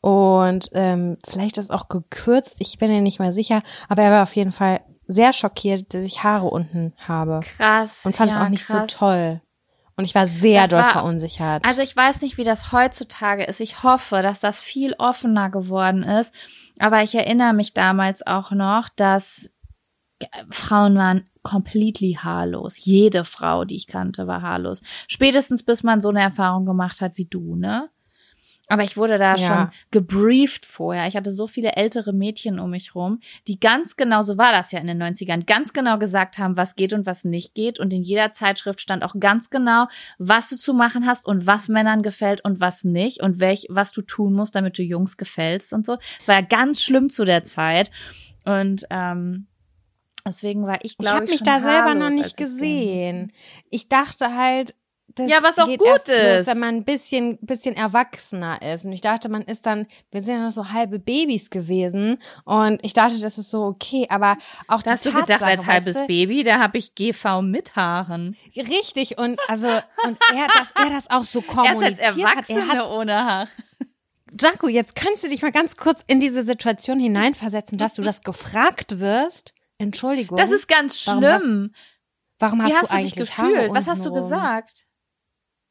Und 0.00 0.70
ähm, 0.72 1.18
vielleicht 1.28 1.58
ist 1.58 1.70
auch 1.70 1.88
gekürzt, 1.88 2.54
ich 2.58 2.78
bin 2.78 2.90
mir 2.90 3.02
nicht 3.02 3.20
mehr 3.20 3.32
sicher, 3.32 3.62
aber 3.88 4.02
er 4.02 4.10
war 4.10 4.22
auf 4.22 4.34
jeden 4.34 4.52
Fall 4.52 4.80
sehr 5.06 5.32
schockiert, 5.32 5.92
dass 5.92 6.04
ich 6.04 6.22
Haare 6.22 6.46
unten 6.46 6.94
habe. 7.06 7.40
Krass. 7.56 8.02
Und 8.04 8.14
fand 8.16 8.30
ja, 8.30 8.36
es 8.38 8.42
auch 8.44 8.48
nicht 8.48 8.66
krass. 8.66 8.90
so 8.92 8.98
toll. 8.98 9.40
Und 9.96 10.04
ich 10.04 10.14
war 10.14 10.26
sehr 10.26 10.62
Das 10.62 10.70
doll 10.70 10.80
war- 10.82 10.92
verunsichert. 10.92 11.66
Also 11.68 11.82
ich 11.82 11.94
weiß 11.94 12.22
nicht, 12.22 12.38
wie 12.38 12.44
das 12.44 12.72
heutzutage 12.72 13.44
ist. 13.44 13.60
Ich 13.60 13.82
hoffe, 13.82 14.22
dass 14.22 14.40
das 14.40 14.62
viel 14.62 14.94
offener 14.98 15.50
geworden 15.50 16.02
ist. 16.02 16.32
Aber 16.78 17.02
ich 17.02 17.14
erinnere 17.14 17.52
mich 17.52 17.74
damals 17.74 18.26
auch 18.26 18.52
noch, 18.52 18.88
dass 18.96 19.50
äh, 20.20 20.26
Frauen 20.50 20.96
waren 20.96 21.28
completely 21.42 22.16
haarlos. 22.22 22.82
Jede 22.82 23.26
Frau, 23.26 23.66
die 23.66 23.76
ich 23.76 23.86
kannte, 23.88 24.26
war 24.26 24.40
haarlos. 24.40 24.80
Spätestens 25.08 25.62
bis 25.62 25.82
man 25.82 26.00
so 26.00 26.08
eine 26.08 26.22
Erfahrung 26.22 26.64
gemacht 26.64 27.02
hat 27.02 27.18
wie 27.18 27.26
du, 27.26 27.56
ne? 27.56 27.90
Aber 28.70 28.84
ich 28.84 28.96
wurde 28.96 29.18
da 29.18 29.34
Ja. 29.34 29.36
schon 29.36 29.70
gebrieft 29.90 30.64
vorher. 30.64 31.08
Ich 31.08 31.16
hatte 31.16 31.32
so 31.32 31.48
viele 31.48 31.72
ältere 31.72 32.12
Mädchen 32.12 32.60
um 32.60 32.70
mich 32.70 32.94
rum, 32.94 33.18
die 33.48 33.58
ganz 33.58 33.96
genau, 33.96 34.22
so 34.22 34.38
war 34.38 34.52
das 34.52 34.70
ja 34.70 34.78
in 34.78 34.86
den 34.86 35.02
90ern, 35.02 35.44
ganz 35.44 35.72
genau 35.72 35.98
gesagt 35.98 36.38
haben, 36.38 36.56
was 36.56 36.76
geht 36.76 36.92
und 36.92 37.04
was 37.04 37.24
nicht 37.24 37.56
geht. 37.56 37.80
Und 37.80 37.92
in 37.92 38.02
jeder 38.02 38.30
Zeitschrift 38.30 38.80
stand 38.80 39.02
auch 39.02 39.16
ganz 39.18 39.50
genau, 39.50 39.88
was 40.18 40.50
du 40.50 40.56
zu 40.56 40.72
machen 40.72 41.04
hast 41.04 41.26
und 41.26 41.48
was 41.48 41.68
Männern 41.68 42.02
gefällt 42.02 42.44
und 42.44 42.60
was 42.60 42.84
nicht 42.84 43.20
und 43.20 43.40
welch, 43.40 43.66
was 43.70 43.90
du 43.90 44.02
tun 44.02 44.34
musst, 44.34 44.54
damit 44.54 44.78
du 44.78 44.82
Jungs 44.82 45.16
gefällst 45.16 45.72
und 45.72 45.84
so. 45.84 45.98
Es 46.20 46.28
war 46.28 46.36
ja 46.36 46.40
ganz 46.42 46.80
schlimm 46.80 47.08
zu 47.08 47.24
der 47.24 47.42
Zeit. 47.42 47.90
Und 48.44 48.84
ähm, 48.90 49.48
deswegen 50.24 50.64
war 50.64 50.76
ich, 50.84 50.92
ich 50.92 50.98
glaube 50.98 51.16
habe 51.16 51.24
ich, 51.24 51.30
mich 51.32 51.38
schon 51.40 51.46
da 51.46 51.58
selber 51.58 51.94
noch 51.94 52.10
nicht 52.10 52.26
ich 52.26 52.36
gesehen. 52.36 53.32
Ich 53.68 53.88
dachte 53.88 54.36
halt, 54.36 54.76
das 55.14 55.30
Ja, 55.30 55.42
was 55.42 55.58
auch 55.58 55.66
gut 55.66 55.82
erst 55.84 56.08
los, 56.08 56.16
ist. 56.40 56.46
wenn 56.46 56.58
man 56.58 56.74
ein 56.76 56.84
bisschen, 56.84 57.38
bisschen 57.40 57.74
erwachsener 57.76 58.62
ist. 58.62 58.84
Und 58.84 58.92
ich 58.92 59.00
dachte, 59.00 59.28
man 59.28 59.42
ist 59.42 59.66
dann, 59.66 59.86
wir 60.10 60.22
sind 60.22 60.34
ja 60.36 60.44
noch 60.44 60.52
so 60.52 60.70
halbe 60.70 60.98
Babys 60.98 61.50
gewesen. 61.50 62.18
Und 62.44 62.78
ich 62.84 62.92
dachte, 62.92 63.18
das 63.20 63.36
ist 63.38 63.50
so 63.50 63.62
okay. 63.64 64.06
Aber 64.08 64.36
auch 64.68 64.82
Da 64.82 64.92
hast 64.92 65.04
die 65.04 65.08
du 65.10 65.14
gedacht, 65.16 65.28
Tatsache, 65.40 65.50
als 65.50 65.66
halbes 65.66 65.94
weißt 65.96 66.04
du, 66.04 66.06
Baby, 66.06 66.42
da 66.44 66.58
habe 66.60 66.78
ich 66.78 66.94
GV 66.94 67.42
mit 67.42 67.74
Haaren. 67.76 68.36
Richtig. 68.56 69.18
Und 69.18 69.40
also, 69.48 69.66
und 69.68 70.18
er, 70.34 70.46
dass 70.46 70.68
er 70.84 70.90
das 70.90 71.10
auch 71.10 71.24
so 71.24 71.38
Erst 71.48 71.48
als 71.50 71.56
kommuniziert 71.56 72.00
hat. 72.06 72.16
Er 72.16 72.30
Erwachsene 72.30 72.68
hat 72.68 72.90
ohne 72.90 73.14
Haare. 73.24 73.48
Jaco, 74.40 74.68
jetzt 74.68 74.94
könntest 74.94 75.24
du 75.24 75.28
dich 75.28 75.42
mal 75.42 75.50
ganz 75.50 75.76
kurz 75.76 76.02
in 76.06 76.20
diese 76.20 76.44
Situation 76.44 77.00
hineinversetzen, 77.00 77.78
dass 77.78 77.94
du 77.94 78.02
das 78.02 78.22
gefragt 78.22 79.00
wirst. 79.00 79.54
Entschuldigung. 79.78 80.36
Das 80.38 80.50
ist 80.52 80.68
ganz 80.68 81.04
Warum 81.08 81.24
hast- 81.24 81.40
schlimm. 81.42 81.72
warum 82.38 82.62
hast 82.62 82.70
Wie 82.70 82.76
hast 82.76 82.92
du 82.92 82.96
du 82.96 83.02
dich 83.02 83.14
gefühlt? 83.16 83.74
Was 83.74 83.88
hast 83.88 84.06
du 84.06 84.12
gesagt? 84.12 84.86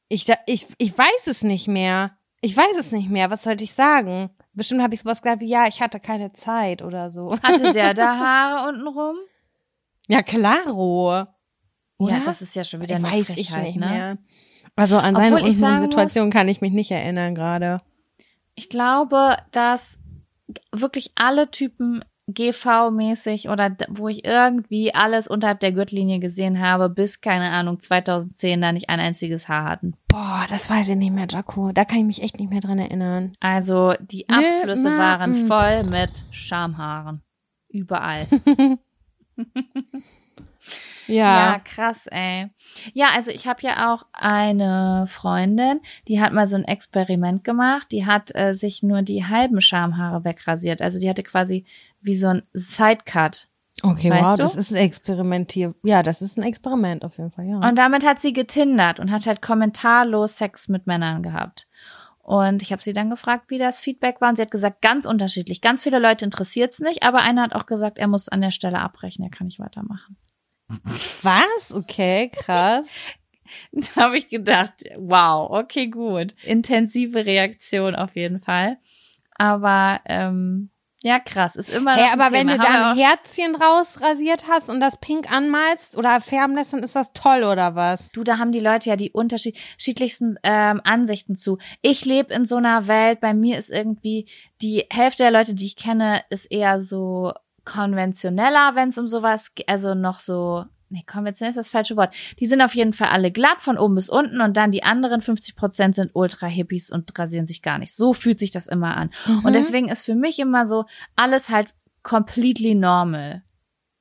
Ich, 0.09 0.25
ich, 0.47 0.67
ich 0.77 0.97
weiß 0.97 1.27
es 1.27 1.43
nicht 1.43 1.67
mehr. 1.67 2.17
Ich 2.41 2.55
weiß 2.55 2.77
es 2.77 2.91
nicht 2.91 3.09
mehr. 3.09 3.29
Was 3.29 3.43
sollte 3.43 3.63
ich 3.63 3.73
sagen? 3.73 4.29
Bestimmt 4.53 4.81
habe 4.81 4.93
ich 4.93 5.01
sowas 5.01 5.21
gesagt 5.21 5.41
wie, 5.41 5.47
ja, 5.47 5.67
ich 5.67 5.81
hatte 5.81 5.99
keine 5.99 6.33
Zeit 6.33 6.81
oder 6.81 7.09
so. 7.09 7.37
Hatte 7.41 7.71
der 7.71 7.93
da 7.93 8.17
Haare 8.19 8.69
untenrum? 8.69 9.15
Ja, 10.07 10.23
klaro. 10.23 11.27
Oder? 11.97 12.13
Ja, 12.13 12.19
das 12.23 12.41
ist 12.41 12.55
ja 12.55 12.63
schon 12.63 12.81
wieder 12.81 12.95
eine 12.95 13.03
weiß 13.03 13.27
Frechheit, 13.27 13.37
ich 13.37 13.75
nicht 13.75 13.79
ne? 13.79 13.85
mehr. 13.85 14.17
Also 14.75 14.97
an 14.97 15.15
seine 15.15 15.41
ich 15.41 15.57
untenrum 15.57 15.79
Situation 15.79 16.29
kann 16.29 16.47
ich 16.47 16.61
mich 16.61 16.73
nicht 16.73 16.89
erinnern 16.89 17.35
gerade. 17.35 17.81
Ich 18.55 18.69
glaube, 18.69 19.37
dass 19.51 19.99
wirklich 20.71 21.11
alle 21.15 21.51
Typen 21.51 22.03
GV-mäßig 22.33 23.49
oder 23.49 23.75
wo 23.89 24.07
ich 24.07 24.25
irgendwie 24.25 24.93
alles 24.93 25.27
unterhalb 25.27 25.59
der 25.59 25.71
Gürtellinie 25.71 26.19
gesehen 26.19 26.59
habe, 26.59 26.89
bis, 26.89 27.21
keine 27.21 27.49
Ahnung, 27.51 27.79
2010 27.79 28.61
da 28.61 28.71
nicht 28.71 28.89
ein 28.89 28.99
einziges 28.99 29.47
Haar 29.47 29.65
hatten. 29.69 29.93
Boah, 30.07 30.45
das 30.49 30.69
weiß 30.69 30.89
ich 30.89 30.95
nicht 30.95 31.13
mehr, 31.13 31.27
Jaco. 31.29 31.71
Da 31.71 31.85
kann 31.85 31.99
ich 31.99 32.05
mich 32.05 32.21
echt 32.21 32.39
nicht 32.39 32.49
mehr 32.49 32.61
dran 32.61 32.79
erinnern. 32.79 33.33
Also 33.39 33.93
die 33.99 34.27
Abflüsse 34.29 34.97
waren 34.97 35.35
voll 35.35 35.83
mit 35.83 36.25
Schamhaaren. 36.31 37.21
Überall. 37.69 38.27
Ja, 41.07 41.53
Ja. 41.53 41.59
krass, 41.59 42.05
ey. 42.07 42.49
Ja, 42.93 43.07
also 43.15 43.31
ich 43.31 43.47
habe 43.47 43.61
ja 43.63 43.91
auch 43.93 44.05
eine 44.13 45.05
Freundin, 45.07 45.79
die 46.07 46.21
hat 46.21 46.33
mal 46.33 46.47
so 46.47 46.55
ein 46.55 46.65
Experiment 46.65 47.43
gemacht. 47.43 47.87
Die 47.91 48.05
hat 48.05 48.35
äh, 48.35 48.53
sich 48.53 48.83
nur 48.83 49.01
die 49.01 49.25
halben 49.25 49.59
Schamhaare 49.59 50.23
wegrasiert. 50.23 50.81
Also 50.83 50.99
die 50.99 51.09
hatte 51.09 51.23
quasi 51.23 51.65
wie 52.01 52.15
so 52.15 52.27
ein 52.27 52.43
Sidecut. 52.53 53.47
Okay, 53.81 54.09
Weißt 54.09 54.31
wow, 54.31 54.35
du? 54.35 54.43
das 54.43 54.55
ist 54.55 54.71
ein 54.71 54.77
Experimentier. 54.77 55.73
Ja, 55.83 56.03
das 56.03 56.21
ist 56.21 56.37
ein 56.37 56.43
Experiment 56.43 57.05
auf 57.05 57.17
jeden 57.17 57.31
Fall, 57.31 57.45
ja. 57.45 57.57
Und 57.57 57.77
damit 57.77 58.05
hat 58.05 58.19
sie 58.19 58.33
getindert 58.33 58.99
und 58.99 59.11
hat 59.11 59.25
halt 59.25 59.41
kommentarlos 59.41 60.37
Sex 60.37 60.67
mit 60.67 60.85
Männern 60.85 61.23
gehabt. 61.23 61.67
Und 62.21 62.61
ich 62.61 62.71
habe 62.71 62.81
sie 62.81 62.93
dann 62.93 63.09
gefragt, 63.09 63.45
wie 63.49 63.57
das 63.57 63.79
Feedback 63.79 64.21
war. 64.21 64.29
Und 64.29 64.35
sie 64.35 64.41
hat 64.41 64.51
gesagt, 64.51 64.81
ganz 64.81 65.05
unterschiedlich. 65.05 65.61
Ganz 65.61 65.81
viele 65.81 65.97
Leute 65.97 66.25
interessiert's 66.25 66.79
nicht, 66.79 67.03
aber 67.03 67.21
einer 67.21 67.41
hat 67.41 67.55
auch 67.55 67.65
gesagt, 67.65 67.97
er 67.97 68.07
muss 68.07 68.29
an 68.29 68.41
der 68.41 68.51
Stelle 68.51 68.79
abbrechen, 68.79 69.23
er 69.23 69.31
kann 69.31 69.47
nicht 69.47 69.59
weitermachen. 69.59 70.17
Was? 71.23 71.73
Okay, 71.73 72.29
krass. 72.29 72.87
Da 73.71 74.03
habe 74.03 74.19
ich 74.19 74.29
gedacht, 74.29 74.83
wow, 74.95 75.49
okay, 75.49 75.87
gut. 75.87 76.35
Intensive 76.43 77.25
Reaktion 77.25 77.95
auf 77.95 78.15
jeden 78.15 78.41
Fall. 78.41 78.77
Aber 79.39 80.01
ähm, 80.05 80.69
ja, 81.01 81.19
krass, 81.19 81.55
ist 81.55 81.69
immer. 81.69 81.95
Hey, 81.95 82.03
noch 82.03 82.11
ein 82.13 82.19
aber 82.19 82.31
wenn 82.31 82.47
Thema. 82.47 82.57
du 82.57 82.67
da 82.67 82.91
ein 82.91 82.97
Herzchen 82.97 83.55
rausrasiert 83.55 84.47
hast 84.49 84.69
und 84.69 84.81
das 84.81 84.97
pink 84.97 85.31
anmalst 85.31 85.97
oder 85.97 86.19
färben 86.19 86.55
lässt, 86.55 86.73
dann 86.73 86.83
ist 86.83 86.95
das 86.95 87.13
toll, 87.13 87.43
oder 87.43 87.75
was? 87.75 88.11
Du, 88.11 88.23
da 88.25 88.37
haben 88.37 88.51
die 88.51 88.59
Leute 88.59 88.89
ja 88.89 88.97
die 88.97 89.11
unterschiedlichsten 89.11 90.37
ähm, 90.43 90.81
Ansichten 90.83 91.35
zu. 91.35 91.57
Ich 91.81 92.03
lebe 92.03 92.33
in 92.33 92.45
so 92.45 92.57
einer 92.57 92.87
Welt, 92.89 93.21
bei 93.21 93.33
mir 93.33 93.57
ist 93.57 93.69
irgendwie 93.69 94.27
die 94.61 94.85
Hälfte 94.89 95.23
der 95.23 95.31
Leute, 95.31 95.53
die 95.55 95.67
ich 95.67 95.77
kenne, 95.77 96.21
ist 96.29 96.51
eher 96.51 96.81
so 96.81 97.31
konventioneller, 97.63 98.71
wenn 98.75 98.89
es 98.89 98.97
um 98.97 99.07
sowas 99.07 99.55
geht, 99.55 99.69
also 99.69 99.93
noch 99.93 100.19
so, 100.19 100.65
nee, 100.89 101.03
konventionell 101.05 101.51
ist 101.51 101.57
das 101.57 101.69
falsche 101.69 101.95
Wort. 101.97 102.13
Die 102.39 102.45
sind 102.45 102.61
auf 102.61 102.75
jeden 102.75 102.93
Fall 102.93 103.09
alle 103.09 103.31
glatt 103.31 103.61
von 103.61 103.77
oben 103.77 103.95
bis 103.95 104.09
unten 104.09 104.41
und 104.41 104.57
dann 104.57 104.71
die 104.71 104.83
anderen 104.83 105.21
50 105.21 105.55
Prozent 105.55 105.95
sind 105.95 106.11
Ultra-Hippies 106.13 106.91
und 106.91 107.17
rasieren 107.17 107.47
sich 107.47 107.61
gar 107.61 107.77
nicht. 107.79 107.95
So 107.95 108.13
fühlt 108.13 108.39
sich 108.39 108.51
das 108.51 108.67
immer 108.67 108.97
an. 108.97 109.11
Mhm. 109.25 109.45
Und 109.45 109.53
deswegen 109.53 109.89
ist 109.89 110.03
für 110.03 110.15
mich 110.15 110.39
immer 110.39 110.65
so 110.65 110.85
alles 111.15 111.49
halt 111.49 111.73
completely 112.03 112.75
normal. 112.75 113.43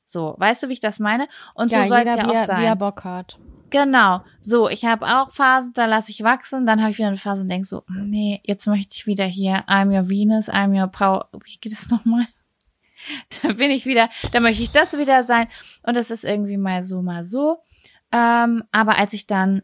So, 0.05 0.35
weißt 0.39 0.63
du, 0.63 0.69
wie 0.69 0.73
ich 0.75 0.81
das 0.81 0.99
meine? 0.99 1.29
Und 1.55 1.71
so 1.71 1.83
soll 1.85 1.99
es 1.99 2.17
ja 2.17 2.27
auch 2.27 2.35
er- 2.35 2.47
sein. 2.47 2.63
wie 2.63 2.67
er 2.67 2.77
Bock 2.77 3.05
hat. 3.05 3.39
Genau. 3.71 4.23
So, 4.41 4.69
ich 4.71 4.87
habe 4.87 5.07
auch 5.07 5.31
Phasen, 5.31 5.73
da 5.75 5.85
lasse 5.85 6.11
ich 6.11 6.23
wachsen, 6.23 6.65
dann 6.65 6.81
habe 6.81 6.91
ich 6.91 6.97
wieder 6.99 7.09
eine 7.09 7.19
Phase 7.19 7.43
und 7.43 7.51
denk 7.51 7.67
so, 7.67 7.83
nee, 7.89 8.41
jetzt 8.45 8.67
möchte 8.67 8.97
ich 8.97 9.07
wieder 9.07 9.27
hier 9.27 9.65
I'm 9.69 9.95
your 9.95 10.09
Venus, 10.09 10.49
I'm 10.49 10.79
your 10.79 10.89
Power. 10.89 11.29
Wie 11.45 11.59
geht 11.61 11.73
es 11.73 11.91
nochmal? 11.91 12.25
Da 13.43 13.53
bin 13.53 13.71
ich 13.71 13.87
wieder, 13.87 14.11
da 14.33 14.41
möchte 14.41 14.63
ich 14.63 14.71
das 14.71 14.97
wieder 14.99 15.25
sein. 15.25 15.49
Und 15.83 15.97
das 15.97 16.11
ist 16.11 16.25
irgendwie 16.25 16.57
mal 16.57 16.83
so, 16.83 17.03
mal 17.03 17.25
so. 17.25 17.59
Ähm, 18.13 18.65
aber 18.73 18.97
als 18.99 19.13
ich 19.13 19.27
dann, 19.27 19.63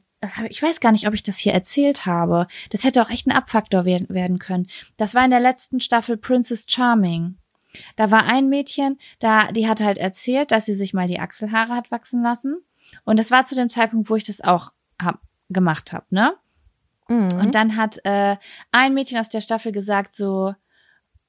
ich 0.49 0.63
weiß 0.63 0.81
gar 0.81 0.93
nicht, 0.93 1.07
ob 1.07 1.15
ich 1.15 1.23
das 1.23 1.39
hier 1.39 1.53
erzählt 1.53 2.07
habe. 2.07 2.47
Das 2.71 2.85
hätte 2.85 3.03
auch 3.03 3.11
echt 3.11 3.27
ein 3.27 3.33
Abfaktor 3.33 3.85
werden, 3.85 4.09
werden 4.09 4.39
können. 4.39 4.69
Das 4.97 5.15
war 5.15 5.25
in 5.25 5.31
der 5.31 5.41
letzten 5.41 5.81
Staffel 5.81 6.17
Princess 6.17 6.67
Charming. 6.69 7.37
Da 7.97 8.11
war 8.11 8.25
ein 8.25 8.49
Mädchen, 8.49 8.99
da, 9.19 9.51
die 9.51 9.69
hat 9.69 9.81
halt 9.81 9.99
erzählt, 9.99 10.53
dass 10.53 10.65
sie 10.65 10.75
sich 10.75 10.95
mal 10.95 11.09
die 11.09 11.19
Achselhaare 11.19 11.75
hat 11.75 11.91
wachsen 11.91 12.23
lassen. 12.23 12.59
Und 13.05 13.19
das 13.19 13.31
war 13.31 13.45
zu 13.45 13.55
dem 13.55 13.69
Zeitpunkt, 13.69 14.11
wo 14.11 14.17
ich 14.17 14.25
das 14.25 14.41
auch 14.41 14.73
hab, 15.01 15.21
gemacht 15.51 15.93
habe, 15.93 16.07
ne? 16.11 16.35
Mhm. 17.09 17.41
Und 17.41 17.55
dann 17.55 17.77
hat 17.77 17.99
äh, 18.05 18.37
ein 18.73 18.95
Mädchen 18.95 19.19
aus 19.19 19.29
der 19.29 19.41
Staffel 19.41 19.73
gesagt 19.73 20.15
so, 20.15 20.55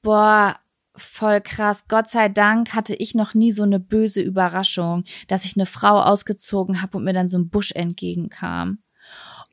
boah, 0.02 0.58
voll 0.98 1.42
krass, 1.42 1.88
Gott 1.88 2.10
sei 2.10 2.30
Dank 2.30 2.74
hatte 2.74 2.96
ich 2.96 3.16
noch 3.16 3.34
nie 3.34 3.52
so 3.52 3.64
eine 3.64 3.80
böse 3.80 4.22
Überraschung, 4.22 5.04
dass 5.28 5.46
ich 5.46 5.56
eine 5.56 5.66
Frau 5.66 6.02
ausgezogen 6.02 6.82
habe 6.82 6.98
und 6.98 7.04
mir 7.04 7.14
dann 7.14 7.28
so 7.28 7.38
ein 7.38 7.50
Busch 7.50 7.72
entgegenkam. 7.72 8.80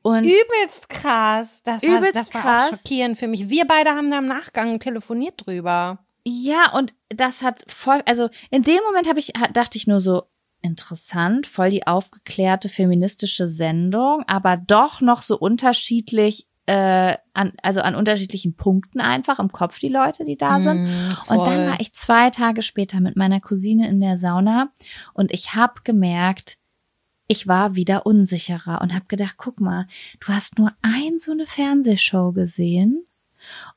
Und 0.01 0.25
Übelst 0.25 0.89
krass. 0.89 1.61
Das 1.63 1.81
war, 1.81 1.97
Übelst 1.97 2.15
das 2.15 2.33
war 2.33 2.41
krass. 2.41 2.71
auch 2.71 2.77
schockierend 2.77 3.17
für 3.17 3.27
mich. 3.27 3.49
Wir 3.49 3.65
beide 3.65 3.91
haben 3.91 4.11
da 4.11 4.19
im 4.19 4.25
Nachgang 4.25 4.79
telefoniert 4.79 5.45
drüber. 5.45 5.99
Ja, 6.25 6.71
und 6.73 6.93
das 7.09 7.41
hat 7.41 7.63
voll, 7.71 8.01
also 8.05 8.29
in 8.49 8.63
dem 8.63 8.81
Moment 8.85 9.07
habe 9.07 9.19
ich, 9.19 9.33
dachte 9.53 9.77
ich 9.77 9.87
nur 9.87 10.01
so, 10.01 10.23
interessant, 10.61 11.45
voll 11.45 11.69
die 11.69 11.85
aufgeklärte 11.85 12.69
feministische 12.69 13.47
Sendung, 13.47 14.23
aber 14.27 14.57
doch 14.57 15.01
noch 15.01 15.21
so 15.21 15.37
unterschiedlich, 15.37 16.47
äh, 16.65 17.17
an, 17.33 17.53
also 17.61 17.81
an 17.81 17.95
unterschiedlichen 17.95 18.55
Punkten 18.55 19.01
einfach 19.01 19.39
im 19.39 19.51
Kopf 19.51 19.79
die 19.79 19.89
Leute, 19.89 20.23
die 20.23 20.37
da 20.37 20.59
sind. 20.59 20.83
Mhm, 20.83 21.13
Und 21.27 21.47
dann 21.47 21.67
war 21.67 21.79
ich 21.79 21.93
zwei 21.93 22.29
Tage 22.29 22.61
später 22.61 23.01
mit 23.01 23.15
meiner 23.17 23.41
Cousine 23.41 23.89
in 23.89 23.99
der 23.99 24.17
Sauna 24.17 24.69
und 25.13 25.31
ich 25.33 25.55
habe 25.55 25.81
gemerkt, 25.83 26.57
ich 27.27 27.47
war 27.47 27.75
wieder 27.75 28.05
unsicherer 28.05 28.81
und 28.81 28.93
habe 28.93 29.05
gedacht, 29.07 29.35
guck 29.37 29.59
mal, 29.59 29.87
du 30.19 30.27
hast 30.27 30.57
nur 30.57 30.71
ein 30.81 31.19
so 31.19 31.31
eine 31.31 31.47
Fernsehshow 31.47 32.31
gesehen 32.31 33.05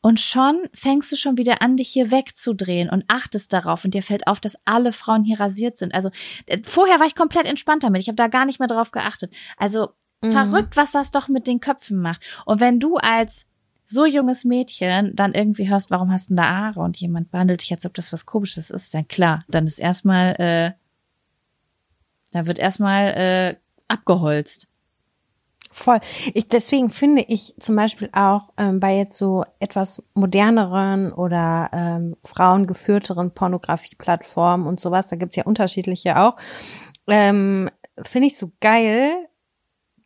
und 0.00 0.20
schon 0.20 0.68
fängst 0.74 1.10
du 1.10 1.16
schon 1.16 1.36
wieder 1.36 1.62
an, 1.62 1.76
dich 1.76 1.88
hier 1.88 2.10
wegzudrehen 2.10 2.88
und 2.88 3.04
achtest 3.08 3.52
darauf 3.52 3.84
und 3.84 3.94
dir 3.94 4.02
fällt 4.02 4.26
auf, 4.26 4.40
dass 4.40 4.58
alle 4.64 4.92
Frauen 4.92 5.24
hier 5.24 5.40
rasiert 5.40 5.78
sind. 5.78 5.94
Also 5.94 6.10
äh, 6.46 6.58
vorher 6.62 7.00
war 7.00 7.06
ich 7.06 7.14
komplett 7.14 7.46
entspannt 7.46 7.82
damit. 7.82 8.00
Ich 8.00 8.08
habe 8.08 8.16
da 8.16 8.28
gar 8.28 8.44
nicht 8.46 8.58
mehr 8.58 8.68
drauf 8.68 8.90
geachtet. 8.90 9.32
Also 9.56 9.90
Mhm. 10.22 10.32
verrückt, 10.32 10.76
was 10.76 10.92
das 10.92 11.10
doch 11.10 11.28
mit 11.28 11.46
den 11.46 11.60
Köpfen 11.60 12.00
macht. 12.00 12.20
Und 12.44 12.60
wenn 12.60 12.80
du 12.80 12.96
als 12.96 13.46
so 13.84 14.04
junges 14.04 14.44
Mädchen 14.44 15.14
dann 15.14 15.32
irgendwie 15.32 15.68
hörst, 15.68 15.90
warum 15.90 16.10
hast 16.10 16.26
du 16.26 16.28
denn 16.30 16.38
da 16.38 16.56
Haare 16.56 16.80
und 16.80 16.96
jemand 16.96 17.30
behandelt 17.30 17.62
dich, 17.62 17.72
als 17.72 17.86
ob 17.86 17.94
das 17.94 18.12
was 18.12 18.26
Komisches 18.26 18.70
ist, 18.70 18.92
dann 18.94 19.06
klar, 19.06 19.44
dann 19.48 19.64
ist 19.64 19.78
erstmal, 19.78 20.34
äh, 20.40 20.72
da 22.32 22.46
wird 22.46 22.58
erstmal 22.58 23.06
äh, 23.06 23.56
abgeholzt. 23.86 24.68
Voll. 25.70 26.00
Ich, 26.32 26.48
deswegen 26.48 26.88
finde 26.88 27.22
ich 27.28 27.54
zum 27.60 27.76
Beispiel 27.76 28.08
auch 28.12 28.52
ähm, 28.56 28.80
bei 28.80 28.96
jetzt 28.96 29.18
so 29.18 29.44
etwas 29.58 30.02
moderneren 30.14 31.12
oder 31.12 31.68
ähm, 31.72 32.16
frauengeführteren 32.24 33.32
Pornografie-Plattformen 33.32 34.66
und 34.66 34.80
sowas, 34.80 35.06
da 35.08 35.16
gibt's 35.16 35.36
ja 35.36 35.44
unterschiedliche 35.44 36.18
auch, 36.18 36.36
ähm, 37.08 37.70
finde 38.00 38.28
ich 38.28 38.38
so 38.38 38.52
geil, 38.60 39.28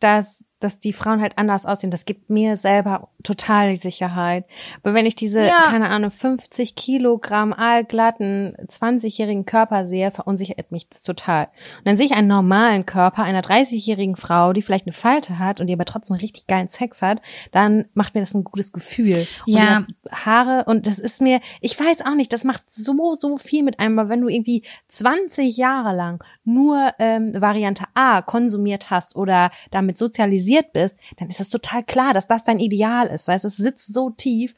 dass 0.01 0.45
dass 0.61 0.79
die 0.79 0.93
Frauen 0.93 1.23
halt 1.23 1.39
anders 1.39 1.65
aussehen. 1.67 1.91
Das 1.91 2.05
gibt 2.05 2.29
mir 2.29 2.57
selber 2.57 3.09
total 3.23 3.71
die 3.71 3.77
Sicherheit. 3.77 4.45
Aber 4.83 4.95
wenn 4.95 5.07
ich 5.07 5.15
diese, 5.15 5.45
Ja. 5.45 5.67
keine 5.71 5.89
Ahnung, 5.89 6.11
50 6.11 6.75
Kilogramm 6.75 7.53
allglatten 7.53 8.55
20-jährigen 8.69 9.45
Körper 9.45 9.87
sehe, 9.87 10.11
verunsichert 10.11 10.73
mich 10.73 10.89
das 10.89 11.03
total. 11.03 11.45
Und 11.79 11.87
dann 11.87 11.97
sehe 11.97 12.07
ich 12.07 12.13
einen 12.13 12.29
normalen 12.29 12.87
Körper 12.87 13.23
einer 13.23 13.41
30-jährigen 13.43 14.17
Frau, 14.17 14.53
die 14.53 14.63
vielleicht 14.63 14.87
eine 14.87 14.93
Falte 14.93 15.39
hat 15.39 15.61
und 15.61 15.67
die 15.67 15.73
aber 15.73 15.85
trotzdem 15.85 16.17
richtig 16.17 16.47
geilen 16.47 16.69
Sex 16.69 17.03
hat, 17.03 17.21
dann 17.53 17.87
macht 17.95 18.15
mir 18.15 18.21
das 18.21 18.35
ein 18.35 18.45
gutes 18.45 18.73
Gefühl. 18.73 19.27
Und 19.47 19.53
Ja. 19.53 19.85
Haare 20.13 20.65
und 20.67 20.87
das 20.87 20.99
ist 20.99 21.21
mir, 21.21 21.41
ich 21.61 21.79
weiß 21.79 22.05
auch 22.07 22.15
nicht, 22.15 22.33
das 22.33 22.45
macht 22.45 22.63
so, 22.69 23.15
so 23.15 23.39
viel 23.39 23.63
mit 23.63 23.79
einem, 23.81 23.99
aber 23.99 24.09
wenn 24.09 24.21
du 24.21 24.29
irgendwie 24.29 24.63
20 24.89 25.57
Jahre 25.57 25.95
lang 25.95 26.23
nur 26.45 26.91
ähm, 26.99 27.33
Variante 27.41 27.85
A 27.95 28.23
konsumiert 28.23 28.91
hast 28.91 29.17
oder 29.17 29.51
damit 29.71 29.99
sozialisiert 29.99 30.73
bist, 30.73 30.97
dann 31.19 31.29
ist 31.29 31.41
das 31.41 31.49
total 31.49 31.83
klar, 31.85 32.13
dass 32.13 32.27
das 32.27 32.45
dein 32.45 32.59
Ideal 32.61 33.10
ist, 33.11 33.29
weil 33.29 33.37
es 33.37 33.43
sitzt 33.43 33.93
so 33.93 34.11
tief. 34.11 34.55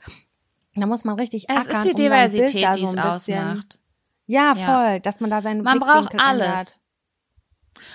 Da 0.74 0.86
muss 0.86 1.04
man 1.04 1.18
richtig 1.18 1.48
Es 1.50 1.66
ackern, 1.66 1.76
ist 1.76 1.84
die 1.84 1.90
um 1.90 1.94
Diversität, 1.96 2.64
da 2.64 2.72
die 2.74 2.80
so 2.80 2.86
es 2.86 2.92
bisschen- 2.94 3.48
ausmacht. 3.48 3.78
Ja, 4.26 4.54
Ja. 4.54 4.54
voll, 4.54 5.00
dass 5.00 5.20
man 5.20 5.28
da 5.30 5.40
seinen 5.40 5.62
Man 5.62 5.80
braucht 5.80 6.18
alles. 6.18 6.46
ändert. 6.46 6.80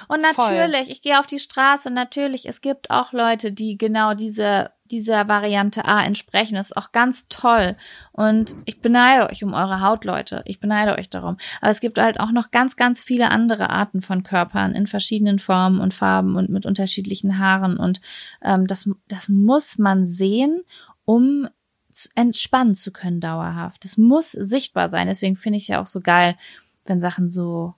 Und 0.07 0.25
Voll. 0.25 0.51
natürlich, 0.55 0.89
ich 0.89 1.01
gehe 1.01 1.17
auf 1.19 1.27
die 1.27 1.39
Straße, 1.39 1.89
natürlich, 1.89 2.47
es 2.47 2.61
gibt 2.61 2.91
auch 2.91 3.13
Leute, 3.13 3.51
die 3.51 3.77
genau 3.77 4.13
diese, 4.13 4.71
dieser 4.91 5.27
Variante 5.27 5.85
A 5.85 6.03
entsprechen. 6.03 6.55
Das 6.55 6.67
ist 6.67 6.77
auch 6.77 6.91
ganz 6.91 7.27
toll. 7.29 7.75
Und 8.11 8.55
ich 8.65 8.81
beneide 8.81 9.29
euch 9.29 9.43
um 9.43 9.53
eure 9.53 9.81
Haut, 9.81 10.05
Leute. 10.05 10.41
Ich 10.45 10.59
beneide 10.59 10.97
euch 10.97 11.09
darum. 11.09 11.37
Aber 11.61 11.71
es 11.71 11.79
gibt 11.79 11.97
halt 11.99 12.19
auch 12.19 12.31
noch 12.31 12.51
ganz, 12.51 12.75
ganz 12.75 13.03
viele 13.03 13.29
andere 13.29 13.69
Arten 13.69 14.01
von 14.01 14.23
Körpern 14.23 14.73
in 14.73 14.87
verschiedenen 14.87 15.39
Formen 15.39 15.79
und 15.79 15.93
Farben 15.93 16.35
und 16.35 16.49
mit 16.49 16.65
unterschiedlichen 16.65 17.39
Haaren. 17.39 17.77
Und 17.77 18.01
ähm, 18.41 18.67
das, 18.67 18.89
das 19.07 19.29
muss 19.29 19.77
man 19.77 20.05
sehen, 20.05 20.63
um 21.05 21.47
entspannen 22.15 22.75
zu 22.75 22.91
können 22.91 23.19
dauerhaft. 23.19 23.83
Das 23.83 23.97
muss 23.97 24.31
sichtbar 24.31 24.89
sein. 24.89 25.07
Deswegen 25.07 25.35
finde 25.35 25.57
ich 25.57 25.63
es 25.63 25.69
ja 25.69 25.81
auch 25.81 25.85
so 25.85 25.99
geil, 25.99 26.35
wenn 26.85 26.99
Sachen 26.99 27.27
so 27.27 27.73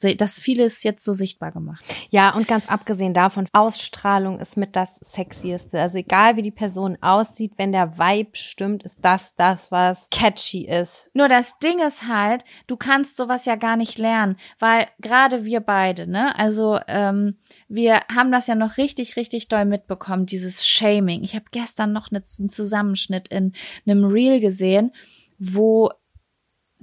dass 0.00 0.40
vieles 0.40 0.82
jetzt 0.82 1.04
so 1.04 1.12
sichtbar 1.12 1.52
gemacht. 1.52 1.84
Ja, 2.10 2.34
und 2.34 2.48
ganz 2.48 2.68
abgesehen 2.68 3.14
davon, 3.14 3.46
Ausstrahlung 3.52 4.38
ist 4.40 4.56
mit 4.56 4.76
das 4.76 4.96
Sexieste. 4.96 5.80
Also 5.80 5.98
egal 5.98 6.36
wie 6.36 6.42
die 6.42 6.50
Person 6.50 6.98
aussieht, 7.00 7.52
wenn 7.56 7.72
der 7.72 7.96
Vibe 7.98 8.30
stimmt, 8.34 8.82
ist 8.82 8.98
das 9.00 9.34
das, 9.36 9.70
was 9.70 10.08
catchy 10.10 10.66
ist. 10.66 11.10
Nur 11.14 11.28
das 11.28 11.58
Ding 11.58 11.80
ist 11.80 12.08
halt, 12.08 12.44
du 12.66 12.76
kannst 12.76 13.16
sowas 13.16 13.44
ja 13.46 13.56
gar 13.56 13.76
nicht 13.76 13.98
lernen, 13.98 14.36
weil 14.58 14.86
gerade 15.00 15.44
wir 15.44 15.60
beide, 15.60 16.06
ne, 16.06 16.36
also 16.38 16.78
ähm, 16.86 17.38
wir 17.68 18.00
haben 18.14 18.32
das 18.32 18.46
ja 18.46 18.54
noch 18.54 18.76
richtig, 18.76 19.16
richtig 19.16 19.48
doll 19.48 19.64
mitbekommen, 19.64 20.26
dieses 20.26 20.66
Shaming. 20.66 21.22
Ich 21.24 21.34
habe 21.34 21.46
gestern 21.50 21.92
noch 21.92 22.10
ne, 22.10 22.22
einen 22.38 22.48
Zusammenschnitt 22.48 23.28
in 23.28 23.52
einem 23.86 24.04
Reel 24.04 24.40
gesehen, 24.40 24.92
wo 25.38 25.90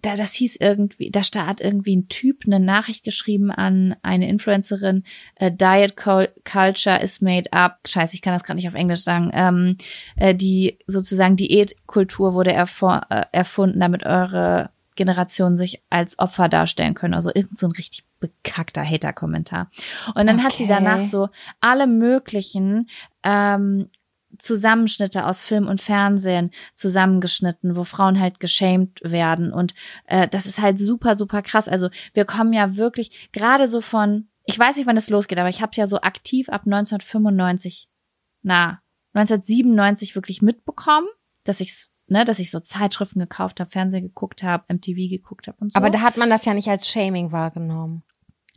da 0.02 0.16
das 0.16 0.34
hieß 0.34 0.58
irgendwie, 0.60 1.12
da 1.12 1.22
hat 1.46 1.62
irgendwie 1.62 1.96
ein 1.96 2.08
Typ 2.08 2.44
eine 2.46 2.60
Nachricht 2.60 3.04
geschrieben 3.04 3.52
an 3.52 3.96
eine 4.02 4.28
Influencerin, 4.28 5.04
äh, 5.36 5.52
Diet 5.52 5.96
Cul- 5.98 6.32
Culture 6.44 7.02
is 7.02 7.22
made 7.22 7.52
up, 7.54 7.80
scheiße, 7.88 8.16
ich 8.16 8.22
kann 8.22 8.34
das 8.34 8.44
gerade 8.44 8.58
nicht 8.58 8.68
auf 8.68 8.74
Englisch 8.74 9.02
sagen, 9.02 9.32
ähm, 9.34 9.78
äh, 10.16 10.34
die 10.34 10.78
sozusagen 10.88 11.36
Diätkultur 11.36 12.34
wurde 12.34 12.52
erfor 12.52 13.02
äh, 13.10 13.26
erfunden, 13.32 13.80
damit 13.80 14.06
eure 14.06 14.70
Generationen 14.96 15.56
sich 15.56 15.82
als 15.90 16.20
Opfer 16.20 16.50
darstellen 16.50 16.94
können. 16.94 17.14
Also 17.14 17.32
irgend 17.34 17.58
so 17.58 17.68
ein 17.68 17.72
richtig 17.72 18.04
bekackter 18.20 18.84
Hater-Kommentar. 18.84 19.72
Und 20.16 20.28
dann 20.28 20.36
okay. 20.36 20.46
hat 20.46 20.54
sie 20.54 20.68
danach 20.68 21.04
so 21.04 21.30
alle 21.60 21.88
möglichen 21.88 22.90
ähm, 23.24 23.90
Zusammenschnitte 24.38 25.26
aus 25.26 25.44
Film 25.44 25.68
und 25.68 25.82
Fernsehen 25.82 26.52
zusammengeschnitten, 26.76 27.76
wo 27.76 27.84
Frauen 27.84 28.20
halt 28.20 28.40
geschämt 28.40 29.00
werden. 29.04 29.52
Und 29.52 29.74
äh, 30.06 30.28
das 30.28 30.46
ist 30.46 30.62
halt 30.62 30.80
super, 30.80 31.16
super 31.16 31.42
krass. 31.42 31.68
Also 31.68 31.90
wir 32.14 32.26
kommen 32.26 32.54
ja 32.54 32.78
wirklich 32.78 33.30
gerade 33.32 33.68
so 33.68 33.82
von, 33.82 34.28
ich 34.46 34.58
weiß 34.58 34.78
nicht, 34.78 34.88
wann 34.88 34.96
das 34.96 35.10
losgeht, 35.10 35.40
aber 35.40 35.50
ich 35.50 35.62
habe 35.62 35.72
es 35.72 35.78
ja 35.78 35.88
so 35.88 36.02
aktiv 36.02 36.50
ab 36.50 36.62
1995, 36.66 37.90
na, 38.42 38.82
1997 39.14 40.16
wirklich 40.16 40.42
mitbekommen, 40.42 41.08
dass 41.44 41.60
ich's 41.60 41.92
ne, 42.12 42.26
dass 42.26 42.40
ich 42.40 42.52
so 42.52 42.60
Zeitschriften 42.60 43.20
gekauft 43.20 43.60
habe, 43.60 43.70
Fernsehen 43.70 44.04
geguckt 44.04 44.44
habe, 44.44 44.66
MTV 44.72 45.10
geguckt 45.10 45.48
habe 45.48 45.58
und 45.62 45.72
so. 45.72 45.78
Aber 45.78 45.90
da 45.90 46.02
hat 46.02 46.18
man 46.18 46.30
das 46.30 46.46
ja 46.46 46.54
nicht 46.54 46.68
als 46.68 46.88
Shaming 46.88 47.32
wahrgenommen. 47.32 48.04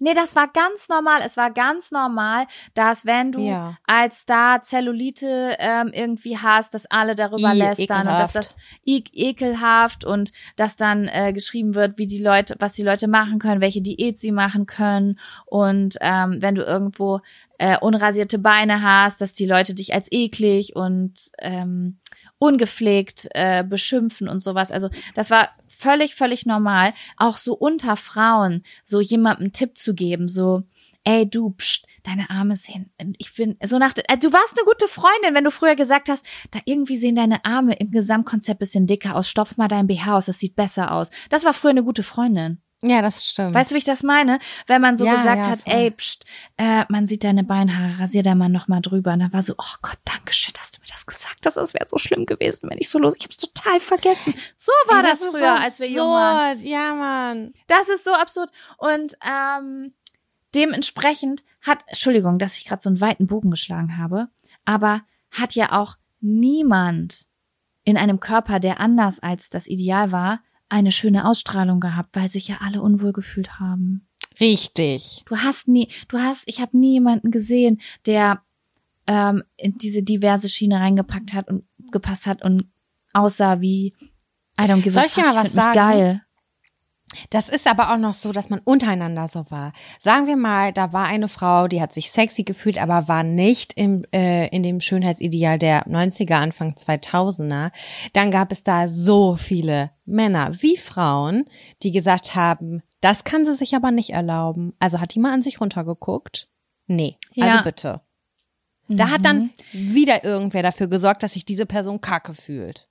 Nee, 0.01 0.15
das 0.15 0.35
war 0.35 0.49
ganz 0.49 0.89
normal. 0.89 1.21
Es 1.25 1.37
war 1.37 1.53
ganz 1.53 1.93
normal, 1.93 2.47
dass 2.75 3.07
wenn 3.07 3.31
du 3.31 3.41
ja. 3.41 3.79
als 3.87 4.23
Star 4.23 4.61
Zellulite 4.61 5.57
ähm, 5.59 5.91
irgendwie 5.93 6.37
hast, 6.37 6.75
dass 6.75 6.87
alle 6.87 7.15
darüber 7.15 7.55
I, 7.55 7.59
lästern 7.59 8.09
ekelhaft. 8.09 8.09
und 8.09 8.19
dass 8.19 8.33
das 8.33 8.57
ekelhaft 8.85 10.05
und 10.05 10.33
dass 10.57 10.75
dann 10.75 11.07
äh, 11.07 11.33
geschrieben 11.33 11.77
wird, 11.77 11.97
wie 11.99 12.09
die 12.09 12.23
Leute, 12.23 12.57
was 12.59 12.73
die 12.73 12.83
Leute 12.83 13.07
machen 13.07 13.39
können, 13.39 13.61
welche 13.61 13.83
Diät 13.83 14.19
sie 14.19 14.33
machen 14.33 14.67
können 14.67 15.21
und 15.47 15.97
ähm, 16.01 16.43
wenn 16.43 16.57
du 16.57 16.65
irgendwo 16.65 17.21
äh, 17.59 17.79
unrasierte 17.79 18.39
Beine 18.39 18.83
hast, 18.83 19.21
dass 19.21 19.33
die 19.33 19.47
Leute 19.47 19.75
dich 19.75 19.95
als 19.95 20.11
eklig 20.11 20.75
und 20.75 21.31
ähm, 21.39 21.99
ungepflegt 22.39 23.29
äh, 23.31 23.63
beschimpfen 23.63 24.29
und 24.29 24.41
sowas. 24.41 24.73
Also 24.73 24.91
das 25.15 25.31
war 25.31 25.51
völlig, 25.85 26.15
völlig 26.15 26.47
normal, 26.47 26.95
auch 27.19 27.37
so 27.37 27.55
unter 27.55 27.97
Frauen 27.97 28.63
so 28.85 29.01
jemandem 29.01 29.53
Tipp 29.53 29.77
zu 29.77 29.95
geben, 29.95 30.29
so, 30.29 30.63
ey 31.05 31.29
du, 31.29 31.51
pst, 31.51 31.87
deine 32.03 32.31
Arme 32.31 32.57
sehen, 32.57 32.91
ich 33.19 33.35
bin 33.35 33.57
so 33.63 33.79
nach, 33.79 33.93
äh, 33.97 34.17
du 34.17 34.33
warst 34.33 34.59
eine 34.59 34.65
gute 34.65 34.89
Freundin, 34.89 35.35
wenn 35.35 35.45
du 35.45 35.51
früher 35.51 35.77
gesagt 35.77 36.09
hast, 36.09 36.25
da 36.53 36.61
irgendwie 36.65 36.97
sehen 36.97 37.17
deine 37.17 37.45
Arme 37.45 37.75
im 37.75 37.91
Gesamtkonzept 37.91 38.61
bisschen 38.61 38.87
dicker 38.87 39.15
aus, 39.15 39.29
stopf 39.29 39.59
mal 39.59 39.69
dein 39.69 39.87
BH 39.87 40.17
aus, 40.17 40.27
das 40.27 40.39
sieht 40.39 40.57
besser 40.57 40.93
aus. 40.93 41.11
Das 41.29 41.45
war 41.45 41.53
früher 41.53 41.71
eine 41.71 41.85
gute 41.85 42.03
Freundin. 42.03 42.63
Ja, 42.83 43.01
das 43.01 43.25
stimmt. 43.25 43.55
Weißt 43.55 43.71
du, 43.71 43.75
wie 43.75 43.79
ich 43.79 43.85
das 43.85 44.03
meine? 44.03 44.39
Wenn 44.67 44.83
man 44.83 44.97
so 44.97 45.07
ja, 45.07 45.17
gesagt 45.17 45.47
ja, 45.47 45.53
hat, 45.53 45.63
voll. 45.63 45.73
ey, 45.73 45.91
pst, 45.91 46.25
äh, 46.59 46.85
man 46.89 47.07
sieht 47.07 47.25
deine 47.25 47.43
Beinhaare, 47.43 47.99
rasier 47.99 48.23
da 48.23 48.35
mal 48.35 48.51
noch 48.51 48.69
mal 48.69 48.81
drüber. 48.81 49.13
Und 49.13 49.21
dann 49.21 49.33
war 49.33 49.43
so, 49.43 49.55
oh 49.57 49.75
Gott, 49.81 49.99
danke 50.05 50.35
schön, 50.35 50.53
dass 50.59 50.71
du 50.71 50.81
mir 50.81 50.89
das 50.89 51.07
gesagt 51.07 51.47
hast. 51.47 51.57
Das 51.57 51.73
wäre 51.73 51.89
so 51.89 51.97
schlimm 51.97 52.27
gewesen, 52.27 52.69
wenn 52.69 52.79
ich 52.79 52.91
so 52.91 52.99
los. 52.99 53.15
Ich 53.17 53.25
hab's 53.25 53.39
total 53.39 53.81
vergessen. 53.81 54.35
So 54.57 54.73
war 54.89 55.03
ey, 55.03 55.11
das, 55.11 55.21
das 55.21 55.29
früher, 55.31 55.61
als 55.61 55.81
wir 55.81 55.89
jung 55.89 56.09
waren. 56.09 56.63
Ja, 56.63 56.95
Mann. 56.95 57.55
Das 57.69 57.89
ist 57.89 58.05
so 58.05 58.13
absurd. 58.13 58.51
Und 58.77 59.17
ähm, 59.25 59.95
dementsprechend 60.55 61.43
hat, 61.63 61.85
Entschuldigung, 61.87 62.39
dass 62.39 62.57
ich 62.57 62.67
gerade 62.67 62.83
so 62.83 62.91
einen 62.91 63.01
weiten 63.01 63.27
Bogen 63.27 63.51
geschlagen 63.51 63.97
habe, 63.97 64.29
aber 64.65 65.03
hat 65.31 65.55
ja 65.55 65.73
auch 65.73 65.97
niemand 66.21 67.27
in 67.85 67.97
einem 67.97 68.21
Körper, 68.21 68.61
der 68.61 68.81
anders 68.81 69.21
als 69.21 69.51
das 69.51 69.67
Ideal 69.67 70.13
war, 70.13 70.41
eine 70.75 70.91
schöne 70.91 71.25
Ausstrahlung 71.25 71.79
gehabt, 71.79 72.17
weil 72.17 72.29
sich 72.29 72.49
ja 72.49 72.57
alle 72.61 72.83
unwohl 72.83 73.13
gefühlt 73.13 73.61
haben. 73.61 74.09
Richtig. 74.41 75.23
Du 75.27 75.37
hast 75.37 75.69
nie, 75.69 75.89
du 76.09 76.19
hast, 76.19 76.43
ich 76.47 76.61
habe 76.61 76.77
nie 76.77 76.95
jemanden 76.95 77.31
gesehen, 77.31 77.81
der 78.07 78.43
ähm, 79.07 79.45
in 79.57 79.79
diese 79.79 80.03
diverse 80.03 80.49
Schiene 80.49 80.81
reingepackt 80.81 81.33
hat 81.33 81.49
und 81.49 81.63
gepasst 81.93 82.27
hat 82.27 82.43
und 82.43 82.65
aussah 83.13 83.61
wie 83.61 83.95
I 84.61 84.65
don't 84.65 84.83
give 84.83 84.91
Soll 84.91 85.05
a 85.05 85.09
fuck. 85.09 85.25
Ich, 85.25 85.35
mal 85.35 85.45
was 85.45 85.53
sagen? 85.53 85.75
geil. 85.75 86.23
Das 87.31 87.49
ist 87.49 87.67
aber 87.67 87.93
auch 87.93 87.99
noch 87.99 88.15
so, 88.15 88.33
dass 88.33 88.51
man 88.51 88.61
untereinander 88.61 89.29
so 89.29 89.51
war. 89.51 89.73
Sagen 89.99 90.27
wir 90.27 90.37
mal, 90.37 90.73
da 90.73 90.93
war 90.93 91.07
eine 91.07 91.29
Frau, 91.29 91.69
die 91.69 91.81
hat 91.81 91.93
sich 91.93 92.11
sexy 92.11 92.43
gefühlt, 92.45 92.81
aber 92.81 93.09
war 93.09 93.23
nicht 93.23 93.73
im, 93.75 94.05
äh, 94.13 94.49
in 94.49 94.63
dem 94.63 94.81
Schönheitsideal 94.81 95.59
der 95.59 95.87
90er, 95.87 96.35
Anfang 96.35 96.75
2000er. 96.75 97.71
Dann 98.13 98.31
gab 98.31 98.53
es 98.53 98.63
da 98.63 98.89
so 98.89 99.37
viele 99.37 99.91
Männer 100.05 100.51
wie 100.63 100.77
Frauen, 100.77 101.45
die 101.83 101.93
gesagt 101.93 102.35
haben, 102.35 102.83
das 103.01 103.25
kann 103.25 103.45
sie 103.45 103.55
sich 103.55 103.75
aber 103.75 103.91
nicht 103.91 104.11
erlauben. 104.11 104.75
Also 104.79 105.01
hat 105.01 105.15
die 105.15 105.21
mal 105.21 105.33
an 105.33 105.43
sich 105.43 105.61
runtergeguckt? 105.61 106.49
Nee, 106.87 107.17
also 107.37 107.57
ja. 107.57 107.63
bitte. 107.63 108.01
Da 108.89 109.07
mhm. 109.07 109.11
hat 109.11 109.25
dann 109.25 109.51
mhm. 109.73 109.95
wieder 109.95 110.25
irgendwer 110.25 110.63
dafür 110.63 110.89
gesorgt, 110.89 111.23
dass 111.23 111.33
sich 111.35 111.45
diese 111.45 111.67
Person 111.67 112.01
kacke 112.01 112.35
fühlt. 112.35 112.89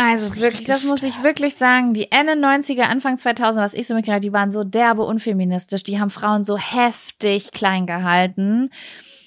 Also 0.00 0.36
wirklich, 0.36 0.64
das 0.68 0.84
muss 0.84 1.02
ich 1.02 1.24
wirklich 1.24 1.56
sagen. 1.56 1.92
Die 1.92 2.12
Ende 2.12 2.34
90er, 2.34 2.82
Anfang 2.82 3.18
2000, 3.18 3.64
was 3.64 3.74
ich 3.74 3.88
so 3.88 3.94
mitgekriegt 3.94 4.22
die 4.22 4.32
waren 4.32 4.52
so 4.52 4.62
derbe 4.62 5.02
unfeministisch. 5.02 5.82
Die 5.82 5.98
haben 5.98 6.08
Frauen 6.08 6.44
so 6.44 6.56
heftig 6.56 7.50
klein 7.50 7.84
gehalten. 7.84 8.70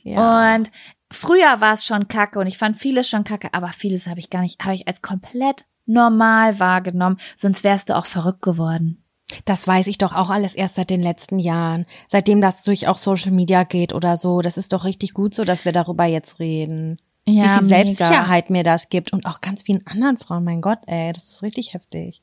Ja. 0.04 0.56
Und 0.56 0.72
früher 1.12 1.60
war 1.60 1.74
es 1.74 1.86
schon 1.86 2.08
kacke 2.08 2.40
und 2.40 2.48
ich 2.48 2.58
fand 2.58 2.78
vieles 2.78 3.10
schon 3.10 3.26
kacke, 3.26 3.50
aber 3.54 3.74
vieles 3.74 4.08
habe 4.08 4.22
ich 4.22 4.30
gar 4.30 4.44
nicht, 4.44 4.64
habe 4.64 4.74
ich 4.74 4.88
als 4.88 5.02
komplett 5.02 5.66
normal 5.86 6.58
wahrgenommen. 6.62 7.18
Sonst 7.36 7.66
wärst 7.66 7.90
du 7.90 7.98
auch 7.98 8.06
verrückt 8.06 8.42
geworden. 8.42 9.04
Das 9.44 9.68
weiß 9.68 9.88
ich 9.88 9.98
doch 9.98 10.16
auch 10.16 10.30
alles 10.30 10.56
erst 10.56 10.76
seit 10.76 10.90
den 10.90 11.02
letzten 11.02 11.38
Jahren. 11.38 11.86
Seitdem 12.08 12.40
das 12.40 12.64
durch 12.64 12.88
auch 12.88 12.98
Social 12.98 13.32
Media 13.32 13.66
geht 13.66 13.92
oder 13.92 14.16
so. 14.16 14.42
Das 14.42 14.58
ist 14.58 14.72
doch 14.72 14.86
richtig 14.86 15.14
gut 15.14 15.36
so, 15.36 15.44
dass 15.44 15.66
wir 15.66 15.74
darüber 15.74 16.06
jetzt 16.06 16.40
reden. 16.40 16.98
Ja, 17.26 17.56
wie 17.56 17.60
viel 17.60 17.68
Selbstsicherheit 17.68 18.50
mir 18.50 18.64
das 18.64 18.90
gibt 18.90 19.14
und 19.14 19.26
auch 19.26 19.42
ganz 19.42 19.64
vielen 19.64 19.86
anderen 19.86 20.18
Frauen. 20.18 20.44
Mein 20.44 20.62
Gott, 20.62 20.80
ey, 20.88 21.14
das 21.14 21.26
ist 21.26 21.44
richtig 21.44 21.74
heftig. 21.74 22.22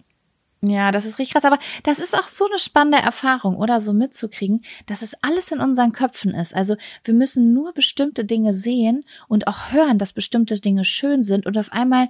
Ja, 0.60 0.90
das 0.90 1.04
ist 1.04 1.20
richtig 1.20 1.34
krass. 1.34 1.44
Aber 1.44 1.58
das 1.84 2.00
ist 2.00 2.18
auch 2.18 2.24
so 2.24 2.46
eine 2.46 2.58
spannende 2.58 2.98
Erfahrung, 2.98 3.56
oder 3.56 3.80
so 3.80 3.92
mitzukriegen, 3.92 4.62
dass 4.86 5.02
es 5.02 5.14
alles 5.22 5.52
in 5.52 5.60
unseren 5.60 5.92
Köpfen 5.92 6.34
ist. 6.34 6.54
Also 6.54 6.76
wir 7.04 7.14
müssen 7.14 7.54
nur 7.54 7.72
bestimmte 7.72 8.24
Dinge 8.24 8.54
sehen 8.54 9.04
und 9.28 9.46
auch 9.46 9.70
hören, 9.70 9.98
dass 9.98 10.12
bestimmte 10.12 10.56
Dinge 10.56 10.84
schön 10.84 11.22
sind 11.22 11.46
und 11.46 11.56
auf 11.56 11.72
einmal 11.72 12.08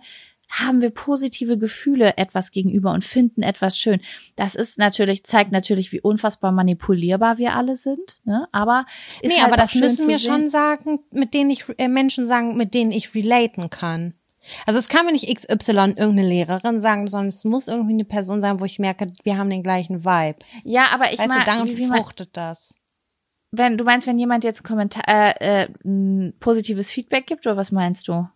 haben 0.49 0.81
wir 0.81 0.91
positive 0.91 1.59
Gefühle 1.59 2.17
etwas 2.17 2.51
gegenüber 2.51 2.93
und 2.93 3.05
finden 3.05 3.43
etwas 3.43 3.79
schön. 3.79 4.01
Das 4.37 4.55
ist 4.55 4.79
natürlich, 4.79 5.25
zeigt 5.25 5.53
natürlich, 5.53 5.93
wie 5.93 6.01
unfassbar 6.01 6.53
manipulierbar 6.53 7.39
wir 7.39 7.55
alle 7.55 7.77
sind, 7.77 8.21
ne? 8.25 8.49
Aber 8.53 8.87
ist 9.21 9.31
nee, 9.31 9.41
halt 9.41 9.53
aber 9.53 9.57
das 9.57 9.75
müssen 9.75 10.09
wir 10.09 10.19
schon 10.19 10.49
sagen, 10.49 11.01
mit 11.11 11.35
denen 11.35 11.51
ich 11.51 11.65
äh, 11.79 11.89
Menschen 11.89 12.27
sagen, 12.29 12.57
mit 12.57 12.75
denen 12.75 12.91
ich 12.91 13.15
relaten 13.15 13.71
kann. 13.71 14.15
Also 14.67 14.79
es 14.79 14.89
kann 14.89 15.05
mir 15.05 15.13
nicht 15.13 15.27
XY 15.27 15.95
irgendeine 15.97 16.27
Lehrerin 16.27 16.81
sagen, 16.81 17.09
sondern 17.09 17.29
es 17.29 17.45
muss 17.45 17.69
irgendwie 17.69 17.93
eine 17.93 18.05
Person 18.05 18.41
sein, 18.41 18.61
wo 18.61 18.65
ich 18.65 18.79
merke, 18.79 19.09
wir 19.23 19.37
haben 19.37 19.51
den 19.51 19.63
gleichen 19.63 20.05
Vibe. 20.05 20.39
Ja, 20.65 20.87
aber 20.93 21.13
ich 21.13 21.19
meine, 21.19 21.45
dann 21.45 21.67
wie, 21.67 21.77
wie 21.77 21.87
fruchtet 21.87 22.31
das? 22.33 22.75
Wenn 23.51 23.79
du 23.79 23.85
meinst, 23.85 24.07
wenn 24.07 24.19
jemand 24.19 24.45
jetzt 24.45 24.63
Kommentar, 24.63 25.05
äh, 25.07 25.63
äh, 25.63 25.69
ein 25.85 26.35
positives 26.41 26.91
Feedback 26.91 27.27
gibt, 27.27 27.47
oder 27.47 27.57
was 27.57 27.73
meinst 27.73 28.09
du? 28.09 28.27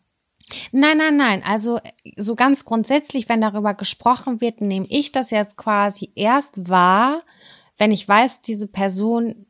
Nein, 0.73 0.99
nein, 0.99 1.17
nein. 1.17 1.43
Also 1.45 1.81
so 2.17 2.35
ganz 2.35 2.65
grundsätzlich, 2.65 3.29
wenn 3.29 3.41
darüber 3.41 3.75
gesprochen 3.75 4.41
wird, 4.41 4.61
nehme 4.61 4.87
ich 4.89 5.13
das 5.13 5.31
jetzt 5.31 5.57
quasi 5.57 6.13
erst 6.15 6.69
wahr, 6.69 7.23
wenn 7.79 7.93
ich 7.93 8.07
weiß, 8.07 8.43
diese 8.43 8.69
Person, 8.69 9.47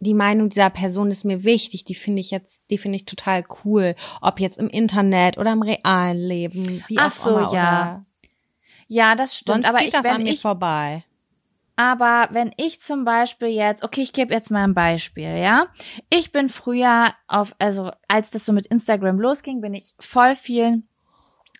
die 0.00 0.14
Meinung 0.14 0.50
dieser 0.50 0.70
Person 0.70 1.10
ist 1.10 1.24
mir 1.24 1.44
wichtig, 1.44 1.84
die 1.84 1.94
finde 1.94 2.20
ich 2.20 2.30
jetzt, 2.30 2.64
die 2.70 2.78
finde 2.78 2.96
ich 2.96 3.04
total 3.04 3.44
cool, 3.64 3.94
ob 4.20 4.40
jetzt 4.40 4.58
im 4.58 4.68
Internet 4.68 5.38
oder 5.38 5.52
im 5.52 5.62
realen 5.62 6.18
Leben, 6.18 6.84
wie 6.88 6.98
Ach 6.98 7.12
so, 7.12 7.38
immer. 7.38 7.52
ja. 7.52 8.02
Ja, 8.86 9.14
das 9.14 9.38
stimmt. 9.38 9.64
Sonst 9.64 9.68
aber 9.68 9.78
geht 9.78 9.88
ich, 9.88 9.94
das 9.94 10.06
an 10.06 10.22
mir 10.22 10.32
ich, 10.32 10.42
vorbei. 10.42 11.04
Aber 11.76 12.28
wenn 12.30 12.52
ich 12.56 12.80
zum 12.80 13.04
Beispiel 13.04 13.48
jetzt, 13.48 13.82
okay, 13.82 14.02
ich 14.02 14.12
gebe 14.12 14.32
jetzt 14.32 14.50
mal 14.50 14.62
ein 14.62 14.74
Beispiel, 14.74 15.36
ja. 15.38 15.66
Ich 16.08 16.30
bin 16.30 16.48
früher 16.48 17.12
auf, 17.26 17.54
also 17.58 17.90
als 18.06 18.30
das 18.30 18.44
so 18.44 18.52
mit 18.52 18.66
Instagram 18.66 19.18
losging, 19.18 19.60
bin 19.60 19.74
ich 19.74 19.94
voll 19.98 20.36
vielen 20.36 20.88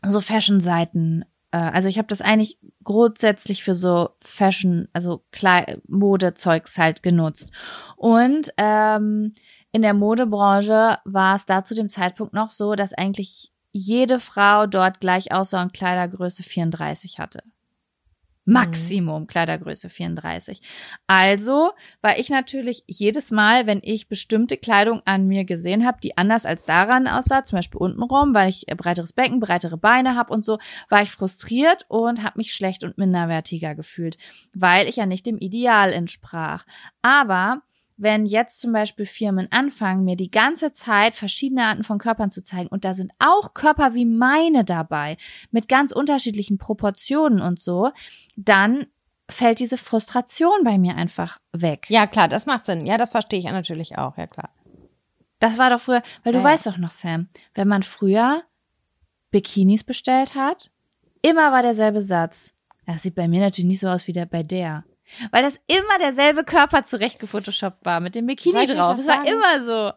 so 0.06 0.20
Fashion-Seiten. 0.20 1.24
Äh, 1.50 1.56
also 1.56 1.88
ich 1.88 1.98
habe 1.98 2.08
das 2.08 2.20
eigentlich 2.20 2.58
grundsätzlich 2.82 3.64
für 3.64 3.74
so 3.74 4.10
Fashion, 4.22 4.88
also 4.92 5.24
Kle 5.32 5.80
Modezeugs 5.88 6.78
halt 6.78 7.02
genutzt. 7.02 7.50
Und 7.96 8.52
ähm, 8.56 9.34
in 9.72 9.82
der 9.82 9.94
Modebranche 9.94 10.98
war 11.04 11.34
es 11.34 11.46
da 11.46 11.64
zu 11.64 11.74
dem 11.74 11.88
Zeitpunkt 11.88 12.34
noch 12.34 12.50
so, 12.50 12.76
dass 12.76 12.92
eigentlich 12.92 13.50
jede 13.72 14.20
Frau 14.20 14.66
dort 14.66 15.00
gleich 15.00 15.32
aussah 15.32 15.62
und 15.62 15.72
Kleidergröße 15.72 16.44
34 16.44 17.18
hatte. 17.18 17.42
Maximum 18.44 19.26
Kleidergröße 19.26 19.88
34. 19.88 20.60
Also 21.06 21.72
war 22.02 22.18
ich 22.18 22.28
natürlich 22.28 22.84
jedes 22.86 23.30
Mal, 23.30 23.66
wenn 23.66 23.80
ich 23.82 24.08
bestimmte 24.08 24.56
Kleidung 24.56 25.02
an 25.04 25.26
mir 25.26 25.44
gesehen 25.44 25.86
habe, 25.86 25.98
die 26.02 26.16
anders 26.18 26.44
als 26.46 26.64
daran 26.64 27.08
aussah, 27.08 27.44
zum 27.44 27.58
Beispiel 27.58 27.80
untenrum, 27.80 28.34
weil 28.34 28.50
ich 28.50 28.66
breiteres 28.66 29.12
Becken, 29.12 29.40
breitere 29.40 29.78
Beine 29.78 30.16
habe 30.16 30.32
und 30.32 30.44
so, 30.44 30.58
war 30.88 31.02
ich 31.02 31.10
frustriert 31.10 31.86
und 31.88 32.22
habe 32.22 32.38
mich 32.38 32.52
schlecht 32.52 32.84
und 32.84 32.98
minderwertiger 32.98 33.74
gefühlt, 33.74 34.18
weil 34.52 34.88
ich 34.88 34.96
ja 34.96 35.06
nicht 35.06 35.26
dem 35.26 35.38
Ideal 35.38 35.92
entsprach. 35.92 36.64
Aber 37.02 37.62
wenn 37.96 38.26
jetzt 38.26 38.60
zum 38.60 38.72
Beispiel 38.72 39.06
Firmen 39.06 39.50
anfangen, 39.52 40.04
mir 40.04 40.16
die 40.16 40.30
ganze 40.30 40.72
Zeit 40.72 41.14
verschiedene 41.14 41.64
Arten 41.66 41.84
von 41.84 41.98
Körpern 41.98 42.30
zu 42.30 42.42
zeigen 42.42 42.68
und 42.68 42.84
da 42.84 42.94
sind 42.94 43.12
auch 43.18 43.54
Körper 43.54 43.94
wie 43.94 44.04
meine 44.04 44.64
dabei, 44.64 45.16
mit 45.50 45.68
ganz 45.68 45.92
unterschiedlichen 45.92 46.58
Proportionen 46.58 47.40
und 47.40 47.60
so, 47.60 47.90
dann 48.36 48.86
fällt 49.30 49.58
diese 49.60 49.78
Frustration 49.78 50.64
bei 50.64 50.76
mir 50.76 50.96
einfach 50.96 51.38
weg. 51.52 51.86
Ja, 51.88 52.06
klar, 52.06 52.28
das 52.28 52.46
macht 52.46 52.66
Sinn. 52.66 52.84
Ja, 52.84 52.96
das 52.98 53.10
verstehe 53.10 53.38
ich 53.38 53.44
natürlich 53.46 53.96
auch, 53.96 54.16
ja 54.18 54.26
klar. 54.26 54.50
Das 55.38 55.58
war 55.58 55.70
doch 55.70 55.80
früher, 55.80 56.02
weil 56.24 56.32
du 56.32 56.38
Ja. 56.40 56.44
weißt 56.44 56.66
doch 56.66 56.78
noch, 56.78 56.90
Sam, 56.90 57.28
wenn 57.54 57.68
man 57.68 57.82
früher 57.82 58.42
Bikinis 59.30 59.84
bestellt 59.84 60.34
hat, 60.34 60.70
immer 61.22 61.52
war 61.52 61.62
derselbe 61.62 62.00
Satz. 62.00 62.52
Das 62.86 63.02
sieht 63.02 63.14
bei 63.14 63.28
mir 63.28 63.40
natürlich 63.40 63.66
nicht 63.68 63.80
so 63.80 63.88
aus 63.88 64.06
wie 64.06 64.12
der 64.12 64.26
bei 64.26 64.42
der. 64.42 64.84
Weil 65.30 65.42
das 65.42 65.58
immer 65.66 65.98
derselbe 65.98 66.44
Körper 66.44 66.84
zurecht 66.84 67.18
gefotoshoppt 67.18 67.84
war 67.84 68.00
mit 68.00 68.14
dem 68.14 68.26
Bikini 68.26 68.66
drauf. 68.66 68.96
Das 68.96 69.06
war 69.06 69.26
immer 69.26 69.64
so. 69.64 69.92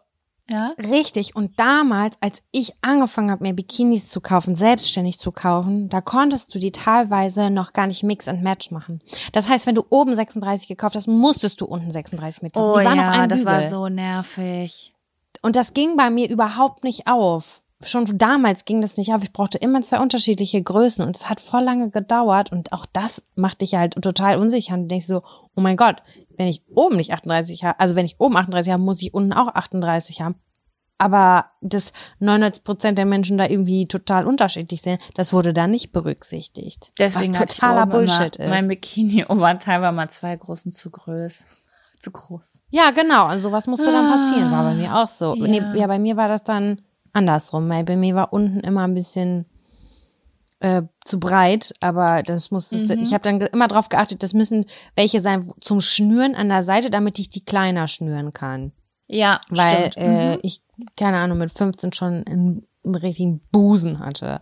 Ja? 0.50 0.74
Richtig. 0.78 1.36
Und 1.36 1.58
damals, 1.58 2.16
als 2.20 2.42
ich 2.52 2.72
angefangen 2.80 3.30
habe, 3.30 3.42
mir 3.42 3.52
Bikinis 3.52 4.08
zu 4.08 4.20
kaufen, 4.20 4.56
selbstständig 4.56 5.18
zu 5.18 5.30
kaufen, 5.30 5.88
da 5.88 6.00
konntest 6.00 6.54
du 6.54 6.58
die 6.58 6.72
teilweise 6.72 7.50
noch 7.50 7.72
gar 7.74 7.86
nicht 7.86 8.02
Mix 8.02 8.28
and 8.28 8.42
Match 8.42 8.70
machen. 8.70 9.00
Das 9.32 9.48
heißt, 9.48 9.66
wenn 9.66 9.74
du 9.74 9.84
oben 9.90 10.14
36 10.14 10.68
gekauft 10.68 10.96
hast, 10.96 11.06
musstest 11.06 11.60
du 11.60 11.66
unten 11.66 11.90
36 11.90 12.42
mitkaufen. 12.42 12.70
Oh 12.70 12.78
die 12.78 12.84
waren 12.84 12.98
auf 12.98 13.06
ja, 13.06 13.12
einem 13.12 13.28
das 13.28 13.44
war 13.44 13.56
Bügel. 13.56 13.70
so 13.70 13.88
nervig. 13.88 14.94
Und 15.42 15.56
das 15.56 15.74
ging 15.74 15.96
bei 15.96 16.08
mir 16.10 16.30
überhaupt 16.30 16.82
nicht 16.82 17.06
auf. 17.06 17.60
Schon 17.82 18.18
damals 18.18 18.64
ging 18.64 18.80
das 18.80 18.96
nicht 18.96 19.14
auf. 19.14 19.22
Ich 19.22 19.32
brauchte 19.32 19.58
immer 19.58 19.82
zwei 19.82 20.00
unterschiedliche 20.00 20.60
Größen 20.60 21.04
und 21.04 21.16
es 21.16 21.28
hat 21.28 21.40
voll 21.40 21.62
lange 21.62 21.90
gedauert 21.90 22.50
und 22.50 22.72
auch 22.72 22.86
das 22.86 23.22
macht 23.36 23.60
dich 23.60 23.74
halt 23.74 23.94
total 24.02 24.38
unsicher 24.38 24.74
und 24.74 24.88
denkst 24.88 25.06
so, 25.06 25.22
oh 25.54 25.60
mein 25.60 25.76
Gott, 25.76 26.02
wenn 26.36 26.48
ich 26.48 26.62
oben 26.74 26.96
nicht 26.96 27.12
38 27.12 27.64
habe, 27.64 27.78
also 27.78 27.94
wenn 27.94 28.06
ich 28.06 28.18
oben 28.18 28.36
38 28.36 28.72
habe, 28.72 28.82
muss 28.82 29.02
ich 29.02 29.14
unten 29.14 29.32
auch 29.32 29.54
38 29.54 30.20
haben. 30.20 30.34
Aber 30.98 31.46
dass 31.60 31.92
99 32.18 32.64
Prozent 32.64 32.98
der 32.98 33.06
Menschen 33.06 33.38
da 33.38 33.46
irgendwie 33.46 33.86
total 33.86 34.26
unterschiedlich 34.26 34.82
sind, 34.82 35.00
das 35.14 35.32
wurde 35.32 35.52
da 35.52 35.68
nicht 35.68 35.92
berücksichtigt. 35.92 36.90
Deswegen 36.98 37.38
was 37.38 37.54
totaler 37.54 37.86
Bullshit 37.86 38.34
ist. 38.34 38.48
Mein 38.48 38.66
Bikini-Oberteil 38.66 39.80
war 39.80 39.92
mal 39.92 40.10
zwei 40.10 40.34
großen 40.34 40.72
zu 40.72 40.90
groß. 40.90 41.44
Zu 42.00 42.12
groß. 42.12 42.62
Ja, 42.70 42.92
genau. 42.92 43.26
Also 43.26 43.48
sowas 43.48 43.66
musste 43.66 43.90
dann 43.90 44.08
passieren. 44.08 44.52
War 44.52 44.62
bei 44.62 44.74
mir 44.74 44.94
auch 44.94 45.08
so. 45.08 45.34
Ja. 45.34 45.48
Nee, 45.48 45.62
ja, 45.74 45.88
bei 45.88 45.98
mir 45.98 46.16
war 46.16 46.28
das 46.28 46.44
dann 46.44 46.80
andersrum. 47.12 47.68
Weil 47.68 47.84
bei 47.84 47.96
mir 47.96 48.14
war 48.14 48.32
unten 48.32 48.60
immer 48.60 48.82
ein 48.84 48.94
bisschen 48.94 49.46
äh, 50.60 50.82
zu 51.04 51.20
breit, 51.20 51.72
aber 51.80 52.22
das 52.24 52.50
musste 52.50 52.76
Mhm. 52.96 53.02
ich 53.02 53.14
habe 53.14 53.22
dann 53.22 53.40
immer 53.40 53.68
drauf 53.68 53.88
geachtet, 53.88 54.22
das 54.24 54.34
müssen 54.34 54.66
welche 54.96 55.20
sein 55.20 55.52
zum 55.60 55.80
Schnüren 55.80 56.34
an 56.34 56.48
der 56.48 56.64
Seite, 56.64 56.90
damit 56.90 57.18
ich 57.20 57.30
die 57.30 57.44
kleiner 57.44 57.86
schnüren 57.86 58.32
kann. 58.32 58.72
Ja, 59.06 59.40
Weil 59.50 59.90
äh, 59.96 60.34
Mhm. 60.34 60.40
ich, 60.42 60.60
keine 60.96 61.18
Ahnung, 61.18 61.38
mit 61.38 61.52
15 61.52 61.92
schon 61.92 62.24
einen, 62.26 62.66
einen 62.84 62.94
richtigen 62.96 63.40
Busen 63.52 64.00
hatte, 64.00 64.40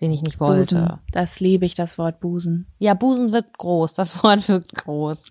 den 0.00 0.10
ich 0.10 0.22
nicht 0.22 0.40
wollte. 0.40 0.74
Busen. 0.76 0.98
Das 1.12 1.38
liebe 1.40 1.64
ich, 1.66 1.74
das 1.74 1.98
Wort 1.98 2.18
Busen. 2.20 2.66
Ja, 2.80 2.94
Busen 2.94 3.30
wirkt 3.32 3.56
groß. 3.56 3.94
Das 3.94 4.22
Wort 4.24 4.48
wirkt 4.48 4.74
groß. 4.74 5.22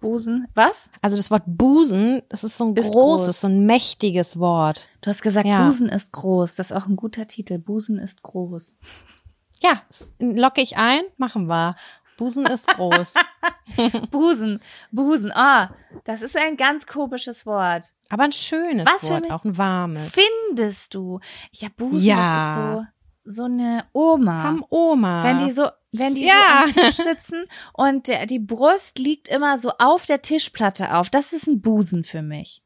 Busen? 0.00 0.48
Was? 0.54 0.90
Also 1.02 1.16
das 1.16 1.30
Wort 1.30 1.42
Busen, 1.46 2.22
das 2.28 2.44
ist 2.44 2.56
so 2.58 2.64
ein 2.64 2.76
Ist 2.76 2.90
großes, 2.90 3.26
groß. 3.26 3.40
so 3.42 3.46
ein 3.48 3.66
mächtiges 3.66 4.38
Wort. 4.38 4.88
Du 5.00 5.08
hast 5.10 5.22
gesagt, 5.22 5.46
Ja. 5.46 5.64
Busen 5.64 5.88
ist 5.88 6.12
groß. 6.12 6.54
Das 6.54 6.70
ist 6.70 6.76
auch 6.76 6.86
ein 6.86 6.96
guter 6.96 7.26
Titel. 7.26 7.58
Busen 7.58 7.98
ist 7.98 8.22
groß. 8.22 8.74
Ja, 9.62 9.82
locke 10.18 10.62
ich 10.62 10.76
ein, 10.76 11.02
machen 11.16 11.46
wir. 11.46 11.74
Busen 12.16 12.44
ist 12.46 12.66
groß. 12.66 13.14
Busen, 14.10 14.60
Busen. 14.90 15.32
Ah, 15.32 15.70
das 16.04 16.22
ist 16.22 16.36
ein 16.36 16.56
ganz 16.56 16.86
komisches 16.86 17.46
Wort. 17.46 17.92
Aber 18.08 18.24
ein 18.24 18.32
schönes 18.32 18.86
Was 18.86 19.06
für 19.06 19.14
Wort, 19.14 19.30
auch 19.30 19.44
ein 19.44 19.56
warmes. 19.56 20.10
Findest 20.12 20.94
du? 20.94 21.20
Ja, 21.52 21.68
Busen, 21.76 22.04
Ja. 22.04 22.16
das 22.16 22.56
ist 22.56 22.78
so 22.78 22.86
so 23.30 23.44
eine 23.44 23.84
Oma. 23.92 24.42
Haben 24.42 24.64
Oma. 24.70 25.24
Wenn 25.24 25.38
die 25.38 25.50
so, 25.52 25.66
wenn 25.92 26.14
die 26.14 26.24
Ja. 26.26 26.64
so 26.68 26.80
am 26.80 26.86
Tisch 26.86 26.96
sitzen 26.96 27.44
und 27.72 28.08
der, 28.08 28.26
die 28.26 28.38
Brust 28.38 28.98
liegt 28.98 29.28
immer 29.28 29.58
so 29.58 29.72
auf 29.78 30.06
der 30.06 30.22
Tischplatte 30.22 30.94
auf, 30.94 31.10
das 31.10 31.32
ist 31.32 31.46
ein 31.46 31.60
Busen 31.60 32.04
für 32.04 32.22
mich. 32.22 32.62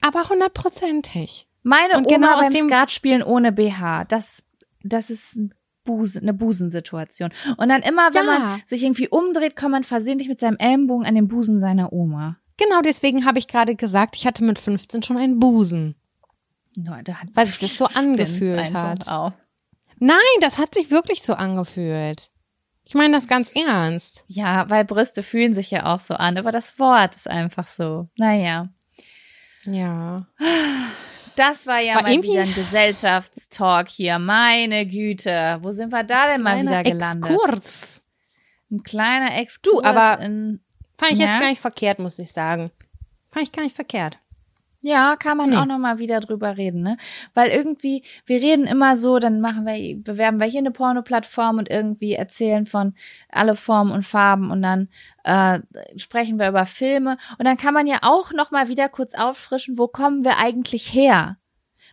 aber 0.00 0.28
hundertprozentig. 0.28 1.48
Meine 1.64 1.96
Und 1.96 2.06
Oma 2.06 2.14
genau 2.16 2.34
aus 2.34 2.40
beim 2.42 2.52
dem- 2.54 2.68
Skat 2.68 2.90
spielen 2.92 3.22
ohne 3.22 3.50
BH, 3.52 4.04
das, 4.04 4.42
das 4.84 5.10
ist 5.10 5.34
ein 5.36 5.54
Busen, 5.84 6.22
eine 6.22 6.34
Busensituation. 6.34 7.30
Und 7.56 7.68
dann 7.68 7.82
immer, 7.82 8.14
wenn 8.14 8.26
Ja. 8.26 8.38
man 8.38 8.62
sich 8.66 8.84
irgendwie 8.84 9.08
umdreht, 9.08 9.56
kommt 9.56 9.72
man 9.72 9.84
versehentlich 9.84 10.28
mit 10.28 10.38
seinem 10.38 10.56
Ellenbogen 10.58 11.04
an 11.06 11.14
den 11.16 11.26
Busen 11.28 11.60
seiner 11.60 11.92
Oma. 11.92 12.36
Genau 12.58 12.80
deswegen 12.82 13.24
habe 13.24 13.38
ich 13.38 13.48
gerade 13.48 13.74
gesagt, 13.74 14.14
ich 14.16 14.26
hatte 14.26 14.44
mit 14.44 14.58
15 14.58 15.02
schon 15.02 15.16
einen 15.16 15.40
Busen. 15.40 15.94
Hat 16.88 17.08
Weil 17.34 17.46
sich 17.46 17.58
das 17.58 17.76
so 17.76 17.86
angefühlt 17.86 18.72
hat. 18.72 19.08
Auf. 19.08 19.32
Nein, 20.00 20.18
das 20.40 20.58
hat 20.58 20.74
sich 20.74 20.90
wirklich 20.90 21.22
so 21.22 21.34
angefühlt. 21.34 22.30
Ich 22.84 22.94
meine 22.94 23.14
das 23.16 23.28
ganz 23.28 23.50
ernst. 23.54 24.24
Ja, 24.28 24.68
weil 24.70 24.84
Brüste 24.84 25.22
fühlen 25.22 25.54
sich 25.54 25.70
ja 25.70 25.86
auch 25.86 26.00
so 26.00 26.14
an, 26.14 26.38
aber 26.38 26.50
das 26.52 26.78
Wort 26.78 27.14
ist 27.16 27.28
einfach 27.28 27.68
so. 27.68 28.08
Naja. 28.16 28.68
Ja. 29.64 30.26
Das 31.36 31.66
war 31.66 31.80
ja 31.80 31.96
War 31.96 32.02
mal 32.02 32.22
wieder 32.22 32.42
ein 32.42 32.54
Gesellschaftstalk 32.54 33.88
hier. 33.88 34.18
Meine 34.18 34.86
Güte. 34.86 35.58
Wo 35.62 35.70
sind 35.72 35.92
wir 35.92 36.02
da 36.04 36.26
denn 36.32 36.42
mal 36.42 36.62
wieder 36.62 36.82
gelandet? 36.82 37.30
Exkurs. 37.30 38.02
Ein 38.70 38.82
kleiner 38.82 39.36
Exkurs. 39.38 39.82
Du, 39.82 39.82
aber- 39.82 40.20
in, 40.20 40.60
Fand 40.96 41.12
ich 41.12 41.18
Ja? 41.18 41.26
jetzt 41.26 41.38
gar 41.40 41.48
nicht 41.48 41.60
verkehrt, 41.60 41.98
muss 42.00 42.18
ich 42.18 42.32
sagen. 42.32 42.70
Fand 43.30 43.44
ich 43.46 43.52
gar 43.52 43.62
nicht 43.62 43.76
verkehrt. 43.76 44.18
Ja, 44.80 45.16
kann 45.16 45.36
man 45.36 45.50
Nee. 45.50 45.56
auch 45.56 45.66
noch 45.66 45.78
mal 45.78 45.98
wieder 45.98 46.20
drüber 46.20 46.56
reden, 46.56 46.82
ne? 46.82 46.96
Weil 47.34 47.50
irgendwie, 47.50 48.02
wir 48.26 48.40
reden 48.40 48.66
immer 48.66 48.96
so, 48.96 49.18
dann 49.18 49.40
machen 49.40 49.66
wir, 49.66 49.96
bewerben 50.02 50.38
wir 50.40 50.46
hier 50.46 50.60
eine 50.60 50.70
Porno-Plattform 50.70 51.58
und 51.58 51.68
irgendwie 51.68 52.12
erzählen 52.12 52.64
von 52.66 52.94
alle 53.28 53.56
Formen 53.56 53.90
und 53.90 54.04
Farben 54.04 54.50
und 54.50 54.62
dann 54.62 54.88
äh, 55.24 55.60
sprechen 55.96 56.38
wir 56.38 56.48
über 56.48 56.64
Filme 56.66 57.16
und 57.38 57.44
dann 57.44 57.56
kann 57.56 57.74
man 57.74 57.86
ja 57.86 57.98
auch 58.02 58.32
noch 58.32 58.50
mal 58.50 58.68
wieder 58.68 58.88
kurz 58.88 59.14
auffrischen, 59.14 59.78
wo 59.78 59.88
kommen 59.88 60.24
wir 60.24 60.38
eigentlich 60.38 60.92
her? 60.92 61.38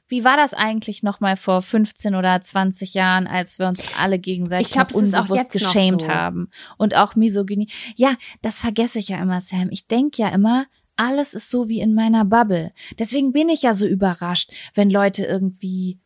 Wie 0.07 0.23
war 0.23 0.37
das 0.37 0.53
eigentlich 0.53 1.01
noch 1.01 1.19
mal 1.19 1.35
vor 1.35 1.63
15 1.63 2.13
oder 2.13 2.39
20 2.39 2.93
Jahren, 2.93 3.25
als 3.25 3.57
wir 3.57 3.67
uns 3.67 3.81
alle 3.99 4.19
gegenseitig 4.19 4.67
Ich 4.67 4.73
glaub, 4.73 4.93
unbewusst 4.93 5.51
geschämt 5.51 6.01
so. 6.03 6.07
haben 6.09 6.49
und 6.77 6.95
auch 6.95 7.15
Misogynie? 7.15 7.69
Ja, 7.95 8.13
das 8.43 8.59
vergesse 8.59 8.99
ich 8.99 9.07
ja 9.09 9.17
immer, 9.17 9.41
Sam. 9.41 9.69
Ich 9.71 9.87
denk 9.87 10.19
ja 10.19 10.27
immer, 10.29 10.65
alles 10.95 11.33
ist 11.33 11.49
so 11.49 11.69
wie 11.69 11.79
in 11.79 11.93
meiner 11.93 12.25
Bubble. 12.25 12.73
Deswegen 12.99 13.31
bin 13.31 13.49
ich 13.49 13.61
ja 13.61 13.73
so 13.73 13.85
überrascht, 13.85 14.51
wenn 14.73 14.89
Leute 14.89 15.25
irgendwie. 15.25 15.99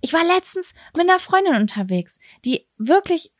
Ich 0.00 0.12
war 0.12 0.24
letztens 0.24 0.72
mit 0.96 1.08
einer 1.08 1.18
Freundin 1.18 1.56
unterwegs, 1.56 2.18
die 2.44 2.66
wirklich. 2.76 3.32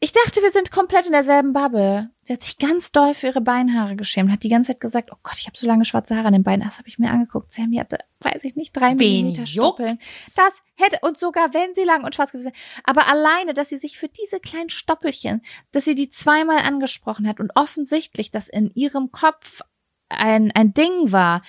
Ich 0.00 0.12
dachte, 0.12 0.42
wir 0.42 0.52
sind 0.52 0.70
komplett 0.70 1.06
in 1.06 1.12
derselben 1.12 1.52
Bubble. 1.52 2.10
Sie 2.22 2.32
hat 2.32 2.42
sich 2.44 2.58
ganz 2.58 2.92
doll 2.92 3.14
für 3.14 3.28
ihre 3.28 3.40
Beinhaare 3.40 3.96
geschämt, 3.96 4.30
hat 4.30 4.44
die 4.44 4.48
ganze 4.48 4.70
Zeit 4.70 4.80
gesagt, 4.80 5.10
oh 5.12 5.18
Gott, 5.24 5.38
ich 5.38 5.46
habe 5.46 5.58
so 5.58 5.66
lange 5.66 5.84
schwarze 5.84 6.14
Haare 6.14 6.28
an 6.28 6.34
den 6.34 6.44
Beinen. 6.44 6.62
Das 6.68 6.78
habe 6.78 6.86
ich 6.86 7.00
mir 7.00 7.10
angeguckt. 7.10 7.52
Sam, 7.52 7.72
die 7.72 7.80
hatte, 7.80 7.98
weiß 8.20 8.44
ich 8.44 8.54
nicht, 8.54 8.76
drei 8.76 8.90
Wen 8.90 8.96
Millimeter? 8.98 9.46
Stoppeln. 9.46 9.98
Das 10.36 10.62
hätte, 10.76 10.98
und 11.02 11.18
sogar 11.18 11.52
wenn 11.52 11.74
sie 11.74 11.82
lang 11.82 12.04
und 12.04 12.14
schwarz 12.14 12.30
gewesen 12.30 12.52
wäre. 12.52 12.56
Aber 12.84 13.08
alleine, 13.08 13.54
dass 13.54 13.70
sie 13.70 13.78
sich 13.78 13.98
für 13.98 14.08
diese 14.08 14.38
kleinen 14.38 14.70
Stoppelchen, 14.70 15.42
dass 15.72 15.84
sie 15.84 15.96
die 15.96 16.10
zweimal 16.10 16.58
angesprochen 16.58 17.26
hat 17.26 17.40
und 17.40 17.50
offensichtlich 17.56 18.30
das 18.30 18.48
in 18.48 18.70
ihrem 18.74 19.10
Kopf 19.10 19.62
ein, 20.08 20.50
ein 20.52 20.74
Ding 20.74 21.12
war, 21.12 21.42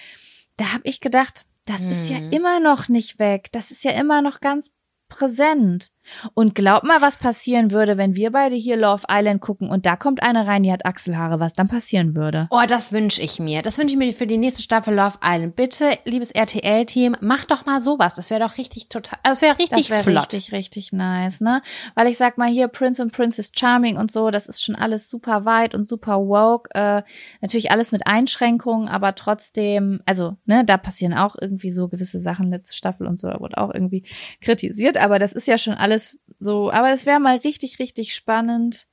da 0.57 0.73
habe 0.73 0.87
ich 0.87 0.99
gedacht, 1.01 1.45
das 1.65 1.81
ist 1.81 2.09
ja 2.09 2.17
Hm. 2.17 2.31
immer 2.31 2.59
noch 2.59 2.89
nicht 2.89 3.19
weg. 3.19 3.49
Das 3.51 3.69
ist 3.71 3.83
ja 3.83 3.91
immer 3.91 4.21
noch 4.21 4.39
ganz 4.41 4.71
präsent. 5.09 5.91
Und 6.33 6.55
glaub 6.55 6.83
mal, 6.83 7.01
was 7.01 7.17
passieren 7.17 7.69
würde, 7.69 7.97
wenn 7.97 8.15
wir 8.15 8.31
beide 8.31 8.55
hier 8.55 8.77
Love 8.77 9.03
Island 9.09 9.41
gucken 9.41 9.69
und 9.69 9.85
da 9.85 9.95
kommt 9.95 10.23
eine 10.23 10.47
rein, 10.47 10.63
die 10.63 10.71
hat 10.71 10.83
Achselhaare, 10.85 11.39
was 11.39 11.53
dann 11.53 11.67
passieren 11.67 12.15
würde. 12.15 12.47
Oh, 12.49 12.63
das 12.67 12.91
wünsche 12.91 13.21
ich 13.21 13.39
mir. 13.39 13.61
Das 13.61 13.77
wünsche 13.77 13.93
ich 13.93 13.99
mir 13.99 14.11
für 14.13 14.25
die 14.25 14.37
nächste 14.37 14.61
Staffel 14.63 14.95
Love 14.95 15.17
Island. 15.23 15.55
Bitte, 15.55 15.91
liebes 16.05 16.31
RTL-Team, 16.31 17.17
macht 17.21 17.51
doch 17.51 17.65
mal 17.67 17.79
sowas. 17.81 18.15
Das 18.15 18.29
wäre 18.31 18.39
doch 18.39 18.57
richtig 18.57 18.89
total, 18.89 19.19
das 19.23 19.41
wäre 19.43 19.59
richtig 19.59 19.87
Das 19.87 19.89
wäre 19.91 20.03
flott. 20.03 20.33
richtig, 20.33 20.51
richtig 20.51 20.93
nice, 20.93 21.41
ne? 21.41 21.61
Weil 21.93 22.07
ich 22.07 22.17
sag 22.17 22.37
mal 22.39 22.49
hier 22.49 22.67
Prince 22.69 23.01
und 23.03 23.11
Princess 23.11 23.51
Charming 23.55 23.97
und 23.97 24.11
so, 24.11 24.31
das 24.31 24.47
ist 24.47 24.63
schon 24.63 24.75
alles 24.75 25.09
super 25.09 25.45
weit 25.45 25.75
und 25.75 25.83
super 25.83 26.17
woke. 26.19 26.69
Äh, 26.73 27.03
natürlich 27.41 27.69
alles 27.71 27.91
mit 27.91 28.07
Einschränkungen, 28.07 28.87
aber 28.89 29.13
trotzdem, 29.13 30.01
also, 30.05 30.37
ne, 30.45 30.65
da 30.65 30.77
passieren 30.77 31.13
auch 31.13 31.35
irgendwie 31.39 31.71
so 31.71 31.87
gewisse 31.87 32.19
Sachen, 32.19 32.49
letzte 32.49 32.73
Staffel 32.75 33.05
und 33.05 33.19
so, 33.19 33.27
da 33.27 33.39
wurde 33.39 33.57
auch 33.59 33.71
irgendwie 33.73 34.05
kritisiert, 34.41 34.97
aber 34.99 35.19
das 35.19 35.33
ist 35.33 35.47
ja 35.47 35.57
schon 35.57 35.73
alles 35.73 36.17
so, 36.39 36.71
aber 36.71 36.91
es 36.91 37.05
wäre 37.05 37.19
mal 37.19 37.37
richtig, 37.37 37.79
richtig 37.79 38.13
spannend. 38.15 38.87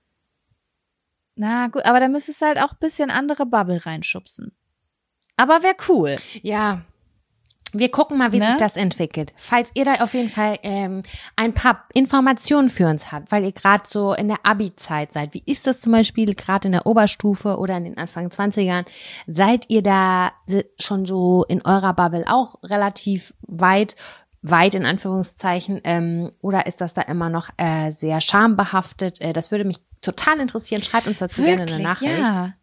Na 1.34 1.68
gut, 1.68 1.84
aber 1.84 2.00
da 2.00 2.08
müsstest 2.08 2.40
du 2.40 2.46
halt 2.46 2.58
auch 2.58 2.72
ein 2.72 2.78
bisschen 2.80 3.10
andere 3.10 3.44
Bubble 3.46 3.84
reinschubsen. 3.84 4.52
Aber 5.36 5.62
wäre 5.62 5.76
cool. 5.88 6.16
Ja. 6.42 6.82
Wir 7.72 7.90
gucken 7.90 8.16
mal, 8.16 8.32
wie 8.32 8.38
Ne? 8.38 8.46
sich 8.46 8.56
das 8.56 8.76
entwickelt. 8.76 9.34
Falls 9.36 9.70
ihr 9.74 9.84
da 9.84 9.96
auf 9.96 10.14
jeden 10.14 10.30
Fall 10.30 10.58
ähm, 10.62 11.02
ein 11.34 11.52
paar 11.52 11.84
Informationen 11.92 12.70
für 12.70 12.86
uns 12.86 13.12
habt, 13.12 13.30
weil 13.30 13.44
ihr 13.44 13.52
gerade 13.52 13.84
so 13.86 14.14
in 14.14 14.28
der 14.28 14.38
Abi-Zeit 14.46 15.12
seid. 15.12 15.34
Wie 15.34 15.42
ist 15.44 15.66
das 15.66 15.80
zum 15.80 15.92
Beispiel 15.92 16.34
gerade 16.34 16.68
in 16.68 16.72
der 16.72 16.86
Oberstufe 16.86 17.58
oder 17.58 17.76
in 17.76 17.84
den 17.84 17.98
Anfang 17.98 18.28
20ern? 18.28 18.86
Seid 19.26 19.66
ihr 19.68 19.82
da 19.82 20.32
schon 20.80 21.04
so 21.04 21.44
in 21.48 21.60
eurer 21.66 21.92
Bubble 21.92 22.24
auch 22.28 22.62
relativ 22.62 23.34
weit, 23.42 23.96
weit 24.50 24.74
in 24.74 24.86
Anführungszeichen? 24.86 25.80
Ähm, 25.84 26.32
oder 26.40 26.66
ist 26.66 26.80
das 26.80 26.94
da 26.94 27.02
immer 27.02 27.28
noch 27.28 27.50
äh, 27.56 27.90
sehr 27.90 28.20
schambehaftet? 28.20 29.20
Äh, 29.20 29.32
das 29.32 29.50
würde 29.50 29.64
mich 29.64 29.78
total 30.00 30.40
interessieren. 30.40 30.82
Schreibt 30.82 31.06
uns 31.06 31.18
dazu 31.18 31.42
gerne 31.42 31.62
eine 31.62 31.82
Nachricht. 31.82 32.18
Ja. 32.18 32.54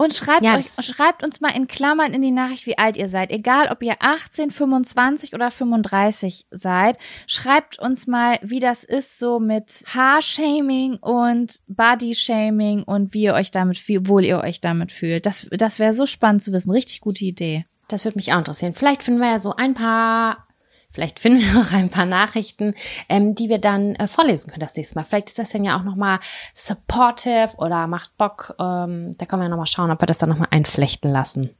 Und 0.00 0.14
schreibt, 0.14 0.42
Ja, 0.42 0.56
euch, 0.56 0.72
schreibt 0.82 1.22
uns 1.22 1.42
mal 1.42 1.54
in 1.54 1.68
Klammern 1.68 2.14
in 2.14 2.22
die 2.22 2.30
Nachricht, 2.30 2.64
wie 2.64 2.78
alt 2.78 2.96
ihr 2.96 3.10
seid. 3.10 3.30
Egal, 3.30 3.68
ob 3.70 3.82
ihr 3.82 3.96
18, 4.00 4.50
25 4.50 5.34
oder 5.34 5.50
35 5.50 6.46
seid. 6.50 6.96
Schreibt 7.26 7.78
uns 7.78 8.06
mal, 8.06 8.38
wie 8.40 8.60
das 8.60 8.82
ist 8.82 9.18
so 9.18 9.38
mit 9.38 9.84
Haarshaming 9.94 10.94
und 10.94 11.60
Bodyshaming 11.68 12.82
und 12.82 13.12
wie 13.12 13.24
ihr 13.24 13.34
euch 13.34 13.50
damit, 13.50 13.86
wie 13.88 14.08
wohl 14.08 14.24
ihr 14.24 14.40
euch 14.40 14.62
damit 14.62 14.90
fühlt. 14.90 15.26
Das, 15.26 15.46
das 15.50 15.78
wäre 15.78 15.92
so 15.92 16.06
spannend 16.06 16.42
zu 16.42 16.52
wissen. 16.52 16.70
Richtig 16.70 17.02
gute 17.02 17.26
Idee. 17.26 17.66
Das 17.88 18.06
würde 18.06 18.16
mich 18.16 18.32
auch 18.32 18.38
interessieren. 18.38 18.72
Vielleicht 18.72 19.02
finden 19.02 19.20
wir 19.20 19.28
ja 19.28 19.38
so 19.38 19.54
ein 19.54 19.74
paar, 19.74 20.46
vielleicht 20.90 21.20
finden 21.20 21.40
wir 21.40 21.52
noch 21.62 21.72
ein 21.72 21.90
paar 21.90 22.06
Nachrichten, 22.06 22.74
ähm, 23.08 23.34
die 23.34 23.48
wir 23.48 23.58
dann 23.58 23.94
äh, 23.96 24.08
vorlesen 24.08 24.48
können 24.48 24.60
das 24.60 24.76
nächste 24.76 24.94
Mal. 24.96 25.04
Vielleicht 25.04 25.28
ist 25.28 25.38
das 25.38 25.50
dann 25.50 25.64
ja 25.64 25.78
auch 25.78 25.84
nochmal 25.84 26.18
supportive 26.54 27.50
oder 27.58 27.86
macht 27.86 28.16
Bock. 28.16 28.54
Ähm, 28.58 29.16
da 29.18 29.26
können 29.26 29.42
wir 29.42 29.48
nochmal 29.48 29.66
schauen, 29.66 29.90
ob 29.90 30.00
wir 30.02 30.06
das 30.06 30.18
dann 30.18 30.28
nochmal 30.28 30.48
einflechten 30.50 31.10
lassen. 31.10 31.50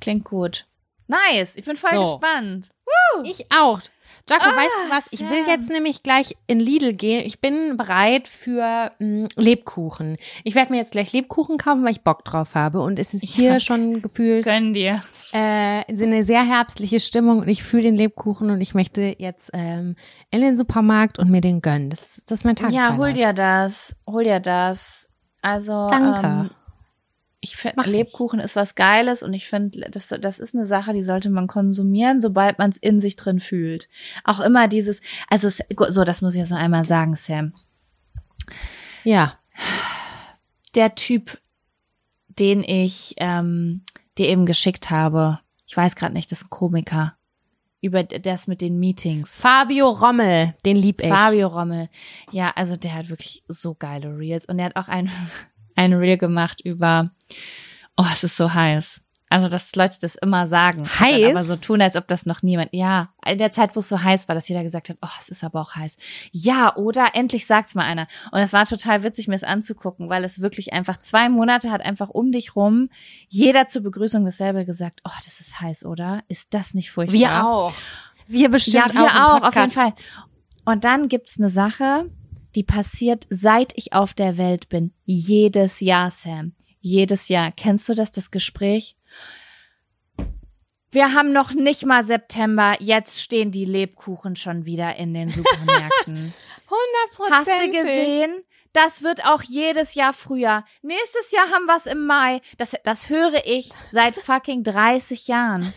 Klingt 0.00 0.24
gut. 0.24 0.66
Nice. 1.06 1.56
Ich 1.56 1.64
bin 1.64 1.76
voll 1.76 1.90
So. 1.92 2.18
gespannt. 2.18 2.70
Ich 3.24 3.46
auch. 3.52 3.80
Jaco, 4.28 4.44
Ah, 4.46 4.56
weißt 4.56 4.72
du 4.86 4.90
was? 4.90 5.04
Ich 5.10 5.20
will 5.20 5.44
jetzt 5.46 5.68
nämlich 5.68 6.02
gleich 6.02 6.34
in 6.46 6.58
Lidl 6.58 6.94
gehen. 6.94 7.22
Ich 7.26 7.40
bin 7.42 7.76
bereit 7.76 8.26
für 8.26 8.90
mh, 8.98 9.28
Lebkuchen. 9.36 10.16
Ich 10.44 10.54
werde 10.54 10.72
mir 10.72 10.78
jetzt 10.78 10.92
gleich 10.92 11.12
Lebkuchen 11.12 11.58
kaufen, 11.58 11.84
weil 11.84 11.92
ich 11.92 12.00
Bock 12.00 12.24
drauf 12.24 12.54
habe. 12.54 12.80
Und 12.80 12.98
es 12.98 13.12
ist 13.12 13.22
hier 13.24 13.52
Ja. 13.54 13.60
schon 13.60 14.00
gefühlt 14.00 14.44
Gönn 14.46 14.72
dir. 14.72 15.02
äh, 15.32 15.82
eine 15.92 16.24
sehr 16.24 16.42
herbstliche 16.42 17.00
Stimmung 17.00 17.40
und 17.40 17.48
ich 17.48 17.62
fühle 17.62 17.82
den 17.82 17.96
Lebkuchen 17.96 18.48
und 18.50 18.62
ich 18.62 18.72
möchte 18.74 19.14
jetzt 19.18 19.50
ähm, 19.52 19.94
in 20.30 20.40
den 20.40 20.56
Supermarkt 20.56 21.18
und 21.18 21.30
mir 21.30 21.42
den 21.42 21.60
gönnen. 21.60 21.90
Das, 21.90 22.22
das 22.26 22.38
ist 22.38 22.44
mein 22.44 22.56
Tag. 22.56 22.72
Ja, 22.72 22.96
hol 22.96 23.12
dir 23.12 23.34
das. 23.34 23.94
Hol 24.06 24.24
dir 24.24 24.40
das. 24.40 25.06
Also, 25.42 25.88
Danke. 25.90 26.26
Ähm, 26.26 26.50
ich 27.44 27.56
finde. 27.56 27.88
Lebkuchen 27.88 28.40
ist 28.40 28.56
was 28.56 28.74
Geiles 28.74 29.22
und 29.22 29.32
ich 29.32 29.46
finde, 29.46 29.88
das, 29.90 30.08
das 30.20 30.40
ist 30.40 30.54
eine 30.54 30.66
Sache, 30.66 30.92
die 30.92 31.02
sollte 31.02 31.30
man 31.30 31.46
konsumieren, 31.46 32.20
sobald 32.20 32.58
man 32.58 32.70
es 32.70 32.76
in 32.78 33.00
sich 33.00 33.16
drin 33.16 33.40
fühlt. 33.40 33.88
Auch 34.24 34.40
immer 34.40 34.68
dieses, 34.68 35.00
also 35.28 35.48
so, 35.88 36.04
das 36.04 36.22
muss 36.22 36.34
ich 36.34 36.40
jetzt 36.40 36.50
noch 36.50 36.58
einmal 36.58 36.84
sagen, 36.84 37.14
Sam. 37.14 37.52
Ja. 39.04 39.38
Der 40.74 40.94
Typ, 40.96 41.38
den 42.28 42.64
ich 42.64 43.14
ähm, 43.18 43.82
dir 44.18 44.28
eben 44.28 44.46
geschickt 44.46 44.90
habe, 44.90 45.40
ich 45.66 45.76
weiß 45.76 45.96
gerade 45.96 46.14
nicht, 46.14 46.30
das 46.32 46.40
ist 46.40 46.46
ein 46.46 46.50
Komiker, 46.50 47.16
über 47.80 48.02
das 48.02 48.46
mit 48.46 48.60
den 48.60 48.78
Meetings. 48.80 49.40
Fabio 49.40 49.90
Rommel, 49.90 50.54
den 50.64 50.76
lieb 50.76 51.02
ich. 51.02 51.08
Fabio 51.08 51.48
Rommel. 51.48 51.88
Ja, 52.32 52.52
also 52.56 52.76
der 52.76 52.94
hat 52.94 53.10
wirklich 53.10 53.44
so 53.46 53.74
geile 53.74 54.16
Reels. 54.16 54.46
Und 54.46 54.58
er 54.58 54.66
hat 54.66 54.76
auch 54.76 54.88
ein, 54.88 55.10
ein 55.74 55.92
Reel 55.92 56.18
gemacht 56.18 56.60
über, 56.64 57.10
oh, 57.96 58.06
es 58.12 58.24
ist 58.24 58.36
so 58.36 58.52
heiß. 58.52 59.00
Also, 59.34 59.48
dass 59.48 59.74
Leute 59.74 59.98
das 60.00 60.14
immer 60.14 60.46
sagen. 60.46 60.86
Heiß? 60.86 61.30
Aber 61.30 61.42
so 61.42 61.56
tun, 61.56 61.82
als 61.82 61.96
ob 61.96 62.06
das 62.06 62.24
noch 62.24 62.42
niemand, 62.42 62.72
ja. 62.72 63.08
In 63.26 63.38
der 63.38 63.50
Zeit, 63.50 63.74
wo 63.74 63.80
es 63.80 63.88
so 63.88 64.00
heiß 64.00 64.28
war, 64.28 64.34
dass 64.36 64.48
jeder 64.48 64.62
gesagt 64.62 64.90
hat, 64.90 64.98
oh, 65.02 65.08
es 65.18 65.28
ist 65.28 65.42
aber 65.42 65.60
auch 65.60 65.74
heiß. 65.74 65.96
Ja, 66.30 66.76
oder 66.76 67.08
endlich 67.14 67.44
sagt's 67.46 67.74
mal 67.74 67.82
einer. 67.82 68.06
Und 68.30 68.38
es 68.38 68.52
war 68.52 68.64
total 68.64 69.02
witzig, 69.02 69.26
mir 69.26 69.34
es 69.34 69.42
anzugucken, 69.42 70.08
weil 70.08 70.22
es 70.22 70.40
wirklich 70.40 70.72
einfach 70.72 70.98
zwei 70.98 71.28
Monate 71.28 71.72
hat 71.72 71.80
einfach 71.80 72.10
um 72.10 72.30
dich 72.30 72.54
rum 72.54 72.90
jeder 73.28 73.66
zur 73.66 73.82
Begrüßung 73.82 74.24
dasselbe 74.24 74.64
gesagt, 74.64 75.00
oh, 75.04 75.18
das 75.24 75.40
ist 75.40 75.60
heiß, 75.60 75.84
oder? 75.84 76.22
Ist 76.28 76.54
das 76.54 76.74
nicht 76.74 76.92
furchtbar? 76.92 77.18
Wir 77.18 77.44
auch. 77.44 77.74
Wir 78.28 78.50
bestimmt 78.50 78.76
Ja, 78.76 78.94
wir 78.94 79.26
auch, 79.26 79.42
auch, 79.42 79.48
auf 79.48 79.56
jeden. 79.56 79.70
Fall. 79.72 79.94
Und 80.64 80.84
dann 80.84 81.08
gibt's 81.08 81.38
eine 81.38 81.50
Sache, 81.50 82.08
die 82.54 82.64
passiert, 82.64 83.26
seit 83.30 83.72
ich 83.76 83.92
auf 83.92 84.14
der 84.14 84.36
Welt 84.38 84.68
bin. 84.68 84.92
Jedes 85.04 85.80
Jahr, 85.80 86.10
Sam. 86.10 86.54
Jedes 86.80 87.28
Jahr. 87.28 87.50
Kennst 87.52 87.88
du 87.88 87.94
das, 87.94 88.12
das 88.12 88.30
Gespräch? 88.30 88.96
Wir 90.90 91.12
haben 91.12 91.32
noch 91.32 91.52
nicht 91.52 91.84
mal 91.84 92.04
September, 92.04 92.76
jetzt 92.78 93.20
stehen 93.20 93.50
die 93.50 93.64
Lebkuchen 93.64 94.36
schon 94.36 94.64
wieder 94.64 94.94
in 94.94 95.12
den 95.12 95.28
Supermärkten. 95.28 96.32
Hast 97.30 97.48
du 97.48 97.70
gesehen? 97.70 98.44
Das 98.72 99.02
wird 99.02 99.24
auch 99.24 99.42
jedes 99.42 99.94
Jahr 99.94 100.12
früher. 100.12 100.64
Nächstes 100.82 101.30
Jahr 101.32 101.48
haben 101.50 101.66
wir's 101.66 101.86
im 101.86 102.06
Mai. 102.06 102.40
Das, 102.58 102.74
das 102.84 103.08
höre 103.08 103.44
ich 103.46 103.70
seit 103.92 104.14
fucking 104.16 104.62
30 104.64 105.26
Jahren. 105.28 105.72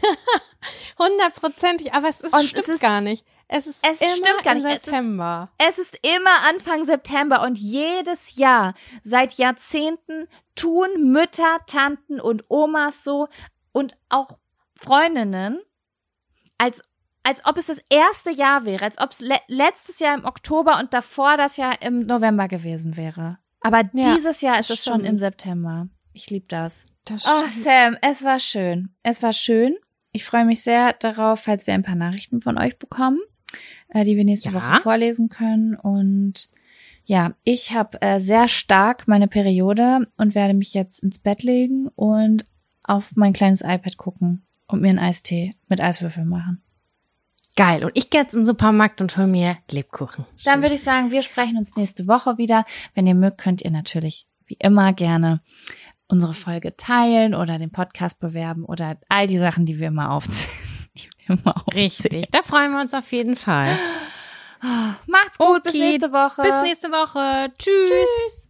Hundertprozentig, 1.00 1.94
aber 1.94 2.10
es, 2.10 2.22
ist, 2.22 2.34
Und 2.34 2.44
es 2.46 2.50
stimmt 2.50 2.68
ist- 2.68 2.82
gar 2.82 3.02
nicht. 3.02 3.26
Es 3.50 3.66
ist 3.66 3.78
es 3.82 4.02
immer 4.02 4.12
stimmt 4.28 4.44
gar 4.44 4.54
nicht. 4.56 4.66
Es 4.66 4.74
ist- 4.78 4.86
September. 4.86 5.50
Es 5.58 5.78
ist 5.78 6.00
immer 6.06 6.50
Anfang 6.50 6.86
September 6.86 7.42
und 7.44 7.58
jedes 7.58 8.36
Jahr, 8.38 8.74
seit 9.04 9.34
Jahrzehnten, 9.34 10.28
tun 10.56 11.12
Mütter, 11.12 11.60
Tanten 11.66 12.20
und 12.20 12.44
Omas 12.50 13.04
so 13.04 13.28
und 13.72 13.98
auch 14.10 14.38
Freundinnen, 14.76 15.60
als, 16.58 16.84
als 17.24 17.46
ob 17.46 17.58
es 17.58 17.68
das 17.68 17.80
erste 17.90 18.32
Jahr 18.32 18.66
wäre, 18.66 18.84
als 18.84 18.98
ob 19.00 19.12
es 19.12 19.20
le 19.22 19.36
letztes 19.48 20.00
Jahr 20.00 20.16
im 20.18 20.26
Oktober 20.26 20.78
und 20.80 20.94
davor 20.94 21.38
das 21.38 21.58
Jahr 21.58 21.82
im 21.82 21.98
November 21.98 22.48
gewesen 22.48 22.98
wäre. 22.98 23.38
Aber 23.62 23.84
Ja, 23.94 24.16
dieses 24.16 24.42
Jahr 24.42 24.60
ist 24.60 24.70
es 24.70 24.84
schon 24.84 25.04
im 25.06 25.18
September. 25.18 25.88
Ich 26.14 26.30
lieb 26.30 26.50
das. 26.50 26.84
Das 27.06 27.26
Oh, 27.26 27.44
Sam, 27.64 27.98
es 28.02 28.24
war 28.24 28.40
schön. 28.40 28.96
Es 29.04 29.24
war 29.24 29.34
schön. 29.34 29.78
Ich 30.12 30.26
freue 30.26 30.46
mich 30.46 30.64
sehr 30.64 30.94
darauf, 30.94 31.42
falls 31.42 31.68
wir 31.68 31.74
ein 31.74 31.84
paar 31.84 31.96
Nachrichten 31.96 32.42
von 32.42 32.58
euch 32.58 32.78
bekommen, 32.80 33.20
äh, 33.90 34.04
die 34.04 34.18
wir 34.18 34.26
nächste 34.26 34.50
Ja. 34.52 34.56
Woche 34.56 34.82
vorlesen 34.82 35.30
können. 35.30 35.76
Und 35.76 36.50
ja, 37.06 37.34
ich 37.44 37.74
habe 37.74 38.02
äh, 38.02 38.20
sehr 38.20 38.48
stark 38.48 39.08
meine 39.08 39.28
Periode 39.28 40.08
und 40.18 40.36
werde 40.36 40.54
mich 40.54 40.74
jetzt 40.74 41.04
ins 41.04 41.20
Bett 41.20 41.44
legen 41.44 41.88
und 41.96 42.46
auf 42.84 43.16
mein 43.16 43.34
kleines 43.34 43.62
iPad 43.62 43.98
gucken 43.98 44.46
und 44.68 44.82
mir 44.82 44.90
einen 44.90 45.00
Eistee 45.00 45.56
mit 45.70 45.82
Eiswürfeln 45.82 46.28
machen. 46.28 46.62
Geil. 47.56 47.84
Und 47.84 47.92
ich 47.96 48.10
gehe 48.12 48.22
jetzt 48.22 48.34
in 48.34 48.42
den 48.42 48.46
Supermarkt 48.46 49.02
und 49.02 49.18
hol 49.18 49.26
mir 49.26 49.58
Lebkuchen. 49.72 50.26
Dann 50.46 50.62
würde 50.62 50.76
ich 50.76 50.84
sagen, 50.84 51.12
wir 51.12 51.24
sprechen 51.24 51.58
uns 51.58 51.76
nächste 51.76 52.08
Woche 52.08 52.38
wieder. 52.38 52.66
Wenn 52.94 53.08
ihr 53.08 53.16
mögt, 53.16 53.40
könnt 53.40 53.64
ihr 53.64 53.72
natürlich 53.72 54.28
wie 54.46 54.58
immer 54.60 54.94
gerne 54.94 55.42
unsere 56.08 56.34
Folge 56.34 56.78
teilen 56.78 57.34
oder 57.34 57.58
den 57.58 57.72
Podcast 57.72 58.20
bewerben 58.20 58.64
oder 58.64 58.98
all 59.10 59.28
die 59.28 59.38
Sachen, 59.40 59.66
die 59.66 59.80
wir 59.80 59.88
immer 59.88 60.12
aufzählen. 60.12 60.56
Immer 61.28 61.56
aufzählen. 61.58 61.86
Richtig. 61.86 62.32
Da 62.32 62.42
freuen 62.44 62.72
wir 62.72 62.82
uns 62.82 62.94
auf 62.94 63.12
jeden 63.12 63.36
Fall. 63.36 63.78
Macht's 65.06 65.38
gut, 65.38 65.64
bis 65.64 65.74
Okay, 65.74 65.92
nächste 65.92 66.12
Woche. 66.12 66.42
Bis 66.42 66.62
nächste 66.62 66.90
Woche. 66.90 67.52
Tschüss. 67.58 67.90
Tschüss. 67.90 68.47